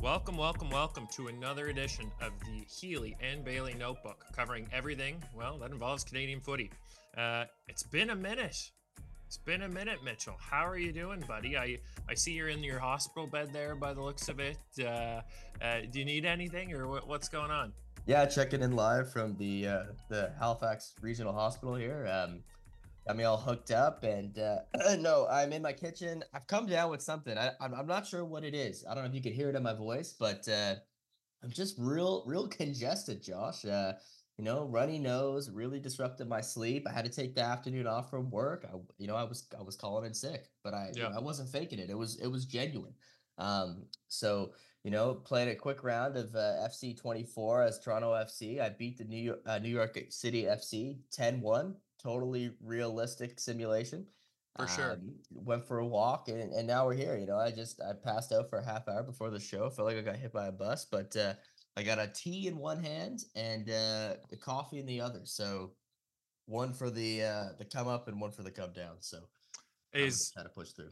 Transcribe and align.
Welcome, 0.00 0.36
welcome, 0.36 0.70
welcome 0.70 1.08
to 1.16 1.26
another 1.26 1.66
edition 1.66 2.12
of 2.20 2.30
the 2.46 2.64
Healy 2.68 3.16
and 3.20 3.44
Bailey 3.44 3.74
Notebook, 3.74 4.24
covering 4.32 4.68
everything, 4.72 5.20
well, 5.34 5.58
that 5.58 5.72
involves 5.72 6.04
Canadian 6.04 6.40
footy. 6.40 6.70
Uh, 7.16 7.46
it's 7.66 7.82
been 7.82 8.10
a 8.10 8.14
minute. 8.14 8.70
It's 9.26 9.38
been 9.38 9.62
a 9.62 9.68
minute, 9.68 9.98
Mitchell. 10.04 10.36
How 10.38 10.64
are 10.64 10.78
you 10.78 10.92
doing, 10.92 11.24
buddy? 11.26 11.56
I, 11.56 11.78
I 12.08 12.14
see 12.14 12.32
you're 12.32 12.48
in 12.48 12.62
your 12.62 12.78
hospital 12.78 13.26
bed 13.26 13.52
there 13.52 13.74
by 13.74 13.92
the 13.92 14.00
looks 14.00 14.28
of 14.28 14.38
it. 14.38 14.58
Uh, 14.78 15.22
uh, 15.60 15.80
do 15.90 15.98
you 15.98 16.04
need 16.04 16.24
anything 16.24 16.72
or 16.72 16.86
what, 16.86 17.08
what's 17.08 17.28
going 17.28 17.50
on? 17.50 17.72
Yeah, 18.06 18.24
checking 18.26 18.62
in 18.62 18.76
live 18.76 19.12
from 19.12 19.36
the 19.36 19.66
uh, 19.66 19.82
the 20.08 20.32
Halifax 20.38 20.94
Regional 21.02 21.32
Hospital 21.32 21.74
here. 21.74 22.08
Um, 22.10 22.44
got 23.08 23.16
me 23.16 23.24
all 23.24 23.38
hooked 23.38 23.70
up, 23.70 24.04
and 24.04 24.38
uh, 24.38 24.58
no, 24.98 25.26
I'm 25.30 25.52
in 25.52 25.62
my 25.62 25.72
kitchen. 25.72 26.22
I've 26.34 26.46
come 26.46 26.66
down 26.66 26.90
with 26.90 27.00
something. 27.00 27.36
I, 27.38 27.52
I'm, 27.58 27.74
I'm 27.74 27.86
not 27.86 28.06
sure 28.06 28.24
what 28.24 28.44
it 28.44 28.54
is. 28.54 28.84
I 28.88 28.94
don't 28.94 29.02
know 29.02 29.08
if 29.08 29.14
you 29.14 29.22
can 29.22 29.32
hear 29.32 29.48
it 29.48 29.56
in 29.56 29.62
my 29.62 29.72
voice, 29.72 30.14
but 30.18 30.46
uh, 30.46 30.74
I'm 31.42 31.50
just 31.50 31.76
real, 31.78 32.22
real 32.26 32.46
congested, 32.46 33.22
Josh. 33.22 33.64
Uh, 33.64 33.94
you 34.36 34.44
know, 34.44 34.66
runny 34.66 34.98
nose 34.98 35.50
really 35.50 35.80
disrupted 35.80 36.28
my 36.28 36.42
sleep. 36.42 36.86
I 36.86 36.92
had 36.92 37.06
to 37.06 37.10
take 37.10 37.34
the 37.34 37.42
afternoon 37.42 37.86
off 37.86 38.10
from 38.10 38.30
work. 38.30 38.68
I, 38.70 38.76
you 38.98 39.06
know, 39.06 39.16
I 39.16 39.24
was 39.24 39.48
I 39.58 39.62
was 39.62 39.74
calling 39.74 40.04
in 40.04 40.14
sick, 40.14 40.44
but 40.62 40.74
I, 40.74 40.90
yeah. 40.92 41.04
you 41.04 41.08
know, 41.08 41.16
I 41.16 41.20
wasn't 41.20 41.48
faking 41.48 41.78
it. 41.78 41.90
It 41.90 41.98
was 41.98 42.20
it 42.20 42.28
was 42.28 42.44
genuine. 42.44 42.92
Um, 43.38 43.86
so 44.08 44.52
you 44.84 44.90
know, 44.90 45.14
played 45.14 45.48
a 45.48 45.56
quick 45.56 45.82
round 45.82 46.16
of 46.16 46.34
uh, 46.34 46.68
FC 46.68 46.96
24 46.96 47.62
as 47.62 47.80
Toronto 47.80 48.12
FC. 48.12 48.60
I 48.60 48.68
beat 48.68 48.98
the 48.98 49.04
New 49.04 49.16
York, 49.16 49.40
uh, 49.46 49.58
New 49.58 49.70
York 49.70 49.98
City 50.10 50.44
FC 50.44 50.98
10 51.10 51.40
1. 51.40 51.74
Totally 52.02 52.52
realistic 52.62 53.40
simulation. 53.40 54.06
For 54.56 54.66
sure. 54.66 54.92
Um, 54.92 55.14
went 55.32 55.66
for 55.66 55.78
a 55.78 55.86
walk 55.86 56.28
and, 56.28 56.52
and 56.52 56.66
now 56.66 56.84
we're 56.86 56.94
here. 56.94 57.16
You 57.16 57.26
know, 57.26 57.38
I 57.38 57.52
just 57.52 57.80
I 57.80 57.92
passed 57.92 58.32
out 58.32 58.50
for 58.50 58.58
a 58.58 58.64
half 58.64 58.88
hour 58.88 59.04
before 59.04 59.30
the 59.30 59.38
show. 59.38 59.70
Felt 59.70 59.86
like 59.86 59.96
I 59.96 60.00
got 60.00 60.16
hit 60.16 60.32
by 60.32 60.46
a 60.48 60.52
bus, 60.52 60.84
but 60.84 61.14
uh, 61.16 61.34
I 61.76 61.84
got 61.84 62.00
a 62.00 62.10
tea 62.12 62.48
in 62.48 62.58
one 62.58 62.82
hand 62.82 63.20
and 63.36 63.70
uh, 63.70 64.14
a 64.32 64.36
coffee 64.36 64.80
in 64.80 64.86
the 64.86 65.00
other. 65.00 65.20
So 65.22 65.74
one 66.46 66.72
for 66.72 66.90
the 66.90 67.22
uh, 67.22 67.44
the 67.58 67.64
come 67.64 67.86
up 67.86 68.08
and 68.08 68.20
one 68.20 68.32
for 68.32 68.42
the 68.42 68.50
come 68.50 68.72
down. 68.72 68.96
So 68.98 69.18
is 69.92 70.32
how 70.36 70.42
to 70.42 70.48
push 70.48 70.70
through. 70.70 70.90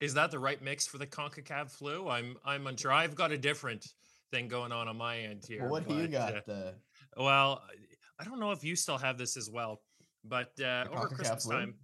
Is 0.00 0.12
that 0.14 0.30
the 0.30 0.38
right 0.38 0.60
mix 0.62 0.86
for 0.86 0.98
the 0.98 1.06
Concacaf 1.06 1.70
flu? 1.70 2.08
I'm 2.08 2.36
I'm 2.44 2.66
unsure. 2.66 2.92
I've 2.92 3.14
got 3.14 3.32
a 3.32 3.38
different 3.38 3.86
thing 4.30 4.48
going 4.48 4.72
on 4.72 4.88
on 4.88 4.96
my 4.96 5.18
end 5.18 5.44
here. 5.46 5.62
Well, 5.62 5.70
what 5.70 5.88
do 5.88 5.94
you 5.94 6.08
got? 6.08 6.48
Uh, 6.48 6.72
well, 7.16 7.62
I 8.18 8.24
don't 8.24 8.40
know 8.40 8.52
if 8.52 8.62
you 8.62 8.76
still 8.76 8.98
have 8.98 9.16
this 9.16 9.36
as 9.36 9.48
well, 9.50 9.80
but 10.24 10.52
uh, 10.60 10.84
over 10.92 11.08
Christmas 11.08 11.44
flu? 11.44 11.52
time, 11.52 11.74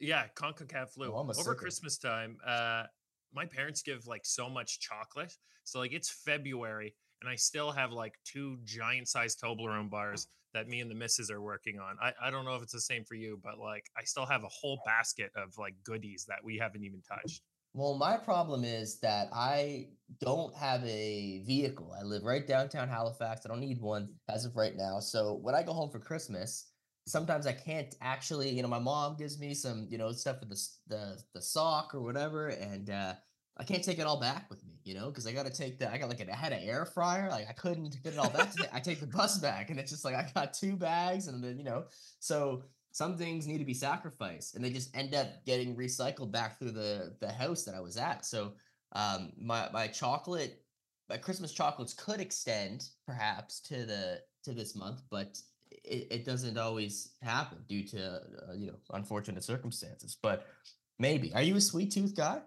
yeah, 0.00 0.24
Concacaf 0.36 0.90
flu. 0.90 1.12
Oh, 1.12 1.30
over 1.38 1.54
Christmas 1.54 1.98
time, 1.98 2.38
uh, 2.46 2.84
my 3.32 3.46
parents 3.46 3.82
give 3.82 4.06
like 4.06 4.24
so 4.24 4.48
much 4.48 4.80
chocolate, 4.80 5.34
so 5.64 5.78
like 5.78 5.92
it's 5.92 6.10
February, 6.10 6.94
and 7.20 7.30
I 7.30 7.36
still 7.36 7.70
have 7.70 7.92
like 7.92 8.14
two 8.24 8.58
giant 8.64 9.08
sized 9.08 9.40
Toblerone 9.40 9.90
bars 9.90 10.28
that 10.54 10.68
me 10.68 10.80
and 10.80 10.90
the 10.90 10.94
missus 10.94 11.30
are 11.30 11.40
working 11.40 11.78
on. 11.78 11.96
I, 12.02 12.12
I 12.26 12.30
don't 12.30 12.44
know 12.44 12.56
if 12.56 12.62
it's 12.62 12.72
the 12.72 12.80
same 12.80 13.04
for 13.04 13.14
you, 13.14 13.38
but 13.42 13.58
like 13.58 13.86
I 13.96 14.04
still 14.04 14.26
have 14.26 14.42
a 14.44 14.48
whole 14.48 14.80
basket 14.84 15.30
of 15.36 15.56
like 15.58 15.74
goodies 15.84 16.26
that 16.28 16.38
we 16.42 16.58
haven't 16.58 16.84
even 16.84 17.00
touched. 17.02 17.42
Well, 17.72 17.94
my 17.94 18.16
problem 18.16 18.64
is 18.64 18.98
that 18.98 19.28
I 19.32 19.90
don't 20.20 20.52
have 20.56 20.84
a 20.84 21.42
vehicle. 21.46 21.94
I 21.98 22.02
live 22.02 22.24
right 22.24 22.44
downtown 22.44 22.88
Halifax. 22.88 23.42
I 23.46 23.48
don't 23.48 23.60
need 23.60 23.80
one 23.80 24.08
as 24.28 24.44
of 24.44 24.56
right 24.56 24.74
now. 24.76 24.98
So 24.98 25.38
when 25.40 25.54
I 25.54 25.62
go 25.62 25.72
home 25.72 25.88
for 25.88 26.00
Christmas, 26.00 26.69
sometimes 27.10 27.46
I 27.46 27.52
can't 27.52 27.94
actually, 28.00 28.50
you 28.50 28.62
know, 28.62 28.68
my 28.68 28.78
mom 28.78 29.16
gives 29.16 29.38
me 29.38 29.54
some, 29.54 29.86
you 29.90 29.98
know, 29.98 30.12
stuff 30.12 30.40
with 30.40 30.50
the 30.50 30.68
the, 30.88 31.22
the 31.34 31.42
sock 31.42 31.94
or 31.94 32.00
whatever, 32.00 32.48
and 32.48 32.90
uh, 32.90 33.14
I 33.58 33.64
can't 33.64 33.84
take 33.84 33.98
it 33.98 34.06
all 34.06 34.20
back 34.20 34.48
with 34.48 34.64
me, 34.64 34.80
you 34.84 34.94
know, 34.94 35.08
because 35.08 35.26
I 35.26 35.32
got 35.32 35.46
to 35.46 35.52
take 35.52 35.78
the. 35.78 35.90
I 35.90 35.98
got 35.98 36.08
like 36.08 36.20
a, 36.20 36.32
I 36.32 36.36
had 36.36 36.52
an 36.52 36.62
air 36.62 36.84
fryer, 36.84 37.28
like 37.30 37.48
I 37.48 37.52
couldn't 37.52 37.96
fit 38.02 38.14
it 38.14 38.18
all 38.18 38.30
back. 38.30 38.52
I 38.72 38.80
take 38.80 39.00
the 39.00 39.06
bus 39.06 39.38
back, 39.38 39.70
and 39.70 39.78
it's 39.78 39.90
just 39.90 40.04
like 40.04 40.14
I 40.14 40.30
got 40.34 40.54
two 40.54 40.76
bags, 40.76 41.28
and 41.28 41.42
then 41.42 41.58
you 41.58 41.64
know, 41.64 41.84
so 42.18 42.64
some 42.92 43.16
things 43.16 43.46
need 43.46 43.58
to 43.58 43.64
be 43.64 43.74
sacrificed 43.74 44.54
and 44.54 44.64
they 44.64 44.70
just 44.70 44.94
end 44.96 45.14
up 45.14 45.44
getting 45.46 45.76
recycled 45.76 46.32
back 46.32 46.58
through 46.58 46.72
the 46.72 47.14
the 47.20 47.30
house 47.30 47.64
that 47.64 47.74
I 47.74 47.80
was 47.80 47.96
at. 47.96 48.24
So 48.24 48.52
um 48.92 49.32
my 49.40 49.68
my 49.72 49.86
chocolate 49.86 50.62
my 51.08 51.16
Christmas 51.16 51.52
chocolates 51.52 51.94
could 51.94 52.20
extend 52.20 52.88
perhaps 53.06 53.60
to 53.60 53.84
the 53.84 54.20
to 54.44 54.52
this 54.52 54.74
month, 54.74 55.02
but 55.10 55.38
it, 55.70 56.08
it 56.10 56.24
doesn't 56.24 56.58
always 56.58 57.10
happen 57.22 57.58
due 57.68 57.84
to 57.88 58.14
uh, 58.16 58.52
you 58.54 58.68
know 58.68 58.76
unfortunate 58.92 59.44
circumstances. 59.44 60.16
But 60.20 60.46
maybe 60.98 61.32
are 61.34 61.42
you 61.42 61.56
a 61.56 61.60
sweet 61.60 61.92
tooth 61.92 62.14
guy? 62.14 62.40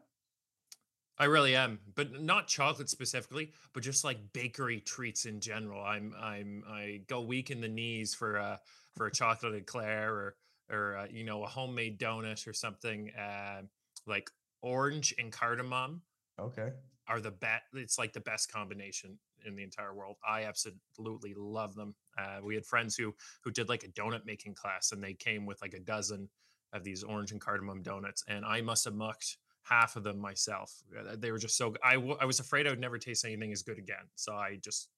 I 1.20 1.26
really 1.26 1.56
am, 1.56 1.80
but 1.96 2.22
not 2.22 2.48
chocolate 2.48 2.90
specifically, 2.90 3.52
but 3.74 3.84
just 3.84 4.04
like 4.04 4.18
bakery 4.34 4.80
treats 4.80 5.26
in 5.26 5.40
general. 5.40 5.84
I'm 5.84 6.14
I'm 6.20 6.64
I 6.68 7.02
go 7.08 7.22
weak 7.22 7.52
in 7.52 7.62
the 7.62 7.68
knees 7.68 8.16
for 8.16 8.38
a 8.38 8.60
for 8.96 9.08
a 9.08 9.12
chocolate 9.12 9.56
eclair 9.56 10.12
or 10.12 10.36
or 10.72 10.98
uh, 10.98 11.08
you 11.12 11.24
know 11.24 11.44
a 11.44 11.48
homemade 11.48 12.00
donut 12.00 12.48
or 12.48 12.54
something. 12.54 13.12
Uh, 13.12 13.62
like 14.08 14.30
orange 14.62 15.14
and 15.20 15.32
cardamom. 15.32 16.02
Okay. 16.40 16.72
Are 17.08 17.20
the 17.20 17.32
best? 17.32 17.64
It's 17.74 17.98
like 17.98 18.14
the 18.14 18.22
best 18.22 18.52
combination 18.52 19.18
in 19.46 19.56
the 19.56 19.64
entire 19.64 19.94
world. 19.94 20.18
I 20.28 20.46
absolutely 20.46 21.34
love 21.38 21.76
them. 21.76 21.96
Uh, 22.18 22.40
we 22.44 22.56
had 22.56 22.66
friends 22.66 22.96
who 22.96 23.14
who 23.44 23.52
did 23.52 23.70
like 23.70 23.84
a 23.84 23.90
donut 23.90 24.26
making 24.26 24.56
class, 24.56 24.92
and 24.92 25.02
they 25.02 25.14
came 25.14 25.46
with 25.46 25.62
like 25.62 25.74
a 25.74 25.80
dozen 25.80 26.30
of 26.74 26.84
these 26.84 27.04
orange 27.04 27.32
and 27.32 27.42
cardamom 27.42 27.82
donuts, 27.82 28.24
and 28.28 28.46
I 28.46 28.62
must 28.62 28.86
have 28.86 28.96
mucked 28.96 29.38
half 29.64 29.96
of 29.96 30.04
them 30.04 30.20
myself. 30.20 30.74
They 31.16 31.32
were 31.32 31.38
just 31.38 31.58
so. 31.58 31.74
I, 31.84 31.96
w- 31.96 32.18
I 32.20 32.26
was 32.26 32.40
afraid 32.40 32.68
I 32.68 32.72
would 32.72 32.80
never 32.80 32.98
taste 32.98 33.26
anything 33.26 33.52
as 33.52 33.62
good 33.64 33.78
again. 33.78 34.06
So 34.16 34.34
I 34.34 34.58
just 34.62 34.90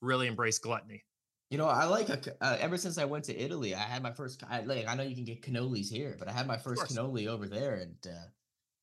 really 0.00 0.28
embraced 0.28 0.62
gluttony. 0.62 1.04
You 1.50 1.58
know, 1.58 1.66
I 1.68 1.84
like 1.84 2.08
a, 2.08 2.20
uh, 2.40 2.56
ever 2.58 2.76
since 2.76 2.98
I 2.98 3.04
went 3.04 3.24
to 3.24 3.36
Italy, 3.36 3.74
I 3.74 3.80
had 3.80 4.02
my 4.02 4.12
first. 4.12 4.42
I, 4.48 4.60
like 4.60 4.88
I 4.88 4.94
know 4.94 5.04
you 5.04 5.14
can 5.14 5.24
get 5.24 5.42
cannolis 5.42 5.90
here, 5.90 6.16
but 6.18 6.28
I 6.28 6.32
had 6.32 6.46
my 6.46 6.56
first 6.56 6.82
cannoli 6.82 7.28
over 7.28 7.46
there, 7.46 7.74
and 7.76 7.96
uh, 8.06 8.26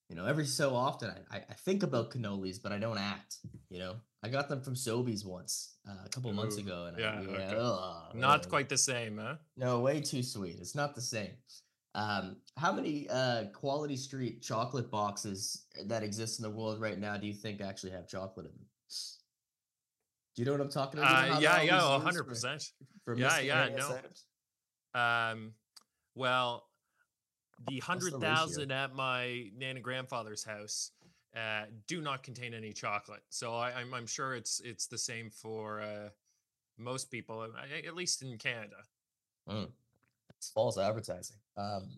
you 0.10 0.16
know, 0.16 0.26
every 0.26 0.46
so 0.46 0.76
often 0.76 1.12
I, 1.32 1.38
I 1.38 1.54
think 1.66 1.84
about 1.84 2.12
cannolis, 2.12 2.62
but 2.62 2.72
I 2.72 2.80
don't 2.80 2.98
act. 2.98 3.38
You 3.70 3.80
know, 3.80 3.96
I 4.24 4.30
got 4.30 4.48
them 4.48 4.62
from 4.62 4.74
Sobeys 4.74 5.26
once 5.26 5.76
uh, 5.88 6.06
a 6.06 6.10
couple 6.10 6.32
Ooh, 6.32 6.36
months 6.36 6.58
ago, 6.58 6.86
and 6.88 6.98
yeah, 6.98 7.20
I, 7.20 7.22
yeah 7.22 7.30
okay. 7.30 7.58
ugh, 7.60 8.16
not 8.16 8.48
quite 8.48 8.70
the 8.70 8.78
same, 8.78 9.18
huh? 9.18 9.36
No, 9.58 9.82
way 9.82 10.00
too 10.00 10.24
sweet. 10.24 10.58
It's 10.60 10.76
not 10.76 10.96
the 10.96 11.02
same. 11.02 11.32
Um, 11.96 12.38
how 12.58 12.72
many 12.72 13.08
uh, 13.10 13.46
Quality 13.54 13.98
Street 13.98 14.42
chocolate 14.42 14.90
boxes 14.90 15.66
that 15.86 16.04
exist 16.04 16.40
in 16.40 16.44
the 16.44 16.50
world 16.50 16.82
right 16.82 16.98
now 16.98 17.18
do 17.18 17.28
you 17.28 17.34
think 17.34 17.62
actually 17.62 17.92
have 17.92 18.08
chocolate 18.08 18.46
in 18.46 18.52
them? 18.54 18.66
Do 20.36 20.42
you 20.42 20.46
know 20.46 20.54
what 20.54 20.62
I'm 20.62 20.70
talking 20.70 21.00
about? 21.00 21.30
Uh, 21.30 21.40
yeah, 21.40 21.62
yeah, 21.62 22.00
hundred 22.00 22.24
percent. 22.24 22.72
Yeah, 23.16 23.40
yeah, 23.40 23.70
no. 23.76 25.00
Um, 25.00 25.54
well, 26.16 26.66
the 27.68 27.80
hundred 27.80 28.14
thousand 28.20 28.72
at 28.72 28.96
my 28.96 29.50
nan 29.56 29.76
and 29.76 29.84
grandfather's 29.84 30.44
house 30.44 30.92
uh, 31.36 31.66
do 31.88 32.02
not 32.02 32.24
contain 32.24 32.54
any 32.54 32.74
chocolate, 32.74 33.24
so 33.30 33.56
I, 33.56 33.72
am 33.72 33.88
I'm, 33.88 33.94
I'm 33.94 34.08
sure 34.08 34.36
it's 34.36 34.62
it's 34.64 34.88
the 34.88 34.98
same 34.98 35.30
for 35.30 35.82
uh, 35.82 36.10
most 36.78 37.10
people, 37.10 37.42
uh, 37.42 37.88
at 37.88 37.96
least 37.96 38.22
in 38.22 38.38
Canada. 38.38 38.78
Mm. 39.50 39.68
It's 40.38 40.50
false 40.50 40.78
advertising. 40.78 41.38
Um, 41.58 41.90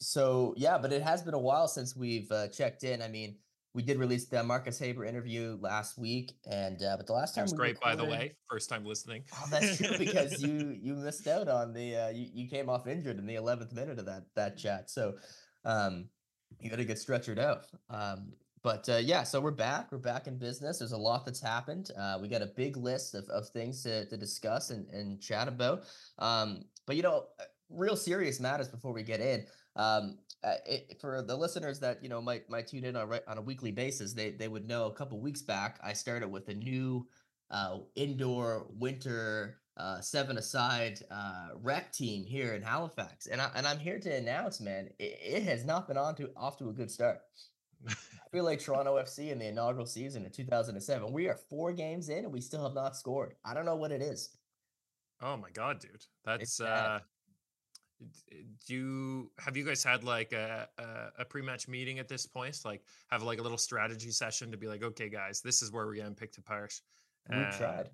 so 0.00 0.54
yeah, 0.56 0.78
but 0.78 0.92
it 0.92 1.02
has 1.02 1.22
been 1.22 1.34
a 1.34 1.38
while 1.38 1.68
since 1.68 1.94
we've 1.96 2.30
uh, 2.32 2.48
checked 2.48 2.84
in. 2.84 3.02
I 3.02 3.08
mean, 3.08 3.36
we 3.74 3.82
did 3.82 3.98
release 3.98 4.26
the 4.26 4.42
Marcus 4.42 4.78
Haber 4.78 5.04
interview 5.04 5.58
last 5.60 5.96
week, 5.96 6.32
and 6.50 6.82
uh, 6.82 6.96
but 6.96 7.06
the 7.06 7.12
last 7.12 7.34
time 7.34 7.44
was 7.44 7.52
great, 7.52 7.76
recorded, 7.76 7.98
by 7.98 8.04
the 8.04 8.10
way. 8.10 8.34
First 8.50 8.68
time 8.68 8.84
listening. 8.84 9.24
Oh, 9.34 9.46
that's 9.50 9.78
true 9.78 9.96
because 9.96 10.42
you 10.42 10.76
you 10.82 10.94
missed 10.94 11.26
out 11.26 11.48
on 11.48 11.72
the 11.72 11.96
uh, 11.96 12.08
you 12.08 12.28
you 12.34 12.48
came 12.48 12.68
off 12.68 12.86
injured 12.86 13.18
in 13.18 13.26
the 13.26 13.36
eleventh 13.36 13.72
minute 13.72 13.98
of 13.98 14.06
that 14.06 14.24
that 14.34 14.58
chat, 14.58 14.90
so 14.90 15.14
um, 15.64 16.08
you 16.60 16.68
got 16.68 16.76
to 16.76 16.84
get 16.84 16.98
stretchered 16.98 17.38
out. 17.38 17.66
Um, 17.88 18.32
but 18.62 18.88
uh, 18.88 18.96
yeah, 18.96 19.22
so 19.22 19.40
we're 19.40 19.50
back. 19.50 19.90
We're 19.90 19.98
back 19.98 20.26
in 20.26 20.38
business. 20.38 20.78
There's 20.78 20.92
a 20.92 20.96
lot 20.96 21.24
that's 21.24 21.40
happened. 21.40 21.90
Uh, 21.98 22.18
we 22.20 22.28
got 22.28 22.42
a 22.42 22.46
big 22.46 22.76
list 22.76 23.14
of, 23.14 23.24
of 23.28 23.48
things 23.48 23.82
to, 23.82 24.06
to 24.06 24.16
discuss 24.16 24.70
and, 24.70 24.88
and 24.90 25.20
chat 25.20 25.48
about. 25.48 25.84
Um, 26.18 26.64
but 26.86 26.96
you 26.96 27.02
know, 27.02 27.26
uh, 27.40 27.44
real 27.70 27.96
serious 27.96 28.38
matters 28.40 28.68
before 28.68 28.92
we 28.92 29.02
get 29.02 29.20
in. 29.20 29.46
Um, 29.74 30.18
uh, 30.44 30.54
it, 30.66 30.98
for 31.00 31.22
the 31.22 31.36
listeners 31.36 31.80
that 31.80 32.02
you 32.02 32.08
know 32.08 32.20
might 32.20 32.48
might 32.50 32.66
tune 32.66 32.84
in 32.84 32.96
on 32.96 33.12
on 33.26 33.38
a 33.38 33.42
weekly 33.42 33.70
basis, 33.70 34.12
they 34.12 34.30
they 34.30 34.48
would 34.48 34.66
know 34.66 34.86
a 34.86 34.92
couple 34.92 35.20
weeks 35.20 35.42
back 35.42 35.78
I 35.82 35.92
started 35.92 36.30
with 36.30 36.48
a 36.48 36.54
new 36.54 37.06
uh, 37.50 37.78
indoor 37.94 38.66
winter 38.70 39.58
uh, 39.76 40.00
seven 40.00 40.38
aside 40.38 40.98
uh, 41.10 41.48
rec 41.62 41.92
team 41.92 42.24
here 42.24 42.54
in 42.54 42.62
Halifax, 42.62 43.26
and 43.26 43.40
I 43.40 43.50
and 43.54 43.66
I'm 43.66 43.78
here 43.78 43.98
to 44.00 44.14
announce, 44.14 44.60
man, 44.60 44.88
it, 44.98 45.18
it 45.22 45.42
has 45.44 45.64
not 45.64 45.88
been 45.88 45.96
on 45.96 46.14
to 46.16 46.30
off 46.36 46.58
to 46.58 46.68
a 46.68 46.72
good 46.72 46.90
start. 46.90 47.20
I 47.88 48.28
feel 48.30 48.44
like 48.44 48.60
Toronto 48.60 48.96
FC 48.96 49.30
in 49.30 49.38
the 49.38 49.46
inaugural 49.46 49.86
season 49.86 50.24
in 50.24 50.30
2007. 50.30 51.12
We 51.12 51.28
are 51.28 51.36
four 51.50 51.72
games 51.72 52.08
in 52.08 52.24
and 52.24 52.32
we 52.32 52.40
still 52.40 52.62
have 52.62 52.74
not 52.74 52.96
scored. 52.96 53.34
I 53.44 53.54
don't 53.54 53.66
know 53.66 53.76
what 53.76 53.92
it 53.92 54.02
is. 54.02 54.30
Oh 55.20 55.36
my 55.36 55.50
god, 55.50 55.78
dude, 55.78 56.04
that's 56.24 56.60
uh, 56.60 56.98
do 58.66 58.74
you 58.74 59.30
have 59.38 59.56
you 59.56 59.64
guys 59.64 59.82
had 59.82 60.04
like 60.04 60.32
a, 60.32 60.68
a, 60.78 61.22
a 61.22 61.24
pre-match 61.24 61.68
meeting 61.68 61.98
at 61.98 62.08
this 62.08 62.26
point 62.26 62.58
like 62.64 62.82
have 63.10 63.22
like 63.22 63.38
a 63.38 63.42
little 63.42 63.58
strategy 63.58 64.10
session 64.10 64.50
to 64.50 64.56
be 64.56 64.66
like 64.66 64.82
okay 64.82 65.08
guys 65.08 65.40
this 65.40 65.62
is 65.62 65.70
where 65.70 65.86
we're 65.86 65.92
gonna 65.92 66.02
getting 66.02 66.14
picked 66.14 66.38
apart 66.38 66.74
we 67.30 67.36
uh, 67.36 67.50
tried 67.52 67.90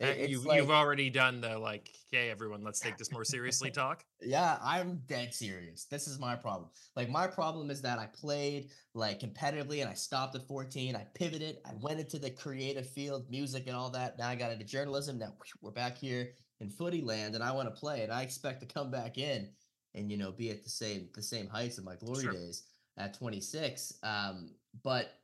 you, 0.00 0.40
like, 0.40 0.60
you've 0.60 0.70
already 0.70 1.08
done 1.08 1.40
the 1.40 1.58
like 1.58 1.90
okay 2.12 2.28
everyone 2.28 2.62
let's 2.62 2.80
take 2.80 2.96
this 2.98 3.12
more 3.12 3.24
seriously 3.24 3.70
talk. 3.72 4.04
Yeah 4.20 4.58
i'm 4.62 5.00
dead 5.06 5.32
serious. 5.32 5.84
This 5.84 6.08
is 6.08 6.18
my 6.18 6.34
problem. 6.34 6.70
Like 6.96 7.08
my 7.08 7.26
problem 7.26 7.70
is 7.70 7.82
that 7.82 7.98
i 7.98 8.06
played 8.06 8.70
like 8.94 9.20
competitively 9.20 9.80
and 9.80 9.90
i 9.90 9.94
stopped 9.94 10.34
at 10.34 10.46
14 10.46 10.96
i 10.96 11.06
pivoted 11.14 11.58
i 11.66 11.70
went 11.80 12.00
into 12.00 12.18
the 12.18 12.30
creative 12.30 12.88
field 12.88 13.26
music 13.28 13.64
and 13.66 13.76
all 13.76 13.90
that 13.90 14.18
now 14.18 14.28
i 14.28 14.34
got 14.34 14.52
into 14.52 14.64
journalism 14.64 15.18
now 15.18 15.32
we're 15.60 15.70
back 15.70 15.98
here 15.98 16.30
in 16.60 16.70
footy 16.70 17.00
land 17.00 17.34
and 17.34 17.42
i 17.42 17.50
want 17.50 17.68
to 17.68 17.80
play 17.80 18.02
and 18.02 18.12
i 18.12 18.22
expect 18.22 18.60
to 18.60 18.66
come 18.66 18.90
back 18.90 19.18
in 19.18 19.48
and 19.94 20.10
you 20.10 20.16
know 20.16 20.30
be 20.32 20.50
at 20.50 20.62
the 20.62 20.70
same 20.70 21.08
the 21.14 21.22
same 21.22 21.48
heights 21.48 21.78
of 21.78 21.84
my 21.84 21.96
glory 21.96 22.24
sure. 22.24 22.32
days 22.32 22.64
at 22.96 23.14
26 23.14 23.94
um 24.02 24.50
but 24.82 25.14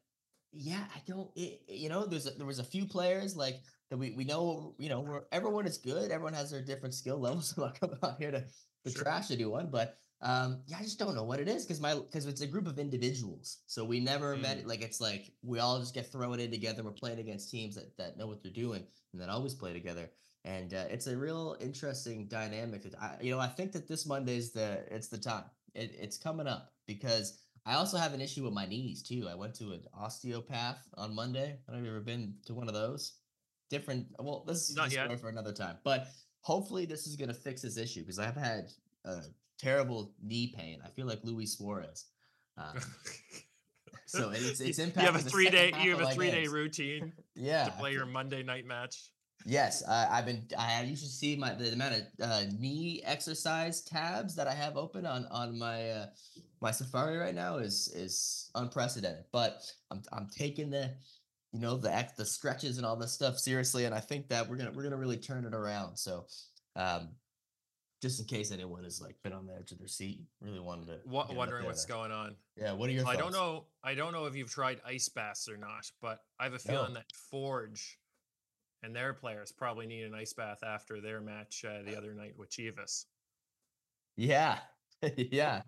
yeah 0.52 0.84
i 0.94 1.00
don't 1.06 1.30
it, 1.36 1.60
you 1.68 1.88
know 1.88 2.04
there's 2.04 2.26
a, 2.26 2.30
there 2.30 2.46
was 2.46 2.58
a 2.58 2.64
few 2.64 2.84
players 2.84 3.36
like 3.36 3.60
that 3.90 3.98
we 3.98 4.12
we 4.12 4.24
know 4.24 4.74
you 4.78 4.88
know 4.88 5.00
where 5.00 5.24
everyone 5.32 5.66
is 5.66 5.76
good. 5.76 6.10
Everyone 6.10 6.34
has 6.34 6.50
their 6.50 6.62
different 6.62 6.94
skill 6.94 7.18
levels. 7.18 7.54
I'm 7.82 7.98
not 8.02 8.16
here 8.18 8.30
to 8.30 8.44
to 8.84 8.90
sure. 8.90 9.02
trash 9.02 9.30
anyone, 9.30 9.68
but 9.70 9.98
um, 10.22 10.60
yeah, 10.66 10.76
I 10.78 10.82
just 10.82 10.98
don't 10.98 11.14
know 11.14 11.24
what 11.24 11.40
it 11.40 11.48
is 11.48 11.64
because 11.64 11.80
my 11.80 11.94
because 11.94 12.26
it's 12.26 12.40
a 12.40 12.46
group 12.46 12.66
of 12.66 12.78
individuals. 12.78 13.58
So 13.66 13.84
we 13.84 14.00
never 14.00 14.36
mm. 14.36 14.42
met. 14.42 14.66
Like 14.66 14.82
it's 14.82 15.00
like 15.00 15.32
we 15.42 15.58
all 15.58 15.78
just 15.80 15.94
get 15.94 16.10
thrown 16.10 16.40
in 16.40 16.50
together. 16.50 16.82
We're 16.82 16.92
playing 16.92 17.18
against 17.18 17.50
teams 17.50 17.74
that 17.74 17.96
that 17.98 18.16
know 18.16 18.26
what 18.26 18.42
they're 18.42 18.52
doing 18.52 18.84
and 19.12 19.20
that 19.20 19.28
always 19.28 19.54
play 19.54 19.72
together. 19.72 20.10
And 20.44 20.72
uh, 20.72 20.84
it's 20.88 21.06
a 21.06 21.16
real 21.16 21.56
interesting 21.60 22.26
dynamic. 22.26 22.82
I, 23.00 23.16
you 23.20 23.30
know, 23.30 23.40
I 23.40 23.48
think 23.48 23.72
that 23.72 23.88
this 23.88 24.06
Monday 24.06 24.36
is 24.36 24.52
the 24.52 24.84
it's 24.90 25.08
the 25.08 25.18
time. 25.18 25.44
It, 25.74 25.94
it's 25.98 26.16
coming 26.16 26.46
up 26.46 26.72
because 26.86 27.40
I 27.66 27.74
also 27.74 27.96
have 27.98 28.14
an 28.14 28.20
issue 28.20 28.44
with 28.44 28.52
my 28.52 28.66
knees 28.66 29.02
too. 29.02 29.28
I 29.30 29.34
went 29.34 29.54
to 29.56 29.72
an 29.72 29.82
osteopath 29.94 30.88
on 30.96 31.14
Monday. 31.14 31.58
I 31.68 31.72
don't 31.72 31.82
know 31.82 31.88
if 31.88 31.92
you've 31.92 31.96
ever 31.96 32.04
been 32.04 32.34
to 32.46 32.54
one 32.54 32.68
of 32.68 32.74
those 32.74 33.19
different. 33.70 34.06
Well, 34.18 34.44
this 34.46 34.68
is 34.68 34.76
not 34.76 34.92
yet 34.92 35.18
for 35.20 35.28
another 35.28 35.52
time, 35.52 35.78
but 35.84 36.08
hopefully 36.42 36.84
this 36.84 37.06
is 37.06 37.16
gonna 37.16 37.34
fix 37.34 37.62
this 37.62 37.76
issue 37.76 38.00
because 38.00 38.18
I've 38.18 38.36
had 38.36 38.70
a 39.04 39.20
terrible 39.58 40.12
knee 40.22 40.52
pain. 40.56 40.80
I 40.84 40.88
feel 40.88 41.06
like 41.06 41.20
Luis 41.22 41.56
Suarez. 41.56 42.06
Um, 42.58 42.80
so 44.06 44.30
it's 44.30 44.60
it's 44.60 44.78
impacting. 44.78 45.00
You 45.00 45.06
have 45.06 45.14
a 45.14 45.30
three 45.30 45.48
day. 45.48 45.72
You 45.80 45.96
have 45.96 46.00
a 46.00 46.12
three 46.12 46.30
day 46.30 46.46
routine. 46.46 47.12
yeah. 47.34 47.66
To 47.66 47.72
play 47.72 47.92
your 47.92 48.06
Monday 48.06 48.42
night 48.42 48.66
match. 48.66 49.10
Yes, 49.46 49.82
uh, 49.86 50.06
I've 50.10 50.26
been. 50.26 50.46
I 50.58 50.82
you 50.82 50.96
should 50.96 51.08
see 51.08 51.36
my 51.36 51.54
the 51.54 51.72
amount 51.72 51.94
of 51.94 52.02
uh, 52.22 52.42
knee 52.58 53.02
exercise 53.04 53.80
tabs 53.80 54.34
that 54.36 54.46
I 54.46 54.52
have 54.52 54.76
open 54.76 55.06
on 55.06 55.26
on 55.30 55.58
my 55.58 55.90
uh, 55.90 56.06
my 56.60 56.70
Safari 56.70 57.16
right 57.16 57.34
now 57.34 57.56
is 57.56 57.90
is 57.94 58.50
unprecedented. 58.54 59.24
But 59.32 59.62
I'm 59.90 60.02
I'm 60.12 60.28
taking 60.28 60.70
the 60.70 60.90
you 61.52 61.60
know 61.60 61.76
the 61.76 62.08
the 62.16 62.24
stretches 62.24 62.76
and 62.76 62.86
all 62.86 62.96
this 62.96 63.12
stuff 63.12 63.38
seriously 63.38 63.84
and 63.84 63.94
i 63.94 64.00
think 64.00 64.28
that 64.28 64.48
we're 64.48 64.56
gonna 64.56 64.72
we're 64.72 64.82
gonna 64.82 64.96
really 64.96 65.16
turn 65.16 65.44
it 65.44 65.54
around 65.54 65.96
so 65.96 66.24
um 66.76 67.08
just 68.00 68.18
in 68.18 68.26
case 68.26 68.50
anyone 68.50 68.84
has 68.84 69.00
like 69.00 69.16
been 69.22 69.32
on 69.32 69.46
the 69.46 69.54
edge 69.54 69.72
of 69.72 69.78
their 69.78 69.88
seat 69.88 70.20
really 70.40 70.60
wanted 70.60 70.86
to 70.86 70.98
what, 71.04 71.34
wondering 71.34 71.66
what's 71.66 71.84
going 71.84 72.10
on. 72.10 72.34
Yeah 72.56 72.72
what 72.72 72.88
are 72.88 72.92
your 72.92 73.06
i 73.06 73.16
don't 73.16 73.32
know 73.32 73.64
i 73.84 73.94
don't 73.94 74.12
know 74.12 74.26
if 74.26 74.34
you've 74.34 74.50
tried 74.50 74.80
ice 74.86 75.08
baths 75.08 75.48
or 75.48 75.56
not 75.56 75.90
but 76.00 76.20
i 76.38 76.44
have 76.44 76.54
a 76.54 76.58
feeling 76.58 76.94
that 76.94 77.04
forge 77.30 77.98
and 78.82 78.94
their 78.96 79.12
players 79.12 79.52
probably 79.52 79.86
need 79.86 80.04
an 80.04 80.14
ice 80.14 80.32
bath 80.32 80.62
after 80.66 81.00
their 81.00 81.20
match 81.20 81.64
uh, 81.68 81.82
the 81.84 81.96
other 81.96 82.14
night 82.14 82.32
with 82.38 82.50
chivas. 82.50 83.04
Yeah 84.16 84.58
yeah. 85.16 85.62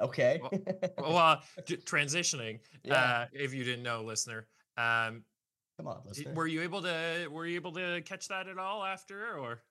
Okay. 0.00 0.40
Well, 0.42 0.60
well 0.98 1.16
uh, 1.16 1.36
transitioning 1.66 2.60
yeah. 2.84 2.94
uh 2.94 3.26
if 3.32 3.54
you 3.54 3.64
didn't 3.64 3.82
know 3.82 4.02
listener 4.02 4.46
um, 4.76 5.24
Come 5.76 5.88
on, 5.88 6.00
listener. 6.06 6.32
Were 6.32 6.46
you 6.46 6.62
able 6.62 6.82
to 6.82 7.28
Were 7.30 7.46
you 7.46 7.56
able 7.56 7.72
to 7.72 8.00
catch 8.02 8.28
that 8.28 8.48
at 8.48 8.58
all 8.58 8.82
after 8.84 9.36
or? 9.36 9.62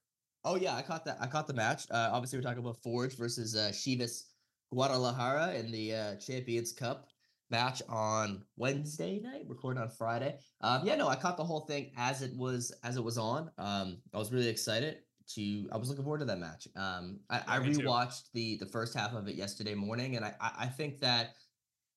Oh 0.44 0.54
yeah, 0.54 0.76
I 0.76 0.82
caught 0.82 1.04
that. 1.06 1.18
I 1.20 1.26
caught 1.26 1.48
the 1.48 1.54
match. 1.54 1.86
Uh, 1.90 2.10
obviously, 2.12 2.38
we're 2.38 2.44
talking 2.44 2.60
about 2.60 2.80
Forge 2.82 3.16
versus 3.16 3.56
uh, 3.56 3.70
Chivas 3.72 4.24
Guadalajara 4.72 5.54
in 5.54 5.72
the 5.72 5.94
uh, 5.94 6.14
Champions 6.16 6.72
Cup 6.72 7.08
match 7.50 7.82
on 7.88 8.44
Wednesday 8.56 9.18
night. 9.18 9.42
Recording 9.48 9.82
on 9.82 9.88
Friday. 9.88 10.38
Um, 10.60 10.82
yeah, 10.84 10.94
no, 10.94 11.08
I 11.08 11.16
caught 11.16 11.36
the 11.36 11.44
whole 11.44 11.60
thing 11.66 11.90
as 11.96 12.22
it 12.22 12.36
was 12.36 12.72
as 12.84 12.96
it 12.96 13.02
was 13.02 13.18
on. 13.18 13.50
Um, 13.58 13.98
I 14.14 14.18
was 14.18 14.32
really 14.32 14.48
excited 14.48 14.98
to. 15.34 15.68
I 15.72 15.76
was 15.76 15.88
looking 15.88 16.04
forward 16.04 16.20
to 16.20 16.26
that 16.26 16.38
match. 16.38 16.68
Um, 16.76 17.18
I, 17.28 17.42
I 17.48 17.58
rewatched 17.58 18.30
the 18.32 18.56
the 18.58 18.66
first 18.66 18.96
half 18.96 19.14
of 19.14 19.26
it 19.26 19.34
yesterday 19.34 19.74
morning, 19.74 20.14
and 20.14 20.24
I 20.24 20.34
I 20.40 20.66
think 20.66 21.00
that 21.00 21.30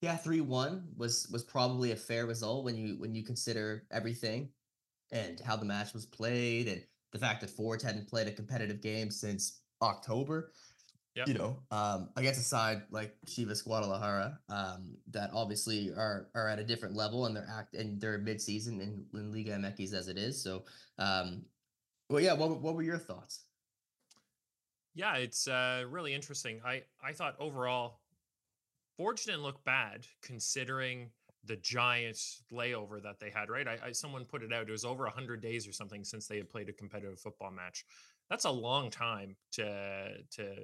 yeah, 0.01 0.16
three 0.16 0.42
one 0.42 0.88
was 0.96 1.28
was 1.31 1.44
probably 1.44 1.92
a 1.92 1.96
fair 1.96 2.25
result 2.25 2.63
when 2.63 2.75
you 2.78 2.96
when 3.00 3.13
you 3.13 3.24
consider 3.24 3.84
everything 3.92 4.50
and 5.12 5.40
how 5.42 5.56
the 5.56 5.66
match 5.66 5.94
was 5.94 6.06
played 6.06 6.68
and 6.68 6.84
the 7.12 7.19
fact 7.19 7.42
that 7.42 7.50
Forge 7.50 7.81
hadn't 7.81 8.07
played 8.07 8.28
a 8.28 8.31
competitive 8.31 8.81
game 8.81 9.12
since 9.12 9.62
October. 9.81 10.51
Yep. 11.16 11.28
You 11.28 11.34
know, 11.34 11.57
um, 11.72 12.10
against 12.16 12.40
a 12.40 12.44
side 12.44 12.84
like 12.92 13.16
Chivas 13.25 13.63
Guadalajara, 13.63 14.40
um, 14.48 14.96
that 15.12 15.31
obviously 15.34 15.90
are 15.90 16.30
are 16.34 16.48
at 16.48 16.60
a 16.60 16.63
different 16.63 16.96
level 16.96 17.25
and 17.25 17.36
they're 17.36 17.50
act 17.51 17.74
and 17.74 18.00
they're 18.00 18.19
mid 18.19 18.40
season 18.40 18.80
in, 18.80 19.06
in 19.19 19.31
Liga 19.31 19.51
MX 19.51 19.94
as 19.94 20.07
it 20.07 20.18
is. 20.18 20.42
So, 20.42 20.63
um, 20.98 21.44
well, 22.10 22.22
yeah. 22.22 22.34
What 22.34 22.62
what 22.62 22.75
were 22.75 22.84
your 22.84 23.00
thoughts? 23.00 23.42
Yeah, 24.94 25.16
it's 25.16 25.48
uh, 25.48 25.84
really 25.90 26.13
interesting. 26.13 26.62
I 26.63 26.84
I 27.04 27.12
thought 27.12 27.36
overall 27.40 28.00
Forge 29.00 29.24
didn't 29.24 29.44
look 29.44 29.63
bad 29.63 30.06
considering 30.22 31.10
the 31.46 31.56
giant 31.56 32.19
layover 32.51 33.01
that 33.01 33.18
they 33.18 33.30
had, 33.30 33.50
right? 33.50 33.66
I, 33.66 33.78
I 33.81 33.92
someone 33.94 34.25
put 34.25 34.44
it 34.44 34.51
out. 34.51 34.68
It 34.68 34.72
was 34.72 34.84
over 34.84 35.07
hundred 35.07 35.42
days 35.42 35.66
or 35.66 35.72
something 35.72 36.04
since 36.04 36.28
they 36.28 36.36
had 36.36 36.50
played 36.50 36.68
a 36.68 36.74
competitive 36.74 37.18
football 37.18 37.50
match. 37.50 37.86
That's 38.30 38.44
a 38.44 38.51
long 38.51 38.92
time 38.92 39.38
to 39.54 40.18
to 40.31 40.56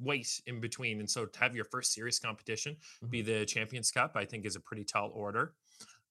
wait 0.00 0.42
in 0.48 0.58
between. 0.58 0.98
And 0.98 1.08
so 1.08 1.26
to 1.26 1.38
have 1.38 1.54
your 1.54 1.64
first 1.64 1.94
serious 1.94 2.18
competition 2.18 2.72
mm-hmm. 2.72 3.06
be 3.08 3.22
the 3.22 3.44
Champions 3.46 3.92
Cup, 3.92 4.16
I 4.16 4.24
think 4.24 4.46
is 4.46 4.56
a 4.56 4.60
pretty 4.60 4.82
tall 4.82 5.12
order. 5.14 5.52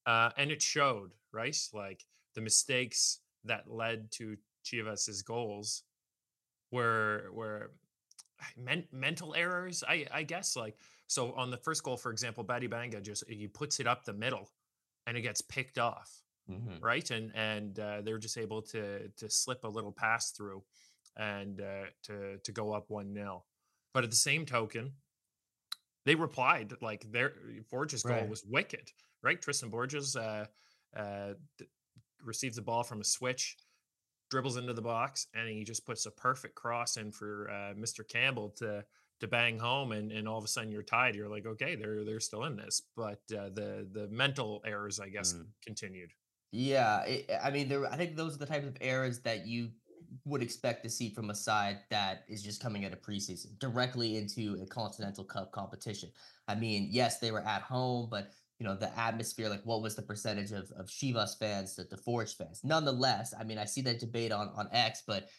Uh, 0.05 0.29
and 0.37 0.51
it 0.51 0.61
showed, 0.61 1.11
right? 1.33 1.57
Like 1.73 2.05
the 2.35 2.41
mistakes 2.41 3.19
that 3.43 3.69
led 3.69 4.11
to 4.11 4.37
Chivas's 4.63 5.23
goals 5.23 5.83
were 6.71 7.25
were 7.33 7.71
men- 8.55 8.87
mental 8.93 9.35
errors, 9.35 9.83
I 9.85 10.07
I 10.09 10.23
guess. 10.23 10.55
Like 10.55 10.77
so 11.09 11.33
on 11.33 11.49
the 11.49 11.57
first 11.57 11.83
goal, 11.83 11.97
for 11.97 12.11
example, 12.11 12.45
Badibanga 12.45 13.01
just 13.01 13.23
he 13.27 13.47
puts 13.47 13.79
it 13.79 13.87
up 13.87 14.05
the 14.05 14.13
middle, 14.13 14.47
and 15.07 15.17
it 15.17 15.21
gets 15.21 15.41
picked 15.41 15.79
off, 15.79 16.21
mm-hmm. 16.49 16.83
right? 16.83 17.09
And 17.09 17.31
and 17.35 17.77
uh, 17.79 18.01
they're 18.01 18.19
just 18.19 18.37
able 18.37 18.61
to 18.61 19.09
to 19.17 19.29
slip 19.29 19.63
a 19.63 19.67
little 19.67 19.91
pass 19.91 20.29
through, 20.31 20.63
and 21.17 21.59
uh, 21.59 21.85
to 22.03 22.37
to 22.37 22.51
go 22.51 22.73
up 22.73 22.91
one 22.91 23.11
0 23.11 23.43
But 23.91 24.03
at 24.03 24.11
the 24.11 24.15
same 24.15 24.45
token, 24.45 24.93
they 26.05 26.13
replied 26.13 26.73
like 26.79 27.11
their 27.11 27.33
Borges 27.71 28.03
goal 28.03 28.17
right. 28.17 28.29
was 28.29 28.45
wicked, 28.45 28.91
right? 29.23 29.41
Tristan 29.41 29.69
Borges 29.69 30.15
uh, 30.15 30.45
uh, 30.95 31.33
receives 32.23 32.57
the 32.57 32.61
ball 32.61 32.83
from 32.83 33.01
a 33.01 33.03
switch, 33.03 33.57
dribbles 34.29 34.57
into 34.57 34.73
the 34.73 34.81
box, 34.83 35.25
and 35.33 35.49
he 35.49 35.63
just 35.63 35.87
puts 35.87 36.05
a 36.05 36.11
perfect 36.11 36.53
cross 36.53 36.97
in 36.97 37.11
for 37.11 37.49
uh, 37.49 37.73
Mr. 37.73 38.07
Campbell 38.07 38.49
to 38.57 38.85
to 39.19 39.27
bang 39.27 39.59
home 39.59 39.91
and, 39.91 40.11
and 40.11 40.27
all 40.27 40.37
of 40.37 40.43
a 40.43 40.47
sudden 40.47 40.71
you're 40.71 40.83
tied 40.83 41.15
you're 41.15 41.29
like 41.29 41.45
okay 41.45 41.75
they're 41.75 42.03
they're 42.03 42.19
still 42.19 42.45
in 42.45 42.55
this. 42.55 42.81
But 42.95 43.21
uh, 43.31 43.49
the 43.53 43.87
the 43.91 44.07
mental 44.09 44.61
errors 44.65 44.99
i 44.99 45.09
guess 45.09 45.33
mm. 45.33 45.45
continued. 45.65 46.11
Yeah 46.51 47.03
it, 47.03 47.29
i 47.43 47.51
mean 47.51 47.67
there 47.67 47.85
i 47.91 47.95
think 47.95 48.15
those 48.15 48.35
are 48.35 48.39
the 48.39 48.45
types 48.45 48.67
of 48.67 48.77
errors 48.81 49.19
that 49.21 49.45
you 49.45 49.69
would 50.25 50.41
expect 50.41 50.83
to 50.83 50.89
see 50.89 51.09
from 51.09 51.29
a 51.29 51.35
side 51.35 51.77
that 51.91 52.23
is 52.27 52.41
just 52.41 52.61
coming 52.61 52.83
out 52.83 52.93
of 52.93 53.01
preseason 53.01 53.57
directly 53.59 54.17
into 54.17 54.57
a 54.63 54.65
continental 54.65 55.23
cup 55.23 55.51
competition. 55.51 56.09
I 56.47 56.55
mean 56.55 56.87
yes 56.91 57.19
they 57.19 57.31
were 57.31 57.45
at 57.45 57.61
home 57.61 58.07
but 58.09 58.31
you 58.59 58.65
know 58.65 58.75
the 58.75 58.97
atmosphere 58.99 59.49
like 59.49 59.65
what 59.65 59.81
was 59.81 59.95
the 59.95 60.01
percentage 60.01 60.51
of, 60.51 60.71
of 60.71 60.87
Chivas 60.87 61.37
fans 61.37 61.75
to 61.75 61.83
the 61.83 61.97
Forge 61.97 62.35
fans? 62.35 62.61
Nonetheless 62.63 63.33
i 63.39 63.43
mean 63.43 63.57
i 63.57 63.65
see 63.65 63.81
that 63.81 63.99
debate 63.99 64.31
on 64.31 64.49
on 64.55 64.69
x 64.71 65.03
but 65.05 65.29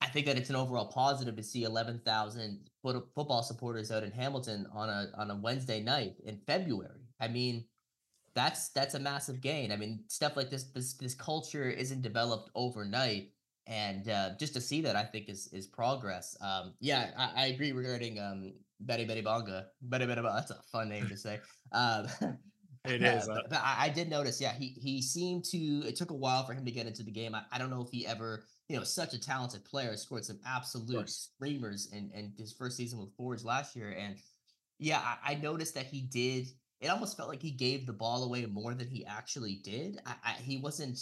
I 0.00 0.08
think 0.08 0.26
that 0.26 0.36
it's 0.36 0.50
an 0.50 0.56
overall 0.56 0.86
positive 0.86 1.36
to 1.36 1.42
see 1.42 1.64
11,000 1.64 2.68
foot, 2.82 3.06
football 3.14 3.42
supporters 3.42 3.90
out 3.90 4.02
in 4.02 4.10
Hamilton 4.10 4.66
on 4.72 4.88
a 4.88 5.08
on 5.16 5.30
a 5.30 5.36
Wednesday 5.36 5.82
night 5.82 6.14
in 6.24 6.38
February. 6.46 7.08
I 7.20 7.28
mean, 7.28 7.64
that's 8.34 8.68
that's 8.68 8.94
a 8.94 9.00
massive 9.00 9.40
gain. 9.40 9.72
I 9.72 9.76
mean, 9.76 10.04
stuff 10.08 10.36
like 10.36 10.50
this 10.50 10.64
this 10.64 10.94
this 10.94 11.14
culture 11.14 11.70
isn't 11.70 12.02
developed 12.02 12.50
overnight, 12.54 13.30
and 13.66 14.08
uh, 14.10 14.30
just 14.38 14.52
to 14.54 14.60
see 14.60 14.82
that, 14.82 14.96
I 14.96 15.02
think 15.02 15.30
is 15.30 15.48
is 15.52 15.66
progress. 15.66 16.36
Um, 16.42 16.74
yeah, 16.80 17.10
I, 17.16 17.44
I 17.44 17.46
agree 17.46 17.72
regarding 17.72 18.18
um, 18.18 18.52
Betty 18.80 19.06
Betty 19.06 19.22
Bonga. 19.22 19.68
Betty 19.80 20.04
Betty 20.04 20.20
Bonga. 20.20 20.36
That's 20.36 20.50
a 20.50 20.62
fun 20.70 20.90
name 20.90 21.08
to 21.08 21.16
say. 21.16 21.40
Um, 21.72 22.06
It 22.88 23.02
is. 23.02 23.28
Uh, 23.28 23.38
but, 23.48 23.58
I, 23.58 23.86
I, 23.86 23.88
did 23.88 24.08
notice, 24.08 24.40
yeah, 24.40 24.52
he 24.54 24.68
he 24.80 25.02
seemed 25.02 25.44
to. 25.46 25.58
It 25.86 25.96
took 25.96 26.10
a 26.10 26.14
while 26.14 26.44
for 26.46 26.54
him 26.54 26.64
to 26.64 26.70
get 26.70 26.86
into 26.86 27.02
the 27.02 27.10
game. 27.10 27.34
I, 27.34 27.42
I 27.50 27.58
don't 27.58 27.70
know 27.70 27.82
if 27.82 27.90
he 27.90 28.06
ever, 28.06 28.44
you 28.68 28.76
know, 28.76 28.84
such 28.84 29.14
a 29.14 29.20
talented 29.20 29.64
player, 29.64 29.96
scored 29.96 30.24
some 30.24 30.40
absolute 30.46 31.08
screamers 31.08 31.88
in 31.92 32.10
in 32.14 32.32
his 32.36 32.52
first 32.52 32.76
season 32.76 32.98
with 32.98 33.14
Forge 33.16 33.44
last 33.44 33.76
year, 33.76 33.90
and 33.98 34.16
yeah, 34.78 35.00
I, 35.00 35.32
I 35.32 35.34
noticed 35.36 35.74
that 35.74 35.86
he 35.86 36.02
did 36.02 36.48
it 36.80 36.88
almost 36.88 37.16
felt 37.16 37.28
like 37.28 37.42
he 37.42 37.50
gave 37.50 37.86
the 37.86 37.92
ball 37.92 38.24
away 38.24 38.44
more 38.46 38.74
than 38.74 38.88
he 38.88 39.04
actually 39.06 39.60
did. 39.64 39.98
I, 40.04 40.14
I, 40.24 40.32
he 40.32 40.58
wasn't 40.58 40.98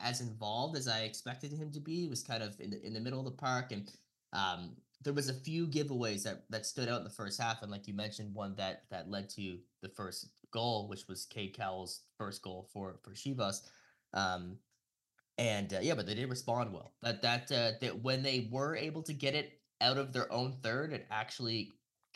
as 0.00 0.20
involved 0.20 0.76
as 0.76 0.86
I 0.86 1.00
expected 1.00 1.52
him 1.52 1.72
to 1.72 1.80
be. 1.80 2.02
He 2.02 2.08
was 2.08 2.22
kind 2.22 2.42
of 2.42 2.60
in 2.60 2.70
the, 2.70 2.86
in 2.86 2.92
the 2.92 3.00
middle 3.00 3.20
of 3.20 3.24
the 3.24 3.30
park, 3.30 3.72
and 3.72 3.90
um, 4.34 4.76
there 5.02 5.14
was 5.14 5.30
a 5.30 5.34
few 5.34 5.66
giveaways 5.66 6.24
that 6.24 6.44
that 6.50 6.66
stood 6.66 6.88
out 6.88 6.98
in 6.98 7.04
the 7.04 7.10
first 7.10 7.40
half. 7.40 7.62
And 7.62 7.70
like 7.70 7.88
you 7.88 7.94
mentioned, 7.94 8.34
one 8.34 8.54
that 8.56 8.82
that 8.90 9.10
led 9.10 9.30
to 9.30 9.58
the 9.82 9.88
first 9.88 10.28
goal, 10.50 10.88
which 10.88 11.08
was 11.08 11.24
Cade 11.24 11.56
Cowell's 11.56 12.02
first 12.18 12.42
goal 12.42 12.68
for 12.72 12.96
for 13.02 13.12
Chivas. 13.12 13.62
Um, 14.12 14.58
and 15.38 15.72
uh, 15.74 15.78
yeah, 15.82 15.94
but 15.94 16.06
they 16.06 16.14
did 16.14 16.30
respond 16.30 16.72
well. 16.72 16.92
That 17.02 17.22
that 17.22 17.50
uh, 17.50 17.72
that 17.80 18.02
when 18.02 18.22
they 18.22 18.48
were 18.50 18.76
able 18.76 19.02
to 19.02 19.12
get 19.12 19.34
it 19.34 19.60
out 19.80 19.98
of 19.98 20.12
their 20.12 20.32
own 20.32 20.56
third 20.62 20.92
and 20.92 21.02
actually 21.10 21.72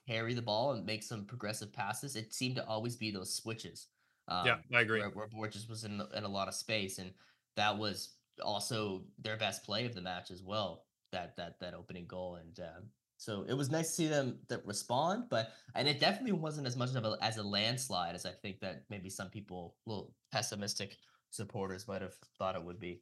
carry 0.06 0.34
the 0.34 0.42
ball 0.42 0.72
and 0.72 0.87
make 0.87 1.02
some 1.02 1.25
progressive 1.25 1.72
passes, 1.72 2.16
it 2.16 2.32
seemed 2.32 2.56
to 2.56 2.66
always 2.66 2.96
be 2.96 3.10
those 3.10 3.34
switches. 3.34 3.88
Um, 4.28 4.46
yeah, 4.46 4.56
I 4.75 4.82
agree. 4.82 5.00
Where, 5.00 5.10
where 5.10 5.26
Borges 5.26 5.68
was 5.68 5.84
in, 5.84 6.00
in 6.14 6.25
a 6.25 6.28
lot 6.28 6.48
of 6.48 6.54
space, 6.54 6.98
and 6.98 7.12
that 7.56 7.76
was 7.76 8.14
also 8.42 9.02
their 9.18 9.37
best 9.37 9.64
play 9.64 9.84
of 9.84 9.94
the 9.94 10.02
match 10.02 10.30
as 10.30 10.42
well. 10.42 10.84
That 11.12 11.37
that 11.37 11.58
that 11.60 11.75
opening 11.75 12.06
goal, 12.06 12.37
and 12.37 12.60
uh, 12.60 12.80
so 13.16 13.44
it 13.48 13.54
was 13.54 13.70
nice 13.70 13.88
to 13.88 13.94
see 13.94 14.06
them 14.06 14.38
that 14.48 14.64
respond. 14.66 15.25
But 15.30 15.52
and 15.75 15.88
it 15.88 16.00
definitely 16.00 16.32
wasn't 16.32 16.66
as 16.66 16.76
much 16.76 16.94
of 16.94 17.04
a 17.04 17.16
as 17.22 17.38
a 17.38 17.42
landslide 17.42 18.14
as 18.14 18.26
I 18.26 18.32
think 18.32 18.60
that 18.60 18.84
maybe 18.90 19.10
some 19.10 19.28
people, 19.28 19.76
little 19.87 20.14
pessimistic 20.30 20.96
supporters, 21.30 21.88
might 21.88 22.02
have 22.02 22.14
thought 22.38 22.56
it 22.56 22.62
would 22.62 22.78
be. 22.78 23.00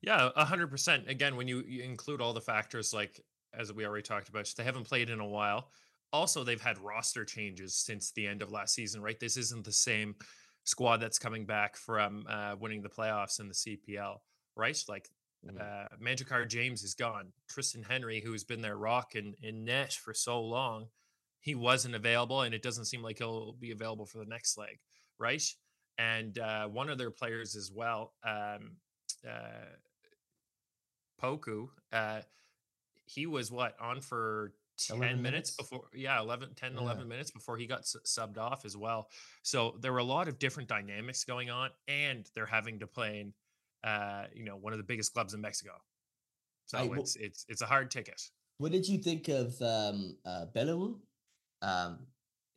Yeah, 0.00 0.30
hundred 0.36 0.68
percent. 0.68 1.08
Again, 1.08 1.36
when 1.36 1.48
you, 1.48 1.62
you 1.66 1.82
include 1.82 2.20
all 2.20 2.32
the 2.32 2.40
factors 2.40 2.92
like 2.94 3.20
as 3.54 3.72
we 3.72 3.86
already 3.86 4.02
talked 4.02 4.28
about, 4.28 4.52
they 4.56 4.64
haven't 4.64 4.84
played 4.84 5.10
in 5.10 5.20
a 5.20 5.26
while 5.26 5.70
also 6.12 6.44
they've 6.44 6.60
had 6.60 6.78
roster 6.78 7.24
changes 7.24 7.74
since 7.74 8.12
the 8.12 8.26
end 8.26 8.42
of 8.42 8.52
last 8.52 8.74
season, 8.74 9.02
right? 9.02 9.18
This 9.18 9.36
isn't 9.36 9.64
the 9.64 9.72
same 9.72 10.14
squad 10.64 10.98
that's 10.98 11.18
coming 11.18 11.44
back 11.44 11.76
from 11.76 12.24
uh, 12.28 12.56
winning 12.58 12.82
the 12.82 12.88
playoffs 12.88 13.40
in 13.40 13.48
the 13.48 13.54
CPL, 13.54 14.18
right? 14.56 14.82
Like 14.88 15.08
mm-hmm. 15.46 15.58
uh, 15.58 15.96
Manjrekar 16.02 16.48
James 16.48 16.82
is 16.82 16.94
gone. 16.94 17.32
Triston 17.50 17.84
Henry, 17.84 18.20
who's 18.20 18.44
been 18.44 18.62
their 18.62 18.76
rock 18.76 19.14
in, 19.14 19.34
in 19.42 19.64
net 19.64 19.92
for 19.92 20.14
so 20.14 20.40
long, 20.40 20.86
he 21.40 21.54
wasn't 21.54 21.94
available, 21.94 22.42
and 22.42 22.54
it 22.54 22.62
doesn't 22.62 22.86
seem 22.86 23.02
like 23.02 23.18
he'll 23.18 23.52
be 23.52 23.70
available 23.70 24.06
for 24.06 24.18
the 24.18 24.24
next 24.24 24.58
leg, 24.58 24.78
right? 25.18 25.42
And 25.98 26.38
uh, 26.38 26.66
one 26.66 26.88
of 26.88 26.98
their 26.98 27.10
players 27.10 27.54
as 27.54 27.70
well, 27.72 28.14
um, 28.24 28.72
uh, 29.26 29.66
Poku, 31.22 31.68
uh, 31.92 32.20
he 33.06 33.26
was 33.26 33.50
what 33.50 33.74
on 33.80 34.00
for 34.00 34.52
10 34.78 34.98
minutes? 34.98 35.22
minutes? 35.22 35.50
before 35.56 35.84
yeah 35.94 36.20
11 36.20 36.50
10 36.54 36.74
yeah. 36.74 36.80
11 36.80 37.08
minutes 37.08 37.30
before 37.30 37.56
he 37.56 37.66
got 37.66 37.82
subbed 37.82 38.36
off 38.36 38.64
as 38.66 38.76
well 38.76 39.08
so 39.42 39.74
there 39.80 39.92
were 39.92 39.98
a 39.98 40.04
lot 40.04 40.28
of 40.28 40.38
different 40.38 40.68
dynamics 40.68 41.24
going 41.24 41.48
on 41.48 41.70
and 41.88 42.28
they're 42.34 42.44
having 42.44 42.78
to 42.78 42.86
play 42.86 43.20
in 43.20 43.32
uh 43.88 44.24
you 44.34 44.44
know 44.44 44.56
one 44.56 44.74
of 44.74 44.78
the 44.78 44.84
biggest 44.84 45.14
clubs 45.14 45.32
in 45.32 45.40
mexico 45.40 45.72
so 46.66 46.78
I, 46.78 46.98
it's 46.98 47.16
it's 47.16 47.46
it's 47.48 47.62
a 47.62 47.66
hard 47.66 47.90
ticket 47.90 48.20
what 48.58 48.70
did 48.70 48.86
you 48.86 48.98
think 48.98 49.28
of 49.28 49.60
um 49.62 50.16
uh 50.26 50.44
um 51.62 51.98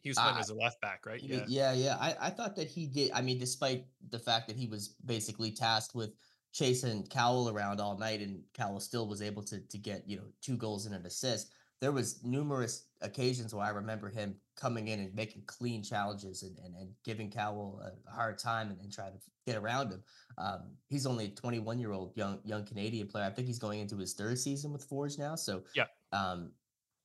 he 0.02 0.10
was 0.10 0.18
playing 0.18 0.38
as 0.38 0.50
a 0.50 0.56
left 0.56 0.80
back, 0.80 1.06
right? 1.06 1.22
Yeah, 1.22 1.44
yeah, 1.48 1.74
yeah. 1.74 1.98
I, 2.00 2.16
I 2.22 2.30
thought 2.30 2.56
that 2.56 2.70
he 2.70 2.88
did. 2.88 3.12
I 3.14 3.22
mean, 3.22 3.38
despite 3.38 3.86
the 4.12 4.20
fact 4.20 4.48
that 4.48 4.56
he 4.56 4.66
was 4.66 4.96
basically 5.06 5.52
tasked 5.52 5.94
with 5.94 6.12
chasing 6.51 7.06
Cowell 7.08 7.50
around 7.50 7.79
all 7.79 7.98
night, 7.98 8.22
and 8.22 8.41
Cowell 8.53 8.79
still 8.79 9.08
was 9.08 9.22
able 9.22 9.44
to 9.44 9.60
to 9.60 9.77
get 9.77 10.08
you 10.08 10.18
know 10.18 10.25
two 10.41 10.58
goals 10.58 10.86
and 10.86 10.96
an 10.96 11.06
assist 11.06 11.51
there 11.82 11.91
was 11.91 12.24
numerous 12.24 12.86
occasions 13.01 13.53
where 13.53 13.65
I 13.65 13.70
remember 13.70 14.10
him 14.10 14.36
coming 14.58 14.89
in 14.89 15.00
and 15.00 15.15
making 15.15 15.44
clean 15.46 15.82
challenges 15.82 16.44
and, 16.44 16.58
and, 16.60 16.75
and 16.75 16.89
giving 17.06 17.32
Cowell 17.32 17.82
a 17.82 18.12
hard 18.12 18.38
time 18.38 18.70
and, 18.70 18.79
and 18.82 18.91
trying 18.91 19.13
to 19.13 19.20
get 19.46 19.56
around 19.56 19.91
him. 19.91 20.03
Um, 20.38 20.72
he's 20.89 21.06
only 21.06 21.25
a 21.25 21.29
21 21.29 21.79
year 21.79 21.94
old 21.94 22.12
young 22.15 22.39
young 22.44 22.65
Canadian 22.65 23.08
player. 23.08 23.25
I 23.25 23.29
think 23.29 23.48
he's 23.48 23.60
going 23.60 23.79
into 23.79 23.98
his 23.98 24.13
third 24.13 24.38
season 24.38 24.74
with 24.74 24.84
Forge 24.84 25.18
now. 25.18 25.36
So 25.36 25.63
yeah, 25.74 25.86
um, 26.12 26.51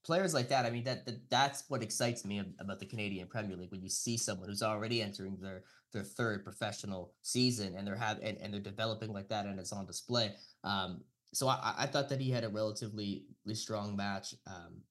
players 0.04 0.34
like 0.34 0.49
that. 0.49 0.66
I 0.66 0.70
mean 0.70 0.84
that, 0.84 1.06
that 1.06 1.30
that's 1.30 1.64
what 1.68 1.82
excites 1.82 2.25
me 2.25 2.42
about 2.58 2.78
the 2.78 2.87
Canadian 2.87 3.26
Premier 3.26 3.56
League 3.56 3.70
when 3.70 3.82
you 3.82 3.88
see 3.88 4.16
someone 4.16 4.49
who's 4.49 4.62
already 4.62 5.02
entering 5.02 5.37
their 5.40 5.62
their 5.92 6.02
third 6.02 6.44
professional 6.44 7.14
season 7.23 7.75
and 7.76 7.87
they're 7.87 7.96
have 7.96 8.18
and, 8.23 8.37
and 8.38 8.52
they're 8.52 8.61
developing 8.61 9.12
like 9.12 9.28
that 9.28 9.46
and 9.46 9.58
it's 9.58 9.73
on 9.73 9.87
display. 9.87 10.34
Um, 10.62 11.02
so 11.32 11.49
I, 11.49 11.75
I 11.78 11.87
thought 11.87 12.08
that 12.11 12.20
he 12.20 12.30
had 12.30 12.44
a 12.44 12.49
relatively 12.49 13.25
strong 13.52 13.96
match. 13.96 14.34
Um, 14.46 14.82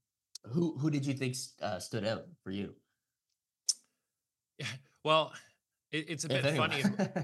who 0.51 0.77
who 0.77 0.89
did 0.89 1.05
you 1.05 1.13
think 1.13 1.35
uh, 1.61 1.79
stood 1.79 2.05
out 2.05 2.25
for 2.43 2.51
you? 2.51 2.73
Yeah, 4.57 4.67
well, 5.03 5.33
it, 5.91 6.09
it's 6.09 6.25
a 6.25 6.27
bit 6.27 6.55
funny. 6.55 6.83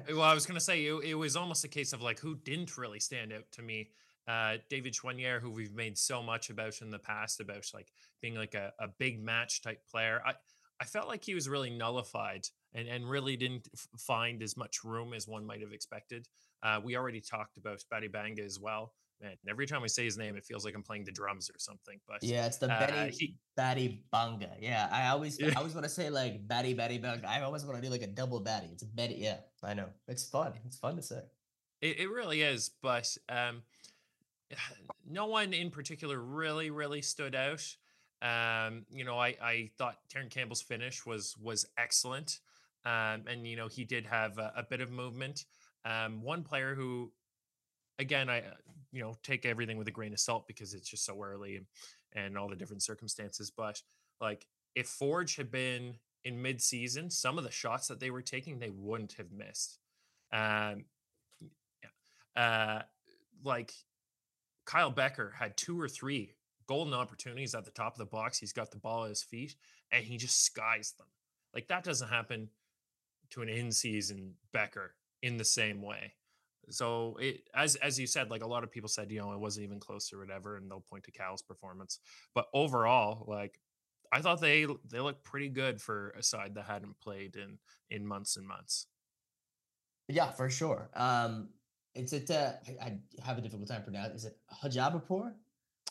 well, 0.09 0.21
I 0.21 0.33
was 0.33 0.45
going 0.45 0.57
to 0.57 0.63
say 0.63 0.85
it, 0.85 0.93
it, 1.03 1.15
was 1.15 1.35
almost 1.35 1.63
a 1.65 1.67
case 1.67 1.91
of 1.91 2.01
like 2.01 2.19
who 2.19 2.35
didn't 2.35 2.77
really 2.77 2.99
stand 2.99 3.33
out 3.33 3.51
to 3.53 3.61
me. 3.61 3.89
Uh, 4.29 4.57
David 4.69 4.93
Choinière, 4.93 5.41
who 5.41 5.49
we've 5.49 5.73
made 5.73 5.97
so 5.97 6.21
much 6.21 6.49
about 6.49 6.81
in 6.81 6.91
the 6.91 6.99
past, 6.99 7.39
about 7.39 7.65
like 7.73 7.91
being 8.21 8.35
like 8.35 8.53
a, 8.53 8.71
a 8.79 8.87
big 8.87 9.23
match 9.23 9.61
type 9.61 9.81
player. 9.89 10.21
I 10.25 10.33
I 10.81 10.85
felt 10.85 11.07
like 11.07 11.23
he 11.23 11.33
was 11.33 11.49
really 11.49 11.71
nullified 11.71 12.45
and 12.73 12.87
and 12.87 13.09
really 13.09 13.35
didn't 13.35 13.67
f- 13.73 13.87
find 13.97 14.43
as 14.43 14.55
much 14.55 14.83
room 14.83 15.13
as 15.13 15.27
one 15.27 15.45
might 15.45 15.61
have 15.61 15.73
expected. 15.73 16.27
Uh, 16.61 16.79
we 16.83 16.95
already 16.95 17.21
talked 17.21 17.57
about 17.57 17.83
Badibanga 17.91 18.45
as 18.45 18.59
well 18.59 18.93
man, 19.21 19.35
every 19.47 19.65
time 19.65 19.83
I 19.83 19.87
say 19.87 20.05
his 20.05 20.17
name, 20.17 20.35
it 20.35 20.45
feels 20.45 20.65
like 20.65 20.75
I'm 20.75 20.83
playing 20.83 21.03
the 21.05 21.11
drums 21.11 21.49
or 21.49 21.59
something. 21.59 21.99
But 22.07 22.23
yeah, 22.23 22.45
it's 22.45 22.57
the 22.57 22.71
uh, 22.71 22.79
Betty 22.79 23.15
he, 23.17 23.35
Batty 23.55 24.03
Bunga. 24.13 24.51
Yeah, 24.59 24.87
I 24.91 25.07
always 25.09 25.41
I 25.41 25.53
always 25.57 25.73
want 25.73 25.85
to 25.85 25.89
say 25.89 26.09
like 26.09 26.47
Batty 26.47 26.73
Batty 26.73 26.99
Bunga. 26.99 27.25
I 27.25 27.41
always 27.41 27.65
want 27.65 27.77
to 27.77 27.81
do 27.81 27.89
like 27.89 28.01
a 28.01 28.07
double 28.07 28.39
Batty. 28.39 28.67
It's 28.71 28.83
a 28.83 28.87
Betty. 28.87 29.15
Yeah, 29.15 29.37
I 29.63 29.73
know. 29.73 29.87
It's 30.07 30.27
fun. 30.27 30.53
It's 30.65 30.77
fun 30.77 30.95
to 30.95 31.01
say. 31.01 31.21
It, 31.81 31.99
it 31.99 32.09
really 32.09 32.41
is, 32.41 32.71
but 32.81 33.15
um, 33.29 33.61
no 35.09 35.25
one 35.25 35.53
in 35.53 35.69
particular 35.71 36.19
really 36.19 36.69
really 36.69 37.01
stood 37.01 37.35
out. 37.35 37.65
Um, 38.21 38.85
you 38.91 39.05
know, 39.05 39.17
I 39.17 39.35
I 39.41 39.69
thought 39.77 39.97
Terran 40.09 40.29
Campbell's 40.29 40.61
finish 40.61 41.05
was 41.05 41.35
was 41.37 41.65
excellent. 41.77 42.39
Um, 42.85 43.23
and 43.27 43.45
you 43.45 43.55
know 43.57 43.67
he 43.67 43.83
did 43.83 44.05
have 44.05 44.37
a, 44.37 44.53
a 44.55 44.63
bit 44.63 44.81
of 44.81 44.91
movement. 44.91 45.45
Um, 45.85 46.21
one 46.21 46.43
player 46.43 46.75
who 46.75 47.11
again, 47.99 48.29
I 48.29 48.43
you 48.91 49.01
know 49.01 49.15
take 49.23 49.45
everything 49.45 49.77
with 49.77 49.87
a 49.87 49.91
grain 49.91 50.13
of 50.13 50.19
salt 50.19 50.47
because 50.47 50.73
it's 50.73 50.89
just 50.89 51.05
so 51.05 51.21
early 51.21 51.57
and, 51.57 51.65
and 52.13 52.37
all 52.37 52.47
the 52.47 52.55
different 52.55 52.81
circumstances. 52.81 53.51
But 53.55 53.81
like 54.19 54.47
if 54.75 54.87
Forge 54.87 55.35
had 55.35 55.51
been 55.51 55.95
in 56.23 56.41
mid-season, 56.41 57.09
some 57.09 57.37
of 57.37 57.43
the 57.43 57.51
shots 57.51 57.87
that 57.87 57.99
they 57.99 58.09
were 58.09 58.21
taking, 58.21 58.59
they 58.59 58.71
wouldn't 58.71 59.13
have 59.13 59.31
missed. 59.31 59.79
Um, 60.31 60.85
yeah. 61.81 62.41
uh, 62.41 62.81
like 63.43 63.73
Kyle 64.69 64.91
Becker 64.91 65.33
had 65.35 65.57
two 65.57 65.81
or 65.81 65.89
three 65.89 66.35
golden 66.67 66.93
opportunities 66.93 67.55
at 67.55 67.65
the 67.65 67.71
top 67.71 67.93
of 67.93 67.97
the 67.97 68.05
box. 68.05 68.37
He's 68.37 68.53
got 68.53 68.69
the 68.69 68.77
ball 68.77 69.05
at 69.05 69.09
his 69.09 69.23
feet 69.23 69.55
and 69.91 70.05
he 70.05 70.15
just 70.15 70.45
skies 70.45 70.93
them. 70.95 71.07
Like 71.55 71.67
that 71.69 71.83
doesn't 71.83 72.07
happen 72.07 72.49
to 73.31 73.41
an 73.41 73.49
in-season 73.49 74.35
Becker 74.53 74.93
in 75.23 75.37
the 75.37 75.43
same 75.43 75.81
way. 75.81 76.13
So 76.69 77.17
it 77.19 77.49
as 77.55 77.77
as 77.77 77.99
you 77.99 78.05
said, 78.05 78.29
like 78.29 78.43
a 78.43 78.47
lot 78.47 78.63
of 78.63 78.71
people 78.71 78.89
said, 78.89 79.11
you 79.11 79.17
know, 79.17 79.31
it 79.31 79.39
wasn't 79.39 79.63
even 79.63 79.79
close 79.79 80.13
or 80.13 80.19
whatever, 80.19 80.57
and 80.57 80.69
they'll 80.69 80.81
point 80.81 81.03
to 81.05 81.11
Cowell's 81.11 81.41
performance. 81.41 81.97
But 82.35 82.45
overall, 82.53 83.25
like 83.27 83.59
I 84.13 84.21
thought 84.21 84.39
they 84.39 84.67
they 84.87 84.99
looked 84.99 85.23
pretty 85.23 85.49
good 85.49 85.81
for 85.81 86.11
a 86.11 86.21
side 86.21 86.53
that 86.53 86.65
hadn't 86.65 86.99
played 87.01 87.37
in 87.37 87.57
in 87.89 88.05
months 88.05 88.37
and 88.37 88.47
months. 88.47 88.85
Yeah, 90.07 90.29
for 90.29 90.51
sure. 90.51 90.91
Um, 90.93 91.49
it's 91.95 92.13
it. 92.13 92.29
Uh, 92.29 92.53
I, 92.81 92.85
I 92.85 92.99
have 93.25 93.37
a 93.37 93.41
difficult 93.41 93.67
time 93.67 93.83
pronouncing. 93.83 94.15
Is 94.15 94.25
it 94.25 94.37
Hajabapur? 94.63 95.33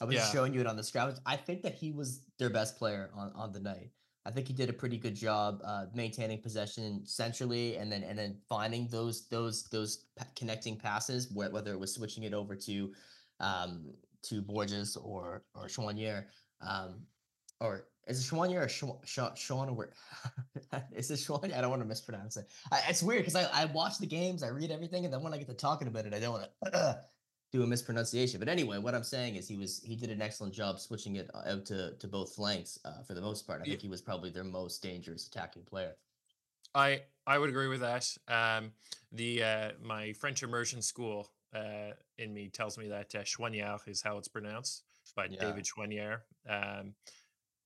I 0.00 0.04
was 0.04 0.14
yeah. 0.14 0.30
showing 0.30 0.54
you 0.54 0.60
it 0.60 0.66
on 0.66 0.76
the 0.76 0.84
screen. 0.84 1.12
I 1.26 1.36
think 1.36 1.62
that 1.62 1.74
he 1.74 1.90
was 1.90 2.22
their 2.38 2.50
best 2.50 2.78
player 2.78 3.10
on 3.14 3.32
on 3.34 3.52
the 3.52 3.60
night. 3.60 3.90
I 4.24 4.30
think 4.30 4.46
he 4.46 4.52
did 4.52 4.68
a 4.68 4.74
pretty 4.74 4.98
good 4.98 5.14
job 5.14 5.62
uh, 5.64 5.86
maintaining 5.94 6.42
possession 6.42 7.00
centrally, 7.04 7.76
and 7.76 7.90
then 7.90 8.02
and 8.02 8.18
then 8.18 8.36
finding 8.48 8.86
those 8.88 9.26
those 9.28 9.64
those 9.70 10.04
connecting 10.36 10.76
passes, 10.76 11.30
whether 11.32 11.72
it 11.72 11.80
was 11.80 11.94
switching 11.94 12.24
it 12.24 12.34
over 12.34 12.54
to 12.54 12.92
um, 13.40 13.86
to 14.22 14.42
Borges 14.42 14.96
or 14.96 15.44
or 15.54 15.66
Choinière, 15.66 16.26
um, 16.60 17.00
or 17.60 17.86
is 18.06 18.26
it 18.26 18.34
Choinière 18.34 18.64
or 18.64 18.68
Sean? 18.68 19.34
Sean 19.34 19.68
or 19.68 19.90
is 20.92 21.10
it 21.10 21.14
Choinière? 21.14 21.56
I 21.56 21.60
don't 21.60 21.70
want 21.70 21.82
to 21.82 21.88
mispronounce 21.88 22.36
it. 22.36 22.48
I, 22.72 22.82
it's 22.88 23.02
weird 23.02 23.20
because 23.20 23.36
I, 23.36 23.48
I 23.52 23.66
watch 23.66 23.98
the 23.98 24.06
games, 24.06 24.42
I 24.42 24.48
read 24.48 24.70
everything, 24.70 25.04
and 25.04 25.12
then 25.12 25.22
when 25.22 25.34
I 25.34 25.38
get 25.38 25.48
to 25.48 25.54
talking 25.54 25.88
about 25.88 26.06
it, 26.06 26.14
I 26.14 26.20
don't 26.20 26.32
want 26.32 26.48
to 26.72 27.00
do 27.52 27.62
a 27.62 27.66
mispronunciation. 27.66 28.38
But 28.38 28.48
anyway, 28.48 28.78
what 28.78 28.94
I'm 28.94 29.04
saying 29.04 29.36
is 29.36 29.48
he 29.48 29.56
was 29.56 29.80
he 29.82 29.96
did 29.96 30.10
an 30.10 30.22
excellent 30.22 30.54
job 30.54 30.78
switching 30.80 31.16
it 31.16 31.30
uh, 31.34 31.42
out 31.46 31.66
to 31.66 31.94
to 31.98 32.08
both 32.08 32.34
flanks 32.34 32.78
uh, 32.84 33.02
for 33.06 33.14
the 33.14 33.20
most 33.20 33.46
part. 33.46 33.60
I 33.62 33.64
think 33.64 33.82
he 33.82 33.88
was 33.88 34.00
probably 34.00 34.30
their 34.30 34.44
most 34.44 34.82
dangerous 34.82 35.26
attacking 35.26 35.64
player. 35.64 35.92
I 36.74 37.02
I 37.26 37.38
would 37.38 37.50
agree 37.50 37.68
with 37.68 37.80
that. 37.80 38.08
Um, 38.28 38.72
the 39.12 39.42
uh, 39.42 39.70
my 39.82 40.12
French 40.14 40.42
immersion 40.42 40.82
school 40.82 41.30
uh, 41.54 41.92
in 42.18 42.32
me 42.32 42.48
tells 42.48 42.78
me 42.78 42.88
that 42.88 43.14
uh, 43.14 43.20
Chouanière 43.20 43.86
is 43.86 44.02
how 44.02 44.18
it's 44.18 44.28
pronounced 44.28 44.84
by 45.16 45.26
yeah. 45.30 45.40
David 45.40 45.64
Chouanière. 45.64 46.20
Um, 46.48 46.94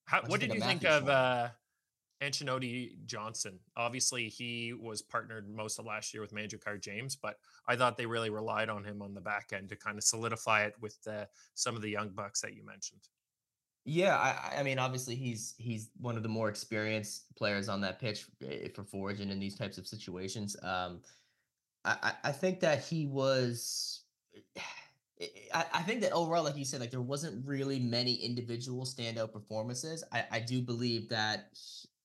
how, 0.04 0.22
what 0.26 0.40
did 0.40 0.52
you 0.52 0.60
think 0.60 0.84
of 0.84 1.08
uh, 1.08 1.48
Anthony 2.20 2.92
Johnson? 3.06 3.58
Obviously, 3.76 4.28
he 4.28 4.72
was 4.72 5.02
partnered 5.02 5.48
most 5.48 5.78
of 5.78 5.86
last 5.86 6.14
year 6.14 6.22
with 6.22 6.32
Manager 6.32 6.58
Manjrekar 6.58 6.80
James, 6.80 7.16
but 7.16 7.36
I 7.66 7.76
thought 7.76 7.96
they 7.96 8.06
really 8.06 8.30
relied 8.30 8.68
on 8.68 8.84
him 8.84 9.02
on 9.02 9.14
the 9.14 9.20
back 9.20 9.52
end 9.52 9.68
to 9.70 9.76
kind 9.76 9.98
of 9.98 10.04
solidify 10.04 10.64
it 10.64 10.74
with 10.80 10.96
uh, 11.06 11.24
some 11.54 11.76
of 11.76 11.82
the 11.82 11.90
young 11.90 12.10
bucks 12.10 12.40
that 12.40 12.54
you 12.54 12.64
mentioned. 12.64 13.00
Yeah, 13.84 14.16
I, 14.16 14.60
I 14.60 14.62
mean, 14.62 14.78
obviously 14.78 15.16
he's 15.16 15.54
he's 15.58 15.90
one 16.00 16.16
of 16.16 16.22
the 16.22 16.28
more 16.28 16.48
experienced 16.48 17.34
players 17.34 17.68
on 17.68 17.80
that 17.80 17.98
pitch 17.98 18.26
eh, 18.48 18.68
for 18.72 18.84
Forge 18.84 19.18
and 19.20 19.30
in 19.32 19.40
these 19.40 19.56
types 19.56 19.76
of 19.76 19.88
situations. 19.88 20.56
Um, 20.62 21.00
I 21.84 22.12
I 22.22 22.32
think 22.32 22.60
that 22.60 22.84
he 22.84 23.06
was. 23.06 24.02
I, 25.54 25.64
I 25.74 25.82
think 25.82 26.00
that 26.02 26.12
overall, 26.12 26.44
like 26.44 26.56
you 26.56 26.64
said, 26.64 26.80
like 26.80 26.90
there 26.90 27.00
wasn't 27.00 27.46
really 27.46 27.78
many 27.78 28.14
individual 28.14 28.84
standout 28.84 29.32
performances. 29.32 30.04
I, 30.12 30.24
I 30.30 30.40
do 30.40 30.60
believe 30.60 31.08
that 31.10 31.50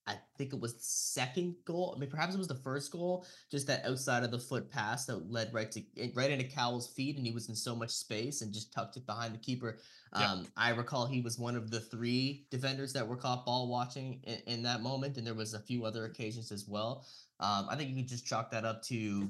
I 0.06 0.16
think 0.38 0.54
it 0.54 0.60
was 0.60 0.74
the 0.74 0.82
second 0.82 1.56
goal. 1.66 1.92
I 1.94 2.00
mean, 2.00 2.08
perhaps 2.08 2.34
it 2.34 2.38
was 2.38 2.48
the 2.48 2.54
first 2.54 2.90
goal, 2.90 3.26
just 3.50 3.66
that 3.66 3.84
outside 3.84 4.24
of 4.24 4.30
the 4.30 4.38
foot 4.38 4.70
pass 4.70 5.04
that 5.04 5.30
led 5.30 5.52
right 5.52 5.70
to 5.72 5.82
right 6.14 6.30
into 6.30 6.46
Cowell's 6.46 6.88
feet, 6.88 7.16
and 7.16 7.26
he 7.26 7.32
was 7.32 7.48
in 7.50 7.54
so 7.54 7.76
much 7.76 7.90
space 7.90 8.40
and 8.40 8.52
just 8.52 8.72
tucked 8.72 8.96
it 8.96 9.04
behind 9.04 9.34
the 9.34 9.38
keeper. 9.38 9.78
Um, 10.14 10.46
I 10.56 10.70
recall 10.70 11.06
he 11.06 11.20
was 11.20 11.38
one 11.38 11.56
of 11.56 11.70
the 11.70 11.80
three 11.80 12.46
defenders 12.50 12.94
that 12.94 13.06
were 13.06 13.16
caught 13.16 13.44
ball 13.44 13.68
watching 13.68 14.20
in, 14.24 14.38
in 14.46 14.62
that 14.62 14.80
moment, 14.80 15.18
and 15.18 15.26
there 15.26 15.34
was 15.34 15.52
a 15.52 15.60
few 15.60 15.84
other 15.84 16.06
occasions 16.06 16.50
as 16.52 16.66
well. 16.66 17.04
Um, 17.40 17.66
I 17.68 17.76
think 17.76 17.90
you 17.90 17.96
could 17.96 18.08
just 18.08 18.26
chalk 18.26 18.50
that 18.52 18.64
up 18.64 18.82
to 18.84 19.28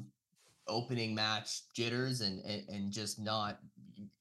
opening 0.68 1.14
match 1.14 1.62
jitters 1.74 2.20
and, 2.20 2.44
and 2.44 2.68
and 2.68 2.92
just 2.92 3.18
not, 3.18 3.58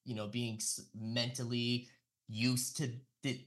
you 0.06 0.16
know, 0.16 0.28
being 0.28 0.60
mentally 0.96 1.88
used 2.28 2.78
to 2.78 2.92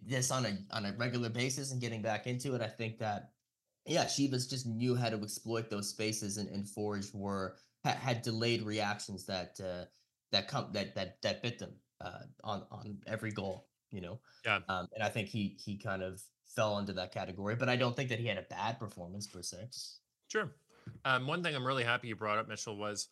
this 0.06 0.30
on 0.30 0.46
a 0.46 0.58
on 0.72 0.86
a 0.86 0.92
regular 0.98 1.28
basis 1.28 1.72
and 1.72 1.80
getting 1.80 2.02
back 2.02 2.26
into 2.26 2.54
it, 2.54 2.60
I 2.60 2.68
think 2.68 2.98
that 2.98 3.30
yeah, 3.86 4.04
Chivas 4.04 4.48
just 4.48 4.66
knew 4.66 4.94
how 4.94 5.08
to 5.08 5.16
exploit 5.22 5.70
those 5.70 5.88
spaces, 5.88 6.36
and, 6.36 6.48
and 6.48 6.68
Forge 6.68 7.12
were 7.14 7.56
had, 7.84 7.96
had 7.96 8.22
delayed 8.22 8.62
reactions 8.62 9.24
that 9.26 9.58
uh, 9.62 9.84
that 10.32 10.48
come 10.48 10.68
that 10.72 10.94
that 10.94 11.20
that 11.22 11.42
bit 11.42 11.58
them 11.58 11.72
uh, 12.00 12.20
on 12.44 12.64
on 12.70 12.98
every 13.06 13.30
goal. 13.30 13.66
You 13.90 14.00
know, 14.02 14.20
yeah. 14.44 14.60
Um, 14.68 14.86
and 14.94 15.02
I 15.02 15.08
think 15.08 15.28
he 15.28 15.56
he 15.64 15.76
kind 15.76 16.02
of 16.02 16.20
fell 16.54 16.78
into 16.78 16.92
that 16.94 17.12
category, 17.12 17.56
but 17.56 17.68
I 17.68 17.76
don't 17.76 17.96
think 17.96 18.10
that 18.10 18.20
he 18.20 18.26
had 18.26 18.38
a 18.38 18.46
bad 18.50 18.78
performance 18.78 19.26
per 19.26 19.42
se. 19.42 19.68
Sure. 20.28 20.52
Um, 21.04 21.26
one 21.26 21.42
thing 21.42 21.54
I'm 21.54 21.66
really 21.66 21.84
happy 21.84 22.08
you 22.08 22.16
brought 22.16 22.38
up, 22.38 22.48
Mitchell, 22.48 22.76
was 22.76 23.08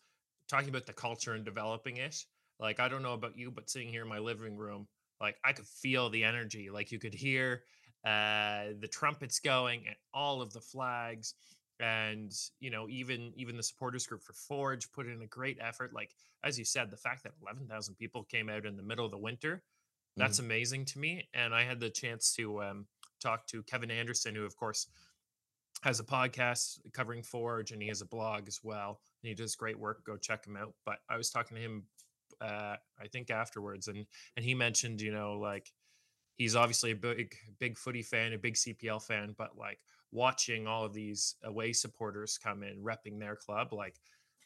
talking 0.47 0.69
about 0.69 0.85
the 0.85 0.93
culture 0.93 1.33
and 1.33 1.45
developing 1.45 1.97
it. 1.97 2.23
Like 2.59 2.79
I 2.79 2.87
don't 2.87 3.03
know 3.03 3.13
about 3.13 3.37
you, 3.37 3.51
but 3.51 3.69
sitting 3.69 3.89
here 3.89 4.03
in 4.03 4.09
my 4.09 4.19
living 4.19 4.57
room, 4.57 4.87
like 5.21 5.37
I 5.43 5.53
could 5.53 5.67
feel 5.67 6.09
the 6.09 6.23
energy. 6.23 6.69
Like 6.69 6.91
you 6.91 6.99
could 6.99 7.13
hear 7.13 7.63
uh, 8.05 8.73
the 8.79 8.89
trumpets 8.91 9.39
going 9.39 9.83
and 9.87 9.95
all 10.13 10.41
of 10.41 10.53
the 10.53 10.61
flags, 10.61 11.35
and 11.79 12.33
you 12.59 12.69
know 12.69 12.87
even 12.89 13.31
even 13.35 13.55
the 13.55 13.63
supporters 13.63 14.05
group 14.05 14.23
for 14.23 14.33
Forge 14.33 14.91
put 14.91 15.07
in 15.07 15.21
a 15.21 15.27
great 15.27 15.57
effort. 15.61 15.93
Like 15.93 16.11
as 16.43 16.59
you 16.59 16.65
said, 16.65 16.91
the 16.91 16.97
fact 16.97 17.23
that 17.23 17.33
eleven 17.41 17.67
thousand 17.67 17.95
people 17.95 18.23
came 18.23 18.49
out 18.49 18.65
in 18.65 18.75
the 18.75 18.83
middle 18.83 19.05
of 19.05 19.11
the 19.11 19.17
winter, 19.17 19.63
that's 20.17 20.39
mm. 20.39 20.45
amazing 20.45 20.85
to 20.85 20.99
me. 20.99 21.27
And 21.33 21.53
I 21.53 21.63
had 21.63 21.79
the 21.79 21.89
chance 21.89 22.33
to 22.35 22.61
um, 22.63 22.87
talk 23.21 23.47
to 23.47 23.63
Kevin 23.63 23.91
Anderson, 23.91 24.35
who 24.35 24.45
of 24.45 24.55
course 24.55 24.87
has 25.81 25.99
a 25.99 26.03
podcast 26.03 26.79
covering 26.93 27.23
Forge, 27.23 27.71
and 27.71 27.81
he 27.81 27.87
has 27.87 28.01
a 28.01 28.05
blog 28.05 28.47
as 28.47 28.59
well. 28.63 28.99
And 29.23 29.29
he 29.29 29.35
does 29.35 29.55
great 29.55 29.79
work. 29.79 30.03
Go 30.05 30.17
check 30.17 30.45
him 30.45 30.57
out. 30.57 30.73
But 30.85 30.97
I 31.09 31.15
was 31.15 31.29
talking 31.29 31.55
to 31.55 31.63
him 31.63 31.83
uh, 32.41 32.75
I 32.99 33.07
think 33.11 33.29
afterwards, 33.31 33.87
and 33.87 34.05
and 34.35 34.45
he 34.45 34.53
mentioned, 34.53 35.01
you 35.01 35.11
know, 35.11 35.33
like 35.33 35.71
he's 36.35 36.55
obviously 36.55 36.91
a 36.91 36.95
big 36.95 37.35
big 37.59 37.77
footy 37.77 38.01
fan, 38.01 38.33
a 38.33 38.37
big 38.37 38.55
CPL 38.55 39.03
fan, 39.03 39.35
but 39.37 39.57
like 39.57 39.79
watching 40.11 40.67
all 40.67 40.85
of 40.85 40.93
these 40.93 41.35
away 41.43 41.73
supporters 41.73 42.39
come 42.41 42.63
in 42.63 42.83
repping 42.83 43.19
their 43.19 43.35
club, 43.35 43.73
like 43.73 43.95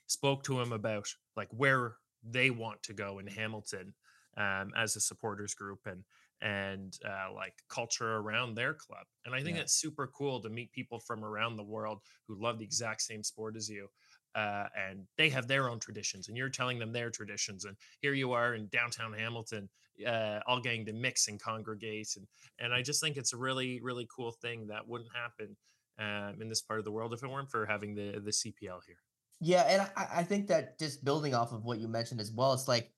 spoke 0.08 0.44
to 0.44 0.60
him 0.60 0.74
about 0.74 1.08
like 1.38 1.50
where 1.52 1.96
they 2.24 2.50
want 2.50 2.82
to 2.84 2.94
go 2.94 3.20
in 3.20 3.28
Hamilton 3.28 3.94
um, 4.38 4.72
as 4.78 4.96
a 4.96 5.02
supporters 5.02 5.54
group 5.54 5.80
and 5.86 6.04
and 6.42 6.98
uh, 7.06 7.32
like 7.34 7.54
culture 7.70 8.18
around 8.18 8.54
their 8.54 8.74
club. 8.74 9.06
And 9.26 9.34
I 9.34 9.42
think 9.42 9.56
yeah. 9.56 9.64
it's 9.64 9.80
super 9.80 10.08
cool 10.08 10.42
to 10.42 10.50
meet 10.50 10.74
people 10.74 11.00
from 11.00 11.24
around 11.24 11.56
the 11.56 11.64
world 11.64 12.00
who 12.28 12.36
love 12.36 12.60
the 12.60 12.66
exact 12.66 13.02
same 13.02 13.24
sport 13.24 13.56
as 13.56 13.70
you 13.70 13.88
uh, 14.36 14.66
and 14.78 15.06
they 15.18 15.30
have 15.30 15.48
their 15.48 15.70
own 15.70 15.80
traditions 15.80 16.28
and 16.28 16.38
you're 16.38 16.50
telling 16.50 16.80
them 16.80 16.92
their 16.92 17.10
traditions 17.10 17.66
and 17.66 17.76
here 18.02 18.14
you 18.14 18.32
are 18.32 18.56
in 18.56 18.68
downtown 18.68 19.14
hamilton 19.14 19.70
uh, 20.08 20.40
all 20.48 20.60
getting 20.60 20.86
to 20.86 20.94
mix 20.94 21.28
and 21.28 21.42
congregate 21.42 22.16
and 22.16 22.28
and 22.60 22.74
i 22.74 22.82
just 22.82 23.02
think 23.02 23.18
it's 23.18 23.34
a 23.34 23.38
really 23.38 23.80
really 23.82 24.08
cool 24.16 24.32
thing 24.32 24.68
that 24.68 24.88
wouldn't 24.88 25.10
happen 25.14 25.56
um, 26.00 26.42
in 26.42 26.50
this 26.50 26.62
part 26.62 26.80
of 26.80 26.86
the 26.86 26.92
world 26.92 27.14
if 27.14 27.24
it 27.24 27.30
weren't 27.30 27.52
for 27.52 27.66
having 27.66 27.94
the 27.94 28.20
the 28.24 28.32
cpl 28.32 28.80
here. 28.86 28.98
Yeah 29.40 29.62
and 29.62 29.82
I, 29.96 30.20
I 30.20 30.24
think 30.24 30.48
that 30.48 30.80
just 30.80 31.04
building 31.04 31.36
off 31.36 31.52
of 31.52 31.66
what 31.66 31.80
you 31.80 31.88
mentioned 31.88 32.22
as 32.22 32.32
well 32.32 32.54
it's 32.54 32.68
like 32.68 32.92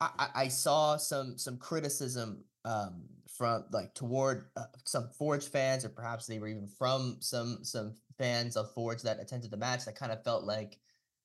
i, 0.00 0.28
I 0.34 0.48
saw 0.48 0.96
some 0.96 1.38
some 1.38 1.56
criticism 1.56 2.44
um, 2.66 3.04
from 3.28 3.64
like 3.72 3.94
toward 3.94 4.46
uh, 4.56 4.64
some 4.84 5.08
Forge 5.16 5.48
fans, 5.48 5.84
or 5.84 5.88
perhaps 5.88 6.26
they 6.26 6.38
were 6.38 6.48
even 6.48 6.68
from 6.68 7.18
some 7.20 7.58
some 7.62 7.94
fans 8.18 8.56
of 8.56 8.72
Forge 8.72 9.02
that 9.02 9.20
attended 9.20 9.50
the 9.50 9.56
match 9.56 9.84
that 9.84 9.98
kind 9.98 10.12
of 10.12 10.22
felt 10.24 10.44
like, 10.44 10.78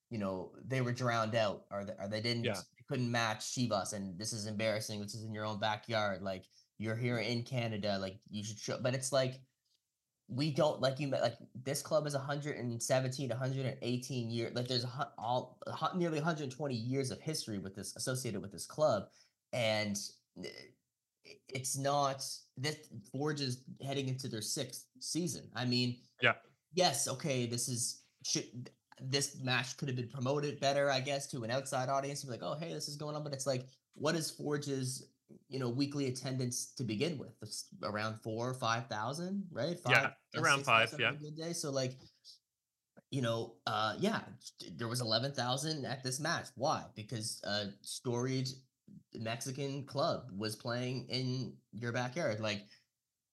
you 0.09 0.17
know, 0.17 0.51
they 0.65 0.81
were 0.81 0.91
drowned 0.91 1.35
out 1.35 1.63
or 1.71 1.85
they, 1.85 1.93
or 1.99 2.07
they 2.07 2.21
didn't 2.21 2.43
yeah. 2.43 2.55
couldn't 2.87 3.11
match 3.11 3.55
Chivas 3.55 3.93
and 3.93 4.17
this 4.17 4.33
is 4.33 4.47
embarrassing. 4.47 5.01
This 5.01 5.15
is 5.15 5.23
in 5.23 5.33
your 5.33 5.45
own 5.45 5.59
backyard. 5.59 6.21
Like 6.21 6.45
you're 6.77 6.95
here 6.95 7.19
in 7.19 7.43
Canada. 7.43 7.97
Like 7.99 8.17
you 8.29 8.43
should 8.43 8.59
show. 8.59 8.77
But 8.81 8.93
it's 8.93 9.11
like 9.11 9.39
we 10.27 10.49
don't 10.51 10.79
like 10.79 10.99
you 10.99 11.07
like 11.09 11.35
this 11.65 11.81
club 11.81 12.07
is 12.07 12.13
117 12.13 13.29
118 13.29 14.31
years 14.31 14.55
like 14.55 14.65
there's 14.65 14.85
a, 14.85 15.11
all 15.17 15.59
nearly 15.93 16.19
120 16.19 16.73
years 16.73 17.11
of 17.11 17.19
history 17.19 17.57
with 17.57 17.75
this 17.75 17.93
associated 17.97 18.41
with 18.41 18.49
this 18.49 18.65
club 18.65 19.07
and 19.51 19.99
eh, 20.41 20.47
it's 21.49 21.77
not 21.77 22.23
this 22.57 22.77
Forge 23.11 23.41
is 23.41 23.63
heading 23.85 24.07
into 24.07 24.27
their 24.27 24.41
sixth 24.41 24.85
season. 24.99 25.49
I 25.55 25.65
mean, 25.65 25.97
yeah, 26.21 26.33
yes, 26.73 27.07
okay, 27.07 27.45
this 27.45 27.67
is 27.67 28.01
should 28.23 28.69
this 29.01 29.37
match 29.41 29.77
could 29.77 29.87
have 29.87 29.95
been 29.95 30.07
promoted 30.07 30.59
better, 30.59 30.91
I 30.91 30.99
guess, 30.99 31.27
to 31.27 31.43
an 31.43 31.51
outside 31.51 31.89
audience. 31.89 32.23
Be 32.23 32.31
like, 32.31 32.43
oh, 32.43 32.55
hey, 32.59 32.73
this 32.73 32.87
is 32.87 32.95
going 32.95 33.15
on, 33.15 33.23
but 33.23 33.33
it's 33.33 33.47
like, 33.47 33.65
what 33.95 34.15
is 34.15 34.29
Forge's 34.29 35.07
you 35.47 35.59
know 35.59 35.69
weekly 35.69 36.07
attendance 36.07 36.73
to 36.77 36.83
begin 36.83 37.17
with? 37.17 37.33
It's 37.41 37.65
around 37.83 38.19
four 38.21 38.49
or 38.49 38.53
five 38.53 38.87
thousand, 38.87 39.45
right? 39.51 39.79
Five, 39.79 40.11
yeah, 40.33 40.41
around 40.41 40.63
five. 40.63 40.93
Yeah, 40.99 41.13
good 41.19 41.35
day. 41.35 41.53
So 41.53 41.71
like, 41.71 41.93
you 43.09 43.21
know, 43.21 43.55
uh, 43.67 43.95
yeah, 43.99 44.21
there 44.77 44.87
was 44.87 45.01
eleven 45.01 45.31
thousand 45.31 45.85
at 45.85 46.03
this 46.03 46.19
match. 46.19 46.47
Why? 46.55 46.83
Because 46.95 47.41
uh, 47.45 47.65
storied 47.81 48.49
Mexican 49.15 49.85
club 49.85 50.23
was 50.35 50.55
playing 50.55 51.07
in 51.09 51.53
your 51.73 51.91
backyard. 51.91 52.39
Like 52.39 52.63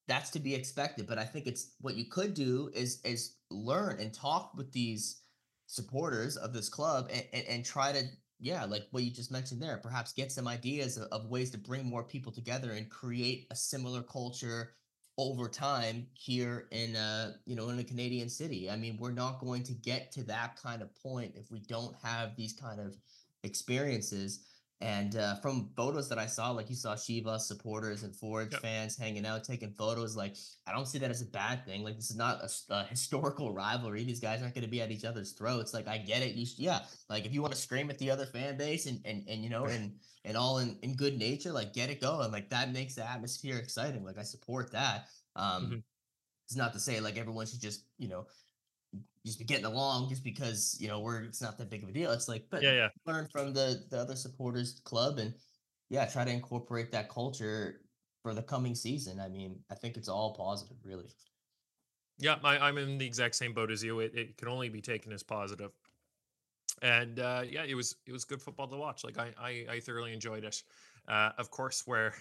that's 0.09 0.31
to 0.31 0.41
be 0.41 0.55
expected. 0.55 1.07
But 1.07 1.19
I 1.19 1.25
think 1.25 1.47
it's 1.47 1.73
what 1.81 1.95
you 1.95 2.07
could 2.07 2.35
do 2.35 2.71
is 2.75 3.01
is 3.05 3.37
learn 3.51 4.01
and 4.01 4.13
talk 4.13 4.53
with 4.57 4.73
these 4.73 5.21
supporters 5.67 6.37
of 6.37 6.53
this 6.53 6.69
club 6.69 7.09
and, 7.13 7.25
and, 7.33 7.45
and 7.47 7.65
try 7.65 7.93
to 7.93 8.03
yeah 8.41 8.65
like 8.65 8.87
what 8.91 9.03
you 9.03 9.11
just 9.11 9.31
mentioned 9.31 9.61
there 9.61 9.77
perhaps 9.77 10.15
get 10.15 10.33
some 10.33 10.49
ideas 10.49 10.97
of, 10.97 11.09
of, 11.13 11.27
ways 11.29 11.51
to 11.51 11.59
bring 11.59 11.85
more 11.85 12.03
people 12.03 12.33
together 12.33 12.73
and 12.73 12.89
create 12.89 13.47
a 13.51 13.57
similar 13.57 14.03
culture 14.03 14.71
over 15.19 15.47
time 15.47 16.07
here 16.15 16.69
in 16.71 16.97
uh 16.97 17.33
you 17.45 17.55
know 17.55 17.69
in 17.69 17.79
a 17.79 17.85
canadian 17.85 18.31
city 18.31 18.71
i 18.71 18.77
mean 18.77 18.97
we're 18.99 19.11
not 19.11 19.41
going 19.41 19.63
to 19.63 19.75
get 19.75 20.11
to 20.11 20.23
that 20.23 20.57
kind 20.57 20.81
of 20.81 20.95
point 21.03 21.35
if 21.37 21.51
we 21.51 21.59
don't 21.61 21.95
have 22.03 22.35
these 22.35 22.55
kind 22.55 22.81
of 22.81 22.97
experiences 23.43 24.47
and 24.81 25.17
uh, 25.17 25.35
from 25.37 25.71
photos 25.77 26.09
that 26.09 26.19
I 26.19 26.27
saw, 26.27 26.53
like 26.53 26.71
you 26.71 26.77
saw 26.77 26.95
Shiva 26.95 27.41
supporters 27.41 28.05
and 28.05 28.15
Forge 28.15 28.53
yep. 28.53 28.63
fans 28.63 28.97
hanging 28.97 29.27
out, 29.27 29.43
taking 29.43 29.73
photos. 29.73 30.17
Like 30.17 30.37
I 30.69 30.73
don't 30.73 30.87
see 30.87 30.99
that 30.99 31.11
as 31.11 31.21
a 31.21 31.27
bad 31.27 31.67
thing. 31.67 31.83
Like 31.83 31.97
this 31.97 32.11
is 32.11 32.17
not 32.17 32.41
a, 32.43 32.75
a 32.75 32.85
historical 32.85 33.53
rivalry. 33.55 34.05
These 34.05 34.21
guys 34.21 34.41
aren't 34.41 34.55
going 34.55 34.65
to 34.65 34.71
be 34.71 34.81
at 34.81 34.93
each 34.93 35.05
other's 35.05 35.33
throats. 35.33 35.75
Like 35.75 35.89
I 35.89 35.99
get 35.99 36.23
it. 36.23 36.37
You 36.37 36.47
yeah. 36.57 36.81
Like 37.11 37.27
if 37.27 37.35
you 37.35 37.43
want 37.43 37.55
to 37.55 37.61
scream 37.61 37.91
at 37.91 37.99
the 37.99 38.11
other 38.13 38.27
fan 38.27 38.57
base 38.57 38.87
and 38.87 39.01
and 39.05 39.25
and 39.29 39.43
you 39.43 39.51
know 39.51 39.65
and 39.65 39.95
and 40.25 40.37
all 40.37 40.59
in 40.59 40.79
in 40.83 40.95
good 40.95 41.19
nature, 41.19 41.51
like 41.51 41.73
get 41.73 41.91
it 41.91 42.01
going. 42.01 42.31
Like 42.31 42.49
that 42.51 42.73
makes 42.73 42.95
the 42.95 43.09
atmosphere 43.09 43.57
exciting. 43.57 44.05
Like 44.05 44.19
I 44.19 44.23
support 44.23 44.71
that. 44.73 45.09
Um, 45.35 45.65
mm-hmm. 45.65 45.77
It's 46.47 46.57
not 46.57 46.73
to 46.75 46.79
say 46.79 47.01
like 47.01 47.19
everyone 47.19 47.47
should 47.47 47.61
just 47.61 47.83
you 47.99 48.09
know 48.09 48.27
just 49.25 49.39
be 49.39 49.45
getting 49.45 49.65
along 49.65 50.09
just 50.09 50.25
because 50.25 50.77
you 50.81 50.89
know 50.89 51.01
we're 51.01 51.23
it's 51.23 51.43
not 51.43 51.59
that 51.59 51.71
big 51.71 51.83
of 51.83 51.89
a 51.89 51.93
deal. 51.93 52.11
It's 52.11 52.29
like, 52.29 52.45
but 52.51 52.63
yeah, 52.63 52.73
yeah. 52.73 52.89
learn 53.07 53.27
from 53.27 53.53
the 53.53 53.85
the 53.91 53.99
other 53.99 54.17
supporters 54.17 54.81
club 54.85 55.19
and 55.19 55.35
yeah, 55.91 56.07
try 56.07 56.25
to 56.25 56.31
incorporate 56.31 56.91
that 56.93 57.09
culture 57.09 57.81
for 58.23 58.35
the 58.35 58.43
coming 58.43 58.75
season. 58.75 59.21
I 59.21 59.29
mean, 59.29 59.59
I 59.71 59.75
think 59.75 59.97
it's 59.97 60.09
all 60.09 60.35
positive, 60.35 60.77
really. 60.85 61.07
Yeah, 62.19 62.37
I, 62.43 62.69
am 62.69 62.79
in 62.79 62.99
the 62.99 63.07
exact 63.07 63.37
same 63.37 63.53
boat 63.53 63.71
as 63.71 63.83
you. 63.83 64.01
It, 64.01 64.13
it 64.15 64.37
can 64.37 64.49
only 64.49 64.69
be 64.69 64.81
taken 64.81 65.13
as 65.13 65.23
positive. 65.23 65.71
And 66.83 67.21
uh, 67.21 67.43
yeah, 67.49 67.65
it 67.65 67.75
was 67.75 67.97
it 68.07 68.13
was 68.13 68.25
good 68.25 68.43
football 68.43 68.67
to 68.69 68.77
watch. 68.77 69.05
Like 69.05 69.19
I 69.19 69.33
I, 69.39 69.67
I 69.71 69.81
thoroughly 69.81 70.13
enjoyed 70.13 70.45
it. 70.45 70.63
Uh, 71.07 71.31
of 71.39 71.51
course, 71.51 71.83
where 71.87 72.15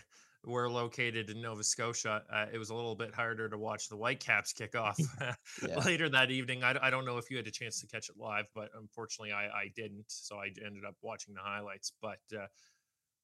we're 0.48 0.70
located 0.70 1.30
in 1.30 1.42
Nova 1.42 1.64
Scotia, 1.64 2.24
uh, 2.34 2.46
it 2.52 2.58
was 2.58 2.70
a 2.70 2.76
little 2.76 2.96
bit 2.96 3.14
harder 3.14 3.50
to 3.50 3.58
watch 3.58 3.90
the 3.90 3.98
Whitecaps 3.98 4.54
kick 4.54 4.76
off 4.76 4.98
later 5.86 6.10
that 6.10 6.32
evening. 6.32 6.64
I, 6.64 6.76
I 6.82 6.90
don't 6.90 7.06
know 7.06 7.18
if 7.18 7.30
you 7.30 7.38
had 7.38 7.48
a 7.48 7.52
chance 7.52 7.82
to 7.82 7.88
catch 7.88 8.10
it 8.10 8.16
live, 8.18 8.46
but 8.56 8.70
unfortunately, 8.80 9.34
I, 9.34 9.48
I 9.48 9.72
didn't. 9.76 10.06
So 10.08 10.38
I 10.38 10.48
ended 10.66 10.86
up 10.88 10.96
watching 11.02 11.34
the 11.34 11.42
highlights. 11.42 11.92
But 12.02 12.20
uh, 12.34 12.48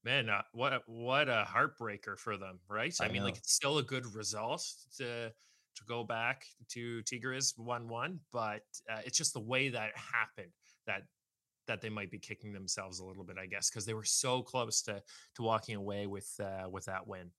man, 0.04 0.30
uh, 0.30 0.42
what 0.52 0.74
a, 0.74 0.82
what 0.86 1.30
a 1.30 1.48
heartbreaker 1.48 2.18
for 2.18 2.36
them, 2.36 2.60
right? 2.70 2.94
I, 3.00 3.06
I 3.06 3.08
mean, 3.08 3.20
know. 3.20 3.26
like 3.26 3.38
it's 3.38 3.54
still 3.54 3.78
a 3.78 3.84
good 3.84 4.14
result 4.14 4.66
to 4.98 5.32
to 5.76 5.84
go 5.88 6.04
back 6.04 6.46
to 6.70 7.02
Tigres 7.04 7.54
one 7.58 7.88
one, 7.88 8.20
but 8.32 8.64
uh, 8.92 9.00
it's 9.06 9.18
just 9.18 9.34
the 9.34 9.40
way 9.40 9.70
that 9.70 9.90
it 9.90 9.98
happened 9.98 10.52
that 10.86 11.04
that 11.68 11.82
they 11.82 11.90
might 11.90 12.12
be 12.12 12.20
kicking 12.20 12.54
themselves 12.54 13.00
a 13.00 13.06
little 13.06 13.24
bit, 13.24 13.38
I 13.38 13.46
guess, 13.46 13.70
because 13.70 13.86
they 13.86 13.94
were 13.94 14.04
so 14.04 14.42
close 14.42 14.82
to 14.84 15.02
to 15.36 15.42
walking 15.42 15.76
away 15.76 16.08
with 16.08 16.30
uh, 16.40 16.70
with 16.70 16.86
that 16.86 17.08
win. 17.08 17.32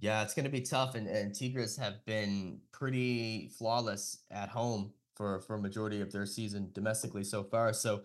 Yeah, 0.00 0.22
it's 0.22 0.34
going 0.34 0.44
to 0.44 0.50
be 0.50 0.60
tough, 0.60 0.94
and, 0.94 1.08
and 1.08 1.34
Tigres 1.34 1.76
have 1.76 2.04
been 2.06 2.60
pretty 2.70 3.50
flawless 3.58 4.18
at 4.30 4.48
home 4.48 4.92
for 5.14 5.40
for 5.40 5.58
majority 5.58 6.00
of 6.00 6.12
their 6.12 6.26
season 6.26 6.70
domestically 6.72 7.24
so 7.24 7.42
far. 7.42 7.72
So, 7.72 8.02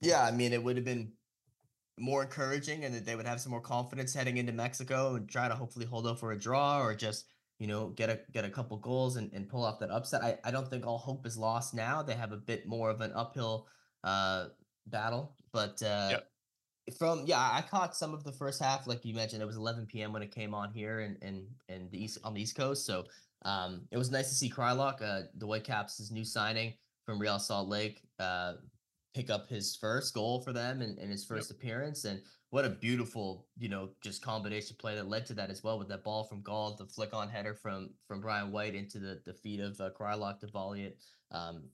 yeah, 0.00 0.22
I 0.22 0.30
mean, 0.30 0.52
it 0.52 0.62
would 0.62 0.76
have 0.76 0.84
been 0.84 1.12
more 1.98 2.22
encouraging, 2.22 2.84
and 2.84 2.94
that 2.94 3.06
they 3.06 3.16
would 3.16 3.26
have 3.26 3.40
some 3.40 3.50
more 3.50 3.62
confidence 3.62 4.12
heading 4.12 4.36
into 4.36 4.52
Mexico 4.52 5.14
and 5.14 5.28
try 5.28 5.48
to 5.48 5.54
hopefully 5.54 5.86
hold 5.86 6.06
out 6.06 6.20
for 6.20 6.32
a 6.32 6.38
draw 6.38 6.82
or 6.82 6.94
just 6.94 7.24
you 7.58 7.66
know 7.66 7.88
get 7.88 8.10
a 8.10 8.20
get 8.32 8.44
a 8.44 8.50
couple 8.50 8.76
goals 8.76 9.16
and, 9.16 9.32
and 9.32 9.48
pull 9.48 9.64
off 9.64 9.78
that 9.80 9.90
upset. 9.90 10.22
I, 10.22 10.38
I 10.44 10.50
don't 10.50 10.68
think 10.68 10.86
all 10.86 10.98
hope 10.98 11.26
is 11.26 11.38
lost 11.38 11.74
now. 11.74 12.02
They 12.02 12.14
have 12.14 12.32
a 12.32 12.36
bit 12.36 12.66
more 12.66 12.90
of 12.90 13.00
an 13.00 13.12
uphill 13.14 13.68
uh, 14.06 14.46
battle. 14.86 15.36
But 15.52 15.82
uh, 15.82 16.08
yep. 16.10 16.28
from 16.98 17.24
yeah, 17.26 17.40
I 17.40 17.62
caught 17.68 17.94
some 17.94 18.14
of 18.14 18.24
the 18.24 18.32
first 18.32 18.62
half, 18.62 18.86
like 18.86 19.04
you 19.04 19.14
mentioned. 19.14 19.42
It 19.42 19.46
was 19.46 19.56
11 19.56 19.86
p.m. 19.86 20.12
when 20.12 20.22
it 20.22 20.34
came 20.34 20.54
on 20.54 20.72
here 20.72 21.00
and 21.00 21.18
and 21.20 21.46
and 21.68 21.90
the 21.90 22.02
east 22.02 22.18
on 22.24 22.32
the 22.32 22.40
East 22.40 22.56
Coast. 22.56 22.86
So 22.86 23.04
um, 23.44 23.82
it 23.90 23.98
was 23.98 24.10
nice 24.10 24.28
to 24.28 24.34
see 24.34 24.50
Kreilach, 24.50 25.02
uh, 25.02 25.26
the 25.36 25.46
Whitecaps' 25.46 26.10
new 26.10 26.24
signing 26.24 26.72
from 27.04 27.18
Real 27.18 27.38
Salt 27.38 27.68
Lake, 27.68 28.02
uh, 28.18 28.54
pick 29.14 29.30
up 29.30 29.48
his 29.48 29.76
first 29.76 30.14
goal 30.14 30.40
for 30.40 30.52
them 30.52 30.82
and, 30.82 30.98
and 30.98 31.10
his 31.10 31.24
first 31.24 31.50
yep. 31.50 31.58
appearance. 31.58 32.04
And 32.04 32.20
what 32.50 32.64
a 32.64 32.70
beautiful, 32.70 33.46
you 33.58 33.68
know, 33.68 33.90
just 34.02 34.22
combination 34.22 34.76
play 34.78 34.94
that 34.94 35.08
led 35.08 35.26
to 35.26 35.34
that 35.34 35.50
as 35.50 35.62
well 35.62 35.78
with 35.78 35.88
that 35.88 36.04
ball 36.04 36.24
from 36.24 36.42
Gauld, 36.42 36.78
the 36.78 36.86
flick 36.86 37.14
on 37.14 37.28
header 37.28 37.54
from 37.54 37.90
from 38.06 38.20
Brian 38.20 38.50
White 38.50 38.74
into 38.74 38.98
the, 38.98 39.20
the 39.24 39.32
feet 39.32 39.60
of 39.60 39.80
uh, 39.80 39.90
Kreilach 39.90 40.40
to 40.40 40.48
volley 40.48 40.82
it. 40.82 40.98
Um, 41.30 41.64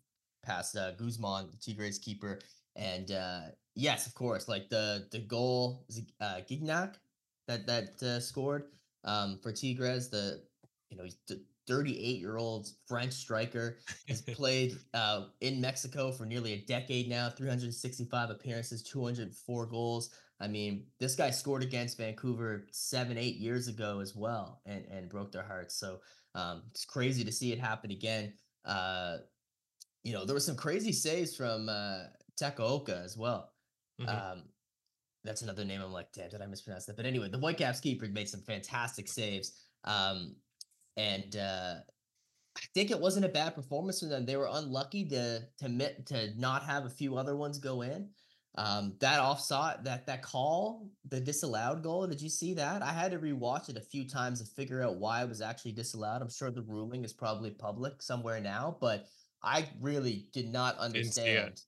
past 0.42 0.76
uh, 0.76 0.92
Guzman, 0.92 1.48
the 1.50 1.56
Tigres 1.56 1.98
keeper. 1.98 2.40
And 2.76 3.10
uh, 3.10 3.40
yes, 3.74 4.06
of 4.06 4.14
course, 4.14 4.48
like 4.48 4.68
the 4.68 5.06
the 5.10 5.18
goal, 5.18 5.84
uh, 6.20 6.40
Gignac 6.48 6.94
that 7.48 7.66
that 7.66 8.02
uh, 8.02 8.20
scored 8.20 8.64
um, 9.04 9.38
for 9.42 9.52
Tigres. 9.52 10.08
The 10.08 10.42
you 10.90 10.96
know 10.96 11.04
he's 11.04 11.16
38 11.68 12.18
year 12.18 12.36
old 12.36 12.68
French 12.86 13.12
striker 13.12 13.78
has 14.08 14.20
played 14.36 14.76
uh, 14.94 15.26
in 15.40 15.60
Mexico 15.60 16.10
for 16.10 16.26
nearly 16.26 16.54
a 16.54 16.64
decade 16.66 17.08
now. 17.08 17.30
365 17.30 18.30
appearances, 18.30 18.82
204 18.82 19.66
goals. 19.66 20.10
I 20.40 20.48
mean, 20.48 20.86
this 20.98 21.14
guy 21.14 21.30
scored 21.30 21.62
against 21.62 21.98
Vancouver 21.98 22.66
seven, 22.72 23.16
eight 23.16 23.36
years 23.36 23.68
ago 23.68 24.00
as 24.00 24.16
well, 24.16 24.60
and 24.66 24.84
and 24.86 25.08
broke 25.08 25.30
their 25.30 25.44
hearts. 25.44 25.76
So 25.76 26.00
um, 26.34 26.62
it's 26.70 26.84
crazy 26.84 27.24
to 27.24 27.32
see 27.32 27.52
it 27.52 27.60
happen 27.60 27.90
again. 27.90 28.32
Uh, 28.64 29.18
you 30.02 30.12
know, 30.12 30.24
there 30.24 30.34
was 30.34 30.46
some 30.46 30.56
crazy 30.56 30.92
saves 30.92 31.36
from 31.36 31.68
uh, 31.68 32.04
Takaoka 32.40 33.04
as 33.04 33.16
well. 33.16 33.52
Mm-hmm. 34.00 34.10
Um, 34.10 34.42
that's 35.24 35.42
another 35.42 35.64
name. 35.64 35.80
I'm 35.80 35.92
like, 35.92 36.12
damn, 36.12 36.30
did 36.30 36.42
I 36.42 36.46
mispronounce 36.46 36.86
that? 36.86 36.96
But 36.96 37.06
anyway, 37.06 37.28
the 37.28 37.38
Whitecaps 37.38 37.80
keeper 37.80 38.06
made 38.08 38.28
some 38.28 38.40
fantastic 38.40 39.08
saves. 39.08 39.52
Um, 39.84 40.34
and 40.96 41.36
uh, 41.36 41.74
I 42.56 42.60
think 42.74 42.90
it 42.90 43.00
wasn't 43.00 43.24
a 43.24 43.30
bad 43.30 43.54
performance 43.54 44.00
from 44.00 44.08
them. 44.08 44.26
They 44.26 44.36
were 44.36 44.48
unlucky 44.50 45.04
to 45.06 45.42
to 45.58 46.02
to 46.04 46.40
not 46.40 46.64
have 46.64 46.84
a 46.84 46.90
few 46.90 47.16
other 47.16 47.36
ones 47.36 47.58
go 47.58 47.82
in. 47.82 48.08
Um, 48.58 48.96
that 49.00 49.18
offside, 49.18 49.84
that 49.84 50.06
that 50.06 50.22
call, 50.22 50.86
the 51.08 51.20
disallowed 51.20 51.82
goal. 51.82 52.06
Did 52.06 52.20
you 52.20 52.28
see 52.28 52.52
that? 52.54 52.82
I 52.82 52.92
had 52.92 53.12
to 53.12 53.18
rewatch 53.18 53.70
it 53.70 53.78
a 53.78 53.80
few 53.80 54.06
times 54.06 54.40
to 54.40 54.46
figure 54.46 54.82
out 54.82 54.98
why 54.98 55.22
it 55.22 55.28
was 55.28 55.40
actually 55.40 55.72
disallowed. 55.72 56.20
I'm 56.20 56.30
sure 56.30 56.50
the 56.50 56.62
ruling 56.62 57.04
is 57.04 57.14
probably 57.14 57.50
public 57.50 58.02
somewhere 58.02 58.40
now, 58.40 58.76
but 58.80 59.06
I 59.42 59.68
really 59.80 60.26
did 60.32 60.48
not 60.48 60.78
understand 60.78 61.60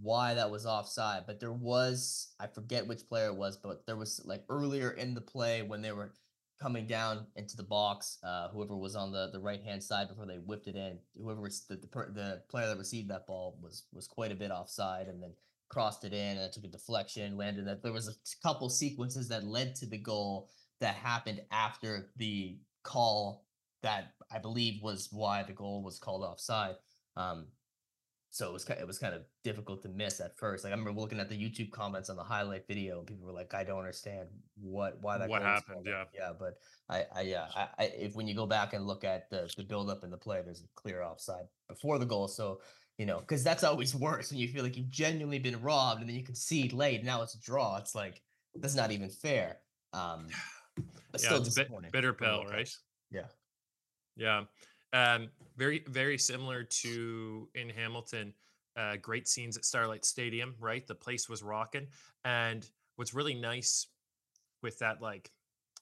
why 0.00 0.34
that 0.34 0.50
was 0.50 0.66
offside. 0.66 1.24
But 1.26 1.40
there 1.40 1.52
was, 1.52 2.32
I 2.40 2.46
forget 2.46 2.86
which 2.86 3.06
player 3.08 3.28
it 3.28 3.36
was, 3.36 3.56
but 3.56 3.84
there 3.86 3.96
was 3.96 4.20
like 4.24 4.44
earlier 4.48 4.90
in 4.90 5.14
the 5.14 5.20
play 5.20 5.62
when 5.62 5.82
they 5.82 5.92
were 5.92 6.12
coming 6.60 6.86
down 6.86 7.26
into 7.36 7.56
the 7.56 7.62
box, 7.62 8.18
uh, 8.24 8.48
whoever 8.48 8.76
was 8.76 8.96
on 8.96 9.12
the, 9.12 9.30
the 9.32 9.38
right 9.38 9.62
hand 9.62 9.82
side 9.82 10.08
before 10.08 10.26
they 10.26 10.38
whipped 10.38 10.66
it 10.66 10.76
in, 10.76 10.98
whoever 11.16 11.40
was 11.40 11.64
the, 11.68 11.76
the, 11.76 11.86
the 12.12 12.42
player 12.50 12.66
that 12.66 12.78
received 12.78 13.08
that 13.10 13.26
ball 13.26 13.58
was 13.62 13.84
was 13.92 14.08
quite 14.08 14.32
a 14.32 14.36
bit 14.36 14.50
offside, 14.50 15.06
and 15.06 15.22
then 15.22 15.32
crossed 15.68 16.04
it 16.04 16.12
in 16.12 16.36
and 16.36 16.40
it 16.40 16.52
took 16.52 16.64
a 16.64 16.68
deflection, 16.68 17.36
landed 17.36 17.66
that. 17.66 17.82
There 17.82 17.92
was 17.92 18.08
a 18.08 18.46
couple 18.46 18.68
sequences 18.70 19.28
that 19.28 19.44
led 19.44 19.74
to 19.76 19.86
the 19.86 19.98
goal 19.98 20.48
that 20.80 20.94
happened 20.94 21.42
after 21.50 22.10
the 22.16 22.58
call 22.82 23.44
that 23.82 24.14
I 24.32 24.38
believe 24.38 24.82
was 24.82 25.08
why 25.12 25.42
the 25.42 25.52
goal 25.52 25.82
was 25.82 25.98
called 25.98 26.22
offside. 26.22 26.74
Um, 27.18 27.46
so 28.30 28.48
it 28.48 28.52
was 28.52 28.68
it 28.68 28.86
was 28.86 28.98
kind 28.98 29.14
of 29.14 29.22
difficult 29.42 29.82
to 29.82 29.88
miss 29.88 30.20
at 30.20 30.36
first. 30.36 30.64
Like 30.64 30.72
I 30.72 30.76
remember 30.76 31.00
looking 31.00 31.18
at 31.18 31.28
the 31.28 31.34
YouTube 31.34 31.70
comments 31.70 32.10
on 32.10 32.16
the 32.16 32.22
highlight 32.22 32.66
video, 32.68 32.98
and 32.98 33.06
people 33.06 33.26
were 33.26 33.32
like, 33.32 33.54
"I 33.54 33.64
don't 33.64 33.78
understand 33.78 34.28
what 34.60 34.98
why 35.00 35.18
that 35.18 35.28
what 35.28 35.42
happened." 35.42 35.86
Yeah, 35.86 36.04
yeah, 36.14 36.32
but 36.38 36.58
I, 36.90 37.04
I 37.14 37.20
yeah, 37.22 37.46
I, 37.56 37.68
I, 37.78 37.84
if 37.96 38.14
when 38.14 38.28
you 38.28 38.34
go 38.34 38.46
back 38.46 38.74
and 38.74 38.86
look 38.86 39.02
at 39.02 39.30
the 39.30 39.50
the 39.56 39.64
build 39.64 39.88
up 39.88 40.04
in 40.04 40.10
the 40.10 40.18
play, 40.18 40.42
there's 40.44 40.60
a 40.60 40.80
clear 40.80 41.02
offside 41.02 41.46
before 41.68 41.98
the 41.98 42.04
goal. 42.04 42.28
So 42.28 42.60
you 42.98 43.06
know, 43.06 43.20
because 43.20 43.42
that's 43.42 43.64
always 43.64 43.94
worse 44.08 44.30
when 44.30 44.38
you 44.38 44.48
feel 44.48 44.62
like 44.62 44.76
you've 44.76 44.90
genuinely 44.90 45.38
been 45.38 45.60
robbed, 45.62 46.00
and 46.00 46.08
then 46.08 46.16
you 46.16 46.24
concede 46.24 46.74
late. 46.74 47.04
Now 47.04 47.22
it's 47.22 47.34
a 47.34 47.40
draw. 47.40 47.78
It's 47.78 47.94
like 47.94 48.20
that's 48.54 48.74
not 48.74 48.92
even 48.92 49.08
fair. 49.08 49.56
Um, 49.94 50.26
but 51.10 51.22
yeah, 51.22 51.28
still 51.28 51.42
disappointing. 51.42 51.90
Bitter 51.92 52.12
pill, 52.12 52.44
right? 52.44 52.70
Yeah, 53.10 53.26
yeah. 54.16 54.44
Um, 54.92 55.28
very, 55.56 55.84
very 55.88 56.18
similar 56.18 56.64
to 56.64 57.48
in 57.54 57.68
Hamilton. 57.70 58.32
Uh, 58.76 58.96
great 59.02 59.26
scenes 59.26 59.56
at 59.56 59.64
Starlight 59.64 60.04
Stadium, 60.04 60.54
right? 60.60 60.86
The 60.86 60.94
place 60.94 61.28
was 61.28 61.42
rocking. 61.42 61.88
And 62.24 62.68
what's 62.96 63.12
really 63.12 63.34
nice 63.34 63.88
with 64.62 64.78
that, 64.78 65.02
like, 65.02 65.30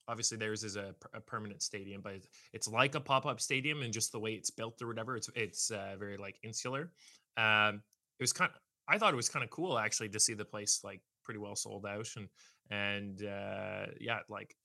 obviously 0.08 0.38
theirs 0.38 0.64
is 0.64 0.76
a, 0.76 0.94
a 1.14 1.20
permanent 1.20 1.62
stadium, 1.62 2.00
but 2.00 2.14
it's 2.52 2.68
like 2.68 2.94
a 2.94 3.00
pop 3.00 3.26
up 3.26 3.40
stadium 3.40 3.82
and 3.82 3.92
just 3.92 4.12
the 4.12 4.18
way 4.20 4.32
it's 4.32 4.50
built 4.50 4.80
or 4.80 4.86
whatever. 4.86 5.16
It's 5.16 5.28
it's 5.34 5.70
uh, 5.70 5.96
very 5.98 6.16
like 6.16 6.38
insular. 6.42 6.92
Um, 7.36 7.82
it 8.18 8.22
was 8.22 8.32
kind 8.32 8.50
of, 8.50 8.60
I 8.88 8.98
thought 8.98 9.12
it 9.12 9.16
was 9.16 9.28
kind 9.28 9.44
of 9.44 9.50
cool 9.50 9.78
actually 9.78 10.08
to 10.10 10.20
see 10.20 10.34
the 10.34 10.44
place 10.44 10.80
like 10.84 11.00
pretty 11.24 11.40
well 11.40 11.56
sold 11.56 11.86
out 11.86 12.08
and 12.16 12.28
and 12.70 13.22
uh, 13.24 13.86
yeah, 14.00 14.20
like 14.28 14.56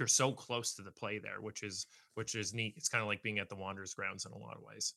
you're 0.00 0.08
so 0.08 0.32
close 0.32 0.74
to 0.74 0.82
the 0.82 0.90
play 0.90 1.18
there, 1.18 1.40
which 1.40 1.62
is 1.62 1.86
which 2.14 2.34
is 2.34 2.52
neat. 2.52 2.74
It's 2.76 2.88
kind 2.88 3.02
of 3.02 3.08
like 3.08 3.22
being 3.22 3.38
at 3.38 3.48
the 3.48 3.56
Wanderers 3.56 3.94
grounds 3.94 4.26
in 4.26 4.32
a 4.32 4.38
lot 4.38 4.56
of 4.56 4.62
ways, 4.62 4.94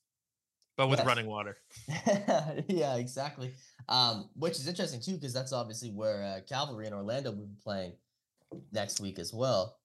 but 0.77 0.89
with 0.89 0.99
yes. 0.99 1.07
running 1.07 1.27
water. 1.27 1.57
yeah, 2.67 2.95
exactly. 2.95 3.51
Um, 3.87 4.29
which 4.35 4.53
is 4.53 4.67
interesting 4.67 5.01
too, 5.01 5.13
because 5.13 5.33
that's 5.33 5.53
obviously 5.53 5.89
where 5.89 6.23
uh, 6.23 6.39
Cavalry 6.49 6.87
and 6.87 6.95
Orlando 6.95 7.31
will 7.31 7.45
be 7.45 7.61
playing 7.63 7.93
next 8.71 8.99
week 8.99 9.19
as 9.19 9.31
well. 9.33 9.77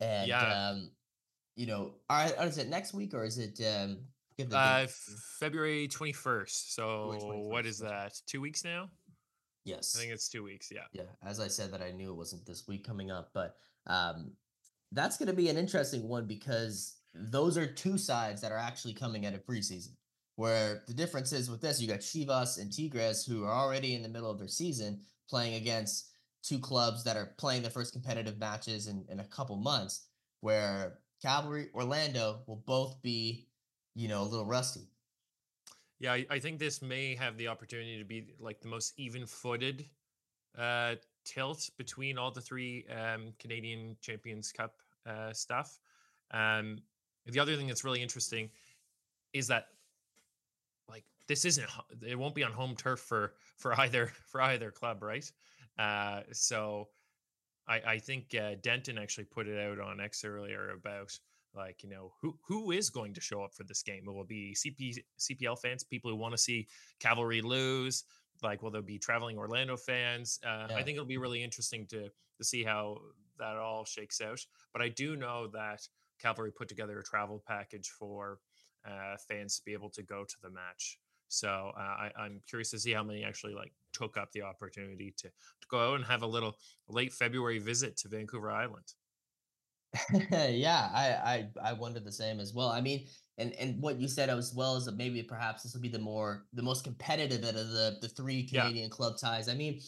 And 0.00 0.28
yeah. 0.28 0.70
um, 0.70 0.90
you 1.54 1.66
know, 1.66 1.94
are, 2.10 2.30
is 2.44 2.58
it 2.58 2.68
next 2.68 2.92
week 2.92 3.14
or 3.14 3.24
is 3.24 3.38
it 3.38 3.58
um 3.64 3.98
uh, 4.52 4.86
February 5.38 5.88
21st. 5.88 6.72
So 6.74 7.14
21st, 7.14 7.44
what 7.44 7.66
is 7.66 7.78
that? 7.78 8.12
Two 8.26 8.40
weeks 8.40 8.64
now? 8.64 8.90
Yes. 9.64 9.94
I 9.96 10.00
think 10.00 10.12
it's 10.12 10.28
two 10.28 10.44
weeks. 10.44 10.70
Yeah. 10.70 10.84
Yeah. 10.92 11.02
As 11.24 11.40
I 11.40 11.48
said 11.48 11.72
that 11.72 11.82
I 11.82 11.90
knew 11.90 12.10
it 12.10 12.16
wasn't 12.16 12.46
this 12.46 12.68
week 12.68 12.86
coming 12.86 13.10
up, 13.10 13.30
but 13.34 13.56
um, 13.86 14.32
that's 14.92 15.16
going 15.16 15.28
to 15.28 15.34
be 15.34 15.48
an 15.48 15.56
interesting 15.56 16.08
one 16.08 16.26
because 16.26 16.96
those 17.14 17.56
are 17.56 17.66
two 17.66 17.98
sides 17.98 18.40
that 18.42 18.52
are 18.52 18.58
actually 18.58 18.94
coming 18.94 19.26
at 19.26 19.34
a 19.34 19.38
preseason. 19.38 19.92
Where 20.36 20.82
the 20.86 20.92
difference 20.92 21.32
is 21.32 21.50
with 21.50 21.62
this, 21.62 21.80
you 21.80 21.88
got 21.88 22.00
Chivas 22.00 22.60
and 22.60 22.70
Tigres 22.70 23.24
who 23.24 23.44
are 23.44 23.54
already 23.54 23.94
in 23.94 24.02
the 24.02 24.08
middle 24.08 24.30
of 24.30 24.38
their 24.38 24.48
season 24.48 25.00
playing 25.30 25.54
against 25.54 26.10
two 26.42 26.58
clubs 26.58 27.02
that 27.04 27.16
are 27.16 27.34
playing 27.38 27.62
their 27.62 27.70
first 27.70 27.92
competitive 27.92 28.38
matches 28.38 28.86
in, 28.86 29.04
in 29.08 29.20
a 29.20 29.24
couple 29.24 29.56
months, 29.56 30.06
where 30.40 30.98
Cavalry, 31.22 31.68
Orlando 31.74 32.42
will 32.46 32.62
both 32.66 33.00
be, 33.02 33.48
you 33.94 34.08
know, 34.08 34.22
a 34.22 34.24
little 34.24 34.44
rusty. 34.44 34.88
Yeah, 35.98 36.12
I, 36.12 36.26
I 36.30 36.38
think 36.38 36.58
this 36.58 36.82
may 36.82 37.14
have 37.14 37.38
the 37.38 37.48
opportunity 37.48 37.98
to 37.98 38.04
be 38.04 38.34
like 38.38 38.60
the 38.60 38.68
most 38.68 38.92
even 38.98 39.26
footed 39.26 39.86
uh, 40.56 40.96
tilt 41.26 41.68
between 41.76 42.16
all 42.16 42.30
the 42.30 42.40
three 42.40 42.86
um, 42.88 43.34
Canadian 43.38 43.96
Champions 44.00 44.52
Cup 44.52 44.76
uh, 45.06 45.32
stuff. 45.32 45.78
Um, 46.30 46.78
the 47.26 47.40
other 47.40 47.56
thing 47.56 47.66
that's 47.66 47.84
really 47.84 48.02
interesting 48.02 48.48
is 49.32 49.48
that 49.48 49.66
like 50.88 51.04
this 51.26 51.44
isn't 51.44 51.66
it 52.06 52.18
won't 52.18 52.34
be 52.34 52.44
on 52.44 52.52
home 52.52 52.74
turf 52.76 53.00
for 53.00 53.34
for 53.58 53.78
either 53.80 54.06
for 54.26 54.40
either 54.40 54.70
club, 54.70 55.02
right? 55.02 55.30
Uh, 55.78 56.20
so 56.32 56.88
I 57.68 57.80
I 57.86 57.98
think 57.98 58.34
uh, 58.34 58.54
Denton 58.62 58.98
actually 58.98 59.24
put 59.24 59.48
it 59.48 59.60
out 59.60 59.80
on 59.80 60.00
X 60.00 60.24
earlier 60.24 60.70
about 60.70 61.18
like 61.54 61.82
you 61.82 61.88
know 61.88 62.12
who 62.20 62.36
who 62.46 62.70
is 62.70 62.90
going 62.90 63.14
to 63.14 63.20
show 63.20 63.42
up 63.42 63.54
for 63.54 63.64
this 63.64 63.82
game? 63.82 64.04
It 64.06 64.12
will 64.12 64.24
be 64.24 64.54
CP, 64.54 64.98
CPL 65.18 65.58
fans, 65.58 65.82
people 65.82 66.10
who 66.10 66.16
want 66.16 66.32
to 66.32 66.38
see 66.38 66.68
Cavalry 67.00 67.42
lose. 67.42 68.04
Like, 68.42 68.62
will 68.62 68.70
there 68.70 68.82
be 68.82 68.98
traveling 68.98 69.38
Orlando 69.38 69.76
fans? 69.76 70.38
Uh, 70.44 70.66
yeah. 70.70 70.76
I 70.76 70.82
think 70.82 70.96
it'll 70.96 71.06
be 71.06 71.18
really 71.18 71.42
interesting 71.42 71.86
to 71.88 72.08
to 72.38 72.44
see 72.44 72.62
how 72.62 72.98
that 73.38 73.56
all 73.56 73.84
shakes 73.84 74.20
out. 74.20 74.40
But 74.72 74.82
I 74.82 74.88
do 74.88 75.16
know 75.16 75.48
that 75.48 75.80
Cavalry 76.20 76.52
put 76.52 76.68
together 76.68 76.98
a 76.98 77.04
travel 77.04 77.42
package 77.46 77.88
for 77.98 78.38
uh, 78.86 79.16
fans 79.28 79.56
to 79.56 79.62
be 79.64 79.72
able 79.72 79.90
to 79.90 80.02
go 80.02 80.24
to 80.24 80.36
the 80.42 80.50
match. 80.50 80.98
So 81.28 81.72
uh, 81.76 81.80
I, 81.80 82.10
I'm 82.18 82.40
curious 82.48 82.70
to 82.70 82.78
see 82.78 82.92
how 82.92 83.02
many 83.02 83.24
actually 83.24 83.54
like 83.54 83.72
took 83.92 84.16
up 84.16 84.30
the 84.32 84.42
opportunity 84.42 85.12
to, 85.18 85.28
to 85.28 85.66
go 85.70 85.92
out 85.92 85.96
and 85.96 86.04
have 86.04 86.22
a 86.22 86.26
little 86.26 86.56
late 86.88 87.12
February 87.12 87.58
visit 87.58 87.96
to 87.98 88.08
Vancouver 88.08 88.50
Island. 88.50 88.84
yeah, 90.30 90.90
I, 90.92 91.48
I 91.64 91.70
I 91.70 91.72
wonder 91.72 92.00
the 92.00 92.12
same 92.12 92.38
as 92.38 92.52
well. 92.52 92.68
I 92.68 92.80
mean, 92.80 93.06
and 93.38 93.52
and 93.54 93.80
what 93.82 94.00
you 94.00 94.08
said 94.08 94.30
as 94.30 94.54
well 94.54 94.76
is 94.76 94.86
that 94.86 94.96
maybe 94.96 95.22
perhaps 95.22 95.62
this 95.62 95.74
will 95.74 95.80
be 95.80 95.88
the 95.88 95.98
more 95.98 96.46
the 96.54 96.62
most 96.62 96.84
competitive 96.84 97.44
out 97.44 97.60
of 97.60 97.70
the 97.70 97.98
the 98.00 98.08
three 98.08 98.46
Canadian 98.46 98.84
yeah. 98.84 98.90
club 98.90 99.18
ties. 99.18 99.48
I 99.48 99.54
mean, 99.54 99.80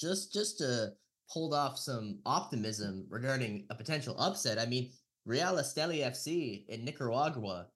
just 0.00 0.32
just 0.32 0.58
to 0.58 0.92
hold 1.26 1.54
off 1.54 1.78
some 1.78 2.18
optimism 2.26 3.06
regarding 3.08 3.66
a 3.70 3.74
potential 3.74 4.14
upset. 4.18 4.58
I 4.58 4.66
mean, 4.66 4.90
Real 5.24 5.54
Esteli 5.54 6.00
FC 6.00 6.66
in 6.68 6.84
Nicaragua 6.84 7.66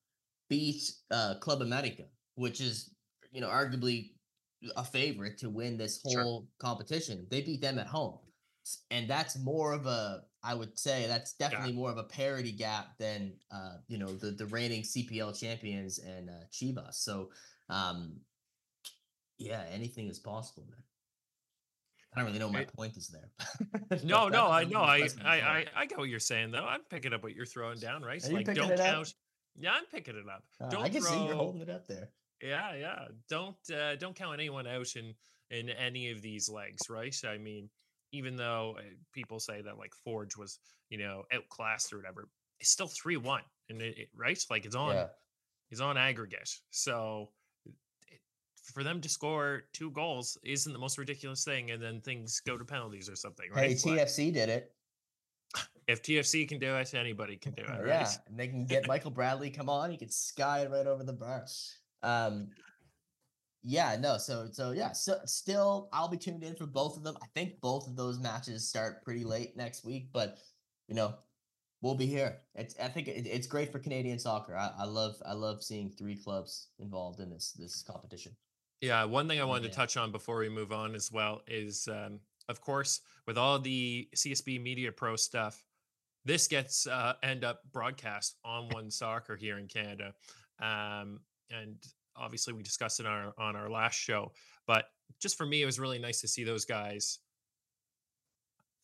beat 0.51 0.83
uh, 1.11 1.35
Club 1.40 1.62
America, 1.62 2.05
which 2.35 2.61
is 2.61 2.90
you 3.33 3.40
know 3.40 3.49
arguably 3.49 4.11
a 4.77 4.85
favorite 4.85 5.38
to 5.38 5.49
win 5.49 5.77
this 5.77 6.01
whole 6.05 6.12
sure. 6.12 6.42
competition. 6.59 7.27
They 7.31 7.42
beat 7.42 7.62
them 7.62 7.79
at 7.79 7.87
home, 7.87 8.18
and 8.90 9.09
that's 9.09 9.38
more 9.38 9.72
of 9.72 9.87
a 9.87 10.22
I 10.42 10.54
would 10.54 10.78
say 10.78 11.07
that's 11.09 11.35
definitely 11.35 11.72
more 11.72 11.90
of 11.90 11.98
a 11.98 12.04
parity 12.04 12.52
gap 12.52 12.96
than 12.98 13.35
uh, 13.50 13.76
you 13.88 13.98
know 13.98 14.12
the 14.12 14.31
the 14.31 14.46
reigning 14.46 14.83
CPL 14.83 15.38
champions 15.38 15.98
and 15.98 16.31
uh, 16.31 16.44
Chivas. 16.52 16.94
So 16.94 17.31
um, 17.68 18.20
yeah, 19.38 19.64
anything 19.72 20.09
is 20.09 20.18
possible, 20.18 20.64
man. 20.70 20.83
I 22.14 22.20
don't 22.20 22.26
really 22.26 22.38
know 22.38 22.50
my 22.50 22.64
point 22.64 22.96
is 22.96 23.09
there. 23.09 23.98
no, 24.04 24.28
no, 24.28 24.48
I 24.48 24.64
know. 24.64 24.81
I, 24.81 25.09
I, 25.24 25.40
I, 25.40 25.66
I 25.76 25.87
get 25.87 25.98
what 25.98 26.09
you're 26.09 26.18
saying 26.18 26.52
though. 26.52 26.64
I'm 26.64 26.81
picking 26.88 27.12
up 27.12 27.22
what 27.22 27.35
you're 27.35 27.46
throwing 27.46 27.78
down, 27.78 28.02
right? 28.02 28.22
Like 28.31 28.46
don't 28.54 28.76
count. 28.76 28.81
Up? 28.81 29.07
Yeah, 29.57 29.72
I'm 29.72 29.85
picking 29.87 30.16
it 30.16 30.24
up. 30.28 30.42
Uh, 30.61 30.70
don't 30.70 30.85
I 30.85 30.88
can 30.88 31.02
throw, 31.02 31.11
see 31.11 31.26
you're 31.26 31.35
holding 31.35 31.61
it 31.61 31.70
up 31.70 31.87
there. 31.87 32.09
Yeah, 32.42 32.74
yeah. 32.74 33.04
Don't 33.28 33.57
uh, 33.70 33.96
don't 33.96 34.16
count 34.16 34.35
anyone 34.35 34.66
out 34.66 34.94
in 34.96 35.14
in 35.50 35.70
any 35.70 36.11
of 36.11 36.22
these 36.22 36.48
legs, 36.48 36.88
right? 36.88 37.14
I 37.26 37.38
mean, 37.38 37.68
even 38.12 38.37
though 38.37 38.77
uh, 38.79 38.83
people 39.12 39.40
say 39.40 39.62
that 39.62 39.79
like 39.79 39.92
Forge 40.05 40.37
was, 40.37 40.59
you 40.90 40.99
know, 40.99 41.25
outclassed 41.33 41.92
or 41.92 41.99
whatever, 41.99 42.29
it's 42.61 42.71
still 42.71 42.88
three 42.88 43.16
one, 43.16 43.42
and 43.68 43.81
it, 43.81 43.99
it, 43.99 44.09
right, 44.16 44.38
like 44.51 44.64
it's 44.64 44.77
on, 44.77 44.94
yeah. 44.94 45.07
it's 45.71 45.81
on 45.81 45.97
aggregate. 45.97 46.51
So 46.71 47.31
it, 47.66 48.21
for 48.62 48.83
them 48.83 49.01
to 49.01 49.09
score 49.09 49.64
two 49.73 49.90
goals 49.90 50.38
isn't 50.44 50.73
the 50.73 50.79
most 50.79 50.99
ridiculous 50.99 51.44
thing, 51.44 51.71
and 51.71 51.83
then 51.83 52.01
things 52.01 52.40
go 52.47 52.57
to 52.57 52.64
penalties 52.64 53.09
or 53.09 53.16
something, 53.16 53.47
right? 53.55 53.71
Hey, 53.71 53.75
TFC 53.75 54.33
did 54.33 54.49
it. 54.49 54.73
If 55.88 56.03
TFC 56.03 56.47
can 56.47 56.59
do 56.59 56.77
it, 56.77 56.92
anybody 56.92 57.38
can 57.38 57.53
do 57.53 57.62
it. 57.62 57.71
Right? 57.71 57.87
Yeah, 57.87 58.11
and 58.27 58.38
they 58.38 58.47
can 58.47 58.66
get 58.66 58.87
Michael 58.87 59.11
Bradley. 59.11 59.49
Come 59.49 59.71
on, 59.71 59.90
he 59.90 59.97
can 59.97 60.11
sky 60.11 60.61
it 60.61 60.71
right 60.71 60.87
over 60.87 61.03
the 61.03 61.14
bar. 61.14 61.47
Um, 62.03 62.49
yeah, 63.62 63.97
no. 63.99 64.18
So 64.18 64.49
so 64.53 64.73
yeah. 64.73 64.92
So 64.92 65.18
still, 65.25 65.88
I'll 65.92 66.09
be 66.09 66.16
tuned 66.16 66.42
in 66.42 66.55
for 66.55 66.66
both 66.66 66.97
of 66.97 67.05
them. 67.05 67.16
I 67.23 67.27
think 67.35 67.61
both 67.61 67.87
of 67.87 67.97
those 67.97 68.18
matches 68.18 68.68
start 68.68 69.05
pretty 69.05 69.25
late 69.25 69.57
next 69.57 69.85
week, 69.85 70.09
but 70.12 70.38
you 70.88 70.94
know, 70.94 71.14
we'll 71.83 71.94
be 71.94 72.07
here. 72.07 72.38
It's 72.55 72.75
I 72.79 72.88
think 72.88 73.09
it, 73.09 73.27
it's 73.27 73.47
great 73.47 73.73
for 73.73 73.79
Canadian 73.79 74.18
soccer. 74.18 74.57
I, 74.57 74.71
I 74.79 74.85
love 74.85 75.16
I 75.27 75.33
love 75.33 75.62
seeing 75.62 75.90
three 75.90 76.16
clubs 76.16 76.68
involved 76.79 77.21
in 77.21 77.31
this 77.31 77.53
this 77.53 77.83
competition. 77.83 78.33
Yeah, 78.81 79.05
one 79.05 79.27
thing 79.27 79.40
I 79.40 79.44
wanted 79.44 79.64
yeah. 79.64 79.71
to 79.71 79.77
touch 79.77 79.97
on 79.97 80.12
before 80.12 80.38
we 80.38 80.49
move 80.49 80.71
on 80.71 80.94
as 80.94 81.11
well 81.11 81.42
is, 81.49 81.88
um, 81.88 82.21
of 82.49 82.61
course, 82.61 83.01
with 83.27 83.37
all 83.37 83.59
the 83.59 84.09
CSB 84.14 84.62
Media 84.62 84.92
Pro 84.92 85.16
stuff, 85.16 85.64
this 86.25 86.47
gets 86.47 86.87
uh, 86.87 87.14
end 87.25 87.42
up 87.42 87.62
broadcast 87.73 88.37
on 88.44 88.68
One 88.68 88.88
Soccer 88.90 89.35
here 89.35 89.59
in 89.59 89.66
Canada, 89.66 90.14
um, 90.61 91.18
and 91.51 91.77
obviously 92.18 92.52
we 92.52 92.62
discussed 92.62 93.00
it 93.00 93.07
on 93.07 93.12
our 93.12 93.35
on 93.38 93.57
our 93.57 93.70
last 93.70 93.94
show. 93.94 94.33
But 94.66 94.87
just 95.20 95.37
for 95.37 95.46
me, 95.46 95.62
it 95.62 95.66
was 95.66 95.78
really 95.78 95.98
nice 95.98 96.20
to 96.20 96.28
see 96.28 96.44
those 96.44 96.64
guys, 96.64 97.18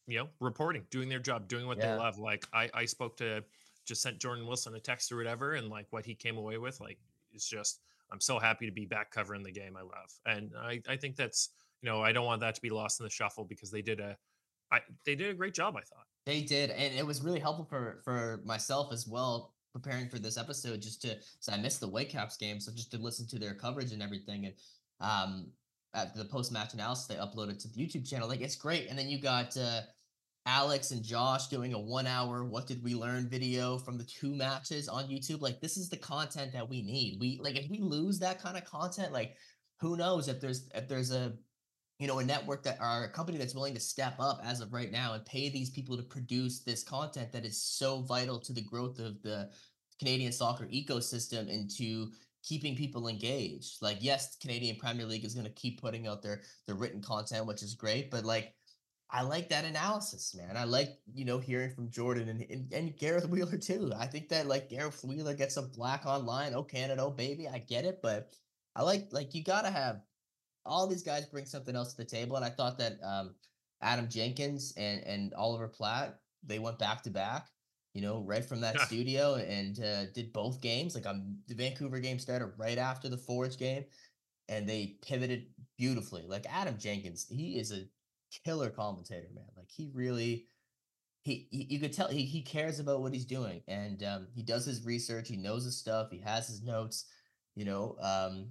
you 0.06 0.18
know, 0.18 0.28
reporting, 0.40 0.84
doing 0.90 1.08
their 1.08 1.18
job, 1.18 1.48
doing 1.48 1.66
what 1.66 1.78
yeah. 1.78 1.92
they 1.92 1.98
love. 1.98 2.18
Like 2.18 2.46
I 2.52 2.70
I 2.72 2.84
spoke 2.84 3.16
to 3.18 3.44
just 3.86 4.02
sent 4.02 4.18
Jordan 4.18 4.46
Wilson 4.46 4.74
a 4.74 4.80
text 4.80 5.12
or 5.12 5.16
whatever, 5.16 5.54
and 5.54 5.68
like 5.68 5.86
what 5.90 6.06
he 6.06 6.14
came 6.14 6.38
away 6.38 6.58
with, 6.58 6.80
like 6.80 6.98
it's 7.32 7.48
just 7.48 7.80
I'm 8.10 8.20
so 8.20 8.38
happy 8.38 8.66
to 8.66 8.72
be 8.72 8.86
back 8.86 9.10
covering 9.10 9.42
the 9.42 9.52
game 9.52 9.76
I 9.76 9.82
love, 9.82 10.18
and 10.26 10.52
I 10.58 10.80
I 10.88 10.96
think 10.96 11.16
that's 11.16 11.50
you 11.82 11.90
know 11.90 12.02
I 12.02 12.12
don't 12.12 12.26
want 12.26 12.40
that 12.40 12.54
to 12.54 12.62
be 12.62 12.70
lost 12.70 13.00
in 13.00 13.04
the 13.04 13.10
shuffle 13.10 13.44
because 13.44 13.70
they 13.70 13.82
did 13.82 14.00
a 14.00 14.16
I 14.72 14.80
they 15.04 15.14
did 15.14 15.30
a 15.30 15.34
great 15.34 15.54
job 15.54 15.76
I 15.76 15.82
thought. 15.82 16.06
They 16.26 16.40
did, 16.40 16.70
and 16.70 16.94
it 16.94 17.06
was 17.06 17.22
really 17.22 17.40
helpful 17.40 17.66
for 17.66 18.00
for 18.04 18.40
myself 18.44 18.92
as 18.92 19.06
well 19.06 19.52
preparing 19.74 20.08
for 20.08 20.18
this 20.18 20.38
episode 20.38 20.80
just 20.80 21.02
to 21.02 21.16
so 21.40 21.52
I 21.52 21.58
missed 21.58 21.80
the 21.80 21.88
Whitecaps 21.88 22.37
game, 22.37 22.60
so 22.60 22.72
just 22.72 22.90
to 22.92 22.98
listen 22.98 23.26
to 23.28 23.38
their 23.38 23.54
coverage 23.54 23.92
and 23.92 24.02
everything, 24.02 24.46
and 24.46 24.54
um, 25.00 25.48
at 25.92 26.14
the 26.14 26.24
post 26.24 26.52
match 26.52 26.72
analysis 26.72 27.06
they 27.06 27.16
uploaded 27.16 27.60
to 27.60 27.68
the 27.68 27.80
YouTube 27.80 28.08
channel. 28.08 28.28
Like 28.28 28.40
it's 28.40 28.56
great, 28.56 28.88
and 28.88 28.98
then 28.98 29.08
you 29.08 29.20
got 29.20 29.56
uh, 29.56 29.80
Alex 30.46 30.92
and 30.92 31.02
Josh 31.02 31.48
doing 31.48 31.74
a 31.74 31.78
one 31.78 32.06
hour 32.06 32.44
"What 32.44 32.66
did 32.66 32.82
we 32.82 32.94
learn?" 32.94 33.28
video 33.28 33.76
from 33.76 33.98
the 33.98 34.04
two 34.04 34.34
matches 34.34 34.88
on 34.88 35.08
YouTube. 35.08 35.40
Like 35.40 35.60
this 35.60 35.76
is 35.76 35.90
the 35.90 35.96
content 35.96 36.52
that 36.52 36.68
we 36.68 36.80
need. 36.82 37.18
We 37.20 37.40
like 37.42 37.56
if 37.56 37.68
we 37.68 37.80
lose 37.80 38.20
that 38.20 38.40
kind 38.40 38.56
of 38.56 38.64
content, 38.64 39.12
like 39.12 39.34
who 39.80 39.96
knows 39.96 40.28
if 40.28 40.40
there's 40.40 40.68
if 40.74 40.88
there's 40.88 41.10
a 41.10 41.34
you 41.98 42.07
know 42.07 42.18
a 42.18 42.24
network 42.24 42.62
that 42.64 42.80
are 42.80 43.04
a 43.04 43.09
company 43.09 43.38
that's 43.38 43.54
willing 43.54 43.74
to 43.74 43.80
step 43.80 44.16
up 44.18 44.40
as 44.44 44.61
of 44.61 44.72
right 44.72 44.90
now 44.90 45.14
and 45.14 45.24
pay 45.24 45.48
these 45.48 45.70
people 45.70 45.96
to 45.96 46.02
produce 46.02 46.61
this 46.61 46.83
content 46.83 47.33
that 47.33 47.44
is 47.44 47.61
so 47.62 48.00
vital 48.02 48.38
to 48.38 48.52
the 48.52 48.62
growth 48.62 48.98
of 48.98 49.22
the 49.22 49.50
Canadian 49.98 50.33
soccer 50.33 50.66
ecosystem 50.66 51.48
into 51.48 52.11
keeping 52.42 52.76
people 52.76 53.09
engaged. 53.09 53.80
Like 53.80 53.98
yes, 54.00 54.37
Canadian 54.37 54.76
Premier 54.76 55.07
League 55.07 55.24
is 55.24 55.35
going 55.35 55.46
to 55.46 55.52
keep 55.52 55.80
putting 55.80 56.07
out 56.07 56.22
their 56.22 56.42
their 56.66 56.76
written 56.76 57.00
content, 57.00 57.46
which 57.46 57.62
is 57.62 57.74
great, 57.74 58.11
but 58.11 58.24
like 58.24 58.54
I 59.14 59.22
like 59.22 59.48
that 59.50 59.64
analysis, 59.64 60.35
man. 60.35 60.57
I 60.57 60.64
like, 60.64 60.98
you 61.14 61.24
know, 61.24 61.38
hearing 61.38 61.70
from 61.70 61.88
Jordan 61.88 62.28
and, 62.28 62.44
and, 62.50 62.72
and 62.72 62.98
Gareth 62.98 63.28
Wheeler 63.30 63.59
too. 63.59 63.92
I 63.96 64.07
think 64.07 64.28
that 64.30 64.48
like 64.48 64.68
Gareth 64.68 65.04
Wheeler 65.04 65.35
gets 65.35 65.54
some 65.54 65.70
black 65.70 66.04
online. 66.04 66.52
Oh, 66.52 66.64
Canada, 66.64 67.04
oh, 67.04 67.11
baby. 67.11 67.46
I 67.46 67.59
get 67.59 67.85
it. 67.85 68.00
But 68.02 68.35
I 68.74 68.83
like, 68.83 69.09
like, 69.12 69.33
you 69.33 69.44
got 69.44 69.62
to 69.62 69.70
have 69.70 70.00
all 70.66 70.87
these 70.87 71.03
guys 71.03 71.27
bring 71.27 71.46
something 71.46 71.77
else 71.77 71.92
to 71.92 71.96
the 71.96 72.05
table. 72.05 72.37
And 72.37 72.44
I 72.44 72.50
thought 72.50 72.79
that 72.79 72.98
um, 73.03 73.35
Adam 73.83 74.09
Jenkins 74.09 74.72
and, 74.77 75.03
and 75.05 75.35
Oliver 75.35 75.68
Platt, 75.68 76.18
they 76.42 76.59
went 76.59 76.79
back 76.79 77.03
to 77.03 77.11
back, 77.11 77.48
you 77.92 78.03
know, 78.03 78.22
right 78.27 78.44
from 78.44 78.61
that 78.62 78.81
studio 78.81 79.35
and 79.35 79.79
uh, 79.81 80.07
did 80.14 80.33
both 80.33 80.61
games. 80.61 80.94
Like 80.94 81.07
um, 81.07 81.38
the 81.48 81.55
Vancouver 81.55 82.00
game 82.00 82.18
started 82.18 82.53
right 82.57 82.79
after 82.79 83.09
the 83.09 83.18
Forge 83.18 83.59
game 83.59 83.85
and 84.48 84.68
they 84.68 84.96
pivoted 85.07 85.46
beautifully. 85.79 86.24
Like 86.27 86.46
Adam 86.50 86.77
Jenkins, 86.79 87.27
he 87.29 87.59
is 87.59 87.72
a 87.72 87.85
killer 88.44 88.70
commentator, 88.70 89.29
man. 89.35 89.44
Like 89.57 89.70
he 89.70 89.90
really, 89.94 90.46
he, 91.22 91.48
he 91.50 91.66
you 91.70 91.81
could 91.81 91.92
tell 91.92 92.09
he, 92.09 92.24
he 92.24 92.42
cares 92.42 92.81
about 92.81 93.00
what 93.00 93.12
he's 93.12 93.24
doing 93.24 93.62
and 93.68 94.03
um, 94.03 94.29
he 94.35 94.42
does 94.42 94.64
his 94.64 94.85
research. 94.85 95.29
He 95.29 95.37
knows 95.37 95.64
his 95.64 95.77
stuff. 95.77 96.11
He 96.11 96.20
has 96.20 96.46
his 96.46 96.62
notes, 96.62 97.07
you 97.55 97.64
know, 97.64 97.96
um, 98.00 98.48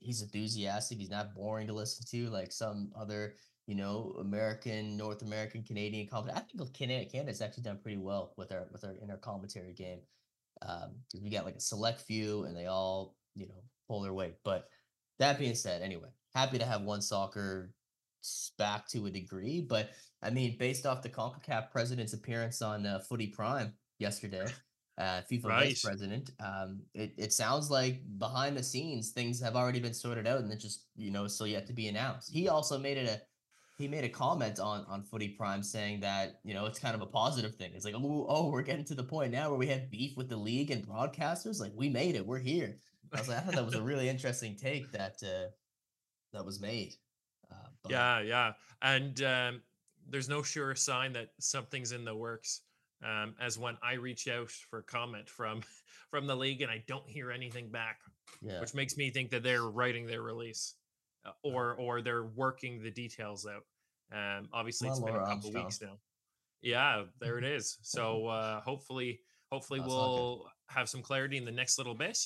he's 0.00 0.22
enthusiastic. 0.22 0.98
He's 0.98 1.10
not 1.10 1.34
boring 1.34 1.66
to 1.66 1.72
listen 1.72 2.04
to 2.10 2.30
like 2.30 2.52
some 2.52 2.90
other, 2.98 3.34
you 3.66 3.74
know, 3.74 4.14
American, 4.20 4.96
North 4.96 5.22
American, 5.22 5.62
Canadian. 5.62 6.08
I 6.12 6.40
think 6.40 6.72
Canada, 6.72 7.08
Canada's 7.10 7.42
actually 7.42 7.64
done 7.64 7.78
pretty 7.82 7.98
well 7.98 8.32
with 8.36 8.52
our 8.52 8.66
with 8.72 8.84
our 8.84 8.94
in 9.02 9.10
our 9.10 9.16
commentary 9.16 9.72
game. 9.72 10.00
Um, 10.62 10.96
because 11.06 11.22
we 11.22 11.30
got 11.30 11.44
like 11.44 11.56
a 11.56 11.60
select 11.60 12.00
few 12.00 12.44
and 12.44 12.56
they 12.56 12.66
all, 12.66 13.16
you 13.36 13.46
know, 13.46 13.62
pull 13.86 14.00
their 14.00 14.12
weight. 14.12 14.34
But 14.44 14.68
that 15.18 15.38
being 15.38 15.54
said, 15.54 15.82
anyway, 15.82 16.08
happy 16.34 16.58
to 16.58 16.64
have 16.64 16.82
one 16.82 17.00
soccer 17.00 17.72
back 18.58 18.88
to 18.88 19.06
a 19.06 19.10
degree. 19.10 19.60
But 19.60 19.90
I 20.22 20.30
mean, 20.30 20.56
based 20.58 20.86
off 20.86 21.02
the 21.02 21.08
CONCACAF 21.08 21.70
president's 21.70 22.12
appearance 22.12 22.62
on 22.62 22.86
uh, 22.86 23.00
Footy 23.00 23.28
Prime 23.28 23.74
yesterday, 23.98 24.46
uh, 24.98 25.22
FIFA 25.30 25.44
right. 25.44 25.68
vice 25.68 25.82
president. 25.82 26.30
Um, 26.40 26.80
it, 26.92 27.14
it 27.16 27.32
sounds 27.32 27.70
like 27.70 28.02
behind 28.18 28.56
the 28.56 28.62
scenes 28.62 29.10
things 29.10 29.40
have 29.40 29.54
already 29.54 29.80
been 29.80 29.94
sorted 29.94 30.26
out, 30.26 30.40
and 30.40 30.52
it 30.52 30.58
just 30.58 30.86
you 30.96 31.10
know 31.10 31.26
still 31.28 31.46
yet 31.46 31.66
to 31.68 31.72
be 31.72 31.88
announced. 31.88 32.32
He 32.32 32.48
also 32.48 32.78
made 32.78 32.98
it 32.98 33.08
a 33.08 33.20
he 33.78 33.86
made 33.86 34.04
a 34.04 34.08
comment 34.08 34.58
on 34.58 34.84
on 34.88 35.04
Footy 35.04 35.28
Prime 35.28 35.62
saying 35.62 36.00
that 36.00 36.40
you 36.42 36.52
know 36.52 36.66
it's 36.66 36.80
kind 36.80 36.96
of 36.96 37.00
a 37.00 37.06
positive 37.06 37.54
thing. 37.54 37.70
It's 37.74 37.84
like 37.84 37.94
oh 37.96 38.26
oh 38.28 38.50
we're 38.50 38.62
getting 38.62 38.84
to 38.86 38.94
the 38.94 39.04
point 39.04 39.32
now 39.32 39.48
where 39.50 39.58
we 39.58 39.68
have 39.68 39.90
beef 39.90 40.16
with 40.16 40.28
the 40.28 40.36
league 40.36 40.72
and 40.72 40.86
broadcasters. 40.86 41.60
Like 41.60 41.72
we 41.76 41.88
made 41.88 42.16
it, 42.16 42.26
we're 42.26 42.40
here. 42.40 42.78
I 43.12 43.20
was 43.20 43.28
like 43.28 43.38
I 43.38 43.40
thought 43.42 43.54
that 43.54 43.64
was 43.64 43.76
a 43.76 43.82
really 43.82 44.08
interesting 44.08 44.56
take 44.56 44.90
that 44.92 45.22
uh, 45.22 45.50
that 46.32 46.44
was 46.44 46.60
made. 46.60 46.94
Uh, 47.50 47.68
yeah, 47.88 48.20
yeah, 48.20 48.52
and 48.82 49.22
um, 49.22 49.62
there's 50.08 50.28
no 50.28 50.42
sure 50.42 50.74
sign 50.74 51.12
that 51.12 51.28
something's 51.38 51.92
in 51.92 52.04
the 52.04 52.14
works. 52.14 52.62
Um, 53.04 53.34
as 53.40 53.56
when 53.56 53.76
I 53.80 53.94
reach 53.94 54.26
out 54.26 54.50
for 54.50 54.82
comment 54.82 55.28
from 55.28 55.62
from 56.10 56.26
the 56.26 56.34
league 56.34 56.62
and 56.62 56.70
I 56.70 56.82
don't 56.86 57.08
hear 57.08 57.30
anything 57.30 57.70
back, 57.70 58.00
yeah. 58.42 58.60
which 58.60 58.74
makes 58.74 58.96
me 58.96 59.10
think 59.10 59.30
that 59.30 59.42
they're 59.42 59.62
writing 59.62 60.06
their 60.06 60.22
release. 60.22 60.74
Uh, 61.26 61.32
or 61.42 61.74
or 61.74 62.00
they're 62.00 62.26
working 62.36 62.82
the 62.82 62.90
details 62.90 63.46
out. 63.46 63.64
Um, 64.12 64.48
obviously, 64.52 64.88
it's 64.88 65.00
been 65.00 65.14
a 65.14 65.26
couple 65.26 65.52
weeks 65.52 65.80
now. 65.82 65.98
Yeah, 66.62 67.04
there 67.20 67.38
it 67.38 67.44
is. 67.56 67.78
So 67.82 68.26
uh, 68.26 68.60
hopefully, 68.60 69.20
hopefully 69.50 69.80
That's 69.80 69.90
we'll 69.90 70.46
have 70.68 70.88
some 70.88 71.02
clarity 71.02 71.36
in 71.36 71.44
the 71.44 71.52
next 71.52 71.78
little 71.78 71.94
bit, 71.94 72.18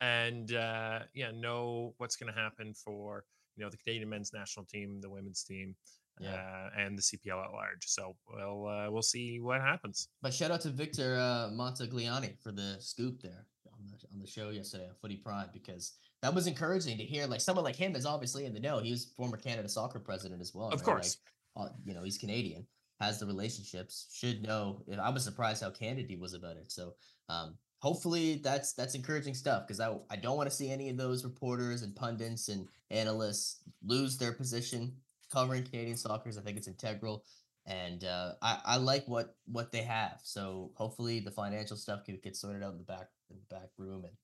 and 0.00 0.52
uh, 0.54 1.00
yeah, 1.14 1.30
know 1.32 1.94
what's 1.98 2.16
going 2.16 2.32
to 2.32 2.38
happen 2.38 2.74
for 2.74 3.24
you 3.56 3.64
know 3.64 3.70
the 3.70 3.76
Canadian 3.78 4.08
men's 4.08 4.32
national 4.32 4.66
team, 4.66 5.00
the 5.00 5.10
women's 5.10 5.42
team, 5.42 5.74
yeah. 6.20 6.34
Uh, 6.34 6.80
and 6.80 6.96
the 6.96 7.02
CPL 7.02 7.44
at 7.44 7.52
large. 7.52 7.86
So 7.86 8.16
we'll 8.28 8.66
uh, 8.66 8.90
we'll 8.90 9.02
see 9.02 9.40
what 9.40 9.60
happens. 9.60 10.08
But 10.22 10.32
shout 10.32 10.50
out 10.50 10.60
to 10.62 10.70
Victor 10.70 11.16
uh, 11.16 11.50
Montagliani 11.52 12.40
for 12.42 12.52
the 12.52 12.76
scoop 12.80 13.20
there 13.22 13.46
on 13.72 13.86
the 13.86 13.96
on 14.12 14.20
the 14.20 14.26
show 14.26 14.50
yesterday 14.50 14.84
on 14.84 14.94
Footy 15.00 15.16
Prime 15.16 15.48
because 15.52 15.92
that 16.22 16.34
was 16.34 16.46
encouraging 16.46 16.96
to 16.98 17.04
hear. 17.04 17.26
Like 17.26 17.40
someone 17.40 17.64
like 17.64 17.76
him 17.76 17.94
is 17.94 18.06
obviously 18.06 18.46
in 18.46 18.54
the 18.54 18.60
know. 18.60 18.78
He 18.78 18.90
was 18.90 19.12
former 19.16 19.36
Canada 19.36 19.68
soccer 19.68 20.00
president 20.00 20.40
as 20.40 20.54
well. 20.54 20.68
Of 20.68 20.80
right? 20.80 20.84
course, 20.84 21.18
like, 21.54 21.72
you 21.84 21.94
know 21.94 22.02
he's 22.02 22.18
Canadian, 22.18 22.66
has 23.00 23.20
the 23.20 23.26
relationships, 23.26 24.06
should 24.12 24.42
know. 24.42 24.82
I 25.00 25.10
was 25.10 25.24
surprised 25.24 25.62
how 25.62 25.70
candid 25.70 26.06
he 26.08 26.16
was 26.16 26.34
about 26.34 26.56
it. 26.56 26.72
So 26.72 26.94
um, 27.28 27.56
hopefully 27.80 28.40
that's 28.42 28.72
that's 28.72 28.94
encouraging 28.94 29.34
stuff 29.34 29.66
because 29.66 29.80
I 29.80 29.94
I 30.10 30.16
don't 30.16 30.36
want 30.36 30.48
to 30.48 30.56
see 30.56 30.70
any 30.70 30.88
of 30.88 30.96
those 30.96 31.24
reporters 31.24 31.82
and 31.82 31.94
pundits 31.94 32.48
and 32.48 32.66
analysts 32.90 33.60
lose 33.84 34.16
their 34.16 34.32
position 34.32 34.94
covering 35.30 35.64
Canadian 35.64 35.96
soccer. 35.96 36.28
is 36.28 36.38
I 36.38 36.42
think 36.42 36.56
it's 36.56 36.68
integral. 36.68 37.24
And 37.66 38.04
uh, 38.04 38.34
I, 38.42 38.58
I 38.64 38.76
like 38.76 39.06
what 39.08 39.34
what 39.46 39.72
they 39.72 39.82
have. 39.82 40.20
So 40.22 40.70
hopefully 40.76 41.20
the 41.20 41.32
financial 41.32 41.76
stuff 41.76 42.04
can 42.04 42.18
get 42.22 42.36
sorted 42.36 42.62
out 42.62 42.72
in 42.72 42.78
the 42.78 42.84
back 42.84 43.08
in 43.30 43.36
the 43.36 43.54
back 43.54 43.70
room 43.76 44.04
and 44.04 44.14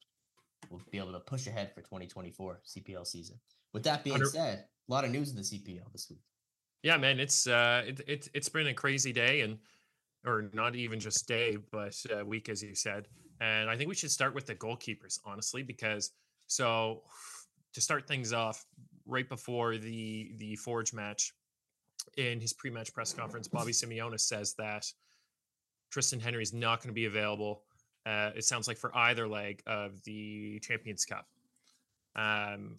we'll 0.70 0.80
be 0.90 0.98
able 0.98 1.12
to 1.12 1.20
push 1.20 1.46
ahead 1.46 1.72
for 1.74 1.80
2024 1.80 2.60
CPL 2.64 3.06
season. 3.06 3.36
With 3.72 3.82
that 3.84 4.04
being 4.04 4.24
said, 4.26 4.66
a 4.88 4.92
lot 4.92 5.04
of 5.04 5.10
news 5.10 5.30
in 5.30 5.36
the 5.36 5.42
CPL 5.42 5.90
this 5.92 6.08
week. 6.08 6.20
Yeah, 6.82 6.96
man, 6.96 7.20
it's 7.20 7.46
uh, 7.46 7.82
it, 7.86 8.00
it 8.06 8.28
it's 8.34 8.48
been 8.48 8.66
a 8.66 8.74
crazy 8.74 9.12
day, 9.12 9.42
and 9.42 9.58
or 10.24 10.50
not 10.52 10.74
even 10.74 11.00
just 11.00 11.26
day, 11.26 11.56
but 11.70 11.96
uh, 12.16 12.24
week 12.24 12.48
as 12.48 12.62
you 12.62 12.74
said. 12.74 13.08
And 13.40 13.68
I 13.68 13.76
think 13.76 13.88
we 13.88 13.94
should 13.94 14.10
start 14.10 14.34
with 14.34 14.46
the 14.46 14.54
goalkeepers, 14.54 15.18
honestly, 15.24 15.62
because 15.62 16.10
so 16.46 17.02
to 17.74 17.80
start 17.80 18.06
things 18.06 18.32
off, 18.32 18.64
right 19.06 19.28
before 19.28 19.76
the 19.76 20.32
the 20.36 20.56
Forge 20.56 20.92
match, 20.92 21.32
in 22.16 22.40
his 22.40 22.52
pre-match 22.52 22.92
press 22.92 23.12
conference, 23.12 23.48
Bobby 23.48 23.72
Smyrniotis 23.72 24.20
says 24.20 24.54
that 24.58 24.86
Triston 25.94 26.20
Henry 26.20 26.42
is 26.42 26.52
not 26.52 26.80
going 26.80 26.88
to 26.88 26.94
be 26.94 27.06
available 27.06 27.62
uh, 28.04 28.30
it 28.34 28.44
sounds 28.44 28.66
like 28.66 28.76
for 28.76 28.96
either 28.96 29.28
leg 29.28 29.62
of 29.66 30.02
the 30.04 30.58
Champions 30.60 31.04
Cup. 31.04 31.26
Um, 32.16 32.78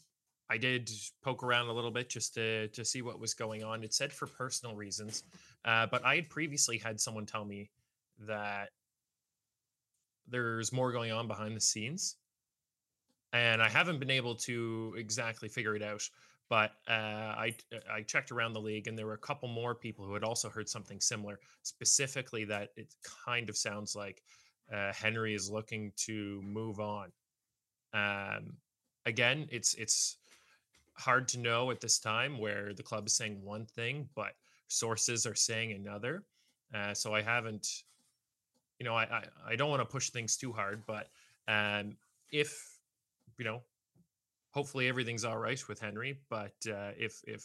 I 0.49 0.57
did 0.57 0.89
poke 1.23 1.43
around 1.43 1.67
a 1.67 1.73
little 1.73 1.91
bit 1.91 2.09
just 2.09 2.33
to 2.36 2.67
to 2.69 2.83
see 2.83 3.01
what 3.01 3.19
was 3.19 3.33
going 3.33 3.63
on. 3.63 3.83
It 3.83 3.93
said 3.93 4.12
for 4.12 4.27
personal 4.27 4.75
reasons, 4.75 5.23
uh, 5.65 5.88
but 5.88 6.05
I 6.05 6.15
had 6.15 6.29
previously 6.29 6.77
had 6.77 6.99
someone 6.99 7.25
tell 7.25 7.45
me 7.45 7.69
that 8.27 8.69
there's 10.27 10.71
more 10.71 10.91
going 10.91 11.12
on 11.12 11.27
behind 11.27 11.55
the 11.55 11.62
scenes, 11.62 12.17
and 13.33 13.61
I 13.61 13.67
haven't 13.67 13.99
been 13.99 14.11
able 14.11 14.35
to 14.35 14.93
exactly 14.97 15.49
figure 15.49 15.75
it 15.75 15.81
out. 15.81 16.07
But 16.49 16.71
uh, 16.87 16.91
I 17.35 17.55
I 17.91 18.01
checked 18.01 18.31
around 18.31 18.53
the 18.53 18.61
league, 18.61 18.87
and 18.87 18.97
there 18.97 19.07
were 19.07 19.13
a 19.13 19.17
couple 19.17 19.47
more 19.47 19.73
people 19.73 20.05
who 20.05 20.13
had 20.13 20.23
also 20.23 20.49
heard 20.49 20.69
something 20.69 21.01
similar. 21.01 21.39
Specifically, 21.63 22.45
that 22.45 22.69
it 22.75 22.93
kind 23.25 23.49
of 23.49 23.57
sounds 23.57 23.95
like 23.95 24.21
uh, 24.71 24.93
Henry 24.93 25.33
is 25.33 25.49
looking 25.49 25.91
to 25.97 26.41
move 26.43 26.79
on. 26.79 27.11
Um, 27.93 28.53
again, 29.05 29.47
it's 29.51 29.73
it's 29.75 30.17
hard 30.95 31.27
to 31.29 31.39
know 31.39 31.71
at 31.71 31.81
this 31.81 31.97
time 31.97 32.37
where 32.37 32.73
the 32.73 32.83
club 32.83 33.07
is 33.07 33.15
saying 33.15 33.41
one 33.41 33.65
thing, 33.65 34.07
but 34.13 34.33
sources 34.67 35.25
are 35.25 35.35
saying 35.35 35.71
another. 35.71 36.23
Uh, 36.73 36.93
so 36.93 37.15
I 37.15 37.21
haven't, 37.21 37.83
you 38.79 38.85
know, 38.85 38.95
I 38.95 39.03
I, 39.03 39.23
I 39.47 39.55
don't 39.55 39.69
want 39.69 39.81
to 39.81 39.91
push 39.91 40.09
things 40.09 40.37
too 40.37 40.51
hard, 40.51 40.83
but 40.85 41.07
um, 41.47 41.95
if 42.31 42.72
you 43.37 43.45
know, 43.45 43.61
hopefully 44.51 44.87
everything's 44.87 45.25
all 45.25 45.37
right 45.37 45.61
with 45.67 45.79
Henry. 45.79 46.19
But 46.29 46.53
uh, 46.67 46.91
if 46.97 47.21
if 47.27 47.43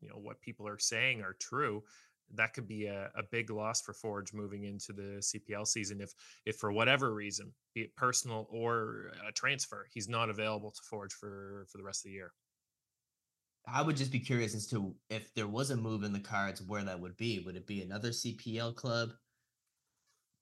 you 0.00 0.08
know 0.08 0.16
what 0.16 0.40
people 0.40 0.68
are 0.68 0.78
saying 0.78 1.22
are 1.22 1.36
true, 1.40 1.82
that 2.34 2.54
could 2.54 2.68
be 2.68 2.86
a, 2.86 3.10
a 3.16 3.22
big 3.30 3.50
loss 3.50 3.80
for 3.80 3.92
Forge 3.92 4.32
moving 4.32 4.64
into 4.64 4.92
the 4.92 5.20
CPL 5.20 5.66
season 5.66 6.00
if 6.00 6.12
if 6.46 6.56
for 6.56 6.72
whatever 6.72 7.12
reason, 7.12 7.52
be 7.74 7.82
it 7.82 7.96
personal 7.96 8.46
or 8.50 9.12
a 9.26 9.32
transfer, 9.32 9.86
he's 9.92 10.08
not 10.08 10.30
available 10.30 10.70
to 10.70 10.80
Forge 10.88 11.12
for 11.12 11.66
for 11.70 11.78
the 11.78 11.84
rest 11.84 12.04
of 12.04 12.10
the 12.10 12.14
year. 12.14 12.32
I 13.66 13.82
would 13.82 13.96
just 13.96 14.12
be 14.12 14.20
curious 14.20 14.54
as 14.54 14.66
to 14.68 14.94
if 15.10 15.32
there 15.34 15.46
was 15.46 15.70
a 15.70 15.76
move 15.76 16.02
in 16.02 16.12
the 16.12 16.20
cards, 16.20 16.62
where 16.62 16.82
that 16.82 16.98
would 16.98 17.16
be. 17.16 17.40
Would 17.40 17.56
it 17.56 17.66
be 17.66 17.82
another 17.82 18.10
CPL 18.10 18.74
club? 18.74 19.10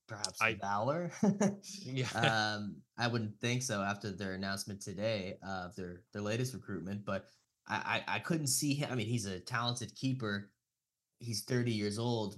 Perhaps 0.08 0.40
I, 0.40 0.54
Valor. 0.54 1.12
yeah. 1.84 2.06
Um, 2.56 2.76
I 2.98 3.06
wouldn't 3.06 3.38
think 3.40 3.62
so 3.62 3.82
after 3.82 4.10
their 4.10 4.32
announcement 4.32 4.80
today 4.80 5.36
of 5.46 5.76
their 5.76 6.02
their 6.12 6.22
latest 6.22 6.54
recruitment, 6.54 7.04
but 7.04 7.26
I, 7.68 8.02
I, 8.08 8.16
I 8.16 8.18
couldn't 8.18 8.48
see 8.48 8.74
him. 8.74 8.88
I 8.90 8.94
mean, 8.94 9.06
he's 9.06 9.26
a 9.26 9.38
talented 9.38 9.94
keeper 9.94 10.50
he's 11.18 11.42
30 11.44 11.72
years 11.72 11.98
old. 11.98 12.36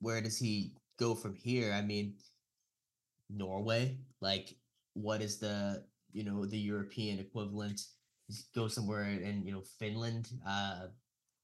Where 0.00 0.20
does 0.20 0.38
he 0.38 0.72
go 0.98 1.14
from 1.14 1.34
here? 1.34 1.72
I 1.72 1.82
mean, 1.82 2.14
Norway, 3.30 3.98
like 4.20 4.56
what 4.94 5.20
is 5.20 5.38
the 5.38 5.84
you 6.12 6.24
know 6.24 6.46
the 6.46 6.58
European 6.58 7.18
equivalent? 7.18 7.80
Go 8.54 8.68
somewhere 8.68 9.04
in 9.04 9.44
you 9.44 9.52
know 9.52 9.62
Finland. 9.78 10.30
Uh, 10.46 10.86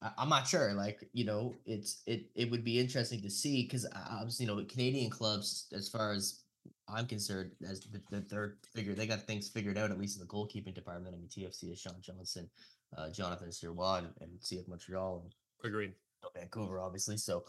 I, 0.03 0.23
am 0.23 0.29
not 0.29 0.47
sure. 0.47 0.73
Like 0.73 1.09
you 1.13 1.25
know, 1.25 1.55
it's 1.65 2.03
it 2.07 2.27
it 2.35 2.51
would 2.51 2.65
be 2.65 2.79
interesting 2.79 3.23
to 3.23 3.31
see 3.31 3.63
because 3.63 3.87
obviously 4.11 4.45
you 4.47 4.51
know 4.51 4.59
the 4.59 4.67
Canadian 4.67 5.11
clubs, 5.11 5.67
as 5.73 5.89
far 5.89 6.13
as 6.13 6.43
I'm 6.89 7.07
concerned, 7.07 7.53
as 7.69 7.81
the, 7.81 8.01
the 8.11 8.21
third 8.23 8.59
figure, 8.75 8.95
they 8.95 9.07
got 9.07 9.23
things 9.23 9.49
figured 9.49 9.79
out 9.79 9.91
at 9.91 9.99
least 9.99 10.21
in 10.21 10.27
the 10.27 10.33
goalkeeping 10.33 10.75
department. 10.75 11.15
I 11.15 11.19
mean, 11.19 11.29
TFC 11.29 11.73
is 11.73 11.81
Sean 11.81 11.95
Johnson, 12.01 12.49
uh, 12.97 13.11
Jonathan 13.11 13.49
Sirois, 13.49 13.99
and, 13.99 14.09
and 14.21 14.41
CF 14.41 14.69
Montreal. 14.69 15.23
And, 15.25 15.35
Agreed. 15.65 15.93
Vancouver, 16.35 16.81
obviously. 16.81 17.17
So, 17.17 17.45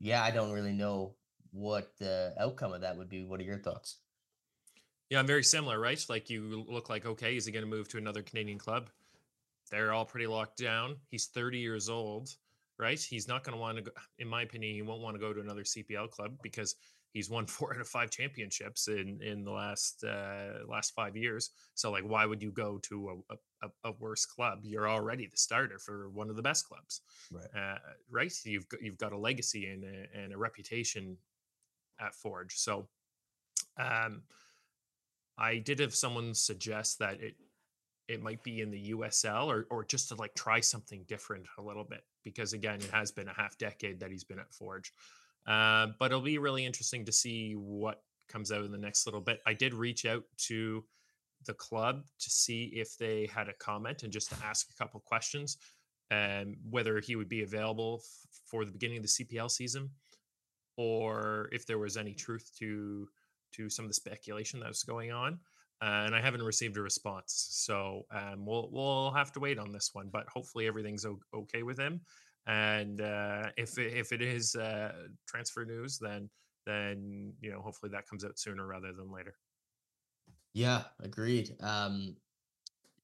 yeah, 0.00 0.22
I 0.22 0.30
don't 0.30 0.52
really 0.52 0.72
know 0.72 1.14
what 1.52 1.92
the 1.98 2.34
outcome 2.38 2.72
of 2.72 2.82
that 2.82 2.96
would 2.96 3.08
be. 3.08 3.24
What 3.24 3.40
are 3.40 3.44
your 3.44 3.58
thoughts? 3.58 3.98
Yeah, 5.10 5.20
I'm 5.20 5.26
very 5.26 5.44
similar, 5.44 5.78
right? 5.78 6.04
Like 6.08 6.30
you 6.30 6.64
look 6.68 6.88
like, 6.88 7.06
okay, 7.06 7.36
is 7.36 7.46
he 7.46 7.52
going 7.52 7.64
to 7.64 7.70
move 7.70 7.88
to 7.88 7.98
another 7.98 8.22
Canadian 8.22 8.58
club? 8.58 8.90
They're 9.70 9.92
all 9.92 10.04
pretty 10.04 10.26
locked 10.26 10.58
down. 10.58 10.96
He's 11.08 11.26
30 11.26 11.58
years 11.58 11.88
old, 11.88 12.28
right? 12.78 13.00
He's 13.00 13.28
not 13.28 13.44
going 13.44 13.56
to 13.56 13.60
want 13.60 13.76
to 13.78 13.82
go, 13.82 13.90
in 14.18 14.28
my 14.28 14.42
opinion, 14.42 14.74
he 14.74 14.82
won't 14.82 15.02
want 15.02 15.16
to 15.16 15.20
go 15.20 15.32
to 15.32 15.40
another 15.40 15.62
CPL 15.62 16.10
club 16.10 16.36
because 16.42 16.76
he's 17.12 17.30
won 17.30 17.46
four 17.54 17.74
out 17.74 17.80
of 17.80 17.88
five 17.88 18.10
championships 18.10 18.88
in 18.88 19.20
in 19.22 19.44
the 19.44 19.50
last 19.50 20.04
uh, 20.04 20.64
last 20.68 20.94
five 20.94 21.16
years. 21.16 21.50
So 21.74 21.90
like, 21.90 22.04
why 22.04 22.26
would 22.26 22.42
you 22.42 22.52
go 22.52 22.78
to 22.84 23.22
a, 23.30 23.66
a, 23.66 23.90
a 23.90 23.92
worse 23.98 24.26
club? 24.26 24.60
You're 24.62 24.88
already 24.88 25.26
the 25.26 25.36
starter 25.36 25.78
for 25.78 26.10
one 26.10 26.30
of 26.30 26.36
the 26.36 26.42
best 26.42 26.68
clubs, 26.68 27.00
right? 27.32 27.46
Uh, 27.56 27.78
right? 28.10 28.32
You've 28.44 28.68
got, 28.68 28.82
you've 28.82 28.98
got 28.98 29.12
a 29.12 29.18
legacy 29.18 29.66
and 29.66 29.84
a, 29.84 30.22
and 30.22 30.32
a 30.32 30.38
reputation 30.38 31.16
at 31.98 32.14
Forge. 32.14 32.54
So, 32.56 32.88
um, 33.78 34.22
I 35.38 35.58
did 35.58 35.80
have 35.80 35.94
someone 35.94 36.34
suggest 36.34 36.98
that 36.98 37.20
it 37.20 37.34
it 38.08 38.22
might 38.22 38.42
be 38.42 38.60
in 38.60 38.70
the 38.70 38.90
USL 38.90 39.46
or 39.46 39.66
or 39.70 39.84
just 39.84 40.08
to 40.08 40.14
like 40.14 40.34
try 40.34 40.60
something 40.60 41.04
different 41.08 41.46
a 41.58 41.62
little 41.62 41.84
bit 41.84 42.02
because 42.24 42.52
again, 42.52 42.76
it 42.76 42.90
has 42.90 43.12
been 43.12 43.28
a 43.28 43.34
half 43.34 43.56
decade 43.58 44.00
that 44.00 44.10
he's 44.10 44.24
been 44.24 44.38
at 44.38 44.52
Forge. 44.52 44.92
Uh, 45.46 45.88
but 45.98 46.06
it'll 46.06 46.20
be 46.20 46.38
really 46.38 46.66
interesting 46.66 47.04
to 47.04 47.12
see 47.12 47.54
what 47.54 48.02
comes 48.28 48.50
out 48.50 48.64
in 48.64 48.72
the 48.72 48.78
next 48.78 49.06
little 49.06 49.20
bit. 49.20 49.40
I 49.46 49.54
did 49.54 49.74
reach 49.74 50.04
out 50.04 50.24
to 50.48 50.84
the 51.46 51.54
club 51.54 52.04
to 52.18 52.30
see 52.30 52.64
if 52.74 52.96
they 52.98 53.30
had 53.32 53.48
a 53.48 53.52
comment 53.54 54.02
and 54.02 54.12
just 54.12 54.30
to 54.30 54.36
ask 54.44 54.68
a 54.70 54.74
couple 54.74 54.98
questions 55.00 55.58
um, 56.10 56.56
whether 56.68 56.98
he 56.98 57.14
would 57.14 57.28
be 57.28 57.42
available 57.42 58.00
f- 58.02 58.40
for 58.44 58.64
the 58.64 58.72
beginning 58.72 58.96
of 58.96 59.02
the 59.04 59.08
CPL 59.08 59.50
season 59.50 59.90
or 60.76 61.48
if 61.52 61.66
there 61.66 61.78
was 61.78 61.96
any 61.96 62.14
truth 62.14 62.50
to 62.58 63.08
to 63.52 63.70
some 63.70 63.84
of 63.84 63.90
the 63.90 63.94
speculation 63.94 64.60
that 64.60 64.68
was 64.68 64.82
going 64.82 65.12
on. 65.12 65.38
Uh, 65.82 66.04
and 66.06 66.14
I 66.14 66.20
haven't 66.20 66.42
received 66.42 66.78
a 66.78 66.82
response, 66.82 67.48
so 67.50 68.06
um, 68.10 68.46
we'll 68.46 68.70
we'll 68.72 69.10
have 69.10 69.30
to 69.32 69.40
wait 69.40 69.58
on 69.58 69.72
this 69.72 69.90
one. 69.92 70.08
But 70.10 70.26
hopefully 70.28 70.66
everything's 70.66 71.04
o- 71.04 71.20
okay 71.34 71.62
with 71.62 71.78
him. 71.78 72.00
And 72.46 73.02
uh, 73.02 73.50
if 73.58 73.76
it, 73.76 73.92
if 73.92 74.12
it 74.12 74.22
is 74.22 74.54
uh, 74.54 74.92
transfer 75.28 75.66
news, 75.66 75.98
then 75.98 76.30
then 76.64 77.32
you 77.40 77.50
know 77.50 77.60
hopefully 77.60 77.90
that 77.92 78.08
comes 78.08 78.24
out 78.24 78.38
sooner 78.38 78.66
rather 78.66 78.92
than 78.92 79.12
later. 79.12 79.34
Yeah, 80.54 80.84
agreed. 81.02 81.54
Um, 81.60 82.16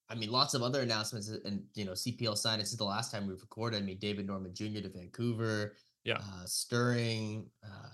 I 0.08 0.14
mean, 0.14 0.30
lots 0.30 0.54
of 0.54 0.62
other 0.62 0.80
announcements, 0.80 1.30
uh, 1.30 1.38
and 1.44 1.62
you 1.74 1.84
know, 1.84 1.92
CPL 1.92 2.36
signed. 2.36 2.60
This 2.60 2.70
is 2.70 2.78
the 2.78 2.84
last 2.84 3.12
time 3.12 3.26
we've 3.26 3.40
recorded. 3.40 3.82
I 3.82 3.84
mean, 3.84 3.98
David 3.98 4.26
Norman 4.26 4.54
Jr. 4.54 4.80
to 4.80 4.88
Vancouver. 4.88 5.74
Yeah. 6.04 6.18
Uh, 6.18 6.44
Stirling, 6.46 7.46
uh, 7.64 7.88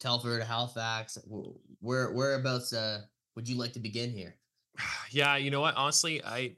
Telfer, 0.00 0.40
Halifax. 0.40 1.18
Where 1.80 2.12
whereabouts 2.12 2.72
uh, 2.72 3.02
would 3.36 3.48
you 3.48 3.56
like 3.56 3.74
to 3.74 3.80
begin 3.80 4.10
here? 4.10 4.34
Yeah, 5.12 5.36
you 5.36 5.52
know 5.52 5.60
what? 5.60 5.76
Honestly, 5.76 6.22
I 6.24 6.56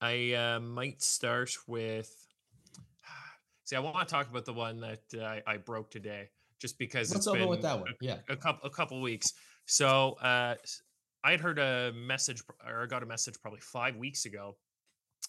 I 0.00 0.32
uh, 0.32 0.60
might 0.60 1.02
start 1.02 1.54
with. 1.66 2.10
See, 3.64 3.76
I 3.76 3.80
want 3.80 4.08
to 4.08 4.12
talk 4.12 4.30
about 4.30 4.46
the 4.46 4.54
one 4.54 4.80
that 4.80 5.02
uh, 5.14 5.24
I, 5.24 5.42
I 5.46 5.56
broke 5.58 5.90
today, 5.90 6.30
just 6.58 6.78
because 6.78 7.12
Let's 7.12 7.26
it's 7.26 7.36
been 7.36 7.48
with 7.48 7.62
that 7.62 7.78
one. 7.78 7.90
A, 7.90 7.92
yeah, 8.00 8.16
a 8.30 8.36
couple 8.36 8.66
a 8.66 8.70
couple 8.70 9.00
weeks. 9.02 9.34
So 9.66 10.14
uh, 10.22 10.54
I 11.22 11.30
had 11.30 11.40
heard 11.40 11.58
a 11.58 11.92
message, 11.92 12.42
or 12.66 12.82
I 12.82 12.86
got 12.86 13.02
a 13.02 13.06
message 13.06 13.34
probably 13.42 13.60
five 13.60 13.96
weeks 13.96 14.24
ago, 14.24 14.56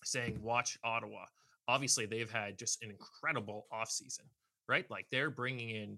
saying 0.04 0.40
watch 0.42 0.80
Ottawa. 0.84 1.26
Obviously, 1.68 2.06
they've 2.06 2.32
had 2.32 2.58
just 2.58 2.82
an 2.82 2.90
incredible 2.90 3.68
offseason, 3.74 4.26
right? 4.70 4.90
Like 4.90 5.06
they're 5.12 5.30
bringing 5.30 5.70
in 5.70 5.98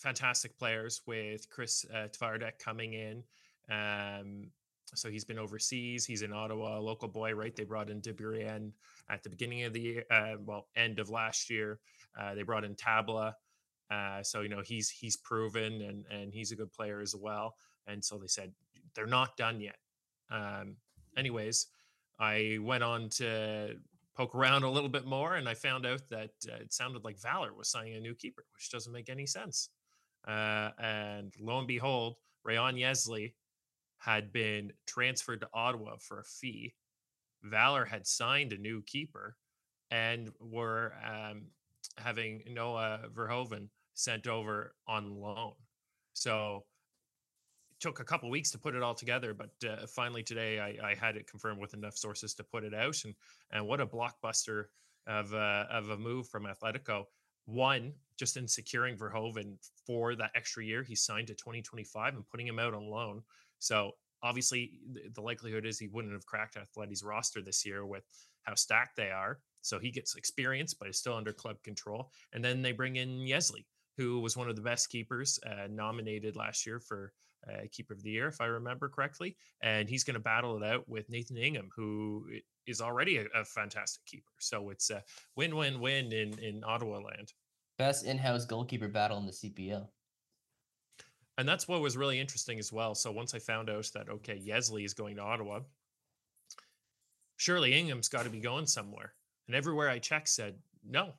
fantastic 0.00 0.58
players 0.58 1.02
with 1.06 1.48
Chris 1.50 1.84
uh, 1.94 2.08
Twardek 2.08 2.58
coming 2.58 2.94
in. 2.94 3.22
Um, 3.70 4.50
so 4.94 5.08
he's 5.08 5.24
been 5.24 5.38
overseas. 5.38 6.04
He's 6.04 6.22
in 6.22 6.32
Ottawa, 6.32 6.78
local 6.78 7.08
boy, 7.08 7.34
right? 7.34 7.54
They 7.54 7.64
brought 7.64 7.90
in 7.90 8.00
Debrien 8.00 8.72
at 9.08 9.22
the 9.22 9.30
beginning 9.30 9.62
of 9.62 9.72
the 9.72 9.80
year, 9.80 10.04
uh, 10.10 10.34
well, 10.44 10.66
end 10.74 10.98
of 10.98 11.10
last 11.10 11.48
year. 11.48 11.78
Uh, 12.18 12.34
they 12.34 12.42
brought 12.42 12.64
in 12.64 12.74
Tabla. 12.74 13.34
Uh, 13.90 14.22
so 14.22 14.40
you 14.40 14.48
know 14.48 14.62
he's 14.64 14.88
he's 14.88 15.16
proven 15.16 15.82
and 15.82 16.04
and 16.10 16.32
he's 16.32 16.52
a 16.52 16.56
good 16.56 16.72
player 16.72 17.00
as 17.00 17.14
well. 17.14 17.56
And 17.86 18.04
so 18.04 18.18
they 18.18 18.28
said 18.28 18.52
they're 18.94 19.06
not 19.06 19.36
done 19.36 19.60
yet. 19.60 19.78
Um, 20.30 20.76
anyways, 21.16 21.66
I 22.18 22.58
went 22.60 22.84
on 22.84 23.08
to 23.10 23.76
poke 24.16 24.34
around 24.34 24.62
a 24.62 24.70
little 24.70 24.88
bit 24.88 25.06
more, 25.06 25.36
and 25.36 25.48
I 25.48 25.54
found 25.54 25.86
out 25.86 26.02
that 26.10 26.30
uh, 26.48 26.56
it 26.60 26.72
sounded 26.72 27.04
like 27.04 27.18
Valor 27.18 27.52
was 27.54 27.68
signing 27.68 27.94
a 27.94 28.00
new 28.00 28.14
keeper, 28.14 28.44
which 28.54 28.70
doesn't 28.70 28.92
make 28.92 29.08
any 29.08 29.26
sense. 29.26 29.70
Uh, 30.26 30.70
and 30.78 31.32
lo 31.40 31.58
and 31.58 31.68
behold, 31.68 32.16
Rayane 32.46 32.80
Yesli 32.80 33.32
had 33.98 34.32
been 34.32 34.72
transferred 34.86 35.40
to 35.40 35.48
Ottawa 35.52 35.96
for 35.98 36.20
a 36.20 36.24
fee. 36.24 36.74
Valor 37.42 37.84
had 37.84 38.06
signed 38.06 38.52
a 38.52 38.58
new 38.58 38.82
keeper 38.82 39.36
and 39.90 40.30
were 40.40 40.94
um, 41.04 41.42
having 41.96 42.42
Noah 42.48 43.00
Verhoeven 43.14 43.68
sent 43.94 44.26
over 44.26 44.74
on 44.86 45.14
loan. 45.14 45.52
So 46.12 46.64
it 47.70 47.80
took 47.80 48.00
a 48.00 48.04
couple 48.04 48.30
weeks 48.30 48.50
to 48.52 48.58
put 48.58 48.74
it 48.74 48.82
all 48.82 48.94
together, 48.94 49.34
but 49.34 49.50
uh, 49.68 49.86
finally 49.86 50.22
today 50.22 50.60
I, 50.60 50.90
I, 50.90 50.94
had 50.94 51.16
it 51.16 51.26
confirmed 51.26 51.60
with 51.60 51.74
enough 51.74 51.96
sources 51.96 52.34
to 52.34 52.44
put 52.44 52.64
it 52.64 52.74
out. 52.74 52.96
And 53.04 53.14
and 53.52 53.66
what 53.66 53.80
a 53.80 53.86
blockbuster 53.86 54.66
of 55.06 55.34
of 55.34 55.90
a 55.90 55.96
move 55.96 56.28
from 56.28 56.46
Atletico. 56.46 57.04
One, 57.50 57.92
just 58.16 58.36
in 58.36 58.46
securing 58.46 58.96
Verhoeven 58.96 59.56
for 59.86 60.14
that 60.14 60.30
extra 60.34 60.64
year, 60.64 60.82
he 60.82 60.94
signed 60.94 61.28
to 61.28 61.34
2025 61.34 62.14
and 62.14 62.28
putting 62.28 62.46
him 62.46 62.58
out 62.58 62.74
on 62.74 62.88
loan. 62.88 63.22
So 63.58 63.92
obviously, 64.22 64.72
the 65.14 65.20
likelihood 65.20 65.66
is 65.66 65.78
he 65.78 65.88
wouldn't 65.88 66.12
have 66.12 66.26
cracked 66.26 66.56
Atleti's 66.56 67.02
roster 67.02 67.42
this 67.42 67.64
year 67.64 67.86
with 67.86 68.04
how 68.42 68.54
stacked 68.54 68.96
they 68.96 69.10
are. 69.10 69.38
So 69.62 69.78
he 69.78 69.90
gets 69.90 70.16
experience, 70.16 70.74
but 70.74 70.88
is 70.88 70.98
still 70.98 71.14
under 71.14 71.32
club 71.32 71.62
control. 71.62 72.10
And 72.32 72.44
then 72.44 72.62
they 72.62 72.72
bring 72.72 72.96
in 72.96 73.20
Yesli, 73.20 73.64
who 73.96 74.20
was 74.20 74.36
one 74.36 74.48
of 74.48 74.56
the 74.56 74.62
best 74.62 74.90
keepers 74.90 75.38
uh, 75.46 75.66
nominated 75.70 76.36
last 76.36 76.66
year 76.66 76.80
for 76.80 77.12
uh, 77.48 77.62
Keeper 77.72 77.94
of 77.94 78.02
the 78.02 78.10
Year, 78.10 78.28
if 78.28 78.40
I 78.40 78.46
remember 78.46 78.88
correctly. 78.88 79.36
And 79.62 79.88
he's 79.88 80.04
going 80.04 80.14
to 80.14 80.20
battle 80.20 80.56
it 80.56 80.66
out 80.66 80.88
with 80.88 81.08
Nathan 81.08 81.36
Ingham, 81.36 81.70
who 81.74 82.26
is 82.70 82.80
already 82.80 83.18
a, 83.18 83.24
a 83.34 83.44
fantastic 83.44 84.04
keeper. 84.06 84.32
So 84.38 84.70
it's 84.70 84.90
a 84.90 85.02
win 85.36 85.56
win 85.56 85.80
win 85.80 86.12
in, 86.12 86.38
in 86.38 86.62
Ottawa 86.64 86.98
land. 86.98 87.32
Best 87.78 88.04
in 88.04 88.18
house 88.18 88.44
goalkeeper 88.44 88.88
battle 88.88 89.18
in 89.18 89.26
the 89.26 89.32
CPL. 89.32 89.88
And 91.38 91.48
that's 91.48 91.66
what 91.66 91.80
was 91.80 91.96
really 91.96 92.20
interesting 92.20 92.58
as 92.58 92.72
well. 92.72 92.94
So 92.94 93.10
once 93.10 93.34
I 93.34 93.38
found 93.38 93.70
out 93.70 93.90
that, 93.94 94.08
okay, 94.08 94.38
Yesli 94.38 94.84
is 94.84 94.92
going 94.92 95.16
to 95.16 95.22
Ottawa, 95.22 95.60
surely 97.36 97.72
Ingham's 97.72 98.08
got 98.10 98.24
to 98.24 98.30
be 98.30 98.40
going 98.40 98.66
somewhere. 98.66 99.14
And 99.46 99.56
everywhere 99.56 99.88
I 99.88 99.98
checked 99.98 100.28
said, 100.28 100.56
no, 100.86 101.14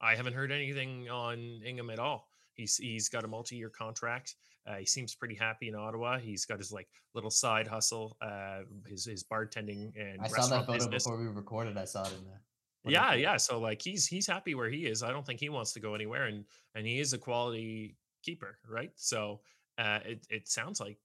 I 0.00 0.14
haven't 0.14 0.34
heard 0.34 0.52
anything 0.52 1.08
on 1.10 1.60
Ingham 1.64 1.90
at 1.90 1.98
all. 1.98 2.28
He's 2.54 2.76
he's 2.76 3.08
got 3.08 3.24
a 3.24 3.28
multi-year 3.28 3.70
contract. 3.70 4.36
Uh, 4.68 4.76
he 4.76 4.84
seems 4.84 5.14
pretty 5.14 5.34
happy 5.34 5.68
in 5.68 5.74
Ottawa. 5.74 6.18
He's 6.18 6.44
got 6.44 6.58
his 6.58 6.70
like 6.70 6.88
little 7.14 7.30
side 7.30 7.66
hustle, 7.66 8.16
uh, 8.20 8.60
his 8.86 9.06
his 9.06 9.24
bartending 9.24 9.92
and 9.98 10.20
I 10.20 10.28
saw 10.28 10.46
that 10.48 10.66
photo 10.66 10.72
business. 10.72 11.04
before 11.04 11.18
we 11.18 11.26
recorded. 11.26 11.78
I 11.78 11.84
saw 11.84 12.02
it 12.02 12.12
in 12.18 12.24
there. 12.24 12.42
What 12.82 12.92
yeah, 12.92 13.14
yeah. 13.14 13.36
So 13.38 13.58
like 13.58 13.80
he's 13.80 14.06
he's 14.06 14.26
happy 14.26 14.54
where 14.54 14.68
he 14.68 14.86
is. 14.86 15.02
I 15.02 15.10
don't 15.10 15.24
think 15.24 15.40
he 15.40 15.48
wants 15.48 15.72
to 15.72 15.80
go 15.80 15.94
anywhere, 15.94 16.26
and 16.26 16.44
and 16.74 16.86
he 16.86 17.00
is 17.00 17.12
a 17.12 17.18
quality 17.18 17.96
keeper, 18.22 18.58
right? 18.68 18.90
So 18.96 19.40
uh, 19.78 20.00
it 20.04 20.26
it 20.28 20.48
sounds 20.48 20.80
like 20.80 20.98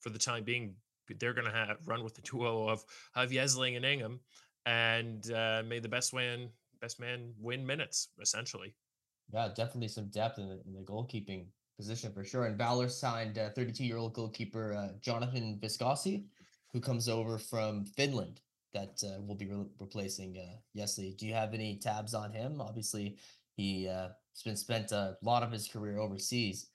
for 0.00 0.10
the 0.10 0.18
time 0.18 0.44
being 0.44 0.74
they're 1.20 1.34
going 1.34 1.46
to 1.46 1.52
have 1.52 1.76
run 1.86 2.02
with 2.02 2.14
the 2.14 2.22
duo 2.22 2.68
of 2.68 2.82
of 3.14 3.30
Yesling 3.30 3.76
and 3.76 3.84
Ingham, 3.84 4.20
and 4.64 5.30
uh, 5.30 5.62
may 5.66 5.80
the 5.80 5.88
best 5.88 6.12
win 6.12 6.48
best 6.80 6.98
man 6.98 7.34
win 7.38 7.66
minutes 7.66 8.08
essentially. 8.20 8.74
Yeah, 9.32 9.48
definitely 9.54 9.88
some 9.88 10.08
depth 10.08 10.38
in 10.38 10.48
the, 10.48 10.60
in 10.66 10.74
the 10.74 10.82
goalkeeping 10.82 11.46
position 11.82 12.12
for 12.12 12.24
sure. 12.24 12.44
And 12.44 12.56
Valor 12.56 12.88
signed 12.88 13.34
32 13.56 13.84
year 13.84 13.96
old 13.96 14.14
goalkeeper 14.14 14.74
uh, 14.74 14.88
Jonathan 15.00 15.58
Viscosi, 15.60 16.24
who 16.72 16.80
comes 16.80 17.08
over 17.08 17.38
from 17.38 17.84
Finland. 17.84 18.40
That 18.72 19.02
uh, 19.04 19.20
will 19.20 19.34
be 19.34 19.46
re- 19.46 19.66
replacing 19.80 20.38
uh, 20.38 20.56
Yesli. 20.78 21.16
Do 21.18 21.26
you 21.26 21.34
have 21.34 21.52
any 21.52 21.76
tabs 21.76 22.14
on 22.14 22.32
him? 22.32 22.60
Obviously, 22.60 23.18
he 23.54 23.88
uh, 23.88 24.08
has 24.32 24.42
been 24.44 24.56
spent 24.56 24.92
a 24.92 25.18
lot 25.22 25.42
of 25.42 25.50
his 25.50 25.68
career 25.68 25.98
overseas. 25.98 26.68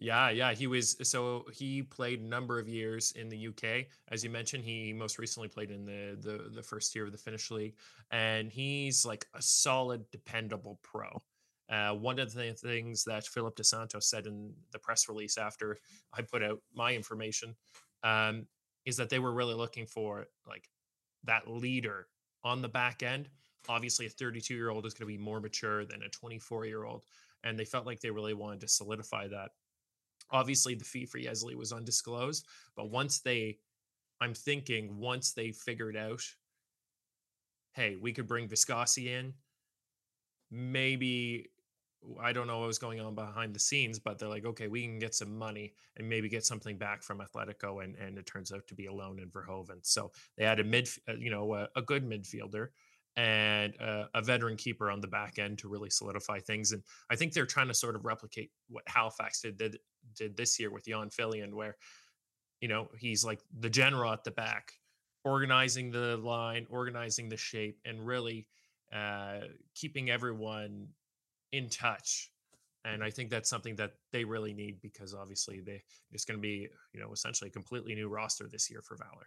Yeah, 0.00 0.30
yeah, 0.30 0.54
he 0.54 0.68
was 0.68 0.96
so 1.02 1.44
he 1.52 1.82
played 1.82 2.20
a 2.20 2.24
number 2.24 2.58
of 2.60 2.68
years 2.68 3.12
in 3.16 3.28
the 3.28 3.48
UK. 3.48 3.86
As 4.12 4.22
you 4.22 4.30
mentioned, 4.30 4.64
he 4.64 4.92
most 4.92 5.18
recently 5.18 5.48
played 5.48 5.72
in 5.72 5.84
the 5.84 6.16
the 6.20 6.50
the 6.54 6.62
first 6.62 6.92
tier 6.92 7.04
of 7.04 7.12
the 7.12 7.18
Finnish 7.18 7.50
league, 7.50 7.74
and 8.12 8.50
he's 8.50 9.04
like 9.04 9.26
a 9.34 9.42
solid, 9.42 10.08
dependable 10.12 10.78
pro. 10.84 11.20
Uh, 11.70 11.92
one 11.92 12.18
of 12.18 12.32
the 12.32 12.52
things 12.54 13.04
that 13.04 13.26
Phillip 13.26 13.56
Dos 13.56 13.70
Santos 13.70 14.08
said 14.08 14.26
in 14.26 14.52
the 14.72 14.78
press 14.78 15.08
release 15.08 15.36
after 15.36 15.78
I 16.14 16.22
put 16.22 16.42
out 16.42 16.60
my 16.74 16.94
information 16.94 17.54
um, 18.02 18.46
is 18.86 18.96
that 18.96 19.10
they 19.10 19.18
were 19.18 19.32
really 19.32 19.54
looking 19.54 19.86
for 19.86 20.26
like 20.46 20.68
that 21.24 21.48
leader 21.48 22.06
on 22.42 22.62
the 22.62 22.68
back 22.68 23.02
end. 23.02 23.28
Obviously, 23.68 24.06
a 24.06 24.10
32 24.10 24.54
year 24.54 24.70
old 24.70 24.86
is 24.86 24.94
going 24.94 25.10
to 25.10 25.18
be 25.18 25.22
more 25.22 25.40
mature 25.40 25.84
than 25.84 26.02
a 26.02 26.08
24 26.08 26.64
year 26.64 26.84
old, 26.84 27.04
and 27.44 27.58
they 27.58 27.66
felt 27.66 27.84
like 27.84 28.00
they 28.00 28.10
really 28.10 28.34
wanted 28.34 28.60
to 28.60 28.68
solidify 28.68 29.28
that 29.28 29.50
Obviously, 30.30 30.74
the 30.74 30.84
fee 30.84 31.06
for 31.06 31.18
Yesli 31.18 31.54
was 31.54 31.72
undisclosed, 31.72 32.46
but 32.76 32.90
once 32.90 33.20
they, 33.20 33.58
I'm 34.20 34.34
thinking, 34.34 34.98
once 34.98 35.32
they 35.32 35.52
figured 35.52 35.96
out, 35.96 36.22
hey, 37.72 37.96
we 37.96 38.12
could 38.12 38.26
bring 38.26 38.48
Viscosi 38.48 39.06
in, 39.06 39.32
maybe 40.50 41.50
I 42.20 42.32
don't 42.32 42.46
know 42.46 42.60
what 42.60 42.66
was 42.66 42.78
going 42.78 43.00
on 43.00 43.14
behind 43.14 43.54
the 43.54 43.60
scenes, 43.60 43.98
but 43.98 44.18
they're 44.18 44.28
like, 44.28 44.44
okay, 44.44 44.68
we 44.68 44.82
can 44.82 44.98
get 44.98 45.14
some 45.14 45.36
money 45.36 45.74
and 45.96 46.08
maybe 46.08 46.28
get 46.28 46.44
something 46.44 46.78
back 46.78 47.02
from 47.02 47.20
Atletico, 47.20 47.82
and 47.82 47.96
and 47.96 48.18
it 48.18 48.26
turns 48.26 48.52
out 48.52 48.66
to 48.68 48.74
be 48.74 48.86
a 48.86 48.92
loan 48.92 49.18
in 49.18 49.30
Verhoeven. 49.30 49.80
So 49.82 50.12
they 50.36 50.44
had 50.44 50.60
a 50.60 50.64
mid, 50.64 50.88
uh, 51.08 51.14
you 51.18 51.30
know, 51.30 51.54
a, 51.54 51.68
a 51.76 51.82
good 51.82 52.08
midfielder 52.08 52.68
and 53.16 53.74
uh, 53.80 54.04
a 54.14 54.22
veteran 54.22 54.56
keeper 54.56 54.90
on 54.90 55.00
the 55.00 55.08
back 55.08 55.40
end 55.40 55.58
to 55.58 55.68
really 55.68 55.90
solidify 55.90 56.38
things. 56.38 56.70
And 56.70 56.82
I 57.10 57.16
think 57.16 57.32
they're 57.32 57.46
trying 57.46 57.66
to 57.66 57.74
sort 57.74 57.96
of 57.96 58.04
replicate 58.04 58.52
what 58.68 58.84
Halifax 58.86 59.42
did 59.42 59.58
did, 59.58 59.78
did 60.16 60.36
this 60.36 60.60
year 60.60 60.70
with 60.70 60.86
Yann 60.86 61.10
Fillion, 61.10 61.52
where 61.52 61.76
you 62.60 62.68
know 62.68 62.88
he's 62.96 63.24
like 63.24 63.40
the 63.58 63.70
general 63.70 64.12
at 64.12 64.22
the 64.24 64.30
back, 64.30 64.72
organizing 65.24 65.90
the 65.90 66.16
line, 66.16 66.66
organizing 66.70 67.28
the 67.28 67.36
shape, 67.36 67.80
and 67.84 68.06
really 68.06 68.46
uh, 68.92 69.40
keeping 69.74 70.10
everyone 70.10 70.88
in 71.52 71.68
touch. 71.68 72.30
And 72.84 73.02
I 73.02 73.10
think 73.10 73.30
that's 73.30 73.50
something 73.50 73.76
that 73.76 73.92
they 74.12 74.24
really 74.24 74.54
need 74.54 74.80
because 74.80 75.12
obviously 75.14 75.60
they 75.60 75.82
it's 76.12 76.24
going 76.24 76.38
to 76.38 76.42
be 76.42 76.68
you 76.92 77.00
know 77.00 77.12
essentially 77.12 77.48
a 77.48 77.52
completely 77.52 77.94
new 77.94 78.08
roster 78.08 78.48
this 78.48 78.70
year 78.70 78.82
for 78.82 78.96
Valor. 78.96 79.26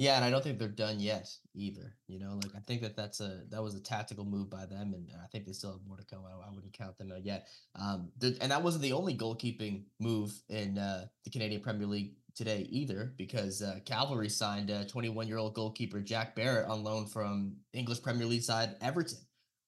Yeah, 0.00 0.16
and 0.16 0.24
I 0.24 0.30
don't 0.30 0.42
think 0.42 0.58
they're 0.58 0.68
done 0.68 0.98
yet 0.98 1.28
either. 1.54 1.94
You 2.08 2.20
know, 2.20 2.40
like 2.42 2.56
I 2.56 2.60
think 2.60 2.80
that 2.80 2.96
that's 2.96 3.20
a 3.20 3.42
that 3.50 3.62
was 3.62 3.74
a 3.74 3.80
tactical 3.80 4.24
move 4.24 4.48
by 4.48 4.64
them, 4.64 4.94
and 4.94 5.10
I 5.22 5.26
think 5.26 5.44
they 5.44 5.52
still 5.52 5.72
have 5.72 5.86
more 5.86 5.98
to 5.98 6.04
go. 6.10 6.24
I, 6.26 6.48
I 6.48 6.50
wouldn't 6.54 6.72
count 6.72 6.96
them 6.96 7.12
out 7.12 7.22
yet. 7.22 7.48
Um, 7.78 8.10
the, 8.16 8.34
and 8.40 8.50
that 8.50 8.62
wasn't 8.62 8.82
the 8.82 8.94
only 8.94 9.14
goalkeeping 9.14 9.82
move 9.98 10.32
in 10.48 10.78
uh, 10.78 11.04
the 11.24 11.30
Canadian 11.30 11.60
Premier 11.60 11.86
League 11.86 12.14
today 12.34 12.66
either, 12.70 13.12
because 13.18 13.60
uh, 13.60 13.80
Cavalry 13.84 14.30
signed 14.30 14.70
a 14.70 14.86
21 14.86 15.28
year 15.28 15.36
old 15.36 15.54
goalkeeper 15.54 16.00
Jack 16.00 16.34
Barrett 16.34 16.70
on 16.70 16.82
loan 16.82 17.06
from 17.06 17.56
English 17.74 18.00
Premier 18.00 18.26
League 18.26 18.42
side 18.42 18.76
Everton. 18.80 19.18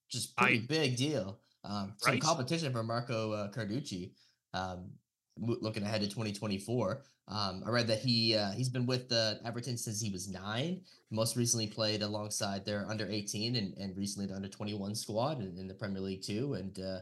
just 0.09 0.35
pretty 0.35 0.63
I, 0.63 0.65
big 0.67 0.97
deal. 0.97 1.37
Um, 1.63 1.93
some 1.97 2.13
right? 2.13 2.21
competition 2.21 2.71
for 2.71 2.83
Marco 2.83 3.31
uh, 3.31 3.51
Carducci. 3.51 4.11
Um, 4.53 4.91
looking 5.37 5.83
ahead 5.83 6.01
to 6.01 6.07
2024. 6.07 7.03
Um, 7.27 7.63
I 7.65 7.69
read 7.69 7.87
that 7.87 7.99
he 7.99 8.35
uh, 8.35 8.51
he's 8.51 8.69
been 8.69 8.85
with 8.85 9.07
the 9.07 9.39
Everton 9.45 9.77
since 9.77 10.01
he 10.01 10.11
was 10.11 10.27
nine. 10.27 10.81
Most 11.09 11.35
recently 11.35 11.67
played 11.67 12.01
alongside 12.01 12.65
their 12.65 12.85
under 12.89 13.09
18 13.09 13.55
and, 13.55 13.73
and 13.77 13.95
recently 13.95 14.27
the 14.27 14.35
under 14.35 14.49
21 14.49 14.93
squad 14.93 15.39
in, 15.39 15.57
in 15.57 15.67
the 15.67 15.73
Premier 15.73 16.01
League 16.01 16.21
too. 16.21 16.55
And 16.55 16.77
uh, 16.79 16.99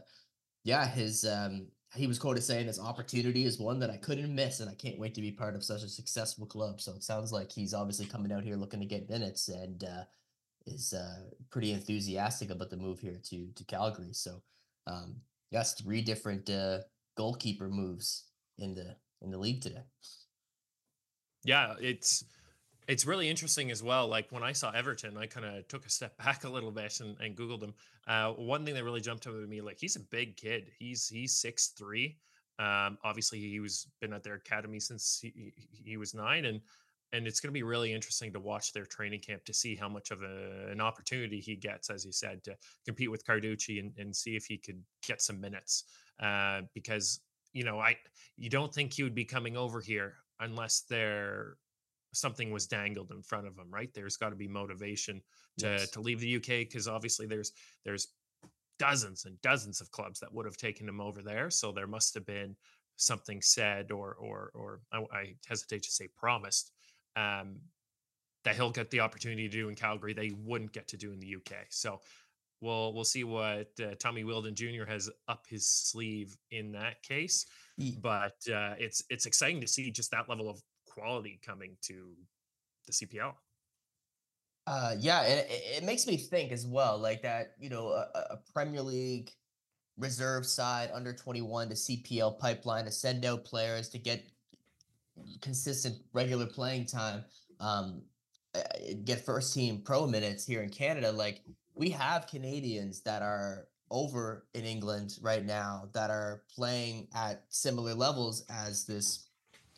yeah, 0.64 0.86
his 0.86 1.24
um, 1.24 1.66
he 1.94 2.06
was 2.06 2.18
quoted 2.18 2.42
saying 2.42 2.68
his 2.68 2.78
opportunity 2.78 3.44
is 3.44 3.58
one 3.58 3.80
that 3.80 3.90
I 3.90 3.96
couldn't 3.96 4.34
miss, 4.34 4.60
and 4.60 4.70
I 4.70 4.74
can't 4.74 4.98
wait 4.98 5.14
to 5.14 5.20
be 5.20 5.32
part 5.32 5.56
of 5.56 5.64
such 5.64 5.82
a 5.82 5.88
successful 5.88 6.46
club. 6.46 6.80
So 6.80 6.92
it 6.92 7.02
sounds 7.02 7.32
like 7.32 7.50
he's 7.50 7.74
obviously 7.74 8.06
coming 8.06 8.32
out 8.32 8.44
here 8.44 8.56
looking 8.56 8.80
to 8.80 8.86
get 8.86 9.10
minutes 9.10 9.48
and 9.48 9.82
uh, 9.84 10.04
is 10.66 10.92
uh, 10.92 11.30
pretty 11.50 11.72
enthusiastic 11.72 12.50
about 12.50 12.70
the 12.70 12.76
move 12.76 13.00
here 13.00 13.20
to 13.30 13.48
to 13.54 13.64
Calgary. 13.64 14.12
So 14.12 14.42
um, 14.86 15.16
yes, 15.50 15.74
three 15.74 16.02
different 16.02 16.48
uh, 16.50 16.78
goalkeeper 17.16 17.68
moves 17.68 18.24
in 18.58 18.74
the 18.74 18.96
in 19.20 19.30
the 19.30 19.38
league 19.38 19.60
today. 19.60 19.82
Yeah, 21.44 21.74
it's 21.80 22.24
it's 22.88 23.06
really 23.06 23.28
interesting 23.28 23.70
as 23.70 23.82
well. 23.82 24.08
Like 24.08 24.30
when 24.30 24.42
I 24.42 24.52
saw 24.52 24.70
Everton, 24.70 25.16
I 25.16 25.26
kind 25.26 25.46
of 25.46 25.68
took 25.68 25.86
a 25.86 25.90
step 25.90 26.16
back 26.24 26.44
a 26.44 26.48
little 26.48 26.72
bit 26.72 27.00
and, 27.00 27.16
and 27.20 27.36
Googled 27.36 27.62
him. 27.62 27.74
Uh, 28.06 28.32
one 28.32 28.64
thing 28.64 28.74
that 28.74 28.84
really 28.84 29.00
jumped 29.00 29.26
out 29.26 29.34
at 29.34 29.48
me, 29.48 29.60
like 29.60 29.78
he's 29.80 29.96
a 29.96 30.00
big 30.00 30.36
kid. 30.36 30.70
He's 30.78 31.08
he's 31.08 31.34
six 31.34 31.72
three. 31.78 32.18
Um, 32.58 32.98
obviously, 33.02 33.40
he 33.40 33.60
was 33.60 33.86
been 34.00 34.12
at 34.12 34.22
their 34.22 34.34
academy 34.34 34.78
since 34.78 35.18
he, 35.20 35.52
he 35.84 35.96
was 35.96 36.14
nine, 36.14 36.44
and 36.44 36.60
and 37.12 37.26
it's 37.26 37.40
going 37.40 37.48
to 37.48 37.52
be 37.52 37.62
really 37.62 37.92
interesting 37.92 38.32
to 38.32 38.40
watch 38.40 38.72
their 38.72 38.86
training 38.86 39.20
camp 39.20 39.44
to 39.44 39.52
see 39.52 39.76
how 39.76 39.88
much 39.88 40.10
of 40.10 40.22
a, 40.22 40.70
an 40.70 40.80
opportunity 40.80 41.40
he 41.40 41.56
gets, 41.56 41.90
as 41.90 42.04
you 42.04 42.12
said, 42.12 42.42
to 42.44 42.56
compete 42.86 43.10
with 43.10 43.24
Carducci 43.26 43.80
and, 43.80 43.92
and 43.98 44.14
see 44.14 44.34
if 44.34 44.46
he 44.46 44.56
could 44.56 44.82
get 45.06 45.20
some 45.20 45.40
minutes. 45.40 45.84
Uh, 46.20 46.62
because 46.74 47.20
you 47.52 47.64
know, 47.64 47.78
I 47.78 47.96
you 48.36 48.48
don't 48.48 48.72
think 48.72 48.92
he 48.92 49.02
would 49.02 49.14
be 49.14 49.24
coming 49.24 49.56
over 49.56 49.80
here 49.80 50.14
unless 50.40 50.84
there 50.88 51.56
something 52.12 52.50
was 52.50 52.66
dangled 52.66 53.10
in 53.10 53.22
front 53.22 53.46
of 53.46 53.56
him, 53.56 53.66
right? 53.70 53.90
There's 53.94 54.16
got 54.16 54.30
to 54.30 54.36
be 54.36 54.48
motivation 54.48 55.22
to 55.58 55.66
yes. 55.66 55.90
to 55.90 56.00
leave 56.00 56.20
the 56.20 56.36
UK 56.36 56.66
because 56.68 56.88
obviously 56.88 57.26
there's 57.26 57.52
there's 57.84 58.08
dozens 58.78 59.26
and 59.26 59.40
dozens 59.42 59.80
of 59.80 59.90
clubs 59.90 60.18
that 60.20 60.32
would 60.32 60.46
have 60.46 60.56
taken 60.56 60.88
him 60.88 61.00
over 61.00 61.22
there. 61.22 61.50
So 61.50 61.72
there 61.72 61.86
must 61.86 62.14
have 62.14 62.26
been 62.26 62.56
something 62.96 63.40
said 63.42 63.90
or 63.90 64.14
or 64.14 64.50
or 64.54 64.80
I, 64.92 64.98
I 65.12 65.34
hesitate 65.46 65.82
to 65.82 65.90
say 65.90 66.08
promised 66.16 66.72
um, 67.16 67.60
that 68.44 68.56
he'll 68.56 68.70
get 68.70 68.90
the 68.90 69.00
opportunity 69.00 69.48
to 69.48 69.56
do 69.56 69.68
in 69.68 69.74
Calgary 69.74 70.12
they 70.12 70.32
wouldn't 70.44 70.72
get 70.72 70.88
to 70.88 70.96
do 70.96 71.12
in 71.12 71.20
the 71.20 71.36
UK. 71.36 71.66
So 71.70 72.00
we'll 72.60 72.92
we'll 72.94 73.04
see 73.04 73.24
what 73.24 73.68
uh, 73.80 73.94
Tommy 73.98 74.24
Wheeldon 74.24 74.54
Jr. 74.54 74.84
has 74.86 75.10
up 75.28 75.44
his 75.48 75.66
sleeve 75.66 76.36
in 76.50 76.72
that 76.72 77.02
case. 77.02 77.46
But 78.00 78.36
uh, 78.52 78.74
it's 78.78 79.02
it's 79.10 79.26
exciting 79.26 79.60
to 79.60 79.66
see 79.66 79.90
just 79.90 80.10
that 80.12 80.28
level 80.28 80.48
of 80.48 80.60
quality 80.86 81.40
coming 81.44 81.76
to 81.82 82.12
the 82.86 82.92
CPL. 82.92 83.34
Uh, 84.66 84.94
yeah, 84.98 85.22
it, 85.22 85.46
it 85.50 85.84
makes 85.84 86.06
me 86.06 86.16
think 86.16 86.52
as 86.52 86.66
well, 86.66 86.98
like 86.98 87.22
that. 87.22 87.54
You 87.58 87.68
know, 87.68 87.88
a, 87.88 88.06
a 88.14 88.38
Premier 88.54 88.82
League 88.82 89.30
reserve 89.98 90.46
side 90.46 90.90
under 90.92 91.12
21 91.12 91.68
to 91.68 91.74
CPL 91.74 92.38
pipeline 92.38 92.84
to 92.84 92.90
send 92.90 93.24
out 93.24 93.44
players 93.44 93.88
to 93.90 93.98
get 93.98 94.24
consistent 95.40 95.96
regular 96.12 96.46
playing 96.46 96.86
time 96.86 97.24
um 97.60 98.02
get 99.04 99.24
first 99.24 99.54
team 99.54 99.80
pro 99.84 100.06
minutes 100.06 100.46
here 100.46 100.62
in 100.62 100.68
Canada 100.68 101.10
like 101.12 101.42
we 101.74 101.90
have 101.90 102.26
Canadians 102.26 103.00
that 103.02 103.22
are 103.22 103.68
over 103.90 104.46
in 104.54 104.64
England 104.64 105.18
right 105.20 105.44
now 105.44 105.88
that 105.92 106.10
are 106.10 106.42
playing 106.54 107.06
at 107.14 107.44
similar 107.50 107.94
levels 107.94 108.44
as 108.50 108.84
this 108.84 109.28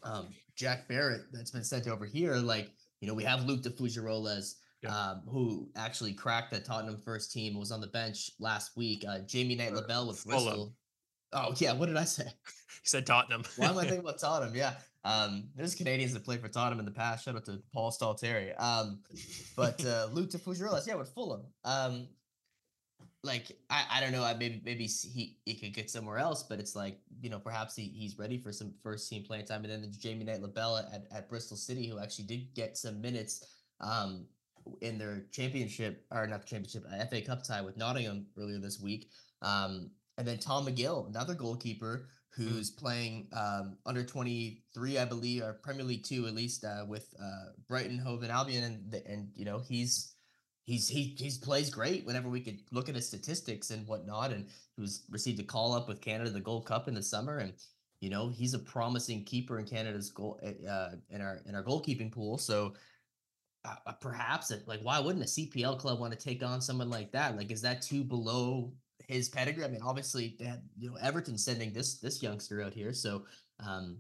um, 0.05 0.29
Jack 0.55 0.89
Barrett 0.89 1.23
that's 1.33 1.51
been 1.51 1.65
sent 1.65 1.89
over 1.89 2.07
here. 2.07 2.37
Like, 2.37 2.71
you 3.01 3.09
know, 3.09 3.15
we 3.15 3.25
have 3.25 3.45
Luc 3.45 3.63
de 3.63 3.71
Fougerolles, 3.71 4.55
yeah. 4.83 4.97
um, 4.97 5.23
who 5.29 5.69
actually 5.77 6.13
cracked 6.13 6.53
the 6.53 6.61
Tottenham 6.61 6.97
first 6.97 7.33
team, 7.33 7.59
was 7.59 7.73
on 7.73 7.81
the 7.81 7.89
bench 7.89 8.31
last 8.39 8.77
week. 8.77 9.05
Uh, 9.07 9.19
Jamie 9.21 9.57
Knight 9.57 9.75
Lebel 9.75 10.09
with 10.09 10.25
Bristol. 10.25 10.73
Oh, 11.33 11.53
yeah. 11.57 11.73
What 11.73 11.87
did 11.87 11.97
I 11.97 12.05
say? 12.05 12.27
You 12.83 12.89
said 12.89 13.07
Tottenham. 13.07 13.45
Why 13.57 13.69
am 13.69 13.79
I 13.79 13.83
thinking 13.85 14.01
about 14.01 14.19
Tottenham? 14.19 14.55
Yeah. 14.55 14.75
Um, 15.05 15.49
there's 15.55 15.75
Canadians 15.75 16.15
that 16.15 16.25
played 16.25 16.41
for 16.41 16.49
Tottenham 16.49 16.79
in 16.79 16.85
the 16.85 16.91
past. 16.91 17.25
Shout 17.25 17.37
out 17.37 17.45
to 17.47 17.61
Paul 17.73 17.91
Stalteri. 17.91 18.55
Um, 18.61 19.01
but 19.57 19.85
uh, 19.85 20.09
Luc 20.13 20.31
Fougerolles, 20.31 20.87
yeah, 20.87 20.95
with 20.95 21.11
Fulham. 21.11 21.43
Um, 21.65 22.09
like 23.23 23.57
I, 23.71 23.85
I 23.95 24.01
don't 24.01 24.13
know. 24.13 24.23
I 24.23 24.35
Maybe 24.35 24.61
maybe 24.65 24.87
he, 24.87 25.39
he 25.45 25.55
could 25.55 25.73
get 25.73 25.91
somewhere 25.91 26.19
else, 26.19 26.43
but 26.43 26.59
it's 26.59 26.77
like 26.77 26.99
you 27.23 27.31
know 27.31 27.39
perhaps 27.39 27.75
he, 27.75 27.85
he's 27.85 28.19
ready 28.19 28.39
for 28.39 28.53
some 28.53 28.73
first 28.83 29.09
team 29.09 29.25
playing 29.25 29.47
time. 29.47 29.65
And 29.65 29.73
then 29.73 29.81
there's 29.81 29.97
Jamie 29.97 30.25
Knight 30.25 30.43
Lebel 30.43 30.77
at, 30.77 31.07
at 31.11 31.29
Bristol 31.29 31.57
City, 31.57 31.89
who 31.89 31.99
actually 31.99 32.27
did 32.27 32.55
get 32.55 32.77
some 32.77 33.01
minutes 33.01 33.47
um, 33.81 34.27
in 34.83 34.99
their 34.99 35.25
championship 35.33 36.05
or 36.11 36.27
not 36.27 36.43
the 36.43 36.47
championship 36.47 36.85
uh, 36.93 37.05
FA 37.07 37.23
Cup 37.23 37.43
tie 37.43 37.61
with 37.63 37.77
Nottingham 37.77 38.27
earlier 38.39 38.59
this 38.59 38.81
week. 38.81 39.11
Um, 39.43 39.91
and 40.17 40.27
then 40.27 40.39
Tom 40.39 40.67
McGill, 40.67 41.09
another 41.09 41.35
goalkeeper. 41.35 42.09
Who's 42.37 42.71
mm. 42.71 42.77
playing 42.77 43.29
um, 43.33 43.77
under 43.87 44.05
23, 44.05 44.99
I 44.99 45.05
believe, 45.05 45.43
or 45.43 45.55
Premier 45.55 45.85
League 45.85 46.05
two 46.05 46.27
at 46.27 46.35
least, 46.35 46.65
uh, 46.65 46.85
with 46.87 47.15
uh, 47.23 47.51
Brighton, 47.69 47.99
Hove, 47.99 48.23
and 48.23 48.33
Albion, 48.33 48.65
and 48.65 49.03
and 49.07 49.29
you 49.35 49.45
know 49.45 49.59
he's 49.59 50.15
he's 50.65 50.89
he 50.89 51.15
he's 51.19 51.39
plays 51.39 51.71
great 51.71 52.05
whenever 52.05 52.29
we 52.29 52.41
could 52.41 52.59
look 52.73 52.89
at 52.89 52.95
his 52.95 53.07
statistics 53.07 53.71
and 53.71 53.87
whatnot, 53.87 54.33
and 54.33 54.47
was 54.79 55.05
received 55.11 55.41
a 55.41 55.45
call 55.45 55.73
up 55.73 55.89
with 55.89 56.01
Canada 56.01 56.31
the 56.31 56.41
Gold 56.41 56.67
Cup 56.67 56.89
in 56.89 56.95
the 56.95 57.03
summer, 57.03 57.39
and 57.39 57.53
you 58.01 58.11
know 58.11 58.29
he's 58.29 58.55
a 58.55 58.59
promising 58.59 59.25
keeper 59.25 59.59
in 59.59 59.67
Canada's 59.67 60.11
goal 60.11 60.41
eh, 60.43 60.67
uh, 60.69 60.93
in 61.11 61.21
our 61.21 61.41
in 61.47 61.55
our 61.55 61.63
goalkeeping 61.63 62.13
pool, 62.13 62.39
so. 62.39 62.75
Uh, 63.67 63.93
perhaps 63.93 64.53
like 64.67 64.81
why 64.83 65.01
wouldn't 65.01 65.25
a 65.25 65.27
CPL 65.27 65.79
club 65.79 65.99
want 65.99 66.13
to 66.13 66.19
take 66.19 66.43
on 66.43 66.61
someone 66.61 66.91
like 66.91 67.11
that? 67.13 67.35
Like, 67.35 67.51
is 67.51 67.63
that 67.63 67.81
too 67.81 68.05
below 68.05 68.75
his 69.09 69.29
pedigree. 69.29 69.65
I 69.65 69.69
mean, 69.69 69.83
obviously, 69.83 70.37
they 70.39 70.47
had, 70.47 70.63
you 70.79 70.91
know, 70.91 70.97
Everton 71.01 71.39
sending 71.39 71.73
this 71.73 71.99
this 71.99 72.23
youngster 72.23 72.63
out 72.63 72.75
here, 72.75 72.93
so 72.93 73.25
um, 73.65 73.99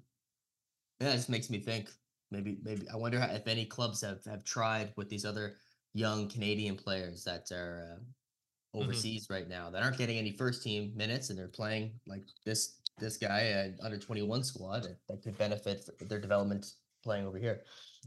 yeah, 1.01 1.11
it 1.11 1.17
just 1.17 1.31
makes 1.31 1.51
me 1.51 1.59
think. 1.59 1.91
Maybe, 2.31 2.59
maybe 2.65 2.89
I 2.93 2.97
wonder 2.97 3.21
how, 3.21 3.33
if 3.33 3.47
any 3.47 3.65
clubs 3.65 4.01
have 4.01 4.25
have 4.25 4.45
tried 4.45 4.93
with 4.97 5.09
these 5.09 5.25
other 5.25 5.57
young 5.93 6.29
Canadian 6.29 6.77
players 6.77 7.23
that 7.25 7.51
are 7.53 7.93
uh, 7.93 7.97
mm-hmm. 7.97 8.83
overseas 8.83 9.25
mm-hmm. 9.25 9.35
right 9.35 9.49
now 9.49 9.71
that 9.71 9.83
aren't 9.83 9.99
getting 9.99 10.19
any 10.19 10.33
first 10.33 10.63
team 10.63 10.93
minutes 10.97 11.31
and 11.31 11.39
they're 11.39 11.49
playing 11.49 11.93
like 12.07 12.25
this 12.45 12.81
this 12.99 13.17
guy 13.17 13.73
uh, 13.81 13.85
under 13.85 13.99
21 13.99 14.43
squad 14.43 14.83
that, 14.83 14.97
that 15.09 15.23
could 15.23 15.37
benefit 15.39 15.89
their 16.09 16.21
development 16.21 16.67
playing 17.03 17.27
over 17.27 17.39
here 17.39 17.61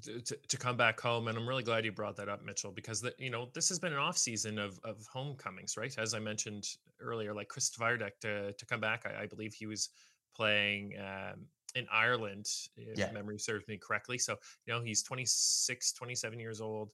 to, 0.03 0.35
to 0.35 0.57
come 0.57 0.77
back 0.77 0.99
home 0.99 1.27
and 1.27 1.37
i'm 1.37 1.47
really 1.47 1.63
glad 1.63 1.85
you 1.85 1.91
brought 1.91 2.15
that 2.15 2.29
up 2.29 2.43
mitchell 2.43 2.71
because 2.71 3.01
the, 3.01 3.13
you 3.17 3.29
know 3.29 3.49
this 3.53 3.69
has 3.69 3.79
been 3.79 3.93
an 3.93 3.99
off 3.99 4.17
season 4.17 4.59
of, 4.59 4.79
of 4.83 5.05
homecomings 5.11 5.77
right? 5.77 5.95
As 5.97 6.13
i 6.13 6.19
mentioned 6.19 6.67
earlier 6.99 7.33
like 7.33 7.47
chris 7.47 7.69
Twardek 7.69 8.19
to, 8.21 8.53
to 8.53 8.65
come 8.65 8.79
back 8.79 9.05
I, 9.05 9.23
I 9.23 9.25
believe 9.27 9.53
he 9.53 9.65
was 9.65 9.89
playing 10.35 10.93
um, 10.99 11.45
in 11.75 11.85
ireland 11.91 12.47
if 12.75 12.97
yeah. 12.97 13.11
memory 13.11 13.39
serves 13.39 13.67
me 13.67 13.77
correctly. 13.77 14.17
So 14.17 14.35
you 14.65 14.73
know 14.73 14.81
he's 14.81 15.03
26 15.03 15.93
27 15.93 16.39
years 16.39 16.61
old. 16.61 16.91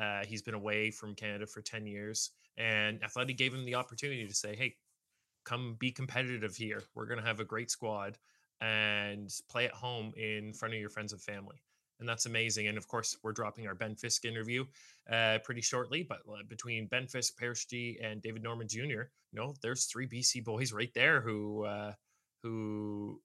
Uh, 0.00 0.22
he's 0.26 0.42
been 0.42 0.54
away 0.54 0.90
from 0.90 1.14
canada 1.14 1.46
for 1.46 1.62
10 1.62 1.86
years 1.86 2.32
and 2.58 3.02
athletic 3.02 3.38
gave 3.38 3.54
him 3.54 3.64
the 3.64 3.74
opportunity 3.74 4.26
to 4.26 4.34
say 4.34 4.54
hey 4.54 4.74
come 5.46 5.76
be 5.78 5.90
competitive 5.90 6.54
here. 6.54 6.82
We're 6.94 7.06
going 7.06 7.20
to 7.20 7.26
have 7.26 7.40
a 7.40 7.44
great 7.44 7.70
squad 7.70 8.18
and 8.60 9.32
play 9.48 9.64
at 9.64 9.72
home 9.72 10.12
in 10.16 10.52
front 10.52 10.74
of 10.74 10.80
your 10.80 10.90
friends 10.90 11.12
and 11.12 11.22
family 11.22 11.62
and 12.00 12.08
that's 12.08 12.26
amazing. 12.26 12.68
And 12.68 12.76
of 12.76 12.88
course, 12.88 13.16
we're 13.22 13.32
dropping 13.32 13.66
our 13.66 13.74
Ben 13.74 13.94
Fisk 13.94 14.24
interview 14.24 14.64
uh, 15.10 15.38
pretty 15.44 15.60
shortly. 15.60 16.02
But 16.02 16.18
uh, 16.28 16.42
between 16.48 16.86
Ben 16.86 17.06
Fisk, 17.06 17.38
Paris 17.38 17.64
Gee, 17.64 17.98
and 18.02 18.20
David 18.22 18.42
Norman 18.42 18.68
Jr., 18.68 18.80
you 18.82 19.08
know, 19.32 19.54
there's 19.62 19.86
three 19.86 20.06
BC 20.06 20.44
boys 20.44 20.72
right 20.72 20.92
there 20.94 21.20
who 21.20 21.64
uh, 21.64 21.92
who 22.42 23.20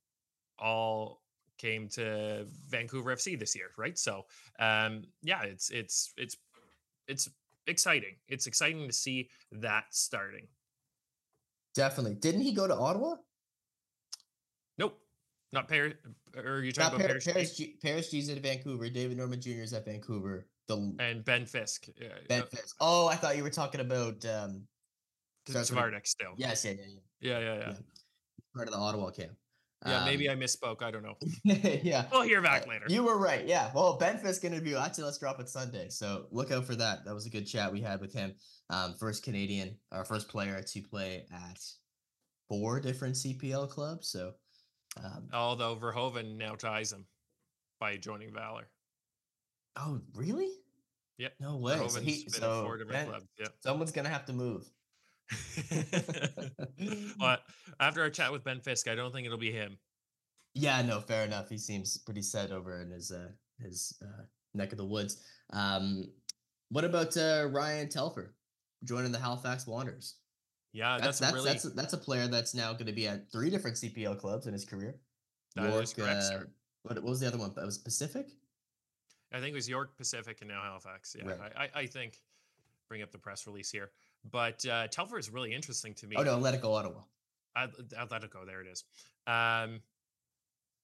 all 0.58 1.22
came 1.58 1.88
to 1.90 2.48
Vancouver 2.70 3.16
FC 3.16 3.38
this 3.38 3.56
year, 3.56 3.72
right? 3.78 3.98
So, 3.98 4.26
um, 4.60 5.04
yeah, 5.22 5.44
it's 5.44 5.70
it's 5.70 6.14
it's 6.18 6.38
it's 7.08 7.30
exciting. 7.68 8.16
It's 8.28 8.48
exciting 8.48 8.88
to 8.88 8.94
see 8.94 9.30
that 9.52 9.86
starting. 9.92 10.48
Definitely. 11.74 12.16
Didn't 12.16 12.42
he 12.42 12.52
go 12.52 12.68
to 12.68 12.76
Ottawa? 12.76 13.16
Nope. 14.78 15.00
Not 15.54 15.68
Paris, 15.68 15.96
or 16.38 16.62
you 16.62 16.72
talking 16.72 17.00
Not 17.00 17.06
about 17.06 17.08
Paris? 17.10 17.26
Paris, 17.26 17.58
G, 17.58 17.76
Paris 17.82 18.10
Gee's 18.10 18.30
at 18.30 18.38
Vancouver. 18.40 18.90
David 18.90 19.18
Norman 19.18 19.42
Jr. 19.42 19.62
is 19.62 19.74
at 19.74 19.86
Vancouver. 19.86 20.48
The 20.68 20.96
and 21.00 21.26
Ben 21.26 21.46
Fisk. 21.46 21.88
Yeah, 22.00 22.10
ben 22.30 22.44
Fisk. 22.44 22.76
Oh, 22.80 23.08
I 23.08 23.16
thought 23.16 23.36
you 23.36 23.44
were 23.44 23.50
talking 23.50 23.82
about 23.82 24.26
um. 24.26 24.64
Twardek 25.50 26.06
still. 26.08 26.34
Yes, 26.38 26.64
yeah, 26.64 26.72
yeah, 26.72 26.78
yeah. 26.88 27.00
Yeah, 27.20 27.40
yeah, 27.40 27.56
yeah. 27.56 27.66
yeah. 27.68 27.74
Part 28.56 28.68
of 28.68 28.74
the 28.74 28.80
Ottawa 28.80 29.10
camp. 29.10 29.32
Yeah, 29.86 30.06
maybe 30.06 30.30
um, 30.30 30.38
I 30.38 30.42
misspoke. 30.42 30.84
I 30.84 30.92
don't 30.92 31.02
know. 31.02 31.16
yeah, 31.44 32.06
we'll 32.12 32.22
hear 32.22 32.42
back 32.42 32.68
later. 32.68 32.86
You 32.88 33.04
were 33.04 33.18
right. 33.18 33.48
Yeah. 33.48 33.72
Well, 33.74 33.98
Ben 33.98 34.20
Fisk 34.20 34.44
interview 34.44 34.78
actually 34.78 35.06
let's 35.06 35.18
drop 35.18 35.40
it 35.40 35.50
Sunday, 35.50 35.90
so 35.90 36.28
look 36.32 36.52
out 36.52 36.66
for 36.66 36.76
that. 36.76 37.04
That 37.06 37.16
was 37.16 37.26
a 37.26 37.32
good 37.32 37.48
chat 37.48 37.74
we 37.74 37.82
had 37.82 38.00
with 38.00 38.14
him. 38.14 38.36
Um, 38.70 38.96
first 39.00 39.24
Canadian, 39.24 39.76
our 39.92 40.06
first 40.06 40.30
player 40.30 40.62
to 40.62 40.82
play 40.84 41.26
at 41.34 41.60
four 42.48 42.80
different 42.80 43.16
CPL 43.16 43.70
clubs. 43.70 44.10
So, 44.10 44.34
um, 44.98 45.30
although 45.34 45.76
Verhoeven 45.76 46.38
now 46.38 46.56
ties 46.56 46.92
him 46.92 47.06
by 47.80 47.98
joining 47.98 48.34
Valor. 48.34 48.68
Oh, 49.76 50.02
really? 50.14 50.50
Yep. 51.18 51.34
No 51.40 51.58
way. 51.58 51.88
so 51.88 52.02
he, 52.02 52.26
so 52.28 52.64
four 52.66 52.78
different 52.78 53.00
ben, 53.00 53.08
clubs. 53.08 53.26
Yep. 53.40 53.54
Someone's 53.60 53.92
gonna 53.92 54.10
have 54.10 54.26
to 54.26 54.34
move. 54.34 54.70
but 57.20 57.44
after 57.80 58.02
our 58.02 58.10
chat 58.10 58.32
with 58.32 58.44
Ben 58.44 58.60
Fisk, 58.60 58.90
I 58.90 58.96
don't 58.96 59.14
think 59.14 59.26
it'll 59.26 59.38
be 59.38 59.52
him. 59.52 59.78
Yeah, 60.54 60.82
no, 60.82 61.00
fair 61.00 61.24
enough. 61.24 61.48
He 61.48 61.58
seems 61.58 61.98
pretty 62.00 62.22
set 62.22 62.52
over 62.52 62.82
in 62.82 62.92
his 62.92 63.12
uh, 63.12 63.30
his 63.60 63.98
uh, 64.04 64.24
neck 64.54 64.72
of 64.72 64.78
the 64.78 64.86
woods. 64.86 65.24
Um, 65.54 66.06
what 66.70 66.84
about 66.84 67.16
uh, 67.16 67.48
Ryan 67.52 67.88
Telfer 67.88 68.34
joining 68.84 69.12
the 69.12 69.20
Halifax 69.20 69.68
Wanderers? 69.68 70.16
Yeah, 70.74 70.98
that's 70.98 71.20
that's 71.20 71.20
that's, 71.20 71.34
really... 71.34 71.46
that's, 71.48 71.66
a, 71.66 71.70
that's, 71.70 71.94
a, 71.94 71.98
player 71.98 72.28
that's 72.28 72.56
now 72.56 72.72
going 72.72 72.86
to 72.86 72.94
be 72.94 73.08
at 73.08 73.30
three 73.32 73.50
different 73.50 73.78
CPL 73.78 74.20
clubs 74.20 74.48
in 74.48 74.54
his 74.54 74.64
career. 74.64 74.96
That 75.56 75.70
York, 75.70 75.86
correct, 75.96 76.24
uh, 76.34 76.40
what, 76.84 76.96
what 76.96 77.04
was 77.04 77.20
the 77.20 77.28
other 77.28 77.38
one? 77.38 77.52
That 77.56 77.66
was 77.66 77.78
Pacific. 77.78 78.30
I 79.34 79.40
think 79.40 79.52
it 79.52 79.56
was 79.56 79.68
York, 79.68 79.98
Pacific, 79.98 80.38
and 80.42 80.50
now 80.50 80.62
Halifax. 80.62 81.16
Yeah, 81.18 81.32
right. 81.32 81.52
I, 81.58 81.80
I 81.82 81.86
think 81.88 82.20
bring 82.88 83.02
up 83.02 83.12
the 83.12 83.18
press 83.18 83.48
release 83.48 83.72
here. 83.72 83.92
But 84.32 84.66
uh, 84.66 84.88
Telfer 84.88 85.18
is 85.18 85.30
really 85.30 85.54
interesting 85.54 85.94
to 85.96 86.08
me. 86.08 86.16
Oh 86.18 86.24
no, 86.24 86.38
let 86.38 86.54
it 86.54 86.62
go, 86.62 86.74
Ottawa. 86.74 87.02
I, 87.56 87.68
I 87.98 88.06
let 88.10 88.24
it 88.24 88.32
go. 88.32 88.46
There 88.46 88.62
it 88.62 88.68
is. 88.68 88.84
Um, 89.28 89.82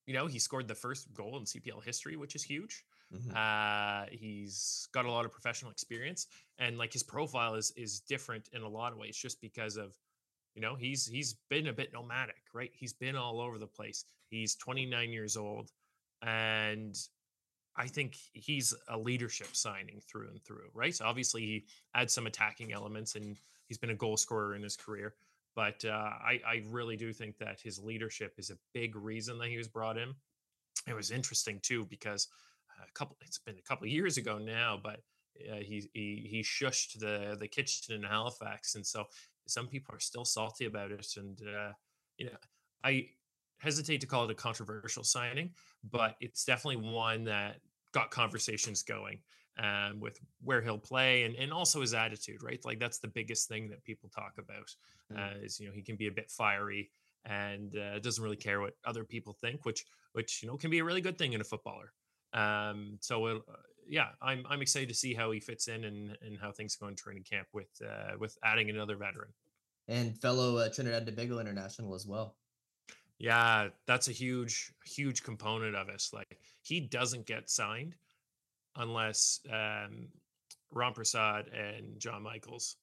you 0.05 0.13
know, 0.13 0.25
he 0.25 0.39
scored 0.39 0.67
the 0.67 0.75
first 0.75 1.13
goal 1.13 1.37
in 1.37 1.43
CPL 1.43 1.83
history, 1.83 2.15
which 2.15 2.35
is 2.35 2.43
huge. 2.43 2.85
Mm-hmm. 3.13 3.31
Uh, 3.35 4.05
he's 4.11 4.87
got 4.93 5.05
a 5.05 5.11
lot 5.11 5.25
of 5.25 5.31
professional 5.31 5.71
experience, 5.71 6.27
and 6.59 6.77
like 6.77 6.91
his 6.91 7.03
profile 7.03 7.55
is 7.55 7.71
is 7.77 8.01
different 8.01 8.49
in 8.53 8.63
a 8.63 8.69
lot 8.69 8.91
of 8.91 8.97
ways, 8.97 9.15
just 9.15 9.39
because 9.41 9.77
of, 9.77 9.95
you 10.55 10.61
know, 10.61 10.75
he's 10.75 11.07
he's 11.07 11.35
been 11.49 11.67
a 11.67 11.73
bit 11.73 11.93
nomadic, 11.93 12.43
right? 12.53 12.71
He's 12.73 12.93
been 12.93 13.15
all 13.15 13.39
over 13.39 13.57
the 13.57 13.67
place. 13.67 14.05
He's 14.29 14.55
29 14.55 15.11
years 15.11 15.37
old, 15.37 15.71
and 16.21 16.97
I 17.77 17.87
think 17.87 18.17
he's 18.33 18.73
a 18.89 18.97
leadership 18.97 19.55
signing 19.55 20.01
through 20.11 20.29
and 20.29 20.43
through, 20.43 20.69
right? 20.73 20.93
So 20.93 21.05
obviously, 21.05 21.41
he 21.43 21.65
adds 21.93 22.13
some 22.13 22.27
attacking 22.27 22.73
elements, 22.73 23.15
and 23.15 23.37
he's 23.67 23.77
been 23.77 23.91
a 23.91 23.95
goal 23.95 24.17
scorer 24.17 24.55
in 24.55 24.63
his 24.63 24.75
career. 24.75 25.13
But 25.55 25.83
uh, 25.85 25.89
I, 25.91 26.39
I 26.45 26.63
really 26.69 26.97
do 26.97 27.13
think 27.13 27.37
that 27.39 27.59
his 27.59 27.79
leadership 27.79 28.33
is 28.37 28.49
a 28.49 28.57
big 28.73 28.95
reason 28.95 29.39
that 29.39 29.47
he 29.47 29.57
was 29.57 29.67
brought 29.67 29.97
in. 29.97 30.13
It 30.87 30.93
was 30.93 31.09
interesting 31.11 31.59
too 31.63 31.85
because 31.89 32.27
a 32.81 32.91
couple, 32.93 33.17
it's 33.21 33.39
been 33.39 33.57
a 33.57 33.67
couple 33.67 33.85
of 33.85 33.91
years 33.91 34.17
ago 34.17 34.37
now, 34.37 34.79
but 34.81 35.01
uh, 35.51 35.57
he 35.57 35.89
he 35.93 36.27
he 36.29 36.43
shushed 36.43 36.99
the 36.99 37.37
the 37.39 37.47
kitchen 37.47 37.95
in 37.95 38.03
Halifax, 38.03 38.75
and 38.75 38.85
so 38.85 39.05
some 39.47 39.67
people 39.67 39.95
are 39.95 39.99
still 39.99 40.25
salty 40.25 40.65
about 40.65 40.91
it. 40.91 41.07
And 41.17 41.39
uh, 41.41 41.71
you 42.17 42.25
know, 42.25 42.37
I 42.83 43.09
hesitate 43.59 44.01
to 44.01 44.07
call 44.07 44.25
it 44.25 44.31
a 44.31 44.35
controversial 44.35 45.03
signing, 45.03 45.51
but 45.91 46.15
it's 46.19 46.45
definitely 46.45 46.89
one 46.91 47.23
that 47.25 47.57
got 47.93 48.11
conversations 48.11 48.83
going 48.83 49.19
um, 49.57 49.99
with 49.99 50.19
where 50.43 50.61
he'll 50.61 50.77
play 50.77 51.23
and, 51.23 51.35
and 51.35 51.51
also 51.51 51.81
his 51.81 51.93
attitude, 51.93 52.43
right? 52.43 52.63
Like 52.63 52.79
that's 52.79 52.99
the 52.99 53.07
biggest 53.07 53.47
thing 53.47 53.69
that 53.69 53.83
people 53.83 54.09
talk 54.09 54.33
about 54.37 54.75
mm. 55.11 55.17
uh, 55.17 55.43
is, 55.43 55.59
you 55.59 55.67
know, 55.67 55.73
he 55.73 55.81
can 55.81 55.95
be 55.95 56.07
a 56.07 56.11
bit 56.11 56.29
fiery 56.29 56.89
and 57.25 57.75
uh, 57.77 57.99
doesn't 57.99 58.23
really 58.23 58.35
care 58.35 58.61
what 58.61 58.73
other 58.85 59.03
people 59.03 59.33
think, 59.33 59.65
which, 59.65 59.85
which, 60.13 60.41
you 60.41 60.47
know, 60.47 60.57
can 60.57 60.69
be 60.69 60.79
a 60.79 60.83
really 60.83 61.01
good 61.01 61.17
thing 61.17 61.33
in 61.33 61.41
a 61.41 61.43
footballer. 61.43 61.91
Um, 62.33 62.97
so, 63.01 63.25
uh, 63.25 63.39
yeah, 63.87 64.09
I'm, 64.21 64.45
I'm 64.49 64.61
excited 64.61 64.89
to 64.89 64.95
see 64.95 65.13
how 65.13 65.31
he 65.31 65.39
fits 65.39 65.67
in 65.67 65.85
and, 65.85 66.17
and 66.21 66.37
how 66.39 66.51
things 66.51 66.75
go 66.75 66.87
in 66.87 66.95
training 66.95 67.23
camp 67.23 67.47
with, 67.53 67.69
uh, 67.83 68.17
with 68.19 68.37
adding 68.43 68.69
another 68.69 68.97
veteran. 68.97 69.29
And 69.87 70.17
fellow 70.19 70.57
uh, 70.57 70.69
Trinidad 70.69 71.07
and 71.07 71.07
Tobago 71.07 71.39
international 71.39 71.95
as 71.95 72.05
well. 72.05 72.35
Yeah, 73.19 73.69
that's 73.87 74.09
a 74.09 74.11
huge, 74.11 74.71
huge 74.85 75.23
component 75.23 75.75
of 75.75 75.89
us. 75.89 76.11
Like 76.13 76.37
he 76.61 76.81
doesn't 76.81 77.25
get 77.25 77.49
signed 77.49 77.95
unless 78.75 79.39
um, 79.51 80.09
Rampersad 80.73 81.45
and 81.57 81.99
John 81.99 82.21
Michaels 82.21 82.75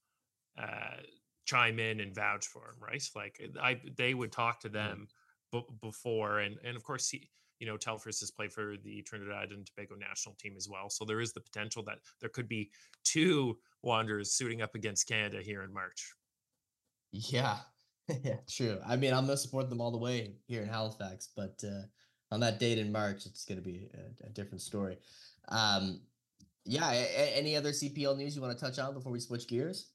uh, 0.59 1.01
chime 1.45 1.78
in 1.78 2.01
and 2.01 2.14
vouch 2.14 2.47
for 2.47 2.62
him, 2.62 2.76
right? 2.80 3.03
Like 3.14 3.40
I, 3.61 3.80
they 3.97 4.14
would 4.14 4.32
talk 4.32 4.61
to 4.61 4.68
them 4.68 5.09
b- 5.53 5.66
before, 5.80 6.40
and 6.40 6.57
and 6.64 6.76
of 6.76 6.82
course 6.82 7.09
he, 7.11 7.28
you 7.59 7.67
know, 7.67 7.77
Telfers 7.77 8.21
has 8.21 8.31
played 8.31 8.53
for 8.53 8.75
the 8.83 9.03
Trinidad 9.03 9.51
and 9.51 9.67
Tobago 9.67 9.95
national 9.95 10.35
team 10.37 10.55
as 10.57 10.69
well, 10.69 10.91
so 10.91 11.05
there 11.05 11.21
is 11.21 11.33
the 11.33 11.41
potential 11.41 11.83
that 11.85 11.99
there 12.21 12.31
could 12.31 12.49
be 12.49 12.71
two 13.05 13.59
Wanderers 13.83 14.33
suiting 14.33 14.63
up 14.63 14.75
against 14.75 15.07
Canada 15.07 15.43
here 15.43 15.63
in 15.63 15.73
March. 15.73 16.15
Yeah, 17.13 17.59
yeah, 18.23 18.37
true. 18.49 18.79
I 18.87 18.97
mean, 18.97 19.13
I'm 19.13 19.27
gonna 19.27 19.37
support 19.37 19.69
them 19.69 19.81
all 19.81 19.91
the 19.91 19.99
way 19.99 20.33
here 20.47 20.63
in 20.63 20.69
Halifax, 20.69 21.29
but 21.37 21.63
uh, 21.65 21.83
on 22.33 22.41
that 22.41 22.59
date 22.59 22.79
in 22.79 22.91
March, 22.91 23.27
it's 23.27 23.45
gonna 23.45 23.61
be 23.61 23.91
a, 23.95 24.27
a 24.27 24.31
different 24.31 24.63
story. 24.63 24.99
Um, 25.49 26.01
yeah. 26.65 26.91
A- 26.91 27.37
any 27.37 27.57
other 27.57 27.71
CPL 27.71 28.17
news 28.17 28.35
you 28.35 28.43
want 28.43 28.57
to 28.57 28.65
touch 28.65 28.79
on 28.79 28.95
before 28.95 29.13
we 29.13 29.21
switch 29.21 29.47
gears? 29.49 29.91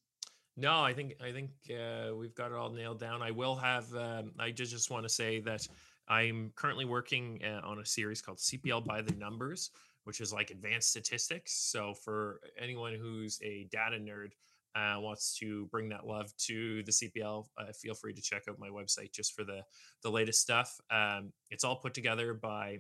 No, 0.58 0.82
I 0.82 0.94
think 0.94 1.14
I 1.24 1.32
think 1.32 1.52
uh, 1.72 2.14
we've 2.16 2.36
got 2.36 2.52
it 2.52 2.58
all 2.58 2.70
nailed 2.70 3.00
down. 3.00 3.22
I 3.22 3.32
will 3.32 3.56
have. 3.56 3.94
Um, 3.96 4.34
I 4.40 4.52
just 4.52 4.72
just 4.72 4.92
want 4.92 5.04
to 5.04 5.10
say 5.10 5.40
that 5.42 5.66
I'm 6.10 6.52
currently 6.56 6.86
working 6.86 7.42
uh, 7.44 7.66
on 7.66 7.80
a 7.80 7.86
series 7.86 8.22
called 8.22 8.40
CPL 8.40 8.86
by 8.86 9.02
the 9.02 9.14
Numbers, 9.14 9.72
which 10.06 10.22
is 10.22 10.34
like 10.34 10.50
advanced 10.50 10.90
statistics. 10.90 11.54
So 11.54 11.94
for 11.94 12.42
anyone 12.60 12.94
who's 12.94 13.40
a 13.44 13.68
data 13.72 13.98
nerd, 13.98 14.30
uh, 14.76 15.00
wants 15.00 15.38
to 15.40 15.68
bring 15.72 15.90
that 15.90 16.06
love 16.06 16.32
to 16.38 16.84
the 16.84 16.92
CPL, 16.92 17.48
uh, 17.58 17.72
feel 17.74 17.96
free 17.96 18.14
to 18.14 18.22
check 18.22 18.44
out 18.50 18.60
my 18.60 18.70
website 18.70 19.12
just 19.12 19.34
for 19.36 19.44
the 19.44 19.62
the 20.04 20.12
latest 20.12 20.42
stuff. 20.42 20.80
Um, 20.92 21.34
it's 21.50 21.64
all 21.64 21.78
put 21.78 21.94
together 21.94 22.34
by 22.34 22.80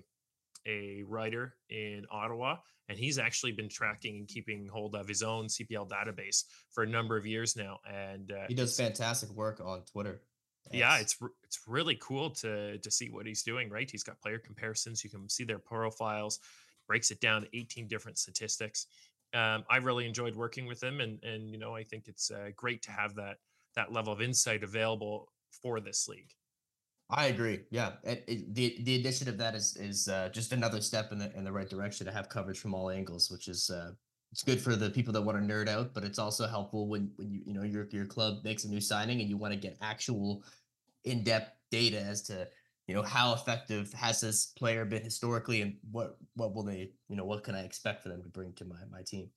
a 0.67 1.03
writer 1.07 1.55
in 1.69 2.05
Ottawa, 2.11 2.57
and 2.89 2.97
he's 2.97 3.17
actually 3.17 3.53
been 3.53 3.69
tracking 3.69 4.17
and 4.17 4.27
keeping 4.27 4.67
hold 4.67 4.95
of 4.95 5.07
his 5.07 5.23
own 5.23 5.47
CPL 5.47 5.89
database 5.89 6.43
for 6.71 6.83
a 6.83 6.87
number 6.87 7.17
of 7.17 7.25
years 7.25 7.55
now. 7.55 7.79
And 7.89 8.31
uh, 8.31 8.45
he 8.47 8.55
does 8.55 8.77
fantastic 8.77 9.29
work 9.31 9.59
on 9.63 9.81
Twitter. 9.91 10.21
Yeah, 10.71 10.97
it's 10.99 11.17
it's 11.43 11.61
really 11.67 11.95
cool 11.95 12.29
to 12.31 12.77
to 12.77 12.91
see 12.91 13.09
what 13.09 13.25
he's 13.25 13.43
doing. 13.43 13.69
Right, 13.69 13.89
he's 13.89 14.03
got 14.03 14.19
player 14.21 14.39
comparisons. 14.39 15.03
You 15.03 15.09
can 15.09 15.27
see 15.29 15.43
their 15.43 15.59
profiles. 15.59 16.39
Breaks 16.87 17.11
it 17.11 17.21
down 17.21 17.43
to 17.43 17.47
18 17.55 17.87
different 17.87 18.17
statistics 18.17 18.87
um, 19.33 19.63
I 19.69 19.77
really 19.77 20.07
enjoyed 20.07 20.35
working 20.35 20.65
with 20.65 20.81
him, 20.81 21.01
and 21.01 21.23
and 21.23 21.49
you 21.49 21.59
know 21.59 21.75
I 21.75 21.83
think 21.83 22.07
it's 22.07 22.31
uh, 22.31 22.49
great 22.55 22.81
to 22.83 22.91
have 22.91 23.15
that 23.15 23.37
that 23.75 23.91
level 23.91 24.11
of 24.11 24.21
insight 24.21 24.63
available 24.63 25.31
for 25.61 25.79
this 25.79 26.07
league. 26.07 26.31
I 27.11 27.27
agree. 27.27 27.61
Yeah, 27.69 27.93
it, 28.03 28.23
it, 28.27 28.55
the 28.55 28.77
the 28.81 28.95
addition 28.95 29.29
of 29.29 29.37
that 29.37 29.55
is 29.55 29.75
is 29.77 30.07
uh, 30.07 30.29
just 30.29 30.51
another 30.51 30.81
step 30.81 31.11
in 31.11 31.19
the 31.19 31.35
in 31.35 31.43
the 31.43 31.51
right 31.51 31.69
direction 31.69 32.05
to 32.07 32.11
have 32.11 32.29
coverage 32.29 32.59
from 32.59 32.73
all 32.73 32.89
angles, 32.89 33.29
which 33.29 33.47
is 33.47 33.69
uh, 33.69 33.91
it's 34.31 34.43
good 34.43 34.59
for 34.59 34.75
the 34.75 34.89
people 34.89 35.13
that 35.13 35.21
want 35.21 35.37
to 35.37 35.53
nerd 35.53 35.67
out, 35.67 35.93
but 35.93 36.03
it's 36.03 36.19
also 36.19 36.47
helpful 36.47 36.87
when 36.87 37.11
when 37.17 37.31
you 37.31 37.41
you 37.45 37.53
know 37.53 37.63
your 37.63 37.87
your 37.91 38.05
club 38.05 38.43
makes 38.43 38.63
a 38.63 38.69
new 38.69 38.81
signing 38.81 39.21
and 39.21 39.29
you 39.29 39.37
want 39.37 39.53
to 39.53 39.59
get 39.59 39.77
actual 39.81 40.43
in 41.09 41.23
depth 41.23 41.51
data 41.71 41.99
as 41.99 42.21
to 42.23 42.47
you 42.87 42.95
know 42.95 43.03
how 43.03 43.33
effective 43.33 43.93
has 43.93 44.19
this 44.19 44.47
player 44.57 44.83
been 44.83 45.03
historically 45.03 45.61
and 45.61 45.75
what 45.91 46.17
what 46.35 46.55
will 46.55 46.63
they 46.63 46.91
you 47.07 47.15
know 47.15 47.25
what 47.25 47.43
can 47.43 47.53
i 47.53 47.61
expect 47.61 48.01
for 48.01 48.09
them 48.09 48.23
to 48.23 48.29
bring 48.29 48.53
to 48.53 48.65
my 48.65 48.77
my 48.91 49.01
team? 49.05 49.29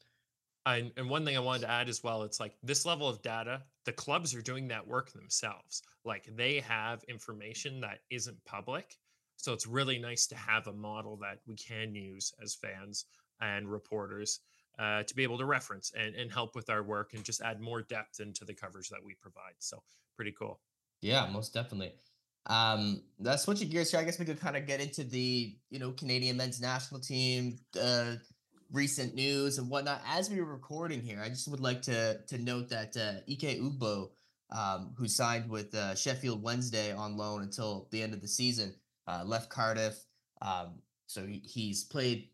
And, 0.65 0.93
and 0.97 1.11
one 1.11 1.25
thing 1.25 1.37
i 1.37 1.41
wanted 1.41 1.63
to 1.63 1.71
add 1.71 1.89
as 1.89 2.03
well 2.03 2.23
it's 2.23 2.41
like 2.41 2.55
this 2.63 2.87
level 2.87 3.09
of 3.09 3.21
data 3.21 3.63
the 3.85 3.93
clubs 3.93 4.35
are 4.35 4.43
doing 4.43 4.69
that 4.69 4.87
work 4.87 5.13
themselves. 5.13 5.83
Like 6.05 6.29
they 6.37 6.61
have 6.61 7.03
information 7.09 7.81
that 7.81 7.99
isn't 8.11 8.43
public 8.45 8.97
so 9.37 9.53
it's 9.53 9.67
really 9.67 9.99
nice 9.99 10.27
to 10.29 10.37
have 10.37 10.69
a 10.69 10.73
model 10.73 11.17
that 11.17 11.39
we 11.47 11.57
can 11.57 11.95
use 11.95 12.33
as 12.41 12.55
fans 12.55 13.07
and 13.41 13.69
reporters 13.69 14.41
uh, 14.79 15.03
to 15.03 15.15
be 15.17 15.25
able 15.25 15.37
to 15.39 15.45
reference 15.45 15.93
and, 15.99 16.15
and 16.15 16.31
help 16.31 16.55
with 16.55 16.71
our 16.71 16.83
work 16.83 17.13
and 17.13 17.25
just 17.25 17.43
add 17.43 17.61
more 17.61 17.83
depth 17.83 18.21
into 18.21 18.45
the 18.45 18.55
coverage 18.55 18.89
that 18.89 19.05
we 19.05 19.15
provide. 19.21 19.55
So 19.59 19.83
pretty 20.17 20.33
cool 20.39 20.61
yeah 21.03 21.29
most 21.31 21.53
definitely 21.53 21.93
um, 22.47 23.03
uh, 23.25 23.37
switching 23.37 23.69
gears 23.69 23.91
here, 23.91 24.01
I 24.01 24.05
guess 24.05 24.19
we 24.19 24.25
could 24.25 24.41
kind 24.41 24.57
of 24.57 24.67
get 24.67 24.81
into 24.81 25.05
the 25.05 25.55
you 25.71 25.79
know 25.79 25.93
Canadian 25.93 26.37
men's 26.37 26.61
national 26.61 27.01
team, 27.01 27.59
uh, 27.81 28.15
recent 28.73 29.15
news 29.15 29.59
and 29.59 29.71
whatnot. 29.71 30.03
As 30.07 30.29
we 30.29 30.41
were 30.41 30.53
recording 30.53 31.03
here, 31.03 31.21
I 31.23 31.29
just 31.29 31.49
would 31.49 31.61
like 31.61 31.83
to 31.83 32.19
to 32.27 32.39
note 32.39 32.69
that 32.71 32.97
uh, 32.97 33.21
Ike 33.31 33.61
Ugbo, 33.61 34.11
um, 34.51 34.95
who 34.97 35.07
signed 35.07 35.49
with 35.49 35.75
uh, 35.75 35.95
Sheffield 35.95 36.43
Wednesday 36.43 36.93
on 36.93 37.17
loan 37.17 37.43
until 37.43 37.89
the 37.91 38.03
end 38.03 38.13
of 38.13 38.21
the 38.21 38.29
season, 38.29 38.75
uh, 39.07 39.23
left 39.25 39.49
Cardiff. 39.49 40.05
Um, 40.41 40.81
so 41.07 41.25
he, 41.25 41.43
he's 41.45 41.85
played 41.85 42.29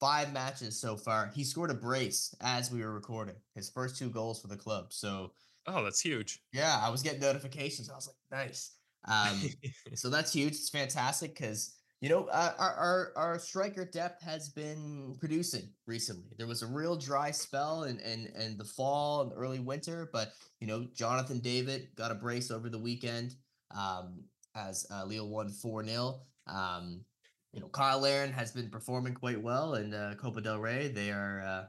five 0.00 0.32
matches 0.32 0.80
so 0.80 0.96
far. 0.96 1.30
He 1.34 1.44
scored 1.44 1.70
a 1.70 1.74
brace 1.74 2.34
as 2.40 2.72
we 2.72 2.80
were 2.80 2.92
recording. 2.92 3.34
His 3.54 3.68
first 3.68 3.98
two 3.98 4.08
goals 4.08 4.40
for 4.40 4.48
the 4.48 4.56
club. 4.56 4.92
So 4.94 5.32
oh, 5.66 5.82
that's 5.84 6.00
huge. 6.00 6.40
Yeah, 6.52 6.80
I 6.82 6.90
was 6.90 7.02
getting 7.02 7.20
notifications. 7.20 7.90
I 7.90 7.94
was 7.94 8.08
like, 8.08 8.46
nice. 8.46 8.72
Um, 9.08 9.40
so 9.94 10.10
that's 10.10 10.32
huge. 10.32 10.52
It's 10.52 10.70
fantastic 10.70 11.36
because 11.36 11.76
you 12.00 12.08
know 12.08 12.26
uh, 12.26 12.52
our, 12.58 12.74
our 12.74 13.12
our 13.16 13.38
striker 13.38 13.84
depth 13.84 14.22
has 14.22 14.48
been 14.48 15.16
producing 15.20 15.68
recently. 15.86 16.32
There 16.38 16.46
was 16.46 16.62
a 16.62 16.66
real 16.66 16.96
dry 16.96 17.30
spell 17.30 17.84
in 17.84 17.98
in, 18.00 18.28
in 18.38 18.58
the 18.58 18.64
fall 18.64 19.22
and 19.22 19.32
early 19.34 19.60
winter, 19.60 20.10
but 20.12 20.32
you 20.60 20.66
know 20.66 20.86
Jonathan 20.94 21.40
David 21.40 21.88
got 21.96 22.10
a 22.10 22.14
brace 22.14 22.50
over 22.50 22.68
the 22.68 22.78
weekend 22.78 23.34
um, 23.76 24.24
as 24.54 24.86
uh, 24.92 25.04
Lille 25.04 25.28
won 25.28 25.48
four 25.50 25.84
0 25.84 26.20
um, 26.46 27.04
you 27.52 27.60
know, 27.60 27.68
Kyle 27.68 28.00
Larin 28.00 28.32
has 28.32 28.50
been 28.50 28.70
performing 28.70 29.14
quite 29.14 29.40
well 29.40 29.74
in 29.74 29.92
uh, 29.92 30.14
Copa 30.18 30.40
del 30.40 30.58
Rey. 30.58 30.88
They 30.88 31.10
are 31.10 31.42
uh, 31.42 31.64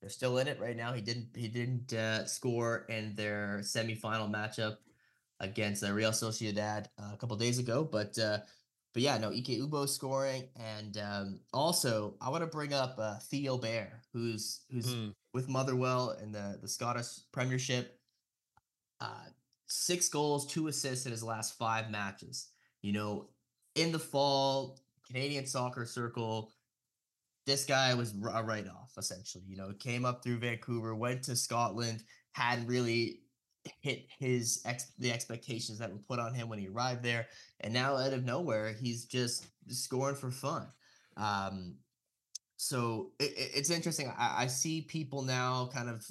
they're 0.00 0.10
still 0.10 0.38
in 0.38 0.48
it 0.48 0.60
right 0.60 0.76
now. 0.76 0.92
He 0.92 1.00
didn't 1.00 1.28
he 1.34 1.48
didn't 1.48 1.92
uh, 1.92 2.26
score 2.26 2.86
in 2.88 3.14
their 3.14 3.60
semifinal 3.62 4.30
matchup 4.30 4.76
against 5.40 5.84
uh, 5.84 5.92
Real 5.92 6.12
Sociedad 6.12 6.86
uh, 6.98 7.10
a 7.12 7.16
couple 7.16 7.36
days 7.36 7.58
ago, 7.58 7.84
but 7.84 8.18
uh, 8.18 8.38
but 8.92 9.02
yeah, 9.02 9.18
no, 9.18 9.28
Ike 9.28 9.60
Ugbo 9.60 9.88
scoring, 9.88 10.48
and 10.56 10.96
um, 10.98 11.40
also 11.52 12.14
I 12.20 12.30
want 12.30 12.42
to 12.42 12.46
bring 12.46 12.72
up 12.72 12.96
uh, 12.98 13.18
Theo 13.18 13.56
Bair, 13.56 14.02
who's 14.12 14.62
who's 14.70 14.94
mm. 14.94 15.14
with 15.32 15.48
Motherwell 15.48 16.16
in 16.22 16.32
the 16.32 16.58
the 16.60 16.68
Scottish 16.68 17.20
Premiership. 17.32 17.98
Uh, 19.00 19.28
six 19.66 20.08
goals, 20.08 20.46
two 20.46 20.68
assists 20.68 21.06
in 21.06 21.12
his 21.12 21.22
last 21.22 21.56
five 21.56 21.90
matches. 21.90 22.48
You 22.82 22.92
know, 22.92 23.28
in 23.76 23.92
the 23.92 23.98
fall, 23.98 24.78
Canadian 25.06 25.46
Soccer 25.46 25.84
Circle, 25.84 26.50
this 27.50 27.64
guy 27.64 27.92
was 27.94 28.14
a 28.32 28.42
write 28.44 28.68
off 28.68 28.92
essentially. 28.96 29.44
You 29.48 29.56
know, 29.56 29.72
came 29.78 30.04
up 30.04 30.22
through 30.22 30.38
Vancouver, 30.38 30.94
went 30.94 31.24
to 31.24 31.36
Scotland, 31.36 32.04
hadn't 32.32 32.66
really 32.66 33.20
hit 33.80 34.06
his 34.18 34.62
ex 34.64 34.92
the 34.98 35.12
expectations 35.12 35.78
that 35.78 35.92
were 35.92 35.98
put 35.98 36.18
on 36.18 36.32
him 36.32 36.48
when 36.48 36.58
he 36.58 36.68
arrived 36.68 37.02
there, 37.02 37.26
and 37.60 37.74
now 37.74 37.96
out 37.96 38.12
of 38.12 38.24
nowhere 38.24 38.72
he's 38.72 39.04
just 39.04 39.46
scoring 39.68 40.14
for 40.16 40.30
fun. 40.30 40.68
Um, 41.16 41.74
so 42.56 43.10
it, 43.18 43.32
it's 43.36 43.70
interesting. 43.70 44.12
I, 44.16 44.44
I 44.44 44.46
see 44.46 44.82
people 44.82 45.22
now 45.22 45.68
kind 45.74 45.88
of 45.88 46.06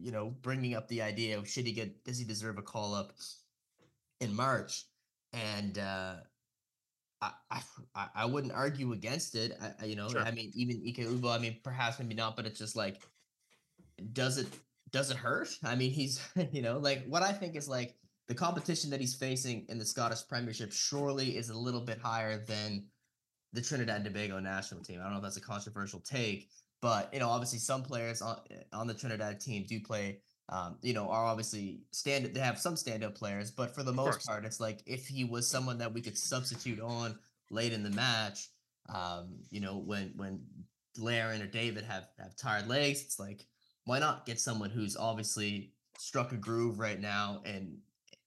you 0.00 0.12
know 0.12 0.34
bringing 0.42 0.74
up 0.74 0.86
the 0.88 1.02
idea 1.02 1.36
of 1.36 1.48
should 1.48 1.66
he 1.66 1.72
get 1.72 2.04
does 2.04 2.18
he 2.18 2.24
deserve 2.24 2.58
a 2.58 2.62
call 2.62 2.94
up 2.94 3.12
in 4.20 4.34
March, 4.34 4.84
and 5.32 5.76
uh, 5.76 6.14
I, 7.50 7.60
I 7.94 8.06
I 8.14 8.24
wouldn't 8.26 8.52
argue 8.52 8.92
against 8.92 9.34
it. 9.34 9.56
I, 9.80 9.84
you 9.84 9.96
know, 9.96 10.08
sure. 10.08 10.20
I 10.20 10.30
mean, 10.30 10.50
even 10.54 10.82
Ike 10.86 11.06
Ugbo, 11.06 11.34
I 11.34 11.38
mean, 11.38 11.56
perhaps 11.62 11.98
maybe 11.98 12.14
not, 12.14 12.36
but 12.36 12.46
it's 12.46 12.58
just 12.58 12.76
like, 12.76 13.00
does 14.12 14.38
it 14.38 14.48
does 14.90 15.10
it 15.10 15.16
hurt? 15.16 15.48
I 15.64 15.74
mean, 15.74 15.90
he's 15.90 16.20
you 16.52 16.62
know, 16.62 16.78
like 16.78 17.04
what 17.06 17.22
I 17.22 17.32
think 17.32 17.56
is 17.56 17.68
like 17.68 17.94
the 18.28 18.34
competition 18.34 18.90
that 18.90 19.00
he's 19.00 19.14
facing 19.14 19.66
in 19.68 19.78
the 19.78 19.84
Scottish 19.84 20.26
Premiership 20.28 20.72
surely 20.72 21.36
is 21.36 21.50
a 21.50 21.58
little 21.58 21.80
bit 21.80 21.98
higher 21.98 22.38
than 22.38 22.86
the 23.52 23.60
Trinidad 23.60 23.96
and 23.96 24.04
Tobago 24.04 24.40
national 24.40 24.82
team. 24.82 25.00
I 25.00 25.04
don't 25.04 25.12
know 25.12 25.18
if 25.18 25.22
that's 25.22 25.36
a 25.36 25.40
controversial 25.40 26.00
take, 26.00 26.48
but 26.80 27.12
you 27.12 27.20
know, 27.20 27.28
obviously 27.28 27.58
some 27.58 27.82
players 27.82 28.22
on 28.22 28.38
eh, 28.50 28.62
on 28.72 28.86
the 28.86 28.94
Trinidad 28.94 29.40
team 29.40 29.64
do 29.68 29.80
play 29.80 30.20
um, 30.48 30.76
you 30.82 30.92
know, 30.92 31.08
are 31.08 31.24
obviously 31.24 31.80
stand 31.90 32.26
they 32.26 32.40
have 32.40 32.58
some 32.58 32.76
stand-up 32.76 33.14
players, 33.14 33.50
but 33.50 33.74
for 33.74 33.82
the 33.82 33.92
most 33.92 34.26
part, 34.26 34.44
it's 34.44 34.60
like 34.60 34.80
if 34.86 35.06
he 35.06 35.24
was 35.24 35.48
someone 35.48 35.78
that 35.78 35.92
we 35.92 36.00
could 36.00 36.18
substitute 36.18 36.80
on 36.80 37.18
late 37.50 37.72
in 37.72 37.82
the 37.82 37.90
match, 37.90 38.48
um, 38.94 39.36
you 39.50 39.60
know, 39.60 39.78
when 39.78 40.12
when 40.16 40.40
Larin 40.98 41.40
or 41.40 41.46
David 41.46 41.84
have 41.84 42.08
have 42.18 42.36
tired 42.36 42.68
legs, 42.68 43.02
it's 43.02 43.18
like 43.18 43.46
why 43.84 43.98
not 43.98 44.26
get 44.26 44.38
someone 44.38 44.70
who's 44.70 44.96
obviously 44.96 45.72
struck 45.98 46.32
a 46.32 46.36
groove 46.36 46.78
right 46.78 47.00
now 47.00 47.40
and 47.44 47.78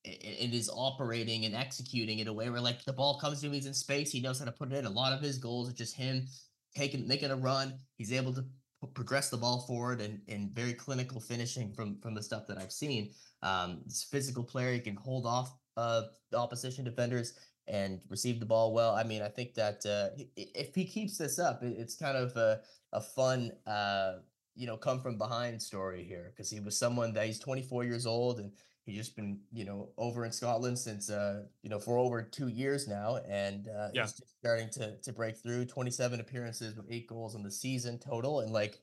it 0.04 0.54
is 0.54 0.70
operating 0.74 1.46
and 1.46 1.54
executing 1.54 2.20
in 2.20 2.28
a 2.28 2.34
way 2.34 2.50
where 2.50 2.62
like 2.62 2.84
the 2.86 2.94
ball 2.94 3.20
comes 3.20 3.42
to 3.42 3.48
him, 3.48 3.54
he's 3.54 3.66
in 3.66 3.74
space, 3.74 4.12
he 4.12 4.22
knows 4.22 4.40
how 4.40 4.46
to 4.46 4.52
put 4.52 4.72
it 4.72 4.78
in. 4.78 4.86
A 4.86 4.90
lot 4.90 5.14
of 5.14 5.22
his 5.22 5.38
goals 5.38 5.70
are 5.70 5.74
just 5.74 5.96
him 5.96 6.28
taking 6.76 7.08
making 7.08 7.32
a 7.32 7.36
run. 7.36 7.74
He's 7.98 8.14
able 8.14 8.34
to 8.34 8.46
progress 8.94 9.30
the 9.30 9.38
ball 9.38 9.62
forward 9.62 10.02
and, 10.02 10.22
and 10.28 10.52
very 10.52 10.74
clinical 10.74 11.20
finishing 11.20 11.72
from 11.74 12.00
from 12.00 12.14
the 12.14 12.24
stuff 12.24 12.48
that 12.48 12.58
I've 12.58 12.72
seen. 12.72 13.12
Um, 13.42 13.82
this 13.86 14.04
physical 14.04 14.44
player, 14.44 14.74
he 14.74 14.80
can 14.80 14.96
hold 14.96 15.26
off 15.26 15.54
uh, 15.76 16.04
the 16.32 16.38
opposition 16.38 16.84
defenders 16.84 17.34
and 17.68 18.00
receive 18.10 18.40
the 18.40 18.46
ball 18.46 18.74
well. 18.74 18.96
I 18.96 19.04
mean, 19.04 19.22
I 19.22 19.28
think 19.28 19.54
that 19.56 19.86
uh, 19.86 20.18
if 20.36 20.74
he 20.74 20.86
keeps 20.86 21.18
this 21.18 21.38
up, 21.38 21.64
it's 21.64 21.96
kind 21.96 22.18
of 22.18 22.36
a, 22.38 22.62
a 22.94 23.02
fun, 23.02 23.52
uh, 23.66 24.16
you 24.56 24.68
know, 24.68 24.78
come 24.78 25.02
from 25.02 25.18
behind 25.18 25.62
story 25.62 26.04
here 26.04 26.32
because 26.34 26.50
he 26.50 26.60
was 26.60 26.78
someone 26.78 27.14
that 27.14 27.28
he's 27.28 27.40
24 27.40 27.84
years 27.84 28.06
old 28.06 28.40
and 28.40 28.52
he's 28.88 28.98
just 28.98 29.16
been, 29.16 29.40
you 29.52 29.66
know, 29.66 29.90
over 29.98 30.26
in 30.26 30.32
Scotland 30.32 30.80
since, 30.80 31.10
uh, 31.10 31.44
you 31.62 31.70
know, 31.70 31.78
for 31.78 31.98
over 31.98 32.24
two 32.24 32.48
years 32.48 32.88
now. 32.88 33.20
And 33.30 33.68
uh, 33.68 33.90
yeah. 33.94 34.04
he's 34.04 34.14
just 34.14 34.40
starting 34.40 34.70
to, 34.72 34.98
to 35.02 35.14
break 35.14 35.38
through 35.38 35.66
27 35.66 36.20
appearances 36.20 36.76
with 36.76 36.86
eight 36.90 37.08
goals 37.08 37.36
in 37.36 37.44
the 37.44 37.52
season 37.52 38.00
total. 38.00 38.40
And 38.40 38.52
like 38.52 38.80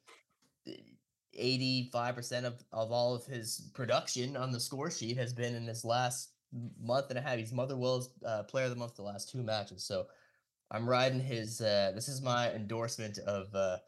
85% 1.39 2.45
of, 2.45 2.63
of 2.73 2.93
all 2.93 3.15
of 3.15 3.25
his 3.25 3.71
production 3.75 4.37
on 4.37 4.53
the 4.53 4.61
score 4.61 4.91
sheet 4.91 5.17
has 5.17 5.33
been 5.33 5.55
in 5.55 5.67
this 5.67 5.85
last 5.85 6.31
month 6.81 7.07
and 7.09 7.19
a 7.19 7.23
half. 7.23 7.39
He's 7.39 7.53
Motherwell's 7.53 8.11
uh, 8.25 8.43
player 8.45 8.65
of 8.65 8.71
the 8.71 8.77
month 8.77 8.97
the 8.97 9.03
last 9.03 9.31
two 9.31 9.43
matches. 9.43 9.85
So 9.85 10.07
I'm 10.71 10.89
riding 10.89 11.21
his. 11.21 11.61
Uh, 11.61 11.93
this 11.95 12.09
is 12.09 12.21
my 12.21 12.53
endorsement 12.53 13.19
of 13.19 13.55
uh, 13.55 13.79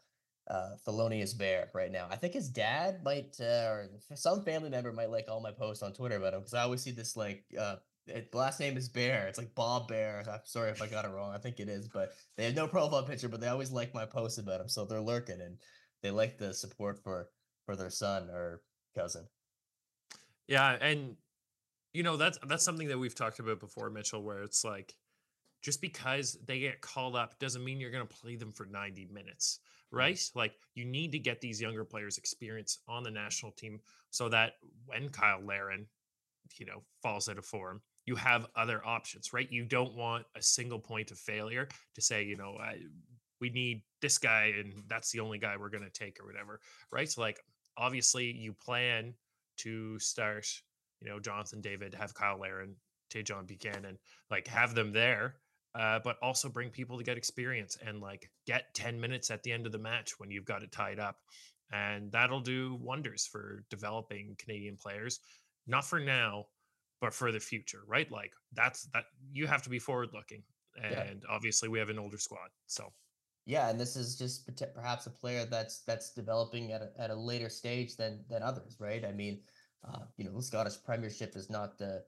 uh, 0.49 0.71
Thelonious 0.85 1.37
Bear 1.37 1.69
right 1.73 1.91
now. 1.91 2.07
I 2.09 2.15
think 2.15 2.33
his 2.33 2.49
dad 2.49 3.03
might, 3.03 3.35
uh, 3.39 3.69
or 3.69 3.89
some 4.15 4.43
family 4.43 4.69
member 4.69 4.91
might 4.91 5.09
like 5.09 5.25
all 5.29 5.41
my 5.41 5.51
posts 5.51 5.83
on 5.83 5.93
Twitter 5.93 6.17
about 6.17 6.33
him 6.33 6.39
because 6.39 6.53
I 6.53 6.63
always 6.63 6.81
see 6.81 6.91
this 6.91 7.15
like. 7.15 7.43
Uh, 7.57 7.77
it, 8.09 8.33
last 8.33 8.61
name 8.61 8.77
is 8.77 8.87
Bear. 8.87 9.27
It's 9.27 9.37
like 9.37 9.53
Bob 9.53 9.89
Bear. 9.89 10.23
I'm 10.31 10.39
sorry 10.45 10.71
if 10.71 10.81
I 10.81 10.87
got 10.87 11.03
it 11.03 11.09
wrong. 11.09 11.33
I 11.33 11.39
think 11.39 11.59
it 11.59 11.67
is, 11.67 11.89
but 11.89 12.13
they 12.37 12.45
have 12.45 12.55
no 12.55 12.65
profile 12.65 13.03
picture, 13.03 13.27
but 13.27 13.41
they 13.41 13.49
always 13.49 13.69
like 13.69 13.93
my 13.93 14.05
posts 14.05 14.37
about 14.37 14.61
him, 14.61 14.69
so 14.69 14.85
they're 14.85 15.01
lurking 15.01 15.41
and 15.41 15.57
they 16.01 16.11
like 16.11 16.37
the 16.37 16.53
support 16.53 17.03
for 17.03 17.27
for 17.65 17.75
their 17.75 17.89
son 17.89 18.29
or 18.29 18.61
cousin. 18.95 19.27
Yeah, 20.47 20.77
and 20.79 21.17
you 21.93 22.03
know 22.03 22.15
that's 22.15 22.39
that's 22.47 22.63
something 22.63 22.87
that 22.87 22.97
we've 22.97 23.15
talked 23.15 23.39
about 23.39 23.59
before 23.59 23.89
mitchell 23.89 24.23
where 24.23 24.43
it's 24.43 24.63
like 24.63 24.93
just 25.61 25.81
because 25.81 26.37
they 26.45 26.59
get 26.59 26.81
called 26.81 27.15
up 27.15 27.37
doesn't 27.39 27.63
mean 27.63 27.79
you're 27.79 27.91
going 27.91 28.07
to 28.07 28.15
play 28.15 28.35
them 28.35 28.51
for 28.51 28.65
90 28.65 29.09
minutes. 29.11 29.59
Mm-hmm. 29.87 29.97
right 29.97 30.31
like 30.35 30.53
you 30.75 30.83
need 30.83 31.13
to 31.13 31.19
get 31.19 31.39
these 31.39 31.61
younger 31.61 31.85
players 31.85 32.17
experience 32.17 32.79
on 32.89 33.03
the 33.03 33.11
national 33.11 33.53
team 33.53 33.79
so 34.09 34.27
that 34.29 34.53
when 34.85 35.07
Kyle 35.09 35.41
larin 35.41 35.85
you 36.57 36.65
know 36.65 36.83
falls 37.01 37.29
out 37.29 37.37
of 37.37 37.45
form 37.45 37.81
you 38.05 38.15
have 38.15 38.47
other 38.55 38.85
options 38.85 39.31
right? 39.33 39.51
You 39.51 39.63
don't 39.63 39.95
want 39.95 40.25
a 40.35 40.41
single 40.41 40.79
point 40.79 41.11
of 41.11 41.17
failure 41.17 41.67
to 41.95 42.01
say 42.01 42.23
you 42.23 42.35
know 42.35 42.57
I, 42.59 42.79
we 43.39 43.49
need 43.49 43.83
this 44.01 44.17
guy 44.17 44.53
and 44.59 44.83
that's 44.87 45.11
the 45.11 45.19
only 45.19 45.37
guy 45.37 45.55
we're 45.57 45.69
going 45.69 45.83
to 45.83 45.89
take 45.89 46.19
or 46.19 46.25
whatever 46.25 46.59
right? 46.91 47.09
So 47.09 47.21
like 47.21 47.39
obviously 47.77 48.25
you 48.25 48.53
plan 48.53 49.13
to 49.59 49.97
start 49.99 50.47
you 51.01 51.09
know, 51.09 51.19
Jonathan 51.19 51.61
David, 51.61 51.93
have 51.93 52.13
Kyle 52.13 52.39
Larin, 52.39 52.75
Tajon 53.13 53.47
Buchanan, 53.47 53.97
like 54.31 54.47
have 54.47 54.75
them 54.75 54.91
there, 54.91 55.35
uh, 55.77 55.99
but 56.03 56.17
also 56.21 56.49
bring 56.49 56.69
people 56.69 56.97
to 56.97 57.03
get 57.03 57.17
experience 57.17 57.77
and 57.85 58.01
like 58.01 58.29
get 58.45 58.73
10 58.73 58.99
minutes 58.99 59.29
at 59.29 59.43
the 59.43 59.51
end 59.51 59.65
of 59.65 59.71
the 59.71 59.77
match 59.77 60.19
when 60.19 60.31
you've 60.31 60.45
got 60.45 60.63
it 60.63 60.71
tied 60.71 60.99
up. 60.99 61.17
And 61.71 62.11
that'll 62.11 62.39
do 62.39 62.77
wonders 62.81 63.27
for 63.27 63.63
developing 63.69 64.35
Canadian 64.39 64.77
players, 64.77 65.19
not 65.67 65.85
for 65.85 65.99
now, 65.99 66.45
but 67.01 67.13
for 67.13 67.31
the 67.31 67.39
future, 67.39 67.81
right? 67.85 68.09
Like 68.11 68.31
that's 68.53 68.87
that 68.93 69.03
you 69.31 69.47
have 69.47 69.61
to 69.63 69.69
be 69.69 69.79
forward 69.79 70.09
looking. 70.13 70.43
And 70.81 71.21
yeah. 71.23 71.29
obviously 71.29 71.69
we 71.69 71.79
have 71.79 71.89
an 71.89 71.99
older 71.99 72.17
squad. 72.17 72.49
So 72.67 72.91
yeah, 73.45 73.69
and 73.69 73.79
this 73.79 73.95
is 73.95 74.17
just 74.17 74.49
perhaps 74.73 75.07
a 75.07 75.09
player 75.09 75.45
that's 75.45 75.79
that's 75.81 76.13
developing 76.13 76.73
at 76.73 76.81
a, 76.81 76.89
at 76.99 77.11
a 77.11 77.15
later 77.15 77.49
stage 77.49 77.97
than 77.97 78.23
than 78.29 78.43
others, 78.43 78.77
right? 78.79 79.05
I 79.05 79.11
mean, 79.11 79.39
uh, 79.87 79.99
you 80.17 80.25
know, 80.25 80.35
the 80.35 80.41
Scottish 80.41 80.75
Premiership 80.85 81.35
is 81.35 81.49
not 81.49 81.77
the 81.77 82.03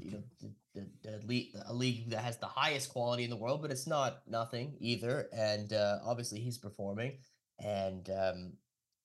you 0.00 0.12
know 0.12 0.22
the, 0.40 0.50
the, 0.74 0.86
the 1.02 1.26
league, 1.26 1.50
a 1.66 1.74
league 1.74 2.10
that 2.10 2.24
has 2.24 2.38
the 2.38 2.46
highest 2.46 2.92
quality 2.92 3.24
in 3.24 3.30
the 3.30 3.36
world, 3.36 3.62
but 3.62 3.70
it's 3.70 3.86
not 3.86 4.22
nothing 4.26 4.74
either. 4.80 5.28
And 5.32 5.72
uh, 5.72 5.98
obviously, 6.04 6.40
he's 6.40 6.58
performing, 6.58 7.18
and 7.58 8.08
um, 8.10 8.52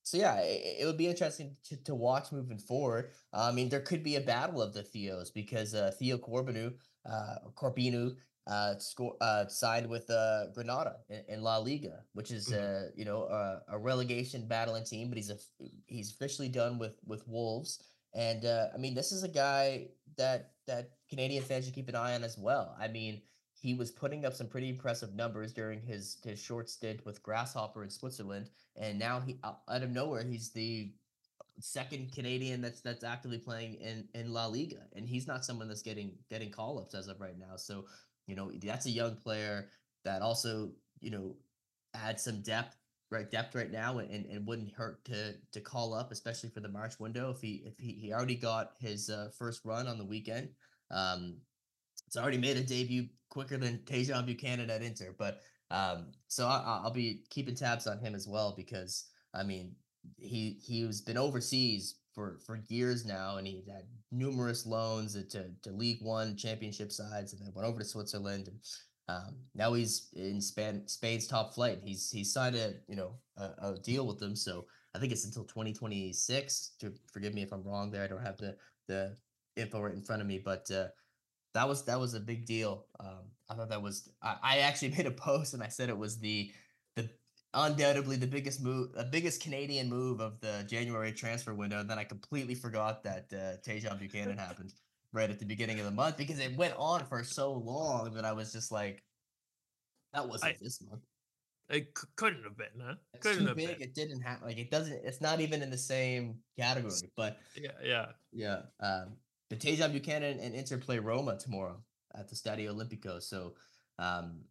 so 0.04 0.18
yeah, 0.18 0.40
it, 0.40 0.78
it, 0.82 0.86
would 0.86 0.98
be 0.98 1.08
interesting 1.08 1.58
to, 1.66 1.84
to 1.84 1.94
watch 1.94 2.32
moving 2.32 2.58
forward. 2.58 3.12
Uh, 3.34 3.50
I 3.50 3.52
mean, 3.52 3.68
there 3.68 3.82
could 3.82 4.04
be 4.04 4.16
a 4.16 4.22
battle 4.22 4.62
of 4.62 4.74
the 4.74 4.84
Theos 4.84 5.32
because 5.32 5.76
uh, 5.76 5.92
Theo 6.00 6.18
Corbeanu, 6.18 6.74
uh, 7.06 7.36
Corbeanu, 7.56 8.16
uh, 8.48 8.78
score 8.80 9.16
uh, 9.20 9.46
signed 9.48 9.88
with 9.88 10.10
uh, 10.10 10.48
Granada 10.54 10.98
in, 11.10 11.24
in, 11.28 11.42
La 11.42 11.58
Liga, 11.58 12.04
which 12.14 12.32
is 12.32 12.48
mm-hmm. 12.48 12.86
uh, 12.86 12.90
you 12.96 13.04
know 13.04 13.24
a, 13.24 13.62
a, 13.74 13.78
relegation 13.78 14.48
battling 14.48 14.86
team, 14.86 15.10
but 15.10 15.18
he's 15.18 15.30
a 15.30 15.38
he's 15.86 16.12
officially 16.12 16.48
done 16.48 16.80
with 16.80 16.96
with 17.06 17.28
Wolves. 17.28 17.84
And 18.14 18.46
uh, 18.46 18.68
I 18.74 18.78
mean, 18.78 18.94
this 18.94 19.12
is 19.12 19.24
a 19.24 19.28
guy 19.28 19.88
that 20.18 20.52
that 20.68 20.92
Canadian 21.10 21.44
fans 21.44 21.66
should 21.66 21.74
keep 21.76 21.90
an 21.90 21.96
eye 21.96 22.16
on 22.16 22.24
as 22.24 22.38
well. 22.38 22.76
I 22.80 22.88
mean, 22.88 23.22
he 23.54 23.74
was 23.74 23.92
putting 23.92 24.26
up 24.26 24.34
some 24.34 24.48
pretty 24.48 24.70
impressive 24.70 25.16
numbers 25.16 25.54
during 25.54 25.82
his 25.82 26.18
his 26.24 26.40
short 26.42 26.70
stint 26.70 27.06
with 27.06 27.24
Grasshopper 27.24 27.84
in 27.84 27.90
Switzerland, 27.90 28.50
and 28.76 29.00
now 29.00 29.20
he 29.20 29.40
out 29.44 29.84
of 29.84 29.90
nowhere 29.90 30.24
he's 30.24 30.52
the 30.52 30.92
second 31.60 32.12
Canadian 32.14 32.62
that's 32.62 32.82
that's 32.82 33.04
actively 33.04 33.40
playing 33.40 33.76
in 33.76 34.08
in 34.14 34.32
La 34.32 34.46
Liga, 34.46 34.84
and 34.96 35.08
he's 35.08 35.28
not 35.28 35.44
someone 35.44 35.68
that's 35.68 35.82
getting 35.82 36.12
getting 36.30 36.52
call 36.52 36.80
ups 36.80 36.94
as 36.94 37.08
of 37.08 37.20
right 37.20 37.38
now. 37.38 37.56
So 37.56 37.86
you 38.28 38.36
know 38.36 38.52
that's 38.64 38.86
a 38.86 38.92
young 38.92 39.16
player 39.16 39.70
that 40.04 40.22
also 40.22 40.70
you 41.00 41.12
know 41.12 41.36
adds 41.94 42.24
some 42.24 42.42
depth 42.42 42.77
right 43.10 43.32
depth 43.32 43.56
right 43.56 43.72
now 43.72 44.00
and, 44.00 44.26
and 44.26 44.46
wouldn't 44.46 44.74
hurt 44.74 45.04
to 45.06 45.34
to 45.52 45.62
call 45.62 45.94
up 45.94 46.12
especially 46.12 46.50
for 46.50 46.60
the 46.60 46.68
march 46.70 47.00
window 47.00 47.30
if 47.30 47.42
he 47.42 47.64
if 47.66 47.78
he, 47.78 47.94
he 47.94 48.14
already 48.14 48.36
got 48.36 48.72
his 48.80 49.10
uh, 49.10 49.30
first 49.38 49.62
run 49.64 49.88
on 49.88 49.98
the 49.98 50.06
weekend. 50.06 50.50
Um 50.92 51.38
it's 52.06 52.18
already 52.18 52.38
made 52.38 52.58
a 52.58 52.64
debut 52.64 53.08
quicker 53.30 53.58
than 53.58 53.80
Tajon 53.80 54.26
Buchanan 54.26 54.70
at 54.70 54.82
Inter 54.82 55.14
but 55.18 55.42
um 55.72 56.08
so 56.28 56.48
I, 56.48 56.82
i'll 56.84 56.92
be 56.92 57.24
keeping 57.30 57.56
tabs 57.56 57.88
on 57.88 58.00
him 58.00 58.16
as 58.16 58.28
well 58.28 58.54
because 58.56 59.06
i 59.34 59.44
mean 59.44 59.74
he 60.18 60.60
he's 60.64 61.02
been 61.02 61.18
overseas 61.18 61.96
for 62.14 62.40
for 62.46 62.62
years 62.70 63.06
now 63.06 63.38
and 63.38 63.46
he 63.46 63.64
had 63.68 63.84
numerous 64.12 64.66
loans 64.66 65.14
to 65.14 65.46
to 65.62 65.72
league 65.72 66.02
one 66.02 66.38
championship 66.38 66.92
sides 66.92 67.34
and 67.34 67.42
then 67.42 67.52
went 67.54 67.68
over 67.68 67.80
to 67.80 67.86
switzerland 67.86 68.48
and 68.48 68.58
um, 69.10 69.36
now 69.56 69.74
he's 69.74 70.10
in 70.16 70.42
Spain, 70.42 70.84
Spain's 70.86 71.28
top 71.28 71.54
flight. 71.54 71.80
He's 71.84 72.12
he's 72.12 72.34
signed 72.34 72.56
a 72.56 72.74
you 72.88 72.96
know 72.96 73.14
a, 73.38 73.70
a, 73.70 73.78
deal 73.82 74.06
with 74.06 74.20
them, 74.20 74.36
so 74.36 74.66
I 74.94 75.00
think 75.00 75.14
it's 75.14 75.26
until 75.26 75.44
2026. 75.44 76.72
To 76.80 76.94
forgive 77.12 77.34
me 77.34 77.42
if 77.42 77.54
I'm 77.54 77.64
wrong 77.64 77.90
there, 77.90 78.04
I 78.04 78.08
don't 78.08 78.22
have 78.22 78.38
the 78.38 78.58
the 78.88 79.16
info 79.56 79.82
right 79.82 79.94
in 79.94 80.02
front 80.02 80.22
of 80.22 80.28
me, 80.28 80.40
but 80.40 80.70
uh, 80.72 80.88
that 81.54 81.68
was 81.68 81.86
that 81.86 82.00
was 82.00 82.16
a 82.16 82.20
big 82.20 82.46
deal. 82.46 82.86
Um, 83.00 83.32
I 83.50 83.56
thought 83.56 83.70
that 83.70 83.82
was 83.82 84.10
I, 84.22 84.36
I 84.44 84.58
actually 84.60 84.90
made 84.98 85.06
a 85.06 85.12
post 85.12 85.54
and 85.54 85.64
I 85.64 85.70
said 85.70 85.88
it 85.88 85.98
was 85.98 86.20
the 86.20 86.52
the 86.98 87.10
undoubtedly 87.54 88.18
the 88.18 88.28
biggest 88.28 88.62
move, 88.62 88.92
the 88.92 89.06
biggest 89.06 89.42
Canadian 89.42 89.88
move 89.88 90.20
of 90.20 90.42
the 90.42 90.66
January 90.68 91.14
transfer 91.14 91.54
window. 91.54 91.80
And 91.80 91.90
then 91.90 91.98
I 91.98 92.04
completely 92.04 92.56
forgot 92.56 93.04
that 93.04 93.32
uh, 93.32 93.58
Tajon 93.66 94.00
Buchanan 94.00 94.38
happened 94.38 94.74
right 95.14 95.30
at 95.30 95.40
the 95.40 95.46
beginning 95.46 95.80
of 95.80 95.86
the 95.86 95.92
month 95.92 96.18
because 96.18 96.40
it 96.40 96.56
went 96.58 96.74
on 96.78 97.06
for 97.06 97.24
so 97.24 97.54
long 97.54 98.14
that 98.14 98.26
I 98.26 98.34
was 98.34 98.52
just 98.52 98.72
like, 98.72 99.04
that 100.14 100.28
wasn't 100.28 100.54
I, 100.54 100.58
this 100.62 100.82
month. 100.82 101.04
It 101.70 101.90
c- 101.98 102.08
couldn't 102.16 102.44
have 102.44 102.58
been, 102.58 102.68
huh? 102.82 102.96
It's 103.14 103.28
couldn't 103.28 103.48
too 103.48 103.56
big. 103.56 103.80
Been. 103.80 103.82
It 103.82 103.94
didn't 103.94 104.22
have 104.22 104.42
like 104.42 104.58
it 104.58 104.72
doesn't. 104.72 105.02
It's 105.04 105.20
not 105.20 105.42
even 105.42 105.62
in 105.62 105.70
the 105.70 105.78
same 105.78 106.36
category. 106.58 107.12
But 107.18 107.40
yeah, 107.56 107.72
yeah, 107.84 108.06
yeah. 108.32 108.62
Um, 108.80 109.18
but 109.50 109.60
Buchanan 109.60 110.40
and 110.40 110.56
Inter 110.56 110.78
play 110.78 111.00
Roma 111.00 111.38
tomorrow 111.38 111.82
at 112.18 112.30
the 112.30 112.36
Stadio 112.36 112.74
Olimpico. 112.74 113.22
So, 113.22 113.54
um, 114.00 114.42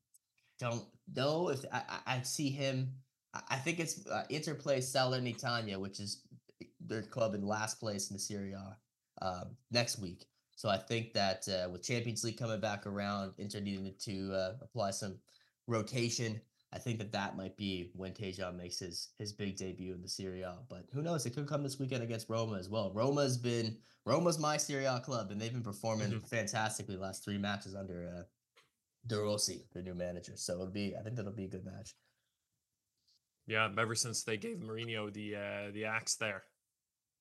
don't 0.59 0.85
know 1.15 1.49
if 1.49 1.65
I, 1.73 1.83
I, 1.89 2.17
I 2.17 2.23
see 2.23 2.51
him. 2.51 2.93
I, 3.35 3.41
I 3.51 3.57
think 3.57 3.81
it's 3.81 4.07
uh, 4.07 4.25
Inter 4.29 4.55
plays 4.55 4.93
Salernitana, 4.93 5.79
which 5.79 6.01
is 6.01 6.23
their 6.81 7.03
club 7.03 7.35
in 7.35 7.43
last 7.43 7.81
place 7.81 8.11
in 8.11 8.15
the 8.15 8.21
Serie 8.21 8.53
A, 8.53 8.77
uh, 9.25 9.45
next 9.71 9.99
week. 9.99 10.27
So 10.57 10.71
I 10.71 10.79
think 10.79 11.13
that 11.13 11.47
uh, 11.49 11.69
with 11.71 11.83
Champions 11.83 12.25
League 12.25 12.39
coming 12.39 12.61
back 12.61 12.87
around, 12.87 13.35
Inter 13.39 13.61
needing 13.61 13.93
to 14.01 14.35
uh, 14.35 14.53
apply 14.63 14.91
some 14.91 15.19
rotation, 15.67 16.41
I 16.73 16.79
think 16.79 16.99
that 16.99 17.13
that 17.13 17.37
might 17.37 17.57
be 17.59 17.91
when 17.95 18.13
Tajon 18.13 18.57
makes 18.57 18.79
his 18.79 19.11
his 19.19 19.33
big 19.33 19.57
debut 19.57 19.95
in 19.95 20.01
the 20.01 20.09
Serie 20.09 20.43
A. 20.43 20.57
But 20.69 20.87
who 20.93 21.03
knows? 21.03 21.27
It 21.27 21.35
could 21.35 21.47
come 21.47 21.63
this 21.63 21.79
weekend 21.79 22.03
against 22.03 22.31
Roma 22.31 22.57
as 22.57 22.71
well. 22.71 22.91
Roma's 22.93 23.37
been 23.37 23.77
Roma's 24.07 24.39
my 24.39 24.57
Serie 24.57 24.87
A 24.87 24.99
club, 24.99 25.31
and 25.31 25.39
they've 25.39 25.53
been 25.53 25.63
performing 25.63 26.09
mm-hmm. 26.09 26.27
fantastically 26.27 26.97
last 26.97 27.23
three 27.23 27.39
matches 27.39 27.75
under 27.75 28.11
uh, 28.17 28.23
De 29.07 29.21
Rossi, 29.21 29.67
the 29.75 29.83
new 29.83 29.95
manager. 29.95 30.33
So 30.37 30.55
it'll 30.55 30.67
be 30.67 30.97
I 30.99 31.03
think 31.03 31.17
that'll 31.17 31.33
be 31.33 31.45
a 31.45 31.49
good 31.49 31.67
match. 31.67 31.95
Yeah, 33.47 33.69
ever 33.79 33.95
since 33.95 34.25
they 34.25 34.39
gave 34.39 34.57
Mourinho 34.57 35.13
the 35.13 35.37
uh, 35.37 35.71
the 35.73 35.85
axe 35.85 36.17
there, 36.17 36.45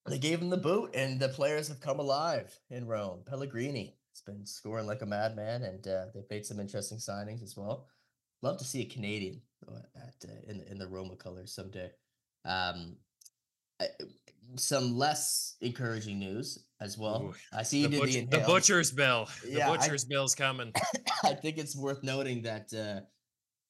they 0.08 0.18
gave 0.18 0.40
him 0.40 0.50
the 0.50 0.56
boot, 0.56 0.90
and 0.94 1.18
the 1.18 1.28
players 1.28 1.68
have 1.68 1.80
come 1.80 1.98
alive 1.98 2.58
in 2.70 2.86
Rome. 2.86 3.20
Pellegrini 3.26 3.96
has 4.12 4.20
been 4.22 4.46
scoring 4.46 4.86
like 4.86 5.02
a 5.02 5.06
madman, 5.06 5.62
and 5.62 5.86
uh, 5.86 6.06
they've 6.14 6.30
made 6.30 6.46
some 6.46 6.60
interesting 6.60 6.98
signings 6.98 7.42
as 7.42 7.56
well. 7.56 7.86
Love 8.42 8.58
to 8.58 8.64
see 8.64 8.82
a 8.82 8.86
Canadian 8.86 9.40
at 9.96 10.28
uh, 10.28 10.50
in 10.50 10.62
in 10.70 10.78
the 10.78 10.86
Roma 10.86 11.16
colors 11.16 11.52
someday. 11.54 11.90
Um, 12.44 12.96
some 14.56 14.96
less 14.96 15.56
encouraging 15.60 16.18
news 16.18 16.64
as 16.80 16.96
well. 16.96 17.22
Ooh, 17.22 17.34
I 17.52 17.62
see 17.62 17.80
you 17.80 17.88
the, 17.88 17.96
did 17.96 18.00
butch- 18.00 18.30
the, 18.30 18.38
the 18.38 18.44
butcher's 18.46 18.92
bill. 18.92 19.28
Yeah, 19.48 19.70
the 19.70 19.78
butcher's 19.78 20.04
I, 20.04 20.08
bill's 20.08 20.34
coming. 20.34 20.72
I 21.24 21.34
think 21.34 21.58
it's 21.58 21.76
worth 21.76 22.02
noting 22.02 22.42
that 22.42 22.72
uh, 22.72 23.00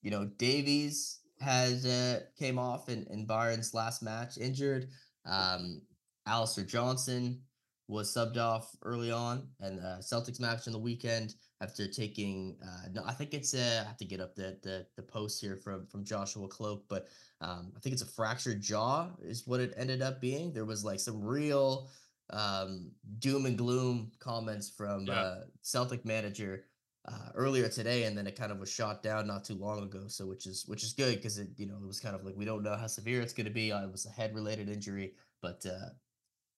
you 0.03 0.11
know 0.11 0.27
Davies 0.37 1.21
has 1.41 1.85
uh, 1.87 2.21
came 2.39 2.59
off 2.59 2.89
in, 2.89 3.07
in 3.11 3.27
Bayern's 3.27 3.75
last 3.75 4.03
match 4.03 4.39
injured. 4.39 4.89
Um, 5.25 5.83
Alistair 6.27 6.65
Johnston 6.65 7.41
was 7.89 8.13
subbed 8.13 8.37
off 8.37 8.75
early 8.83 9.13
on, 9.13 9.47
and 9.61 9.79
uh, 9.79 9.99
Celtics 10.01 10.41
match 10.41 10.67
on 10.67 10.73
the 10.73 10.79
weekend 10.79 11.35
after 11.61 11.87
taking. 11.87 12.57
Uh, 12.63 12.89
no, 12.93 13.03
I 13.07 13.13
think 13.13 13.33
it's. 13.33 13.55
Uh, 13.55 13.83
I 13.85 13.87
have 13.87 13.97
to 13.99 14.05
get 14.05 14.21
up 14.21 14.35
the 14.35 14.59
the, 14.63 14.87
the 14.97 15.03
post 15.03 15.41
here 15.41 15.57
from 15.57 15.87
from 15.87 16.05
Joshua 16.05 16.49
Kloke 16.49 16.85
but 16.89 17.09
um, 17.41 17.73
I 17.77 17.81
think 17.81 17.93
it's 17.93 18.03
a 18.03 18.07
fractured 18.07 18.61
jaw 18.61 19.11
is 19.23 19.47
what 19.47 19.61
it 19.61 19.75
ended 19.77 20.03
up 20.03 20.21
being. 20.21 20.53
There 20.53 20.65
was 20.65 20.85
like 20.85 21.01
some 21.01 21.23
real 21.23 21.89
um, 22.31 22.91
doom 23.19 23.47
and 23.47 23.59
gloom 23.59 24.11
comments 24.19 24.71
from 24.71 25.07
yeah. 25.07 25.15
uh, 25.15 25.41
Celtic 25.63 26.05
manager 26.05 26.65
uh, 27.07 27.31
earlier 27.35 27.69
today, 27.69 28.05
and 28.05 28.17
then 28.17 28.27
it 28.27 28.37
kind 28.37 28.51
of 28.51 28.59
was 28.59 28.73
shot 28.73 29.03
down 29.03 29.27
not 29.27 29.45
too 29.45 29.55
long 29.55 29.83
ago. 29.83 30.05
So 30.09 30.27
which 30.27 30.47
is 30.47 30.65
which 30.67 30.83
is 30.83 30.93
good 30.93 31.17
because 31.17 31.39
it 31.39 31.49
you 31.57 31.67
know 31.67 31.77
it 31.77 31.87
was 31.87 32.01
kind 32.01 32.17
of 32.17 32.25
like 32.25 32.35
we 32.37 32.45
don't 32.45 32.63
know 32.63 32.75
how 32.75 32.87
severe 32.87 33.21
it's 33.21 33.33
going 33.33 33.47
to 33.47 33.53
be. 33.53 33.71
Uh, 33.71 33.85
it 33.85 33.93
was 33.93 34.07
a 34.07 34.11
head 34.11 34.35
related 34.35 34.69
injury, 34.69 35.13
but 35.43 35.65
uh, 35.67 35.91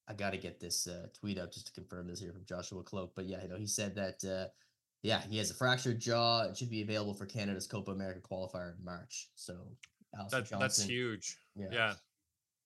I 0.09 0.15
got 0.15 0.31
to 0.31 0.39
get 0.39 0.59
this 0.59 0.87
uh, 0.87 1.07
tweet 1.13 1.39
up 1.39 1.53
just 1.53 1.67
to 1.67 1.73
confirm 1.73 2.09
this 2.09 2.21
here 2.21 2.33
from 2.33 2.45
Joshua 2.47 2.83
Kloke. 2.83 3.13
But 3.15 3.27
yeah, 3.27 3.43
you 3.43 3.49
know, 3.49 3.57
he 3.57 3.67
said 3.67 3.95
that 3.97 4.25
uh, 4.25 4.49
yeah, 5.03 5.21
he 5.29 5.39
has 5.39 5.51
a 5.51 5.55
fractured 5.55 6.01
jaw. 6.01 6.43
It 6.43 6.57
should 6.57 6.71
be 6.71 6.83
available 6.83 7.15
for 7.15 7.27
Canada's 7.27 7.67
Copa 7.67 7.93
America 7.93 8.21
qualifier 8.21 8.77
in 8.77 8.85
March. 8.85 9.29
So 9.35 9.55
that, 10.31 10.49
that's 10.49 10.83
huge. 10.83 11.37
Yeah. 11.55 11.67
yeah. 11.71 11.95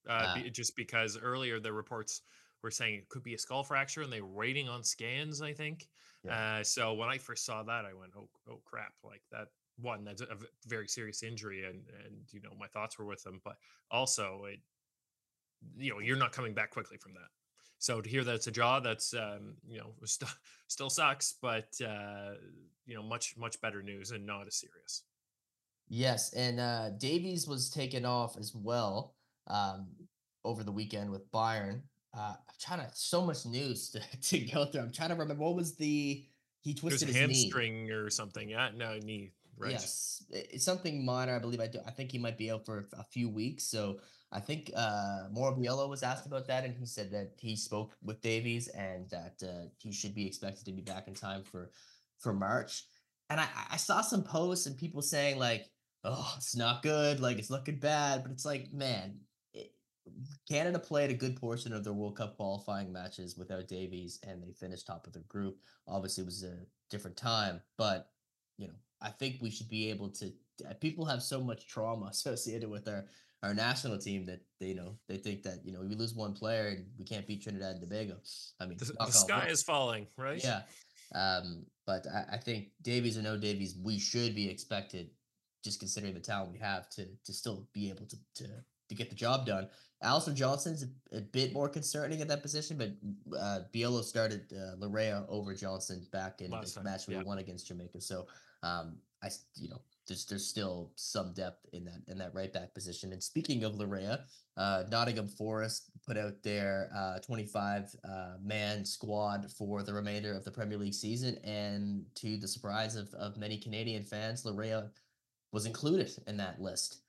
Uh, 0.07 0.11
uh, 0.11 0.35
be, 0.35 0.49
just 0.49 0.75
because 0.75 1.17
earlier 1.21 1.59
the 1.59 1.71
reports 1.71 2.21
were 2.61 2.71
saying 2.71 2.95
it 2.95 3.09
could 3.09 3.23
be 3.23 3.35
a 3.35 3.37
skull 3.37 3.63
fracture 3.63 4.01
and 4.01 4.11
they 4.11 4.21
were 4.21 4.27
waiting 4.27 4.67
on 4.67 4.83
scans, 4.83 5.41
I 5.41 5.53
think. 5.53 5.87
Yeah. 6.23 6.59
Uh, 6.59 6.63
so 6.63 6.93
when 6.93 7.09
I 7.09 7.17
first 7.17 7.45
saw 7.45 7.63
that, 7.63 7.85
I 7.85 7.93
went, 7.93 8.13
oh, 8.17 8.29
oh 8.49 8.61
crap, 8.65 8.93
like 9.03 9.21
that 9.31 9.49
one, 9.77 10.03
that's 10.03 10.21
a 10.21 10.37
very 10.65 10.87
serious 10.87 11.23
injury. 11.23 11.65
And, 11.65 11.83
and, 12.05 12.15
you 12.31 12.41
know, 12.41 12.51
my 12.59 12.67
thoughts 12.67 12.97
were 12.97 13.05
with 13.05 13.25
him, 13.25 13.41
but 13.43 13.57
also 13.91 14.45
it, 14.49 14.59
you 15.77 15.91
know 15.91 15.99
you're 15.99 16.17
not 16.17 16.31
coming 16.31 16.53
back 16.53 16.71
quickly 16.71 16.97
from 16.97 17.13
that. 17.13 17.29
So 17.79 17.99
to 17.99 18.09
hear 18.09 18.23
that 18.23 18.35
it's 18.35 18.47
a 18.47 18.51
jaw 18.51 18.79
that's 18.79 19.13
um, 19.13 19.55
you 19.67 19.77
know 19.77 19.93
st- 20.05 20.31
still 20.67 20.89
sucks 20.89 21.35
but 21.41 21.69
uh, 21.85 22.33
you 22.85 22.95
know 22.95 23.03
much 23.03 23.35
much 23.37 23.59
better 23.61 23.81
news 23.81 24.11
and 24.11 24.25
not 24.25 24.47
as 24.47 24.55
serious. 24.55 25.03
Yes 25.89 26.33
and 26.33 26.59
uh, 26.59 26.89
davies 26.91 27.47
was 27.47 27.69
taken 27.69 28.05
off 28.05 28.37
as 28.37 28.53
well 28.55 29.15
um, 29.47 29.87
over 30.45 30.63
the 30.63 30.71
weekend 30.71 31.11
with 31.11 31.29
bayern. 31.31 31.81
Uh, 32.15 32.35
i'm 32.37 32.55
trying 32.59 32.79
to 32.79 32.87
so 32.93 33.25
much 33.25 33.43
news 33.45 33.89
to, 34.21 34.21
to 34.21 34.39
go 34.39 34.65
through. 34.65 34.81
I'm 34.81 34.91
trying 34.91 35.09
to 35.09 35.15
remember 35.15 35.43
what 35.43 35.55
was 35.55 35.75
the 35.75 36.25
he 36.61 36.73
twisted 36.73 37.09
his 37.09 37.17
hamstring 37.17 37.85
knee. 37.85 37.91
or 37.91 38.09
something 38.09 38.49
yeah 38.49 38.69
no 38.75 38.97
knee 38.99 39.31
right 39.57 39.71
yes 39.71 40.23
it's 40.29 40.65
something 40.65 41.05
minor 41.05 41.35
i 41.35 41.39
believe 41.39 41.59
i 41.59 41.67
do 41.67 41.79
i 41.85 41.91
think 41.91 42.11
he 42.11 42.17
might 42.17 42.37
be 42.37 42.51
out 42.51 42.65
for 42.65 42.87
a 42.97 43.03
few 43.03 43.29
weeks 43.29 43.63
so 43.63 43.97
I 44.33 44.39
think 44.39 44.71
uh, 44.75 45.25
Mauro 45.31 45.55
Biello 45.55 45.87
was 45.87 46.01
asked 46.01 46.25
about 46.25 46.47
that, 46.47 46.65
and 46.65 46.75
he 46.75 46.87
said 46.87 47.11
that 47.11 47.33
he 47.37 47.55
spoke 47.55 47.95
with 48.01 48.19
Davies 48.21 48.67
and 48.69 49.07
that 49.11 49.35
uh, 49.43 49.67
he 49.77 49.91
should 49.91 50.15
be 50.15 50.25
expected 50.25 50.65
to 50.65 50.71
be 50.71 50.81
back 50.81 51.07
in 51.07 51.13
time 51.13 51.43
for 51.43 51.69
for 52.19 52.33
March. 52.33 52.85
And 53.29 53.39
I, 53.39 53.47
I 53.71 53.77
saw 53.77 54.01
some 54.01 54.23
posts 54.23 54.65
and 54.65 54.75
people 54.75 55.03
saying 55.03 55.37
like, 55.37 55.69
"Oh, 56.03 56.33
it's 56.37 56.55
not 56.55 56.81
good. 56.81 57.19
Like 57.19 57.37
it's 57.37 57.51
looking 57.51 57.77
bad." 57.77 58.23
But 58.23 58.31
it's 58.31 58.43
like, 58.45 58.73
man, 58.73 59.19
Canada 60.49 60.79
played 60.79 61.11
a 61.11 61.15
good 61.15 61.35
portion 61.35 61.71
of 61.71 61.83
their 61.83 61.93
World 61.93 62.17
Cup 62.17 62.35
qualifying 62.35 62.91
matches 62.91 63.37
without 63.37 63.67
Davies, 63.67 64.19
and 64.27 64.41
they 64.41 64.51
finished 64.51 64.87
top 64.87 65.05
of 65.05 65.13
their 65.13 65.23
group. 65.23 65.59
Obviously, 65.87 66.23
it 66.23 66.25
was 66.25 66.43
a 66.43 66.57
different 66.89 67.17
time, 67.17 67.61
but 67.77 68.09
you 68.57 68.67
know, 68.67 68.73
I 69.03 69.09
think 69.09 69.37
we 69.41 69.49
should 69.49 69.69
be 69.69 69.89
able 69.89 70.09
to. 70.09 70.31
People 70.79 71.05
have 71.05 71.21
so 71.21 71.41
much 71.41 71.67
trauma 71.67 72.05
associated 72.11 72.69
with 72.69 72.87
our 72.87 73.05
our 73.43 73.53
national 73.53 73.97
team 73.97 74.25
that 74.25 74.39
they 74.59 74.67
you 74.67 74.75
know 74.75 74.95
they 75.07 75.17
think 75.17 75.43
that 75.43 75.59
you 75.65 75.73
know 75.73 75.81
we 75.81 75.95
lose 75.95 76.13
one 76.13 76.33
player 76.33 76.69
and 76.69 76.85
we 76.97 77.05
can't 77.05 77.27
beat 77.27 77.43
Trinidad 77.43 77.71
and 77.71 77.81
Tobago. 77.81 78.15
I 78.59 78.65
mean, 78.65 78.77
the, 78.77 78.85
the 78.85 79.11
sky 79.11 79.47
is 79.49 79.61
falling, 79.61 80.07
right? 80.17 80.41
Yeah, 80.41 80.61
um, 81.13 81.65
but 81.85 82.07
I, 82.07 82.35
I, 82.35 82.37
think 82.37 82.69
Davies 82.81 83.17
or 83.17 83.21
no 83.21 83.37
Davies, 83.37 83.75
we 83.83 83.99
should 83.99 84.33
be 84.33 84.49
expected, 84.49 85.09
just 85.63 85.79
considering 85.79 86.13
the 86.13 86.19
talent 86.21 86.53
we 86.53 86.59
have, 86.59 86.89
to 86.91 87.05
to 87.25 87.33
still 87.33 87.67
be 87.73 87.89
able 87.89 88.05
to 88.05 88.17
to 88.35 88.47
to 88.89 88.95
get 88.95 89.09
the 89.09 89.15
job 89.15 89.45
done. 89.45 89.67
Allison 90.01 90.35
Johnson's 90.35 90.83
a, 90.83 91.17
a 91.17 91.21
bit 91.21 91.53
more 91.53 91.69
concerning 91.69 92.21
at 92.21 92.27
that 92.27 92.41
position, 92.41 92.77
but 92.77 93.37
uh, 93.37 93.61
Biello 93.73 94.03
started 94.03 94.51
uh, 94.53 94.75
Laryea 94.77 95.25
over 95.29 95.53
Johnston 95.53 96.05
back 96.11 96.41
in 96.41 96.51
the 96.51 96.81
match 96.83 97.07
we 97.07 97.15
yeah. 97.15 97.23
won 97.23 97.37
against 97.37 97.67
Jamaica. 97.67 98.01
So 98.01 98.27
um, 98.63 98.97
I, 99.21 99.29
you 99.55 99.69
know, 99.69 99.81
there's 100.07 100.25
there's 100.25 100.45
still 100.45 100.91
some 100.95 101.33
depth 101.33 101.65
in 101.71 101.85
that 101.85 102.01
in 102.07 102.17
that 102.17 102.33
right 102.33 102.51
back 102.51 102.73
position. 102.73 103.13
And 103.13 103.23
speaking 103.23 103.63
of 103.63 103.73
Laryea, 103.73 104.21
uh, 104.57 104.83
Nottingham 104.89 105.27
Forest 105.27 105.91
put 106.05 106.17
out 106.17 106.43
their 106.43 106.89
uh, 106.95 107.19
25 107.19 107.95
uh, 108.03 108.33
man 108.43 108.83
squad 108.83 109.51
for 109.51 109.83
the 109.83 109.93
remainder 109.93 110.33
of 110.33 110.43
the 110.43 110.51
Premier 110.51 110.77
League 110.77 110.93
season. 110.93 111.37
And 111.43 112.03
to 112.15 112.37
the 112.37 112.47
surprise 112.47 112.95
of, 112.95 113.13
of 113.13 113.37
many 113.37 113.57
Canadian 113.57 114.03
fans, 114.03 114.43
Laryea 114.43 114.89
was 115.51 115.65
included 115.65 116.11
in 116.27 116.37
that 116.37 116.61
list. 116.61 117.01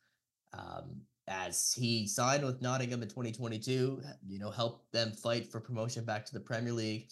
Um, 0.52 1.00
as 1.26 1.74
he 1.76 2.06
signed 2.06 2.44
with 2.44 2.60
Nottingham 2.60 3.02
in 3.02 3.08
2022, 3.08 4.02
you 4.28 4.38
know, 4.38 4.50
helped 4.50 4.92
them 4.92 5.10
fight 5.12 5.50
for 5.50 5.58
promotion 5.58 6.04
back 6.04 6.26
to 6.26 6.34
the 6.34 6.40
Premier 6.40 6.72
League, 6.72 7.08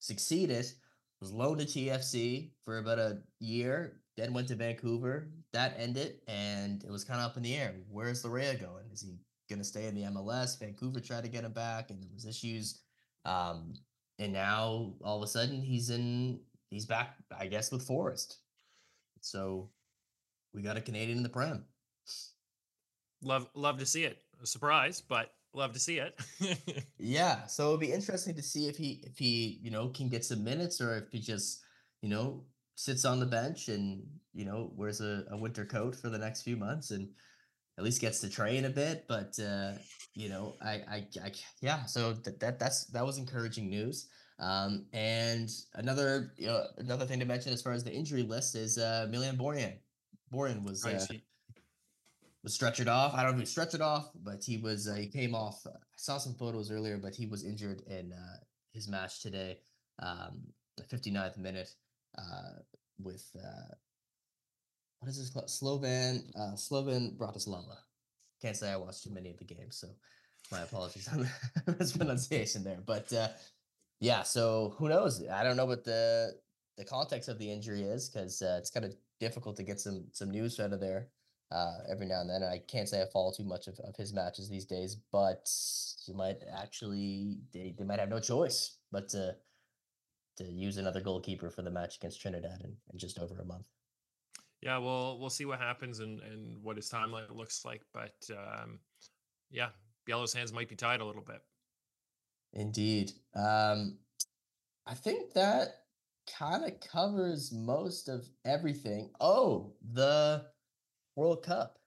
succeeded, 0.00 0.66
was 1.24 1.32
loaned 1.32 1.58
to 1.58 1.66
TFC 1.66 2.50
for 2.62 2.76
about 2.76 2.98
a 2.98 3.18
year, 3.40 4.00
then 4.14 4.34
went 4.34 4.46
to 4.48 4.54
Vancouver. 4.54 5.30
That 5.54 5.74
ended, 5.78 6.16
and 6.28 6.84
it 6.84 6.90
was 6.90 7.02
kind 7.02 7.18
of 7.18 7.30
up 7.30 7.38
in 7.38 7.42
the 7.42 7.56
air. 7.56 7.74
Where's 7.90 8.22
Laryea 8.22 8.60
going? 8.60 8.84
Is 8.92 9.00
he 9.00 9.16
going 9.48 9.58
to 9.58 9.64
stay 9.64 9.86
in 9.86 9.94
the 9.94 10.02
MLS? 10.02 10.58
Vancouver 10.58 11.00
tried 11.00 11.24
to 11.24 11.30
get 11.30 11.44
him 11.44 11.52
back, 11.52 11.88
and 11.88 12.02
there 12.02 12.10
was 12.12 12.26
issues. 12.26 12.82
Um, 13.24 13.72
and 14.18 14.34
now 14.34 14.92
all 15.02 15.16
of 15.16 15.22
a 15.22 15.26
sudden 15.26 15.62
he's 15.62 15.88
in. 15.88 16.40
He's 16.68 16.84
back, 16.84 17.14
I 17.38 17.46
guess, 17.46 17.72
with 17.72 17.86
Forest. 17.86 18.40
So 19.20 19.70
we 20.52 20.60
got 20.60 20.76
a 20.76 20.82
Canadian 20.82 21.18
in 21.18 21.22
the 21.22 21.30
Prem. 21.30 21.64
Love, 23.22 23.48
love 23.54 23.78
to 23.78 23.86
see 23.86 24.04
it. 24.04 24.18
A 24.42 24.46
surprise, 24.46 25.00
but 25.00 25.30
love 25.54 25.72
to 25.72 25.80
see 25.80 25.98
it. 25.98 26.18
yeah, 26.98 27.46
so 27.46 27.64
it'll 27.64 27.78
be 27.78 27.92
interesting 27.92 28.34
to 28.34 28.42
see 28.42 28.68
if 28.68 28.76
he 28.76 29.02
if 29.04 29.18
he 29.18 29.58
you 29.62 29.70
know 29.70 29.88
can 29.88 30.08
get 30.08 30.24
some 30.24 30.44
minutes 30.44 30.80
or 30.80 30.96
if 30.96 31.04
he 31.10 31.20
just 31.20 31.62
you 32.02 32.08
know 32.08 32.44
sits 32.76 33.04
on 33.04 33.20
the 33.20 33.26
bench 33.26 33.68
and 33.68 34.02
you 34.32 34.44
know 34.44 34.72
wears 34.76 35.00
a, 35.00 35.24
a 35.30 35.36
winter 35.36 35.64
coat 35.64 35.94
for 35.94 36.08
the 36.08 36.18
next 36.18 36.42
few 36.42 36.56
months 36.56 36.90
and 36.90 37.08
at 37.78 37.84
least 37.84 38.00
gets 38.00 38.20
to 38.20 38.28
train 38.28 38.64
a 38.64 38.70
bit. 38.70 39.06
But 39.08 39.38
uh, 39.38 39.72
you 40.14 40.28
know, 40.28 40.54
I, 40.62 40.72
I, 40.72 41.06
I 41.22 41.32
yeah. 41.60 41.84
So 41.84 42.12
that, 42.12 42.40
that 42.40 42.58
that's 42.58 42.86
that 42.86 43.04
was 43.04 43.18
encouraging 43.18 43.68
news. 43.68 44.08
Um, 44.40 44.86
and 44.92 45.48
another 45.74 46.32
you 46.36 46.48
know, 46.48 46.64
another 46.78 47.06
thing 47.06 47.20
to 47.20 47.24
mention 47.24 47.52
as 47.52 47.62
far 47.62 47.72
as 47.72 47.84
the 47.84 47.92
injury 47.92 48.22
list 48.22 48.54
is 48.54 48.78
uh, 48.78 49.06
Milan 49.10 49.36
Borjan. 49.36 49.74
Borjan 50.32 50.64
was 50.64 50.84
uh, 50.84 51.06
was 52.44 52.56
stretchered 52.56 52.88
off. 52.88 53.14
I 53.14 53.22
don't 53.22 53.32
know 53.32 53.38
if 53.38 53.40
he 53.40 53.46
stretched 53.46 53.74
it 53.74 53.80
off, 53.80 54.10
but 54.22 54.44
he 54.44 54.58
was 54.58 54.86
uh, 54.86 54.94
he 54.94 55.06
came 55.06 55.34
off. 55.34 55.66
Uh, 55.66 55.70
I 55.70 55.96
saw 55.96 56.18
some 56.18 56.34
photos 56.34 56.70
earlier, 56.70 56.98
but 56.98 57.14
he 57.14 57.26
was 57.26 57.42
injured 57.42 57.80
in 57.88 58.12
uh, 58.12 58.36
his 58.72 58.86
match 58.86 59.22
today, 59.22 59.58
um, 60.00 60.42
the 60.76 60.82
59th 60.84 61.38
minute, 61.38 61.70
uh, 62.18 62.60
with 63.02 63.26
uh, 63.34 63.74
what 65.00 65.08
is 65.08 65.18
this 65.18 65.30
called? 65.30 65.48
Slovan 65.48 66.30
uh, 66.38 66.54
Slovan 66.54 67.16
Bratislava. 67.16 67.78
Can't 68.42 68.56
say 68.56 68.70
I 68.70 68.76
watched 68.76 69.02
too 69.02 69.10
many 69.10 69.30
of 69.30 69.38
the 69.38 69.44
games, 69.44 69.78
so 69.78 69.88
my 70.52 70.60
apologies 70.60 71.08
on 71.08 71.26
the 71.64 71.76
mispronunciation 71.78 72.62
there. 72.62 72.80
But 72.84 73.10
uh, 73.14 73.28
yeah, 74.00 74.22
so 74.22 74.74
who 74.78 74.90
knows? 74.90 75.26
I 75.26 75.42
don't 75.44 75.56
know 75.56 75.66
what 75.66 75.84
the 75.84 76.34
the 76.76 76.84
context 76.84 77.30
of 77.30 77.38
the 77.38 77.50
injury 77.50 77.82
is 77.82 78.10
because 78.10 78.42
it's 78.42 78.70
kind 78.70 78.84
of 78.84 78.94
difficult 79.18 79.56
to 79.56 79.62
get 79.62 79.80
some 79.80 80.04
some 80.12 80.30
news 80.30 80.60
out 80.60 80.74
of 80.74 80.80
there 80.80 81.08
uh, 81.54 81.78
every 81.88 82.06
now 82.06 82.20
and 82.20 82.28
then. 82.28 82.42
And 82.42 82.52
I 82.52 82.58
can't 82.66 82.88
say 82.88 83.00
I 83.00 83.06
follow 83.12 83.32
too 83.32 83.44
much 83.44 83.68
of, 83.68 83.78
of 83.84 83.96
his 83.96 84.12
matches 84.12 84.48
these 84.48 84.64
days, 84.64 84.96
but 85.12 85.48
you 86.06 86.14
might 86.14 86.38
actually 86.52 87.38
they, 87.52 87.74
they 87.78 87.84
might 87.84 88.00
have 88.00 88.08
no 88.08 88.20
choice 88.20 88.78
but 88.90 89.08
to 89.10 89.36
to 90.36 90.44
use 90.44 90.78
another 90.78 91.00
goalkeeper 91.00 91.48
for 91.48 91.62
the 91.62 91.70
match 91.70 91.96
against 91.96 92.20
Trinidad 92.20 92.60
in, 92.64 92.74
in 92.92 92.98
just 92.98 93.20
over 93.20 93.38
a 93.40 93.44
month. 93.44 93.66
Yeah, 94.60 94.78
well, 94.78 95.18
we'll 95.20 95.30
see 95.30 95.44
what 95.44 95.60
happens 95.60 96.00
and 96.00 96.20
and 96.20 96.62
what 96.62 96.76
his 96.76 96.90
timeline 96.90 97.34
looks 97.34 97.64
like, 97.64 97.82
but 97.92 98.16
um, 98.32 98.80
yeah, 99.50 99.68
Biello's 100.06 100.34
hands 100.34 100.52
might 100.52 100.68
be 100.68 100.76
tied 100.76 101.00
a 101.00 101.04
little 101.04 101.22
bit. 101.22 101.40
Indeed. 102.52 103.12
Um, 103.34 103.98
I 104.86 104.94
think 104.94 105.32
that 105.34 105.84
kind 106.38 106.64
of 106.64 106.80
covers 106.80 107.52
most 107.52 108.08
of 108.08 108.28
everything. 108.44 109.10
Oh, 109.20 109.72
the 109.92 110.46
World 111.16 111.42
Cup. 111.42 111.78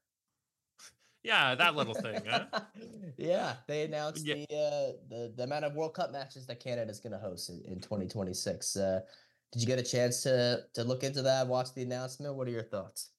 Yeah, 1.24 1.56
that 1.56 1.76
little 1.76 1.94
thing. 1.94 2.22
Huh? 2.26 2.46
yeah, 3.18 3.56
they 3.68 3.84
announced 3.84 4.26
yeah. 4.26 4.36
the 4.36 4.56
uh, 4.56 4.92
the 5.10 5.34
the 5.36 5.44
amount 5.44 5.66
of 5.66 5.76
World 5.76 5.94
Cup 5.94 6.12
matches 6.12 6.46
that 6.48 6.60
Canada 6.62 6.90
is 6.90 7.00
going 7.00 7.12
to 7.12 7.20
host 7.20 7.50
in, 7.50 7.62
in 7.66 7.80
2026. 7.82 8.78
Uh, 8.78 9.02
did 9.52 9.62
you 9.62 9.68
get 9.68 9.80
a 9.80 9.84
chance 9.84 10.24
to 10.24 10.64
to 10.74 10.84
look 10.84 11.04
into 11.04 11.22
that? 11.24 11.48
Watch 11.48 11.74
the 11.74 11.84
announcement. 11.84 12.36
What 12.36 12.48
are 12.48 12.52
your 12.52 12.64
thoughts? 12.64 13.10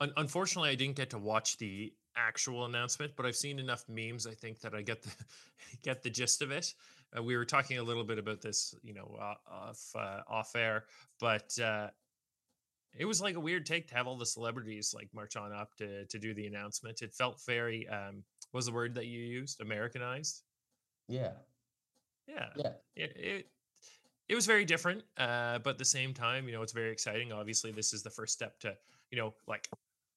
Unfortunately, 0.00 0.70
I 0.70 0.74
didn't 0.76 0.94
get 0.94 1.10
to 1.10 1.18
watch 1.18 1.58
the 1.58 1.92
actual 2.16 2.66
announcement, 2.66 3.12
but 3.16 3.26
I've 3.26 3.36
seen 3.36 3.58
enough 3.58 3.84
memes. 3.88 4.26
I 4.26 4.34
think 4.34 4.60
that 4.60 4.74
I 4.74 4.82
get 4.82 5.02
the 5.02 5.10
get 5.82 6.02
the 6.02 6.10
gist 6.10 6.42
of 6.42 6.50
it. 6.50 6.74
Uh, 7.16 7.22
we 7.22 7.36
were 7.36 7.44
talking 7.44 7.78
a 7.78 7.82
little 7.82 8.04
bit 8.04 8.18
about 8.18 8.42
this, 8.42 8.74
you 8.82 8.92
know, 8.92 9.16
uh, 9.20 9.34
off 9.50 9.90
uh, 9.94 10.20
off 10.28 10.54
air, 10.54 10.84
but 11.18 11.58
uh, 11.58 11.88
it 12.96 13.04
was 13.04 13.20
like 13.20 13.36
a 13.36 13.40
weird 13.40 13.66
take 13.66 13.88
to 13.88 13.94
have 13.94 14.06
all 14.06 14.16
the 14.16 14.26
celebrities 14.26 14.92
like 14.94 15.08
march 15.14 15.36
on 15.36 15.52
up 15.52 15.74
to 15.76 16.04
to 16.06 16.18
do 16.18 16.34
the 16.34 16.46
announcement. 16.46 17.02
It 17.02 17.14
felt 17.14 17.40
very 17.46 17.88
um 17.88 18.22
was 18.52 18.66
the 18.66 18.72
word 18.72 18.94
that 18.94 19.06
you 19.06 19.20
used 19.20 19.60
Americanized. 19.60 20.42
Yeah. 21.08 21.32
Yeah. 22.26 22.48
Yeah. 22.56 22.72
It, 22.96 23.16
it 23.16 23.46
it 24.28 24.34
was 24.34 24.44
very 24.44 24.64
different, 24.66 25.02
uh, 25.16 25.58
but 25.60 25.70
at 25.70 25.78
the 25.78 25.84
same 25.84 26.12
time, 26.12 26.46
you 26.46 26.52
know, 26.52 26.60
it's 26.62 26.72
very 26.72 26.92
exciting. 26.92 27.32
Obviously, 27.32 27.72
this 27.72 27.94
is 27.94 28.02
the 28.02 28.10
first 28.10 28.34
step 28.34 28.60
to, 28.60 28.76
you 29.10 29.16
know, 29.16 29.32
like 29.46 29.68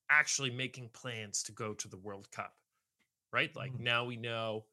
actually 0.09 0.49
making 0.49 0.89
plans 0.91 1.41
to 1.43 1.53
go 1.53 1.74
to 1.74 1.88
the 1.88 1.95
World 1.95 2.30
Cup, 2.32 2.53
right? 3.32 3.55
Like 3.55 3.72
mm-hmm. 3.72 3.86
now 3.86 4.03
we 4.03 4.17
know, 4.17 4.65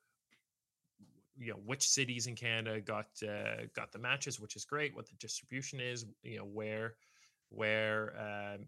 you 1.39 1.53
know, 1.53 1.61
which 1.65 1.89
cities 1.89 2.27
in 2.27 2.35
Canada 2.35 2.81
got 2.81 3.07
uh, 3.23 3.67
got 3.75 3.93
the 3.93 3.99
matches, 4.01 4.41
which 4.41 4.57
is 4.57 4.65
great. 4.65 4.97
What 4.97 5.07
the 5.07 5.15
distribution 5.21 5.79
is, 5.79 6.05
you 6.25 6.39
know, 6.39 6.45
where 6.45 6.95
where 7.51 8.15
um, 8.19 8.67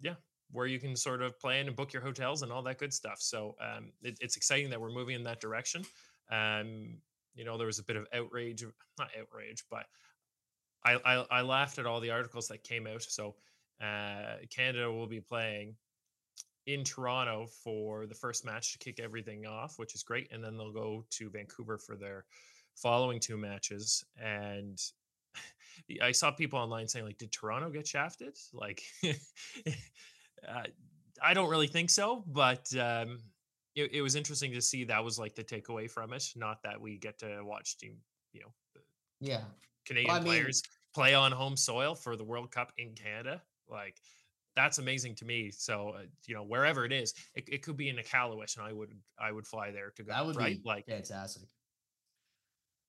yeah 0.00 0.14
where 0.52 0.66
you 0.66 0.80
can 0.80 0.96
sort 0.96 1.22
of 1.22 1.38
plan 1.38 1.68
and 1.68 1.76
book 1.76 1.92
your 1.92 2.02
hotels 2.02 2.42
and 2.42 2.50
all 2.50 2.62
that 2.62 2.78
good 2.78 2.92
stuff. 2.92 3.18
So 3.20 3.54
um, 3.60 3.92
it, 4.02 4.18
it's 4.20 4.36
exciting 4.36 4.68
that 4.70 4.80
we're 4.80 4.90
moving 4.90 5.14
in 5.14 5.22
that 5.24 5.40
direction. 5.40 5.84
Um, 6.30 6.98
you 7.34 7.44
know 7.44 7.56
there 7.56 7.66
was 7.66 7.78
a 7.78 7.84
bit 7.84 7.96
of 7.96 8.06
outrage 8.12 8.64
not 8.98 9.08
outrage 9.18 9.64
but 9.70 9.86
I, 10.84 10.98
I, 11.04 11.24
I 11.30 11.40
laughed 11.42 11.78
at 11.78 11.86
all 11.86 12.00
the 12.00 12.10
articles 12.10 12.48
that 12.48 12.64
came 12.64 12.86
out. 12.86 13.02
So 13.02 13.34
uh, 13.80 14.36
canada 14.54 14.90
will 14.90 15.06
be 15.06 15.20
playing 15.20 15.76
in 16.66 16.84
toronto 16.84 17.46
for 17.62 18.06
the 18.06 18.14
first 18.14 18.44
match 18.44 18.72
to 18.72 18.78
kick 18.78 19.00
everything 19.00 19.46
off 19.46 19.78
which 19.78 19.94
is 19.94 20.02
great. 20.02 20.28
And 20.32 20.42
then 20.42 20.56
they'll 20.56 20.72
go 20.72 21.04
to 21.10 21.30
vancouver 21.30 21.78
for 21.78 21.96
their 21.96 22.24
following 22.76 23.20
two 23.20 23.36
matches. 23.36 24.04
And 24.20 24.78
I 26.02 26.12
saw 26.12 26.30
people 26.30 26.58
online 26.58 26.88
saying 26.88 27.04
like, 27.04 27.18
"Did 27.18 27.32
Toronto 27.32 27.70
get 27.70 27.86
shafted?" 27.86 28.36
Like, 28.52 28.82
uh, 29.06 30.62
I 31.22 31.34
don't 31.34 31.50
really 31.50 31.66
think 31.66 31.90
so, 31.90 32.24
but 32.26 32.74
um, 32.76 33.18
it, 33.74 33.92
it, 33.94 34.02
was 34.02 34.14
interesting 34.14 34.52
to 34.52 34.60
see 34.60 34.84
that 34.84 35.02
was 35.02 35.18
like 35.18 35.34
the 35.34 35.44
takeaway 35.44 35.90
from 35.90 36.12
it. 36.12 36.24
Not 36.36 36.62
that 36.62 36.80
we 36.80 36.98
get 36.98 37.18
to 37.20 37.42
watch 37.42 37.78
team, 37.78 37.96
you 38.32 38.42
know, 38.42 38.52
yeah, 39.20 39.42
Canadian 39.86 40.12
well, 40.12 40.22
players 40.22 40.62
mean, 40.64 40.70
play 40.94 41.14
on 41.14 41.32
home 41.32 41.56
soil 41.56 41.94
for 41.94 42.16
the 42.16 42.24
World 42.24 42.50
Cup 42.50 42.72
in 42.78 42.94
Canada. 42.94 43.42
Like, 43.68 43.96
that's 44.56 44.78
amazing 44.78 45.14
to 45.16 45.24
me. 45.24 45.50
So, 45.50 45.94
uh, 45.96 46.02
you 46.26 46.34
know, 46.34 46.42
wherever 46.42 46.84
it 46.84 46.92
is, 46.92 47.14
it, 47.34 47.48
it 47.48 47.62
could 47.62 47.76
be 47.76 47.88
in 47.88 47.96
Iqaluit, 47.96 48.56
and 48.56 48.66
I 48.66 48.72
would 48.72 48.92
I 49.18 49.32
would 49.32 49.46
fly 49.46 49.70
there 49.70 49.92
to 49.96 50.02
go. 50.02 50.12
That 50.12 50.26
would 50.26 50.36
right? 50.36 50.62
be 50.62 50.68
like 50.68 50.86
fantastic 50.86 51.48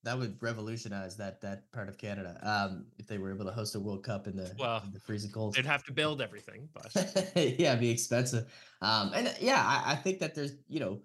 that 0.03 0.17
would 0.17 0.41
revolutionize 0.41 1.15
that 1.17 1.41
that 1.41 1.71
part 1.71 1.87
of 1.87 1.97
Canada. 1.97 2.37
Um, 2.41 2.85
if 2.97 3.07
they 3.07 3.17
were 3.17 3.31
able 3.33 3.45
to 3.45 3.51
host 3.51 3.75
a 3.75 3.79
World 3.79 4.03
Cup 4.03 4.27
in 4.27 4.35
the 4.35 4.53
well, 4.57 4.81
in 4.83 4.91
the 4.91 4.99
freezing 4.99 5.31
cold, 5.31 5.55
they'd 5.55 5.65
have 5.65 5.83
to 5.85 5.91
build 5.91 6.21
everything, 6.21 6.67
but 6.73 6.91
yeah, 7.35 7.69
it'd 7.69 7.79
be 7.79 7.89
expensive. 7.89 8.51
Um, 8.81 9.11
and 9.13 9.33
yeah, 9.39 9.61
I, 9.63 9.93
I, 9.93 9.95
think 9.95 10.19
that 10.19 10.33
there's 10.33 10.53
you 10.67 10.79
know, 10.79 11.01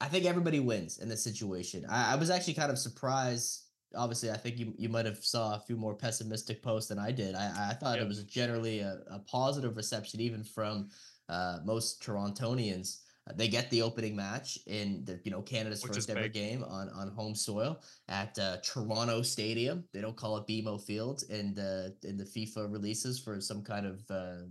I 0.00 0.06
think 0.06 0.26
everybody 0.26 0.60
wins 0.60 0.98
in 0.98 1.08
this 1.08 1.24
situation. 1.24 1.84
I, 1.88 2.12
I 2.12 2.16
was 2.16 2.30
actually 2.30 2.54
kind 2.54 2.70
of 2.70 2.78
surprised. 2.78 3.62
Obviously, 3.96 4.30
I 4.30 4.36
think 4.36 4.58
you 4.58 4.74
you 4.76 4.88
might 4.88 5.06
have 5.06 5.24
saw 5.24 5.56
a 5.56 5.60
few 5.60 5.76
more 5.76 5.94
pessimistic 5.94 6.62
posts 6.62 6.88
than 6.88 6.98
I 6.98 7.10
did. 7.10 7.34
I, 7.34 7.70
I 7.70 7.74
thought 7.74 7.96
yep. 7.96 8.04
it 8.04 8.08
was 8.08 8.22
generally 8.24 8.80
a, 8.80 9.00
a 9.10 9.18
positive 9.20 9.76
reception, 9.76 10.20
even 10.20 10.44
from 10.44 10.88
uh, 11.28 11.58
most 11.64 12.02
Torontonians. 12.02 13.00
They 13.36 13.48
get 13.48 13.70
the 13.70 13.80
opening 13.80 14.14
match 14.14 14.58
in 14.66 15.02
the 15.06 15.18
you 15.24 15.30
know 15.30 15.40
Canada's 15.40 15.82
Which 15.82 15.94
first 15.94 16.10
ever 16.10 16.22
big. 16.22 16.34
game 16.34 16.62
on 16.62 16.90
on 16.90 17.08
home 17.08 17.34
soil 17.34 17.80
at 18.08 18.38
uh, 18.38 18.58
Toronto 18.62 19.22
Stadium. 19.22 19.84
They 19.94 20.02
don't 20.02 20.16
call 20.16 20.36
it 20.36 20.46
BMO 20.46 20.78
Field 20.78 21.22
in 21.30 21.54
the 21.54 21.96
in 22.02 22.18
the 22.18 22.24
FIFA 22.24 22.70
releases 22.70 23.18
for 23.18 23.40
some 23.40 23.62
kind 23.62 23.86
of 23.86 24.02
uh, 24.10 24.44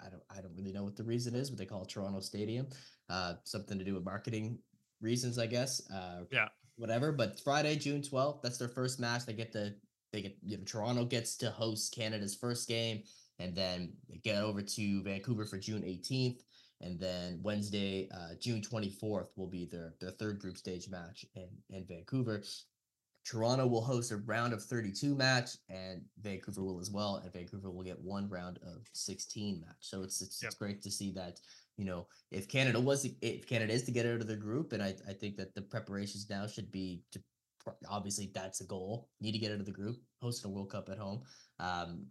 I 0.00 0.08
don't 0.10 0.22
I 0.28 0.40
don't 0.40 0.54
really 0.56 0.72
know 0.72 0.82
what 0.82 0.96
the 0.96 1.04
reason 1.04 1.36
is, 1.36 1.50
but 1.50 1.58
they 1.58 1.66
call 1.66 1.82
it 1.82 1.88
Toronto 1.88 2.18
Stadium. 2.18 2.66
Uh, 3.08 3.34
something 3.44 3.78
to 3.78 3.84
do 3.84 3.94
with 3.94 4.04
marketing 4.04 4.58
reasons, 5.00 5.38
I 5.38 5.46
guess. 5.46 5.80
Uh, 5.88 6.24
yeah. 6.32 6.48
Whatever. 6.76 7.12
But 7.12 7.38
Friday, 7.38 7.76
June 7.76 8.02
twelfth, 8.02 8.40
that's 8.42 8.58
their 8.58 8.68
first 8.68 8.98
match. 8.98 9.24
They 9.24 9.34
get 9.34 9.52
the 9.52 9.76
they 10.12 10.22
get 10.22 10.36
you 10.42 10.58
know 10.58 10.64
Toronto 10.64 11.04
gets 11.04 11.36
to 11.36 11.50
host 11.50 11.94
Canada's 11.94 12.34
first 12.34 12.68
game, 12.68 13.04
and 13.38 13.54
then 13.54 13.92
they 14.08 14.16
get 14.16 14.42
over 14.42 14.62
to 14.62 15.02
Vancouver 15.04 15.44
for 15.44 15.58
June 15.58 15.84
eighteenth 15.84 16.42
and 16.80 16.98
then 16.98 17.40
Wednesday, 17.42 18.08
uh, 18.12 18.34
June 18.40 18.60
24th, 18.60 19.28
will 19.36 19.46
be 19.46 19.66
their 19.66 19.94
their 20.00 20.10
third 20.10 20.38
group 20.38 20.56
stage 20.56 20.88
match 20.88 21.24
in 21.34 21.48
in 21.70 21.84
Vancouver. 21.86 22.42
Toronto 23.24 23.66
will 23.66 23.82
host 23.82 24.12
a 24.12 24.16
round 24.16 24.52
of 24.52 24.64
32 24.64 25.14
match, 25.14 25.50
and 25.68 26.02
Vancouver 26.22 26.62
will 26.62 26.80
as 26.80 26.90
well. 26.90 27.16
And 27.16 27.32
Vancouver 27.32 27.70
will 27.70 27.82
get 27.82 28.00
one 28.00 28.28
round 28.30 28.58
of 28.62 28.86
16 28.94 29.60
match. 29.60 29.76
So 29.80 30.02
it's 30.02 30.22
it's, 30.22 30.42
yep. 30.42 30.48
it's 30.48 30.58
great 30.58 30.82
to 30.82 30.90
see 30.90 31.10
that 31.12 31.38
you 31.76 31.84
know 31.84 32.06
if 32.30 32.48
Canada 32.48 32.80
was 32.80 33.06
if 33.20 33.46
Canada 33.46 33.72
is 33.72 33.82
to 33.84 33.92
get 33.92 34.06
out 34.06 34.20
of 34.20 34.26
the 34.26 34.36
group, 34.36 34.72
and 34.72 34.82
I 34.82 34.94
I 35.08 35.12
think 35.12 35.36
that 35.36 35.54
the 35.54 35.62
preparations 35.62 36.28
now 36.30 36.46
should 36.46 36.72
be 36.72 37.02
to 37.12 37.20
obviously 37.88 38.30
that's 38.34 38.60
a 38.60 38.66
goal. 38.66 39.08
Need 39.20 39.32
to 39.32 39.38
get 39.38 39.52
out 39.52 39.60
of 39.60 39.66
the 39.66 39.72
group, 39.72 39.96
host 40.20 40.44
a 40.44 40.48
World 40.48 40.70
Cup 40.70 40.88
at 40.88 40.98
home. 40.98 41.22
Um, 41.58 42.06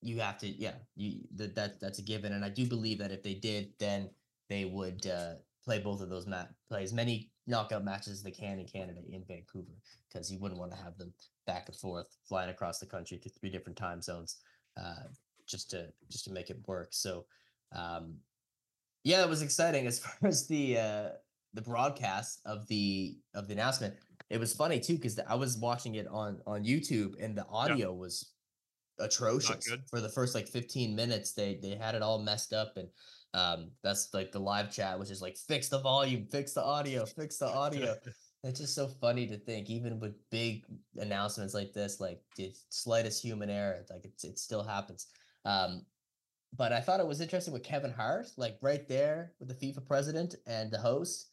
you 0.00 0.20
have 0.20 0.38
to, 0.38 0.48
yeah, 0.48 0.74
you 0.96 1.20
that 1.36 1.54
that 1.54 1.80
that's 1.80 1.98
a 1.98 2.02
given. 2.02 2.32
And 2.32 2.44
I 2.44 2.48
do 2.48 2.66
believe 2.66 2.98
that 2.98 3.12
if 3.12 3.22
they 3.22 3.34
did, 3.34 3.72
then 3.78 4.10
they 4.48 4.64
would 4.64 5.06
uh, 5.06 5.34
play 5.64 5.78
both 5.78 6.00
of 6.00 6.08
those 6.08 6.26
mat 6.26 6.50
play 6.68 6.82
as 6.82 6.92
many 6.92 7.30
knockout 7.46 7.84
matches 7.84 8.14
as 8.14 8.22
they 8.22 8.30
can 8.30 8.58
in 8.58 8.66
Canada 8.66 9.00
in 9.10 9.24
Vancouver 9.26 9.72
because 10.08 10.30
you 10.30 10.38
wouldn't 10.38 10.60
want 10.60 10.70
to 10.70 10.78
have 10.78 10.96
them 10.98 11.12
back 11.46 11.68
and 11.68 11.76
forth 11.76 12.06
flying 12.28 12.50
across 12.50 12.78
the 12.78 12.86
country 12.86 13.18
to 13.18 13.28
three 13.28 13.50
different 13.50 13.76
time 13.76 14.00
zones 14.00 14.36
uh, 14.78 15.08
just 15.46 15.70
to 15.70 15.88
just 16.10 16.24
to 16.24 16.32
make 16.32 16.50
it 16.50 16.58
work. 16.66 16.88
So 16.92 17.24
um, 17.74 18.16
yeah, 19.04 19.22
it 19.22 19.28
was 19.28 19.42
exciting 19.42 19.86
as 19.92 19.98
far 19.98 20.28
as 20.28 20.46
the 20.46 20.78
uh, 20.78 21.08
the 21.54 21.62
broadcast 21.62 22.40
of 22.44 22.66
the 22.68 23.18
of 23.34 23.48
the 23.48 23.54
announcement. 23.54 23.94
It 24.30 24.38
was 24.38 24.54
funny 24.54 24.78
too 24.78 24.94
because 24.94 25.18
I 25.26 25.34
was 25.34 25.56
watching 25.56 25.96
it 25.96 26.06
on 26.06 26.40
on 26.46 26.64
YouTube 26.64 27.22
and 27.22 27.36
the 27.36 27.46
audio 27.46 27.92
yeah. 27.92 27.98
was 27.98 28.32
atrocious 29.00 29.68
for 29.88 30.00
the 30.00 30.08
first 30.08 30.34
like 30.34 30.48
15 30.48 30.94
minutes. 30.94 31.32
They 31.32 31.58
they 31.60 31.74
had 31.76 31.94
it 31.94 32.02
all 32.02 32.18
messed 32.18 32.52
up 32.52 32.76
and 32.76 32.88
um 33.34 33.70
that's 33.82 34.12
like 34.14 34.32
the 34.32 34.38
live 34.38 34.72
chat 34.72 34.98
which 34.98 35.10
is 35.10 35.20
like 35.20 35.36
fix 35.36 35.68
the 35.68 35.80
volume, 35.80 36.26
fix 36.26 36.52
the 36.52 36.62
audio, 36.62 37.04
fix 37.04 37.38
the 37.38 37.46
audio. 37.46 37.94
it's 38.44 38.60
just 38.60 38.74
so 38.74 38.86
funny 38.86 39.26
to 39.26 39.36
think 39.36 39.68
even 39.68 39.98
with 39.98 40.14
big 40.30 40.64
announcements 40.96 41.54
like 41.54 41.72
this 41.72 42.00
like 42.00 42.20
the 42.36 42.52
slightest 42.68 43.22
human 43.22 43.50
error 43.50 43.84
like 43.90 44.04
it, 44.04 44.12
it 44.22 44.38
still 44.38 44.62
happens. 44.62 45.06
Um 45.44 45.84
but 46.56 46.72
I 46.72 46.80
thought 46.80 47.00
it 47.00 47.06
was 47.06 47.20
interesting 47.20 47.52
with 47.52 47.62
Kevin 47.62 47.92
Hart 47.92 48.28
like 48.36 48.56
right 48.62 48.88
there 48.88 49.32
with 49.38 49.48
the 49.48 49.54
FIFA 49.54 49.86
president 49.86 50.34
and 50.46 50.70
the 50.70 50.78
host 50.78 51.30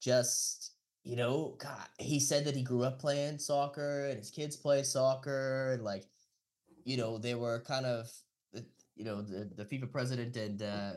just 0.00 0.72
you 1.08 1.16
know, 1.16 1.56
God, 1.58 1.86
he 1.98 2.20
said 2.20 2.44
that 2.44 2.54
he 2.54 2.62
grew 2.62 2.82
up 2.82 2.98
playing 2.98 3.38
soccer 3.38 4.06
and 4.08 4.18
his 4.18 4.30
kids 4.30 4.56
play 4.56 4.82
soccer 4.82 5.72
and 5.72 5.82
like 5.82 6.04
you 6.88 6.96
know, 6.96 7.18
they 7.18 7.34
were 7.34 7.60
kind 7.66 7.84
of, 7.84 8.10
you 8.96 9.04
know, 9.04 9.20
the, 9.20 9.50
the 9.56 9.64
FIFA 9.66 9.92
president 9.92 10.36
and 10.38 10.62
uh, 10.62 10.92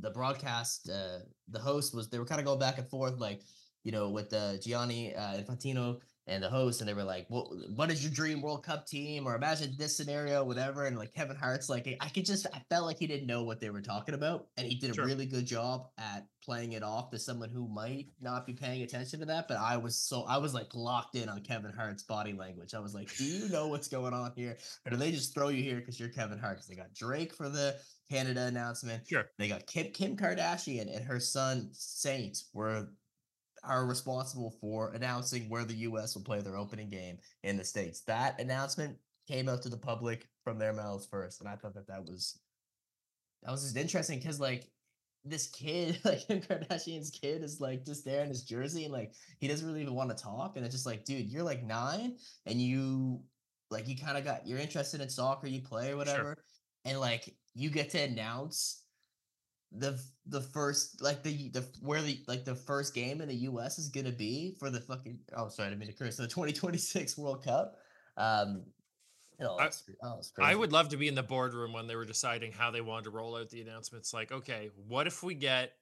the 0.00 0.10
broadcast, 0.10 0.90
uh, 0.90 1.20
the 1.48 1.60
host 1.60 1.94
was, 1.94 2.08
they 2.10 2.18
were 2.18 2.24
kind 2.24 2.40
of 2.40 2.44
going 2.44 2.58
back 2.58 2.78
and 2.78 2.88
forth, 2.88 3.16
like, 3.18 3.42
you 3.84 3.92
know, 3.92 4.10
with 4.10 4.32
uh, 4.32 4.56
Gianni 4.58 5.14
uh, 5.14 5.38
Infantino 5.40 6.00
and 6.28 6.42
the 6.42 6.48
host, 6.48 6.80
and 6.80 6.88
they 6.88 6.94
were 6.94 7.04
like, 7.04 7.26
"What 7.28 7.46
what 7.74 7.90
is 7.90 8.02
your 8.02 8.12
dream 8.12 8.42
World 8.42 8.64
Cup 8.64 8.86
team?" 8.86 9.26
Or 9.26 9.36
imagine 9.36 9.74
this 9.78 9.96
scenario, 9.96 10.42
whatever. 10.44 10.86
And 10.86 10.98
like 10.98 11.14
Kevin 11.14 11.36
Hart's 11.36 11.68
like, 11.68 11.96
I 12.00 12.08
could 12.08 12.24
just, 12.24 12.46
I 12.52 12.60
felt 12.68 12.86
like 12.86 12.98
he 12.98 13.06
didn't 13.06 13.26
know 13.26 13.44
what 13.44 13.60
they 13.60 13.70
were 13.70 13.80
talking 13.80 14.14
about, 14.14 14.48
and 14.56 14.66
he 14.66 14.74
did 14.74 14.90
a 14.90 14.94
sure. 14.94 15.06
really 15.06 15.26
good 15.26 15.46
job 15.46 15.88
at 15.98 16.26
playing 16.44 16.72
it 16.72 16.82
off 16.82 17.10
to 17.10 17.18
someone 17.18 17.50
who 17.50 17.68
might 17.68 18.06
not 18.20 18.46
be 18.46 18.52
paying 18.52 18.82
attention 18.82 19.20
to 19.20 19.26
that. 19.26 19.48
But 19.48 19.58
I 19.58 19.76
was 19.76 19.96
so, 19.96 20.24
I 20.24 20.38
was 20.38 20.52
like 20.52 20.74
locked 20.74 21.14
in 21.14 21.28
on 21.28 21.42
Kevin 21.42 21.72
Hart's 21.72 22.02
body 22.02 22.32
language. 22.32 22.74
I 22.74 22.80
was 22.80 22.94
like, 22.94 23.14
Do 23.16 23.24
you 23.24 23.48
know 23.48 23.68
what's 23.68 23.88
going 23.88 24.14
on 24.14 24.32
here, 24.34 24.56
or 24.84 24.90
do 24.90 24.96
they 24.96 25.12
just 25.12 25.32
throw 25.34 25.48
you 25.48 25.62
here 25.62 25.76
because 25.76 26.00
you're 26.00 26.08
Kevin 26.08 26.38
Hart? 26.38 26.56
Because 26.56 26.66
they 26.66 26.76
got 26.76 26.92
Drake 26.92 27.34
for 27.34 27.48
the 27.48 27.76
Canada 28.10 28.46
announcement. 28.46 29.06
Sure. 29.08 29.26
They 29.38 29.48
got 29.48 29.66
Kim 29.66 29.92
Kim 29.92 30.16
Kardashian 30.16 30.94
and 30.94 31.04
her 31.04 31.20
son 31.20 31.68
Saint 31.72 32.44
were 32.52 32.88
are 33.66 33.86
responsible 33.86 34.56
for 34.60 34.92
announcing 34.92 35.48
where 35.48 35.64
the 35.64 35.74
U.S. 35.74 36.14
will 36.14 36.22
play 36.22 36.40
their 36.40 36.56
opening 36.56 36.88
game 36.88 37.18
in 37.42 37.56
the 37.56 37.64
states. 37.64 38.00
That 38.02 38.40
announcement 38.40 38.96
came 39.28 39.48
out 39.48 39.62
to 39.62 39.68
the 39.68 39.76
public 39.76 40.28
from 40.44 40.58
their 40.58 40.72
mouths 40.72 41.06
first, 41.06 41.40
and 41.40 41.48
I 41.48 41.56
thought 41.56 41.74
that 41.74 41.88
that 41.88 42.04
was 42.04 42.38
that 43.42 43.50
was 43.50 43.62
just 43.62 43.76
interesting 43.76 44.18
because 44.18 44.40
like 44.40 44.68
this 45.24 45.48
kid, 45.48 45.98
like 46.04 46.26
Kim 46.26 46.40
Kardashian's 46.40 47.10
kid, 47.10 47.42
is 47.42 47.60
like 47.60 47.84
just 47.84 48.04
there 48.04 48.22
in 48.22 48.28
his 48.28 48.42
jersey, 48.42 48.84
and 48.84 48.92
like 48.92 49.12
he 49.38 49.48
doesn't 49.48 49.66
really 49.66 49.82
even 49.82 49.94
want 49.94 50.16
to 50.16 50.22
talk, 50.22 50.56
and 50.56 50.64
it's 50.64 50.74
just 50.74 50.86
like, 50.86 51.04
dude, 51.04 51.30
you're 51.30 51.42
like 51.42 51.64
nine, 51.64 52.16
and 52.46 52.60
you 52.60 53.20
like 53.70 53.88
you 53.88 53.96
kind 53.96 54.16
of 54.16 54.24
got 54.24 54.46
you're 54.46 54.58
interested 54.58 55.00
in 55.00 55.08
soccer, 55.08 55.46
you 55.46 55.60
play 55.60 55.92
or 55.92 55.96
whatever, 55.96 56.22
sure. 56.22 56.38
and 56.84 57.00
like 57.00 57.34
you 57.54 57.70
get 57.70 57.90
to 57.90 57.98
announce 57.98 58.82
the 59.72 60.00
the 60.26 60.40
first 60.40 61.02
like 61.02 61.22
the 61.22 61.48
the 61.50 61.64
where 61.80 62.02
the 62.02 62.20
like 62.26 62.44
the 62.44 62.54
first 62.54 62.94
game 62.94 63.20
in 63.20 63.28
the 63.28 63.34
U.S. 63.34 63.78
is 63.78 63.88
gonna 63.88 64.12
be 64.12 64.56
for 64.58 64.70
the 64.70 64.80
fucking 64.80 65.18
oh 65.36 65.48
sorry 65.48 65.66
I 65.66 65.70
didn't 65.70 65.80
mean 65.80 65.88
to 65.88 65.94
curse 65.94 66.16
the 66.16 66.26
2026 66.26 67.18
World 67.18 67.44
Cup. 67.44 67.76
Um, 68.16 68.64
oh, 69.40 69.58
I, 69.58 69.70
oh, 70.02 70.20
I 70.38 70.54
would 70.54 70.72
love 70.72 70.88
to 70.90 70.96
be 70.96 71.08
in 71.08 71.14
the 71.14 71.22
boardroom 71.22 71.72
when 71.72 71.86
they 71.86 71.96
were 71.96 72.04
deciding 72.04 72.52
how 72.52 72.70
they 72.70 72.80
wanted 72.80 73.04
to 73.04 73.10
roll 73.10 73.36
out 73.36 73.50
the 73.50 73.60
announcements. 73.60 74.14
Like, 74.14 74.32
okay, 74.32 74.70
what 74.86 75.06
if 75.06 75.22
we 75.22 75.34
get 75.34 75.72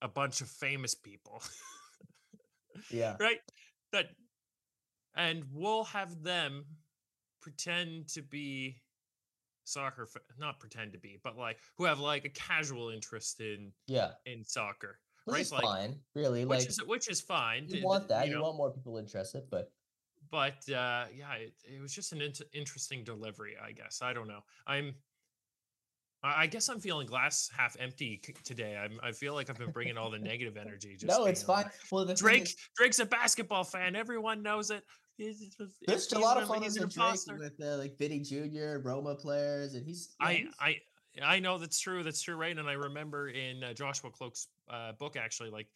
a 0.00 0.08
bunch 0.08 0.40
of 0.40 0.48
famous 0.48 0.94
people? 0.94 1.42
yeah. 2.90 3.16
Right. 3.20 3.40
That, 3.92 4.06
and 5.14 5.44
we'll 5.52 5.84
have 5.84 6.22
them 6.22 6.64
pretend 7.40 8.08
to 8.08 8.22
be 8.22 8.76
soccer 9.66 10.08
not 10.38 10.58
pretend 10.58 10.92
to 10.92 10.98
be 10.98 11.18
but 11.22 11.36
like 11.36 11.58
who 11.76 11.84
have 11.84 12.00
like 12.00 12.24
a 12.24 12.28
casual 12.30 12.90
interest 12.90 13.40
in 13.40 13.72
yeah 13.86 14.10
in 14.24 14.44
soccer 14.44 14.98
which 15.24 15.34
right? 15.34 15.42
is 15.42 15.52
like, 15.52 15.62
fine 15.62 15.96
really 16.14 16.44
which 16.44 16.60
like 16.60 16.68
is 16.68 16.80
which 16.86 17.08
is 17.08 17.20
fine 17.20 17.64
you 17.68 17.84
want 17.84 18.08
that 18.08 18.28
you, 18.28 18.34
you 18.34 18.42
want 18.42 18.56
more 18.56 18.70
people 18.70 18.96
interested 18.96 19.42
but 19.50 19.70
but 20.30 20.56
uh 20.68 21.04
yeah 21.14 21.34
it, 21.38 21.54
it 21.64 21.80
was 21.80 21.92
just 21.92 22.12
an 22.12 22.20
in- 22.20 22.32
interesting 22.54 23.02
delivery 23.04 23.56
i 23.62 23.72
guess 23.72 24.00
i 24.02 24.12
don't 24.12 24.28
know 24.28 24.40
i'm 24.66 24.94
I 26.22 26.46
guess 26.46 26.68
I'm 26.68 26.80
feeling 26.80 27.06
glass 27.06 27.50
half 27.56 27.76
empty 27.78 28.20
today. 28.42 28.76
I'm, 28.76 28.98
I 29.02 29.12
feel 29.12 29.34
like 29.34 29.50
I've 29.50 29.58
been 29.58 29.70
bringing 29.70 29.96
all 29.96 30.10
the 30.10 30.18
negative 30.18 30.56
energy. 30.56 30.96
Just 30.98 31.06
no, 31.06 31.26
it's 31.26 31.42
fine. 31.42 31.66
Well, 31.92 32.04
Drake, 32.06 32.44
is- 32.44 32.56
Drake's 32.76 32.98
a 32.98 33.06
basketball 33.06 33.64
fan. 33.64 33.94
Everyone 33.94 34.42
knows 34.42 34.70
it. 34.70 34.82
There's 35.18 36.12
a 36.12 36.18
lot 36.18 36.40
of 36.40 36.48
photos 36.48 36.76
of 36.76 36.92
Drake 36.92 37.38
with 37.38 37.54
uh, 37.62 37.76
like 37.78 37.98
Vini 37.98 38.20
Jr., 38.20 38.78
Roma 38.82 39.14
players, 39.14 39.74
and 39.74 39.86
he's. 39.86 40.14
I 40.20 40.34
he's... 40.34 40.54
I 40.60 40.76
I 41.22 41.40
know 41.40 41.58
that's 41.58 41.78
true. 41.78 42.02
That's 42.02 42.20
true, 42.20 42.36
right? 42.36 42.56
And 42.56 42.68
I 42.68 42.74
remember 42.74 43.28
in 43.28 43.64
uh, 43.64 43.72
Joshua 43.72 44.10
Kloke's 44.10 44.48
uh, 44.68 44.92
book, 44.92 45.16
actually, 45.16 45.50
like 45.50 45.68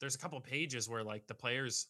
there's 0.00 0.14
a 0.14 0.18
couple 0.18 0.40
pages 0.40 0.88
where 0.88 1.02
like 1.02 1.26
the 1.26 1.34
players 1.34 1.86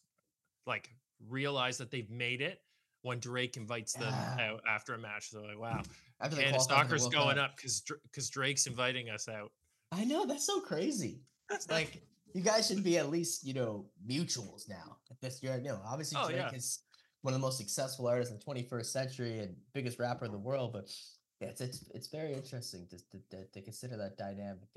like 0.65 0.89
realize 1.29 1.77
that 1.77 1.91
they've 1.91 2.09
made 2.09 2.41
it 2.41 2.61
when 3.01 3.19
Drake 3.19 3.57
invites 3.57 3.93
them 3.93 4.13
yeah. 4.37 4.51
out 4.51 4.61
after 4.69 4.93
a 4.93 4.97
match. 4.97 5.29
So 5.29 5.41
like, 5.41 5.59
wow, 5.59 5.81
after 6.21 6.41
and 6.41 6.61
stalker's 6.61 7.07
going 7.07 7.37
up 7.37 7.57
because 7.57 7.83
because 8.03 8.29
Drake's 8.29 8.67
inviting 8.67 9.09
us 9.09 9.27
out. 9.27 9.51
I 9.91 10.05
know 10.05 10.25
that's 10.25 10.45
so 10.45 10.61
crazy. 10.61 11.19
It's 11.51 11.69
like 11.69 12.01
you 12.35 12.41
guys 12.41 12.67
should 12.67 12.83
be 12.83 12.97
at 12.97 13.09
least 13.09 13.47
you 13.47 13.53
know 13.53 13.85
mutuals 14.05 14.67
now. 14.67 14.97
At 15.09 15.21
this 15.21 15.41
year, 15.41 15.57
you 15.57 15.69
know, 15.69 15.79
obviously 15.85 16.19
oh, 16.21 16.27
Drake 16.27 16.39
yeah. 16.51 16.57
is 16.57 16.79
one 17.21 17.33
of 17.33 17.39
the 17.39 17.45
most 17.45 17.57
successful 17.57 18.07
artists 18.07 18.33
in 18.33 18.37
the 18.37 18.61
21st 18.61 18.85
century 18.85 19.39
and 19.39 19.55
biggest 19.73 19.99
rapper 19.99 20.25
in 20.25 20.33
the 20.33 20.37
world. 20.37 20.73
But 20.73 20.91
yeah, 21.39 21.47
it's 21.47 21.61
it's, 21.61 21.85
it's 21.95 22.07
very 22.09 22.33
interesting 22.33 22.87
to, 22.89 22.97
to, 23.31 23.45
to 23.45 23.61
consider 23.61 23.95
that 23.97 24.17
dynamic. 24.17 24.67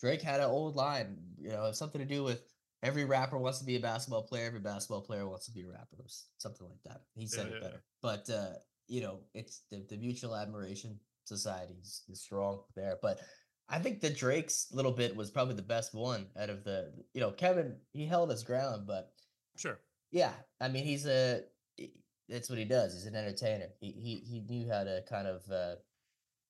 Drake 0.00 0.20
had 0.20 0.40
an 0.40 0.46
old 0.46 0.74
line, 0.74 1.16
you 1.40 1.50
know, 1.50 1.70
something 1.70 2.00
to 2.00 2.06
do 2.06 2.24
with 2.24 2.42
every 2.82 3.04
rapper 3.04 3.38
wants 3.38 3.60
to 3.60 3.64
be 3.64 3.76
a 3.76 3.80
basketball 3.80 4.24
player, 4.24 4.46
every 4.46 4.60
basketball 4.60 5.00
player 5.00 5.28
wants 5.28 5.46
to 5.46 5.52
be 5.52 5.62
a 5.62 5.68
rapper, 5.68 5.96
something 6.38 6.66
like 6.66 6.82
that. 6.84 7.02
He 7.14 7.26
said 7.26 7.46
yeah, 7.48 7.56
it 7.56 7.62
better. 7.62 7.82
But 8.02 8.28
uh, 8.28 8.58
you 8.88 9.00
know, 9.00 9.20
it's 9.32 9.62
the, 9.70 9.86
the 9.88 9.96
mutual 9.96 10.34
admiration 10.34 10.98
society 11.24 11.76
is, 11.80 12.02
is 12.08 12.20
strong 12.20 12.60
there. 12.74 12.98
But 13.00 13.20
I 13.68 13.78
think 13.78 14.00
the 14.00 14.10
Drake's 14.10 14.68
little 14.72 14.92
bit 14.92 15.16
was 15.16 15.30
probably 15.30 15.54
the 15.54 15.62
best 15.62 15.94
one 15.94 16.26
out 16.38 16.50
of 16.50 16.62
the, 16.62 16.92
you 17.14 17.20
know, 17.20 17.32
Kevin, 17.32 17.76
he 17.92 18.06
held 18.06 18.30
his 18.30 18.44
ground, 18.44 18.86
but 18.86 19.12
sure. 19.56 19.80
Yeah. 20.12 20.32
I 20.60 20.68
mean, 20.68 20.84
he's 20.84 21.06
a 21.06 21.42
that's 22.28 22.48
what 22.48 22.58
he 22.58 22.64
does. 22.64 22.94
He's 22.94 23.06
an 23.06 23.16
entertainer. 23.16 23.66
He 23.80 23.92
he 23.92 24.16
he 24.16 24.40
knew 24.48 24.68
how 24.70 24.84
to 24.84 25.02
kind 25.08 25.26
of 25.26 25.42
uh, 25.50 25.76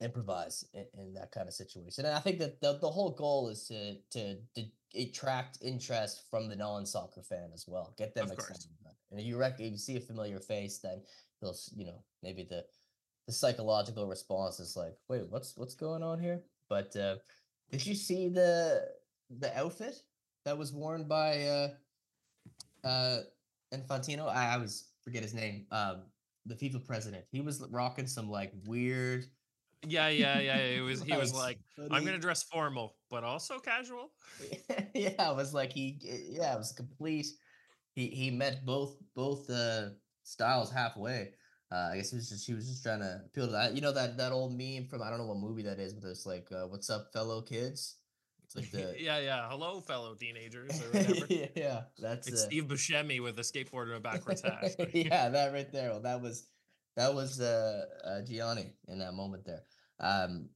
improvise 0.01 0.65
in, 0.73 0.87
in, 0.99 1.15
that 1.15 1.33
kind 1.33 1.49
of 1.49 1.55
situation. 1.55 2.05
And 2.05 2.15
I 2.15 2.21
think 2.21 2.39
that 2.39 2.61
the, 2.61 2.79
the 2.81 2.91
whole 2.91 3.11
goal 3.11 3.49
is 3.49 3.67
to, 3.69 3.97
to 4.13 4.37
to 4.55 4.65
attract 4.95 5.59
interest 5.63 6.23
from 6.31 6.49
the 6.49 6.57
non 6.57 6.87
soccer 6.87 7.23
fan 7.23 7.51
as 7.53 7.67
well. 7.69 7.95
Get 7.99 8.15
them 8.15 8.31
excited. 8.31 8.65
And 9.11 9.21
if 9.21 9.27
you 9.27 9.37
rec- 9.37 9.61
if 9.61 9.73
you 9.73 9.79
see 9.79 9.97
a 9.97 10.01
familiar 10.01 10.41
face, 10.41 10.79
then 10.79 11.03
they'll 11.41 11.57
you 11.75 11.87
know 11.87 12.03
maybe 12.23 12.47
the 12.49 12.65
the 13.27 13.33
psychological 13.33 14.07
response 14.07 14.61
is 14.61 14.77
like, 14.77 14.97
wait, 15.09 15.29
what's 15.29 15.57
what's 15.57 15.75
going 15.75 16.03
on 16.03 16.21
here? 16.21 16.41
But 16.69 16.95
uh, 16.97 17.17
did 17.71 17.87
you 17.87 17.95
see 17.95 18.29
the 18.29 18.89
the 19.39 19.57
outfit 19.59 19.97
that 20.45 20.57
was 20.57 20.73
worn 20.73 21.05
by 21.05 21.43
uh, 21.43 21.69
uh, 22.85 23.19
Infantino? 23.75 24.29
I, 24.29 24.55
I 24.55 24.57
was 24.57 24.91
forget 25.03 25.23
his 25.23 25.35
name. 25.35 25.67
Um, 25.71 26.03
the 26.47 26.55
FIFA 26.55 26.87
president. 26.87 27.25
He 27.31 27.41
was 27.41 27.65
rocking 27.71 28.07
some 28.07 28.31
like 28.31 28.53
weird 28.67 29.27
Yeah, 29.87 30.09
yeah, 30.09 30.41
yeah. 30.41 30.57
It 30.57 30.81
was 30.81 31.03
he 31.07 31.17
was 31.17 31.35
like, 31.35 31.59
I'm 31.91 32.05
gonna 32.05 32.19
dress 32.19 32.43
formal, 32.43 32.97
but 33.11 33.25
also 33.25 33.59
casual. 33.59 34.13
yeah, 34.95 35.31
it 35.31 35.37
was 35.37 35.53
like 35.55 35.73
he 35.73 35.99
yeah, 36.03 36.55
it 36.55 36.59
was 36.59 36.73
complete. 36.73 37.27
He 37.95 38.09
he 38.09 38.31
met 38.31 38.65
both 38.65 38.97
both 39.15 39.49
uh 39.51 39.91
styles 40.23 40.73
halfway. 40.73 41.31
Uh, 41.73 41.91
I 41.93 41.97
guess 41.97 42.11
he 42.11 42.17
was 42.17 42.29
just 42.29 42.47
he 42.47 42.55
was 42.55 42.69
just 42.69 42.83
trying 42.83 43.01
to 43.01 43.23
appeal 43.27 43.47
to 43.47 43.53
that. 43.53 43.75
You 43.75 43.81
know 43.81 43.93
that 43.93 44.17
that 44.19 44.33
old 44.33 44.57
meme 44.57 44.87
from 44.87 45.03
I 45.03 45.11
don't 45.11 45.19
know 45.19 45.27
what 45.27 45.39
movie 45.39 45.63
that 45.63 45.79
is, 45.79 45.95
but 45.95 46.09
it's 46.09 46.25
like, 46.25 46.47
uh, 46.53 46.67
"What's 46.67 46.91
up, 46.91 47.13
fellow 47.13 47.43
kids?" 47.43 47.97
It's 48.45 48.55
like 48.55 48.71
the 48.71 48.95
yeah 48.99 49.19
yeah 49.19 49.49
hello 49.49 49.81
fellow 49.81 50.15
teenagers 50.15 50.81
or 50.81 50.87
whatever. 50.93 51.27
yeah, 51.57 51.83
that's 51.99 52.29
it's 52.29 52.45
uh... 52.45 52.47
Steve 52.47 52.65
Buscemi 52.65 53.21
with 53.21 53.39
a 53.39 53.43
skateboard 53.43 53.85
and 53.85 53.95
a 53.95 54.01
backwards 54.01 54.43
hat. 54.43 54.77
yeah, 54.95 55.29
that 55.29 55.53
right 55.53 55.71
there. 55.73 55.91
Well, 55.91 56.03
that 56.03 56.23
was 56.23 56.47
that 56.97 57.13
was 57.13 57.41
uh, 57.41 57.85
uh 58.05 58.23
Gianni 58.23 58.73
in 58.87 58.99
that 59.01 59.15
moment 59.15 59.45
there. 59.45 59.63
Um, 59.99 60.51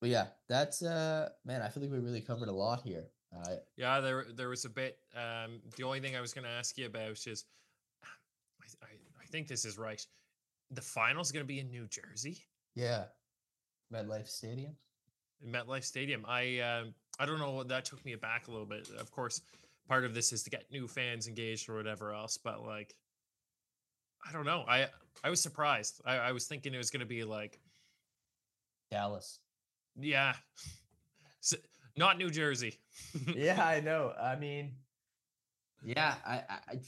but 0.00 0.10
yeah, 0.10 0.26
that's 0.48 0.82
uh 0.82 1.30
man, 1.44 1.62
I 1.62 1.68
feel 1.68 1.82
like 1.82 1.92
we 1.92 1.98
really 1.98 2.20
covered 2.20 2.48
a 2.48 2.52
lot 2.52 2.82
here. 2.82 3.06
Uh, 3.34 3.56
yeah, 3.76 4.00
there 4.00 4.26
there 4.34 4.48
was 4.48 4.64
a 4.64 4.70
bit. 4.70 4.98
Um, 5.16 5.60
the 5.76 5.84
only 5.84 6.00
thing 6.00 6.16
I 6.16 6.20
was 6.20 6.34
going 6.34 6.44
to 6.44 6.50
ask 6.50 6.76
you 6.76 6.86
about 6.86 7.26
is, 7.26 7.44
think 9.32 9.48
this 9.48 9.64
is 9.64 9.78
right. 9.78 10.04
The 10.70 10.82
final's 10.82 11.32
going 11.32 11.44
to 11.44 11.48
be 11.48 11.58
in 11.58 11.70
New 11.70 11.88
Jersey. 11.88 12.38
Yeah, 12.74 13.04
MetLife 13.92 14.28
Stadium. 14.28 14.76
MetLife 15.46 15.84
Stadium. 15.84 16.24
I 16.28 16.60
um, 16.60 16.94
I 17.18 17.26
don't 17.26 17.38
know. 17.38 17.62
That 17.64 17.84
took 17.84 18.04
me 18.04 18.14
back 18.14 18.48
a 18.48 18.50
little 18.50 18.66
bit. 18.66 18.88
Of 18.98 19.10
course, 19.10 19.40
part 19.88 20.04
of 20.04 20.14
this 20.14 20.32
is 20.32 20.42
to 20.44 20.50
get 20.50 20.70
new 20.70 20.86
fans 20.86 21.26
engaged 21.26 21.68
or 21.68 21.76
whatever 21.76 22.12
else. 22.12 22.38
But 22.38 22.64
like, 22.64 22.94
I 24.28 24.32
don't 24.32 24.46
know. 24.46 24.64
I 24.68 24.86
I 25.24 25.30
was 25.30 25.40
surprised. 25.40 26.00
I, 26.04 26.16
I 26.16 26.32
was 26.32 26.46
thinking 26.46 26.74
it 26.74 26.78
was 26.78 26.90
going 26.90 27.00
to 27.00 27.06
be 27.06 27.24
like 27.24 27.58
Dallas. 28.90 29.40
Yeah. 29.98 30.34
So, 31.44 31.56
not 31.96 32.18
New 32.18 32.30
Jersey. 32.30 32.78
yeah, 33.34 33.66
I 33.66 33.80
know. 33.80 34.12
I 34.12 34.36
mean, 34.36 34.76
yeah, 35.84 36.14
I, 36.24 36.34
I, 36.34 36.78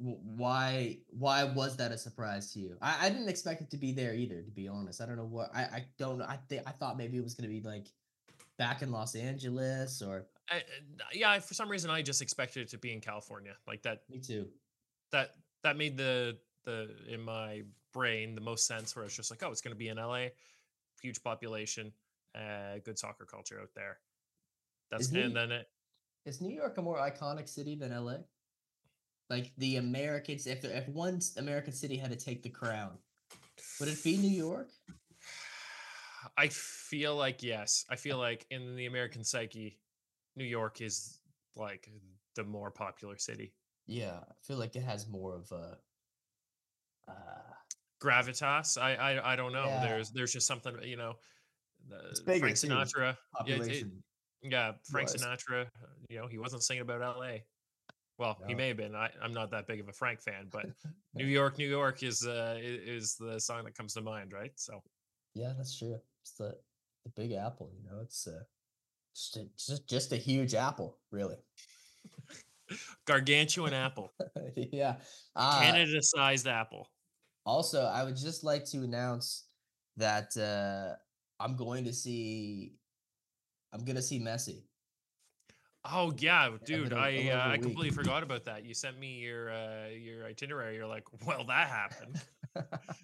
why, 0.00 0.98
why 1.10 1.44
was 1.44 1.76
that 1.76 1.92
a 1.92 1.98
surprise 1.98 2.52
to 2.52 2.58
you? 2.58 2.76
I, 2.80 3.06
I 3.06 3.10
didn't 3.10 3.28
expect 3.28 3.60
it 3.60 3.70
to 3.70 3.76
be 3.76 3.92
there 3.92 4.14
either. 4.14 4.40
To 4.40 4.50
be 4.50 4.66
honest, 4.66 5.00
I 5.00 5.06
don't 5.06 5.16
know 5.16 5.24
what. 5.24 5.50
I, 5.54 5.62
I 5.62 5.84
don't 5.98 6.18
know. 6.18 6.24
I 6.26 6.38
think 6.48 6.62
I 6.66 6.70
thought 6.70 6.96
maybe 6.96 7.18
it 7.18 7.24
was 7.24 7.34
going 7.34 7.48
to 7.48 7.54
be 7.54 7.66
like 7.66 7.86
back 8.58 8.82
in 8.82 8.90
Los 8.90 9.14
Angeles 9.14 10.02
or. 10.02 10.26
I, 10.50 10.62
yeah, 11.12 11.38
for 11.38 11.54
some 11.54 11.68
reason 11.68 11.90
I 11.90 12.02
just 12.02 12.22
expected 12.22 12.62
it 12.62 12.70
to 12.70 12.78
be 12.78 12.92
in 12.92 13.00
California, 13.00 13.52
like 13.66 13.82
that. 13.82 14.02
Me 14.10 14.18
too. 14.18 14.48
That 15.12 15.34
that 15.62 15.76
made 15.76 15.96
the 15.96 16.38
the 16.64 16.90
in 17.08 17.20
my 17.20 17.62
brain 17.92 18.34
the 18.34 18.40
most 18.40 18.66
sense. 18.66 18.96
Where 18.96 19.04
it's 19.04 19.14
just 19.14 19.30
like, 19.30 19.42
oh, 19.42 19.50
it's 19.50 19.60
going 19.60 19.74
to 19.74 19.78
be 19.78 19.88
in 19.88 19.98
LA, 19.98 20.26
huge 21.02 21.22
population, 21.22 21.92
uh, 22.34 22.78
good 22.84 22.98
soccer 22.98 23.26
culture 23.26 23.60
out 23.60 23.70
there. 23.74 23.98
That's 24.90 25.04
is 25.04 25.12
and 25.12 25.28
New, 25.28 25.34
then 25.34 25.52
it 25.52 25.68
is 26.26 26.40
New 26.40 26.54
York 26.54 26.78
a 26.78 26.82
more 26.82 26.98
iconic 26.98 27.48
city 27.48 27.74
than 27.74 27.92
LA? 27.92 28.16
Like 29.30 29.52
the 29.58 29.76
Americans, 29.76 30.48
if 30.48 30.64
if 30.64 30.88
one 30.88 31.20
American 31.36 31.72
city 31.72 31.96
had 31.96 32.10
to 32.10 32.16
take 32.16 32.42
the 32.42 32.50
crown, 32.50 32.98
would 33.78 33.88
it 33.88 34.02
be 34.02 34.16
New 34.16 34.28
York? 34.28 34.68
I 36.36 36.48
feel 36.48 37.14
like 37.14 37.42
yes. 37.42 37.84
I 37.88 37.94
feel 37.96 38.18
like 38.18 38.44
in 38.50 38.74
the 38.74 38.86
American 38.86 39.22
psyche, 39.22 39.78
New 40.36 40.44
York 40.44 40.80
is 40.80 41.20
like 41.54 41.88
the 42.34 42.42
more 42.42 42.72
popular 42.72 43.16
city. 43.18 43.54
Yeah, 43.86 44.18
I 44.18 44.34
feel 44.42 44.56
like 44.56 44.74
it 44.74 44.82
has 44.82 45.08
more 45.08 45.36
of 45.36 45.50
a 45.52 45.78
uh, 47.08 47.52
gravitas. 48.02 48.78
I 48.78 48.94
I, 48.96 49.32
I 49.32 49.36
don't 49.36 49.52
know. 49.52 49.66
Yeah. 49.66 49.86
There's 49.86 50.10
there's 50.10 50.32
just 50.32 50.48
something 50.48 50.74
you 50.82 50.96
know. 50.96 51.14
Frank 52.24 52.56
Sinatra. 52.56 53.16
Population. 53.34 54.02
Yeah, 54.42 54.72
Frank 54.90 55.12
was. 55.12 55.22
Sinatra. 55.22 55.66
You 56.08 56.18
know, 56.18 56.26
he 56.26 56.38
wasn't 56.38 56.62
singing 56.62 56.82
about 56.82 57.02
L.A. 57.02 57.44
Well, 58.20 58.36
no. 58.40 58.46
he 58.46 58.54
may 58.54 58.68
have 58.68 58.76
been. 58.76 58.94
I, 58.94 59.08
I'm 59.22 59.32
not 59.32 59.50
that 59.50 59.66
big 59.66 59.80
of 59.80 59.88
a 59.88 59.92
Frank 59.92 60.20
fan, 60.20 60.48
but 60.52 60.66
New 61.14 61.26
York, 61.26 61.58
New 61.58 61.68
York 61.68 62.02
is 62.02 62.26
uh 62.26 62.56
is 62.60 63.16
the 63.16 63.40
song 63.40 63.64
that 63.64 63.74
comes 63.74 63.94
to 63.94 64.02
mind, 64.02 64.32
right? 64.32 64.52
So. 64.56 64.82
Yeah, 65.34 65.54
that's 65.56 65.78
true. 65.78 65.96
It's 66.22 66.32
the 66.32 66.54
the 67.04 67.10
Big 67.16 67.32
Apple. 67.32 67.72
You 67.76 67.90
know, 67.90 68.00
it's 68.02 68.26
uh, 68.26 68.42
just 69.14 69.36
a, 69.36 69.46
just 69.56 69.88
just 69.88 70.12
a 70.12 70.16
huge 70.16 70.54
apple, 70.54 70.98
really. 71.10 71.36
Gargantuan 73.06 73.72
apple. 73.72 74.12
yeah. 74.56 74.96
Uh, 75.34 75.60
Canada-sized 75.60 76.46
apple. 76.46 76.88
Also, 77.46 77.84
I 77.84 78.04
would 78.04 78.16
just 78.16 78.44
like 78.44 78.64
to 78.66 78.82
announce 78.82 79.46
that 79.96 80.36
uh, 80.36 80.94
I'm 81.42 81.56
going 81.56 81.84
to 81.84 81.92
see 81.92 82.74
I'm 83.72 83.84
gonna 83.84 84.02
see 84.02 84.20
Messi. 84.20 84.64
Oh 85.84 86.12
yeah, 86.18 86.50
dude! 86.64 86.92
I 86.92 87.30
uh, 87.30 87.50
I 87.50 87.56
completely 87.56 87.90
forgot 88.02 88.22
about 88.22 88.44
that. 88.44 88.64
You 88.64 88.74
sent 88.74 88.98
me 88.98 89.18
your 89.18 89.50
uh, 89.50 89.88
your 89.88 90.26
itinerary. 90.26 90.76
You're 90.76 90.86
like, 90.86 91.04
well, 91.26 91.44
that 91.44 91.68
happened. 91.68 92.20
yeah, 92.54 92.62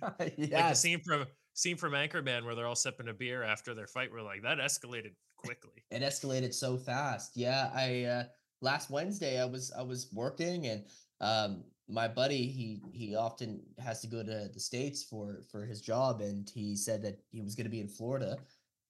like 0.19 0.37
the 0.37 0.75
scene 0.75 1.01
from 1.01 1.25
scene 1.55 1.77
from 1.77 1.93
Anchorman 1.93 2.45
where 2.45 2.55
they're 2.55 2.67
all 2.67 2.75
sipping 2.75 3.09
a 3.09 3.15
beer 3.15 3.43
after 3.43 3.75
their 3.75 3.87
fight. 3.87 4.11
We're 4.13 4.23
like, 4.23 4.43
that 4.43 4.59
escalated 4.59 5.13
quickly. 5.37 5.85
it 5.91 6.03
escalated 6.03 6.53
so 6.53 6.77
fast. 6.77 7.33
Yeah, 7.35 7.71
I 7.75 8.05
uh, 8.05 8.25
last 8.61 8.91
Wednesday 8.91 9.41
I 9.41 9.47
was 9.47 9.73
I 9.77 9.83
was 9.83 10.09
working 10.13 10.67
and 10.67 10.85
um 11.23 11.65
my 11.89 12.09
buddy 12.09 12.47
he 12.47 12.83
he 12.93 13.15
often 13.15 13.63
has 13.79 14.01
to 14.03 14.07
go 14.07 14.23
to 14.23 14.51
the 14.53 14.61
states 14.61 15.03
for 15.03 15.41
for 15.51 15.65
his 15.65 15.81
job 15.81 16.21
and 16.21 16.51
he 16.53 16.77
said 16.77 17.01
that 17.03 17.19
he 17.31 17.41
was 17.41 17.55
going 17.55 17.65
to 17.65 17.71
be 17.71 17.81
in 17.81 17.89
Florida 17.89 18.37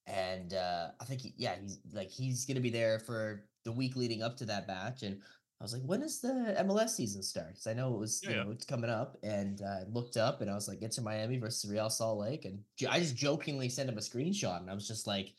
and 0.07 0.53
uh, 0.53 0.87
I 0.99 1.03
think 1.05 1.21
he, 1.21 1.33
yeah, 1.37 1.55
he's 1.61 1.79
like 1.93 2.09
he's 2.09 2.45
gonna 2.45 2.61
be 2.61 2.69
there 2.69 2.99
for 2.99 3.43
the 3.67 3.71
week 3.73 3.97
leading 3.97 4.23
up 4.23 4.37
to 4.37 4.45
that 4.45 4.65
match. 4.65 5.03
And 5.03 5.19
I 5.59 5.63
was 5.63 5.73
like, 5.73 5.81
when 5.83 5.99
does 5.99 6.21
the 6.21 6.55
MLS 6.61 6.91
season 6.91 7.21
start? 7.21 7.49
Because 7.49 7.67
I 7.67 7.73
know 7.73 7.93
it 7.93 7.99
was 7.99 8.21
yeah, 8.23 8.29
you 8.29 8.35
know 8.37 8.51
it's 8.51 8.65
coming 8.65 8.89
up, 8.89 9.17
and 9.23 9.61
I 9.61 9.81
uh, 9.81 9.83
looked 9.91 10.15
up 10.15 10.39
and 10.41 10.49
I 10.49 10.55
was 10.55 10.69
like, 10.69 10.81
it's 10.81 10.97
in 10.97 11.03
Miami 11.03 11.37
versus 11.37 11.69
Real 11.69 11.89
Salt 11.89 12.19
Lake, 12.19 12.45
and 12.45 12.59
I 12.89 12.99
just 12.99 13.15
jokingly 13.15 13.67
sent 13.67 13.89
him 13.89 13.97
a 13.97 14.01
screenshot, 14.01 14.61
and 14.61 14.71
I 14.71 14.73
was 14.73 14.87
just 14.87 15.05
like. 15.05 15.33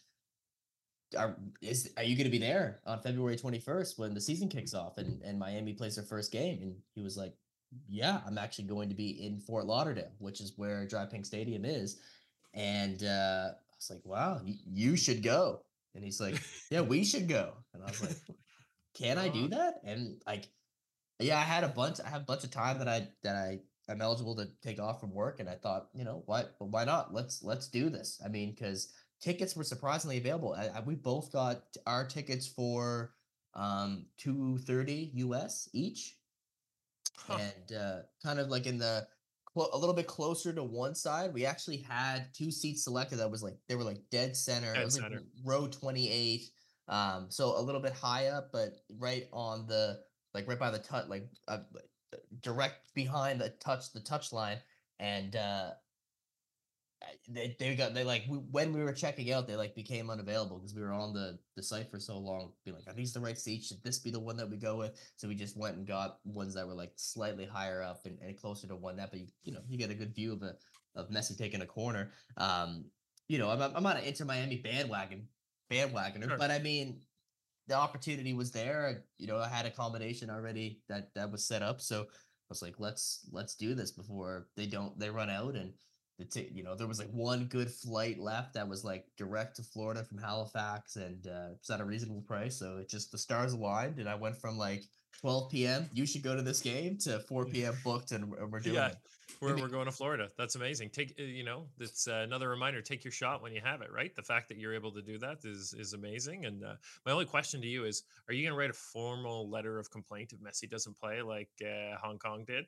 Are 1.17 1.39
is 1.63 1.91
are 1.97 2.03
you 2.03 2.17
going 2.17 2.27
to 2.27 2.31
be 2.31 2.37
there 2.37 2.81
on 2.85 3.01
February 3.01 3.35
21st 3.35 3.99
when 3.99 4.13
the 4.13 4.21
season 4.21 4.47
kicks 4.47 4.75
off 4.75 4.99
and, 4.99 5.23
and 5.23 5.39
Miami 5.39 5.73
plays 5.73 5.97
their 5.97 6.05
first 6.05 6.31
game? 6.31 6.59
And 6.61 6.75
he 6.95 7.01
was 7.01 7.17
like, 7.17 7.33
Yeah, 7.89 8.21
I'm 8.27 8.37
actually 8.37 8.67
going 8.67 8.91
to 8.91 8.95
be 8.95 9.25
in 9.25 9.41
Fort 9.41 9.65
Lauderdale, 9.65 10.13
which 10.19 10.43
is 10.43 10.53
where 10.57 10.85
DRV 10.85 11.11
PNK 11.11 11.25
Stadium 11.25 11.65
is. 11.65 11.99
And 12.53 13.03
uh, 13.05 13.53
was 13.79 13.91
like, 13.91 14.05
wow, 14.05 14.41
you 14.45 14.97
should 14.97 15.23
go. 15.23 15.63
And 15.95 16.05
he's 16.05 16.21
like, 16.21 16.43
yeah, 16.71 16.81
we 16.93 17.05
should 17.05 17.29
go. 17.29 17.55
And 17.75 17.83
I 17.83 17.87
was 17.87 18.03
like, 18.03 18.17
can 18.95 19.19
I 19.19 19.29
do 19.29 19.49
that? 19.49 19.81
And 19.85 20.21
like, 20.27 20.49
yeah, 21.19 21.39
I 21.39 21.43
had 21.43 21.65
a 21.65 21.69
bunch, 21.69 21.99
I 22.05 22.09
have 22.09 22.23
a 22.23 22.27
bunch 22.27 22.45
of 22.45 22.51
time 22.51 22.79
that 22.79 22.89
I, 22.89 23.09
that 23.23 23.37
I, 23.37 23.61
I'm 23.91 24.03
eligible 24.03 24.37
to 24.37 24.49
take 24.63 24.81
off 24.81 25.01
from 25.01 25.15
work. 25.15 25.41
And 25.41 25.49
I 25.49 25.55
thought, 25.55 25.89
you 25.95 26.05
know 26.05 26.23
what, 26.27 26.55
why 26.59 26.85
not? 26.85 27.13
Let's, 27.13 27.43
let's 27.43 27.69
do 27.69 27.91
this. 27.91 28.21
I 28.25 28.29
mean, 28.29 28.55
cause 28.55 28.93
tickets 29.21 29.57
were 29.57 29.65
surprisingly 29.65 30.19
available. 30.19 30.55
I, 30.55 30.79
I, 30.79 30.81
we 30.81 30.95
both 30.95 31.33
got 31.33 31.63
our 31.87 32.07
tickets 32.07 32.47
for 32.47 33.13
um 33.55 34.07
230 34.19 35.11
US 35.15 35.69
each. 35.73 36.17
Huh. 37.17 37.39
And 37.41 37.77
uh, 37.77 37.99
kind 38.23 38.39
of 38.39 38.49
like 38.49 38.67
in 38.67 38.79
the 38.79 39.07
a 39.73 39.77
little 39.77 39.95
bit 39.95 40.07
closer 40.07 40.53
to 40.53 40.63
one 40.63 40.95
side. 40.95 41.33
We 41.33 41.45
actually 41.45 41.79
had 41.79 42.33
two 42.35 42.51
seats 42.51 42.85
selected 42.85 43.17
that 43.17 43.31
was 43.31 43.43
like 43.43 43.57
they 43.69 43.75
were 43.75 43.85
like 43.85 43.99
dead 44.11 44.37
center. 44.37 44.73
Dead 44.73 44.83
it 44.83 44.85
was 44.85 44.95
center. 44.95 45.17
like 45.17 45.25
row 45.45 45.67
28. 45.67 46.51
Um, 46.89 47.27
so 47.29 47.59
a 47.59 47.61
little 47.61 47.81
bit 47.81 47.93
high 47.93 48.29
up, 48.29 48.51
but 48.53 48.77
right 48.99 49.29
on 49.33 49.67
the 49.67 50.01
like 50.35 50.49
right 50.49 50.59
by 50.59 50.71
the 50.71 50.79
touch, 50.79 51.09
like 51.09 51.29
uh, 51.49 51.59
direct 52.43 52.95
behind 52.95 53.41
the 53.41 53.51
touch 53.61 53.93
the 53.93 54.01
touch 54.01 54.33
line. 54.33 54.59
And 55.01 55.37
uh 55.37 55.71
they, 57.29 57.57
they 57.59 57.77
got 57.77 57.95
they 57.95 58.05
like 58.05 58.25
we, 58.29 58.39
when 58.39 58.73
we 58.73 58.83
were 58.83 58.93
checking 58.93 59.33
out 59.33 59.47
they 59.47 59.55
like 59.55 59.75
became 59.75 60.11
unavailable 60.11 60.59
because 60.59 60.75
we 60.75 60.83
were 60.83 60.93
on 60.93 61.13
the 61.13 61.39
the 61.57 61.63
site 61.63 61.91
for 61.91 61.99
so 62.01 62.19
long 62.19 62.53
being 62.65 62.77
like 62.77 62.87
are 62.89 62.97
these 62.97 63.13
the 63.13 63.21
right 63.21 63.39
seats? 63.39 63.69
Should 63.69 63.83
this 63.85 63.99
be 63.99 64.11
the 64.11 64.21
one 64.21 64.37
that 64.37 64.51
we 64.51 64.57
go 64.57 64.77
with? 64.77 64.99
So 65.17 65.29
we 65.29 65.35
just 65.35 65.57
went 65.57 65.77
and 65.77 65.87
got 65.87 66.19
ones 66.25 66.55
that 66.55 66.67
were 66.67 66.75
like 66.75 66.93
slightly 66.97 67.45
higher 67.47 67.83
up 67.83 68.01
and, 68.05 68.19
and 68.21 68.39
closer 68.39 68.67
to 68.67 68.77
one 68.77 68.97
that 68.97 69.11
but 69.11 69.21
you, 69.21 69.27
you 69.45 69.53
know 69.53 69.61
you 69.69 69.79
get 69.79 69.91
a 69.91 69.95
good 69.95 70.15
view 70.15 70.33
of 70.33 70.43
a 70.43 70.55
of 70.97 71.11
Messi 71.11 71.37
taking 71.37 71.63
a 71.63 71.67
corner. 71.67 72.11
Um 72.37 72.87
you 73.29 73.39
know 73.39 73.51
I'm, 73.51 73.63
I'm 73.63 73.83
not 73.83 73.99
an 73.99 74.05
Inter 74.05 74.25
Miami 74.25 74.57
bandwagon 74.57 75.29
bandwagoner 75.71 76.29
sure. 76.29 76.39
but 76.39 76.51
I 76.51 76.59
mean 76.59 77.01
the 77.69 77.75
opportunity 77.75 78.33
was 78.33 78.51
there. 78.51 79.05
You 79.19 79.29
know 79.29 79.39
I 79.39 79.49
had 79.49 79.67
a 79.67 79.71
combination 79.71 80.31
already 80.31 80.81
that 80.89 81.11
that 81.15 81.31
was 81.31 81.47
set 81.47 81.63
up. 81.63 81.81
So 81.81 82.03
I 82.03 82.49
was 82.49 82.63
like 82.63 82.75
let's 82.79 83.29
let's 83.31 83.55
do 83.55 83.75
this 83.75 83.93
before 83.93 84.49
they 84.57 84.67
don't 84.67 84.99
they 84.99 85.11
run 85.11 85.31
out 85.31 85.55
and 85.55 85.73
the 86.19 86.25
t- 86.25 86.51
you 86.53 86.63
know 86.63 86.75
there 86.75 86.87
was 86.87 86.99
like 86.99 87.11
one 87.11 87.45
good 87.47 87.71
flight 87.71 88.19
left 88.19 88.55
that 88.55 88.69
was 88.69 88.85
like 88.85 89.07
direct 89.17 89.57
to 89.57 89.63
Florida 89.63 90.05
from 90.05 90.19
Halifax 90.19 90.97
and 90.97 91.27
uh, 91.27 91.51
it's 91.53 91.71
at 91.71 91.81
a 91.81 91.85
reasonable 91.85 92.23
price 92.23 92.57
so 92.57 92.79
it 92.79 92.89
just 92.89 93.13
the 93.13 93.19
stars 93.19 93.53
aligned 93.53 93.99
and 93.99 94.09
I 94.09 94.15
went 94.15 94.37
from 94.37 94.59
like 94.59 94.85
12 95.21 95.51
p.m. 95.51 95.91
You 95.93 96.07
should 96.07 96.23
go 96.23 96.37
to 96.37 96.43
this 96.43 96.61
game 96.61 96.97
to 96.99 97.19
4 97.21 97.47
p.m. 97.47 97.77
booked, 97.83 98.13
and 98.13 98.31
we're 98.31 98.61
doing 98.61 98.77
yeah. 98.77 98.89
it. 98.89 98.97
We're, 99.41 99.57
we're 99.57 99.69
going 99.69 99.87
to 99.87 99.93
Florida. 99.93 100.31
That's 100.39 100.55
amazing. 100.55 100.91
Take 100.91 101.15
uh, 101.19 101.23
you 101.23 101.45
know, 101.45 101.67
it's 101.79 102.09
uh, 102.09 102.23
another 102.25 102.49
reminder. 102.49 102.81
Take 102.81 103.05
your 103.05 103.13
shot 103.13 103.43
when 103.43 103.53
you 103.53 103.61
have 103.63 103.83
it. 103.83 103.91
Right. 103.93 104.15
The 104.15 104.23
fact 104.23 104.49
that 104.49 104.59
you're 104.59 104.75
able 104.75 104.93
to 104.93 105.03
do 105.03 105.19
that 105.19 105.39
is 105.45 105.75
is 105.79 105.93
amazing. 105.93 106.47
And 106.47 106.65
uh, 106.65 106.75
my 107.05 107.13
only 107.13 107.25
question 107.25 107.61
to 107.61 107.67
you 107.67 107.85
is: 107.85 108.05
Are 108.29 108.35
you 108.35 108.43
going 108.43 108.55
to 108.55 108.59
write 108.59 108.71
a 108.71 108.75
formal 108.75 109.51
letter 109.51 109.79
of 109.79 109.91
complaint 109.91 110.33
if 110.33 110.41
Messi 110.41 110.71
doesn't 110.71 110.97
play 110.97 111.21
like 111.21 111.51
uh, 111.63 111.97
Hong 112.03 112.19
Kong 112.19 112.45
did? 112.47 112.67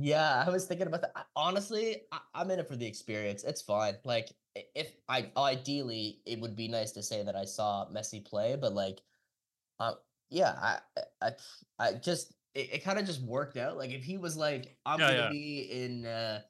Yeah, 0.00 0.44
I 0.46 0.50
was 0.50 0.66
thinking 0.66 0.86
about 0.86 1.02
that. 1.02 1.26
Honestly, 1.34 2.02
I, 2.12 2.42
am 2.42 2.50
in 2.50 2.60
it 2.60 2.68
for 2.68 2.76
the 2.76 2.86
experience. 2.86 3.42
It's 3.44 3.62
fine. 3.62 3.94
Like, 4.04 4.28
if 4.74 4.92
I 5.08 5.30
ideally, 5.36 6.20
it 6.24 6.40
would 6.40 6.56
be 6.56 6.68
nice 6.68 6.92
to 6.92 7.02
say 7.02 7.22
that 7.24 7.34
I 7.34 7.44
saw 7.44 7.86
Messi 7.92 8.24
play, 8.24 8.56
but 8.60 8.74
like, 8.74 9.00
uh, 9.80 9.94
yeah, 10.30 10.54
I, 10.60 10.78
I, 11.22 11.30
I 11.78 11.92
just 11.94 12.32
it, 12.54 12.74
it 12.74 12.84
kind 12.84 12.98
of 12.98 13.06
just 13.06 13.22
worked 13.22 13.56
out. 13.56 13.76
Like 13.76 13.90
if 13.90 14.04
he 14.04 14.18
was 14.18 14.36
like, 14.36 14.76
I'm 14.86 15.00
yeah, 15.00 15.08
gonna 15.08 15.22
yeah. 15.22 15.30
be 15.30 15.68
in 15.70 16.06
uh, 16.06 16.40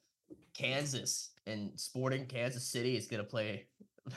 Kansas 0.53 1.31
and 1.45 1.71
Sporting 1.75 2.25
Kansas 2.25 2.65
City 2.65 2.97
is 2.97 3.07
gonna 3.07 3.23
play 3.23 3.65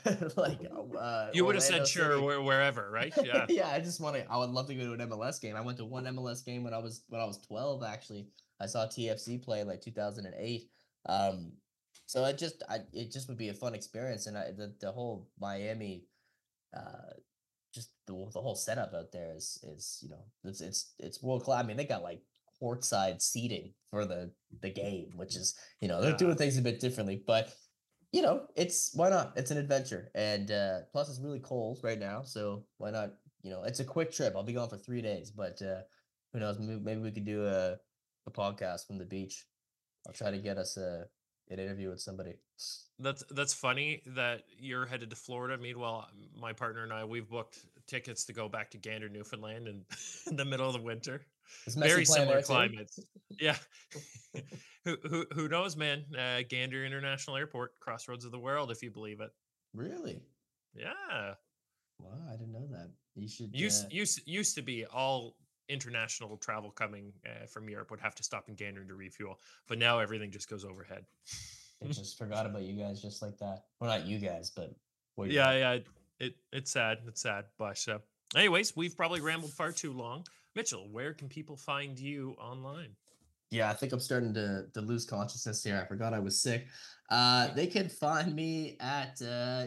like 0.36 0.58
uh, 0.98 1.28
you 1.32 1.44
would 1.44 1.54
have 1.54 1.64
said 1.64 1.86
sure 1.86 2.42
wherever, 2.42 2.90
right? 2.90 3.12
Yeah, 3.22 3.46
yeah. 3.48 3.68
I 3.68 3.80
just 3.80 4.00
want 4.00 4.16
to. 4.16 4.30
I 4.30 4.38
would 4.38 4.50
love 4.50 4.66
to 4.68 4.74
go 4.74 4.94
to 4.94 5.02
an 5.02 5.10
MLS 5.10 5.40
game. 5.40 5.56
I 5.56 5.60
went 5.60 5.78
to 5.78 5.84
one 5.84 6.04
MLS 6.04 6.44
game 6.44 6.64
when 6.64 6.74
I 6.74 6.78
was 6.78 7.02
when 7.08 7.20
I 7.20 7.24
was 7.24 7.38
12. 7.38 7.82
Actually, 7.82 8.26
I 8.62 8.66
saw 8.66 8.86
TFC 8.86 9.42
play 9.42 9.60
in 9.60 9.66
like 9.66 9.80
2008. 9.80 10.70
Um, 11.08 11.52
so 12.06 12.24
it 12.24 12.38
just 12.38 12.62
I 12.68 12.80
it 12.92 13.10
just 13.10 13.28
would 13.28 13.38
be 13.38 13.48
a 13.48 13.54
fun 13.54 13.74
experience, 13.74 14.26
and 14.26 14.36
I, 14.36 14.52
the 14.56 14.74
the 14.80 14.92
whole 14.92 15.28
Miami 15.40 16.04
uh 16.76 17.12
just 17.74 17.90
the, 18.06 18.12
the 18.32 18.40
whole 18.40 18.54
setup 18.54 18.92
out 18.94 19.12
there 19.12 19.34
is 19.34 19.58
is 19.64 19.98
you 20.02 20.10
know 20.10 20.24
it's 20.44 20.60
it's 20.60 20.94
it's 20.98 21.22
world 21.22 21.44
class. 21.44 21.64
I 21.64 21.66
mean, 21.66 21.76
they 21.76 21.84
got 21.84 22.02
like 22.02 22.20
courtside 22.62 23.20
seating 23.20 23.72
for 23.90 24.04
the 24.04 24.30
the 24.60 24.70
game, 24.70 25.12
which 25.16 25.36
is 25.36 25.54
you 25.80 25.88
know 25.88 26.00
they're 26.00 26.16
doing 26.16 26.36
things 26.36 26.58
a 26.58 26.62
bit 26.62 26.80
differently, 26.80 27.22
but 27.26 27.52
you 28.12 28.22
know 28.22 28.42
it's 28.56 28.90
why 28.94 29.08
not? 29.08 29.32
It's 29.36 29.50
an 29.50 29.58
adventure, 29.58 30.10
and 30.14 30.50
uh, 30.50 30.80
plus 30.92 31.08
it's 31.08 31.20
really 31.20 31.40
cold 31.40 31.80
right 31.82 31.98
now, 31.98 32.22
so 32.22 32.64
why 32.78 32.90
not? 32.90 33.10
You 33.42 33.50
know, 33.50 33.62
it's 33.64 33.80
a 33.80 33.84
quick 33.84 34.12
trip. 34.12 34.34
I'll 34.36 34.44
be 34.44 34.52
gone 34.52 34.68
for 34.68 34.76
three 34.76 35.02
days, 35.02 35.30
but 35.30 35.60
uh, 35.62 35.80
who 36.32 36.40
knows? 36.40 36.58
Maybe, 36.58 36.80
maybe 36.80 37.00
we 37.00 37.10
could 37.10 37.24
do 37.24 37.46
a 37.46 37.76
a 38.26 38.30
podcast 38.30 38.86
from 38.86 38.98
the 38.98 39.04
beach. 39.04 39.44
I'll 40.06 40.12
try 40.12 40.30
to 40.30 40.38
get 40.38 40.58
us 40.58 40.76
a 40.76 41.06
an 41.50 41.58
interview 41.58 41.90
with 41.90 42.00
somebody. 42.00 42.34
That's 42.98 43.24
that's 43.30 43.52
funny 43.52 44.02
that 44.14 44.42
you're 44.58 44.86
headed 44.86 45.10
to 45.10 45.16
Florida. 45.16 45.58
Meanwhile, 45.58 46.08
my 46.38 46.52
partner 46.52 46.84
and 46.84 46.92
I 46.92 47.04
we've 47.04 47.28
booked 47.28 47.58
tickets 47.86 48.24
to 48.26 48.32
go 48.32 48.48
back 48.48 48.70
to 48.70 48.78
Gander, 48.78 49.08
Newfoundland, 49.08 49.68
in, 49.68 49.82
in 50.30 50.36
the 50.36 50.44
middle 50.44 50.66
of 50.66 50.72
the 50.74 50.82
winter. 50.82 51.26
Very 51.68 52.04
similar 52.04 52.42
climates. 52.42 52.98
yeah. 53.38 53.56
who, 54.84 54.96
who 55.08 55.26
who 55.32 55.48
knows, 55.48 55.76
man? 55.76 56.04
Uh, 56.18 56.42
Gander 56.48 56.84
International 56.84 57.36
Airport, 57.36 57.78
crossroads 57.80 58.24
of 58.24 58.32
the 58.32 58.38
world, 58.38 58.70
if 58.70 58.82
you 58.82 58.90
believe 58.90 59.20
it. 59.20 59.30
Really? 59.74 60.22
Yeah. 60.74 61.34
Wow, 61.98 62.18
I 62.28 62.32
didn't 62.32 62.52
know 62.52 62.66
that. 62.70 62.90
You 63.14 63.28
should 63.28 63.54
used 63.54 63.86
uh... 63.86 63.88
used 63.90 64.20
used 64.26 64.54
to 64.56 64.62
be 64.62 64.86
all 64.86 65.36
international 65.68 66.36
travel 66.36 66.70
coming 66.70 67.12
uh, 67.26 67.46
from 67.46 67.68
Europe 67.68 67.90
would 67.90 68.00
have 68.00 68.14
to 68.16 68.22
stop 68.22 68.48
in 68.48 68.54
Gander 68.54 68.84
to 68.84 68.94
refuel, 68.94 69.38
but 69.68 69.78
now 69.78 69.98
everything 69.98 70.30
just 70.30 70.48
goes 70.48 70.64
overhead. 70.64 71.04
I 71.82 71.88
just 71.88 72.16
forgot 72.18 72.46
about 72.46 72.62
you 72.62 72.74
guys 72.74 73.02
just 73.02 73.22
like 73.22 73.38
that. 73.38 73.64
Well, 73.80 73.90
not 73.90 74.06
you 74.06 74.18
guys, 74.18 74.50
but 74.50 74.74
yeah, 75.26 75.52
yeah. 75.52 75.78
It 76.20 76.36
it's 76.52 76.70
sad. 76.70 76.98
It's 77.08 77.20
sad. 77.20 77.46
But 77.58 77.84
uh, 77.88 77.98
anyways, 78.36 78.76
we've 78.76 78.96
probably 78.96 79.20
rambled 79.20 79.52
far 79.52 79.72
too 79.72 79.92
long. 79.92 80.24
Mitchell, 80.54 80.88
where 80.90 81.12
can 81.12 81.28
people 81.28 81.56
find 81.56 81.98
you 81.98 82.36
online? 82.38 82.90
Yeah, 83.50 83.70
I 83.70 83.74
think 83.74 83.92
I'm 83.92 84.00
starting 84.00 84.32
to 84.34 84.66
to 84.74 84.80
lose 84.80 85.04
consciousness 85.04 85.64
here. 85.64 85.80
I 85.82 85.86
forgot 85.86 86.14
I 86.14 86.20
was 86.20 86.40
sick. 86.40 86.66
Uh, 87.10 87.52
they 87.54 87.66
can 87.66 87.88
find 87.88 88.34
me 88.34 88.76
at 88.80 89.20
uh, 89.20 89.66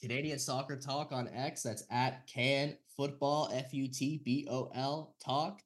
Canadian 0.00 0.38
Soccer 0.38 0.76
Talk 0.76 1.12
on 1.12 1.28
X. 1.28 1.62
That's 1.62 1.84
at 1.90 2.26
Can 2.26 2.76
Futbol 3.00 3.50
F 3.56 3.72
U 3.72 3.88
T 3.88 4.20
B 4.24 4.46
O 4.50 4.70
L 4.74 5.14
Talk. 5.24 5.60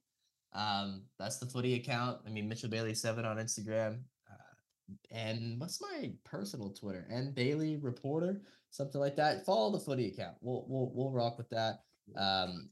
Um, 0.53 1.03
that's 1.19 1.37
the 1.37 1.45
footy 1.45 1.75
account. 1.75 2.19
I 2.25 2.29
mean, 2.29 2.47
Mitchell 2.47 2.69
Bailey 2.69 2.93
seven 2.93 3.25
on 3.25 3.37
Instagram. 3.37 3.99
Uh, 4.31 4.93
and 5.11 5.59
what's 5.59 5.81
my 5.81 6.13
personal 6.23 6.69
Twitter? 6.69 7.05
And 7.09 7.35
Bailey 7.35 7.75
Reporter, 7.77 8.41
something 8.71 9.01
like 9.01 9.17
that. 9.17 9.45
Follow 9.45 9.71
the 9.71 9.83
footy 9.83 10.07
account. 10.07 10.37
We'll 10.41 10.65
we'll 10.67 10.91
we'll 10.93 11.11
rock 11.11 11.37
with 11.37 11.49
that. 11.49 11.79
Um, 12.15 12.69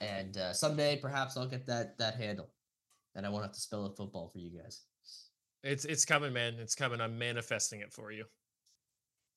and 0.00 0.36
uh, 0.36 0.52
someday 0.52 0.96
perhaps 0.96 1.36
I'll 1.36 1.48
get 1.48 1.66
that 1.66 1.98
that 1.98 2.16
handle, 2.16 2.50
and 3.14 3.26
I 3.26 3.28
won't 3.28 3.44
have 3.44 3.52
to 3.52 3.60
spell 3.60 3.84
a 3.86 3.94
football 3.94 4.30
for 4.32 4.38
you 4.38 4.50
guys. 4.58 4.82
It's 5.62 5.84
it's 5.84 6.04
coming, 6.04 6.32
man. 6.32 6.54
It's 6.58 6.74
coming. 6.74 7.00
I'm 7.00 7.18
manifesting 7.18 7.80
it 7.80 7.92
for 7.92 8.12
you. 8.12 8.24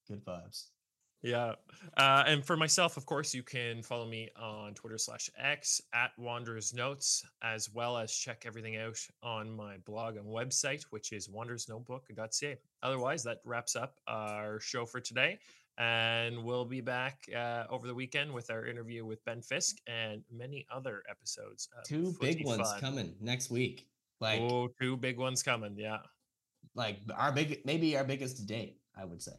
Good 0.08 0.24
vibes. 0.24 0.68
Yeah. 1.22 1.56
Uh, 1.98 2.24
and 2.26 2.46
for 2.46 2.56
myself, 2.56 2.98
of 2.98 3.06
course, 3.06 3.34
you 3.34 3.44
can 3.44 3.84
follow 3.84 4.06
me 4.06 4.30
on 4.36 4.74
Twitter 4.74 4.98
slash 4.98 5.30
X 5.38 5.82
at 5.94 6.12
Wanderers 6.18 6.74
Notes, 6.74 7.26
as 7.42 7.74
well 7.74 7.98
as 7.98 8.14
check 8.14 8.44
everything 8.46 8.78
out 8.78 9.00
on 9.22 9.52
my 9.52 9.78
blog 9.86 10.16
and 10.16 10.26
website, 10.26 10.84
which 10.92 11.12
is 11.12 11.28
wandersnotebook.ca. 11.28 12.58
Otherwise, 12.84 13.24
that 13.24 13.40
wraps 13.44 13.76
up 13.76 14.00
our 14.08 14.60
show 14.60 14.86
for 14.86 15.00
today. 15.00 15.40
And 15.78 16.44
we'll 16.44 16.66
be 16.66 16.82
back 16.82 17.24
uh, 17.36 17.64
over 17.70 17.88
the 17.88 17.96
weekend 17.96 18.34
with 18.34 18.52
our 18.52 18.66
interview 18.66 19.06
with 19.06 19.24
Ben 19.24 19.42
Fisk 19.42 19.78
and 19.88 20.22
many 20.30 20.66
other 20.70 21.04
episodes. 21.10 21.70
Two 21.86 22.14
big 22.20 22.46
ones 22.46 22.68
coming 22.80 23.16
next 23.22 23.50
week. 23.50 23.88
Like 24.20 24.42
oh, 24.42 24.70
two 24.82 24.98
big 24.98 25.18
ones 25.18 25.42
coming. 25.42 25.76
Yeah. 25.78 26.00
Like 26.76 27.00
our 27.16 27.32
big, 27.32 27.62
maybe 27.64 27.96
our 27.96 28.04
biggest 28.04 28.38
to 28.38 28.46
date, 28.46 28.82
I 28.94 29.06
would 29.06 29.22
say 29.22 29.32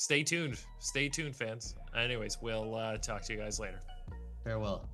stay 0.00 0.22
tuned. 0.22 0.58
Stay 0.78 1.10
tuned, 1.10 1.36
fans. 1.36 1.74
Anyways, 1.94 2.38
we'll 2.40 2.74
uh, 2.74 2.96
talk 2.96 3.22
to 3.22 3.34
you 3.34 3.38
guys 3.38 3.60
later. 3.60 3.80
Farewell. 4.42 4.88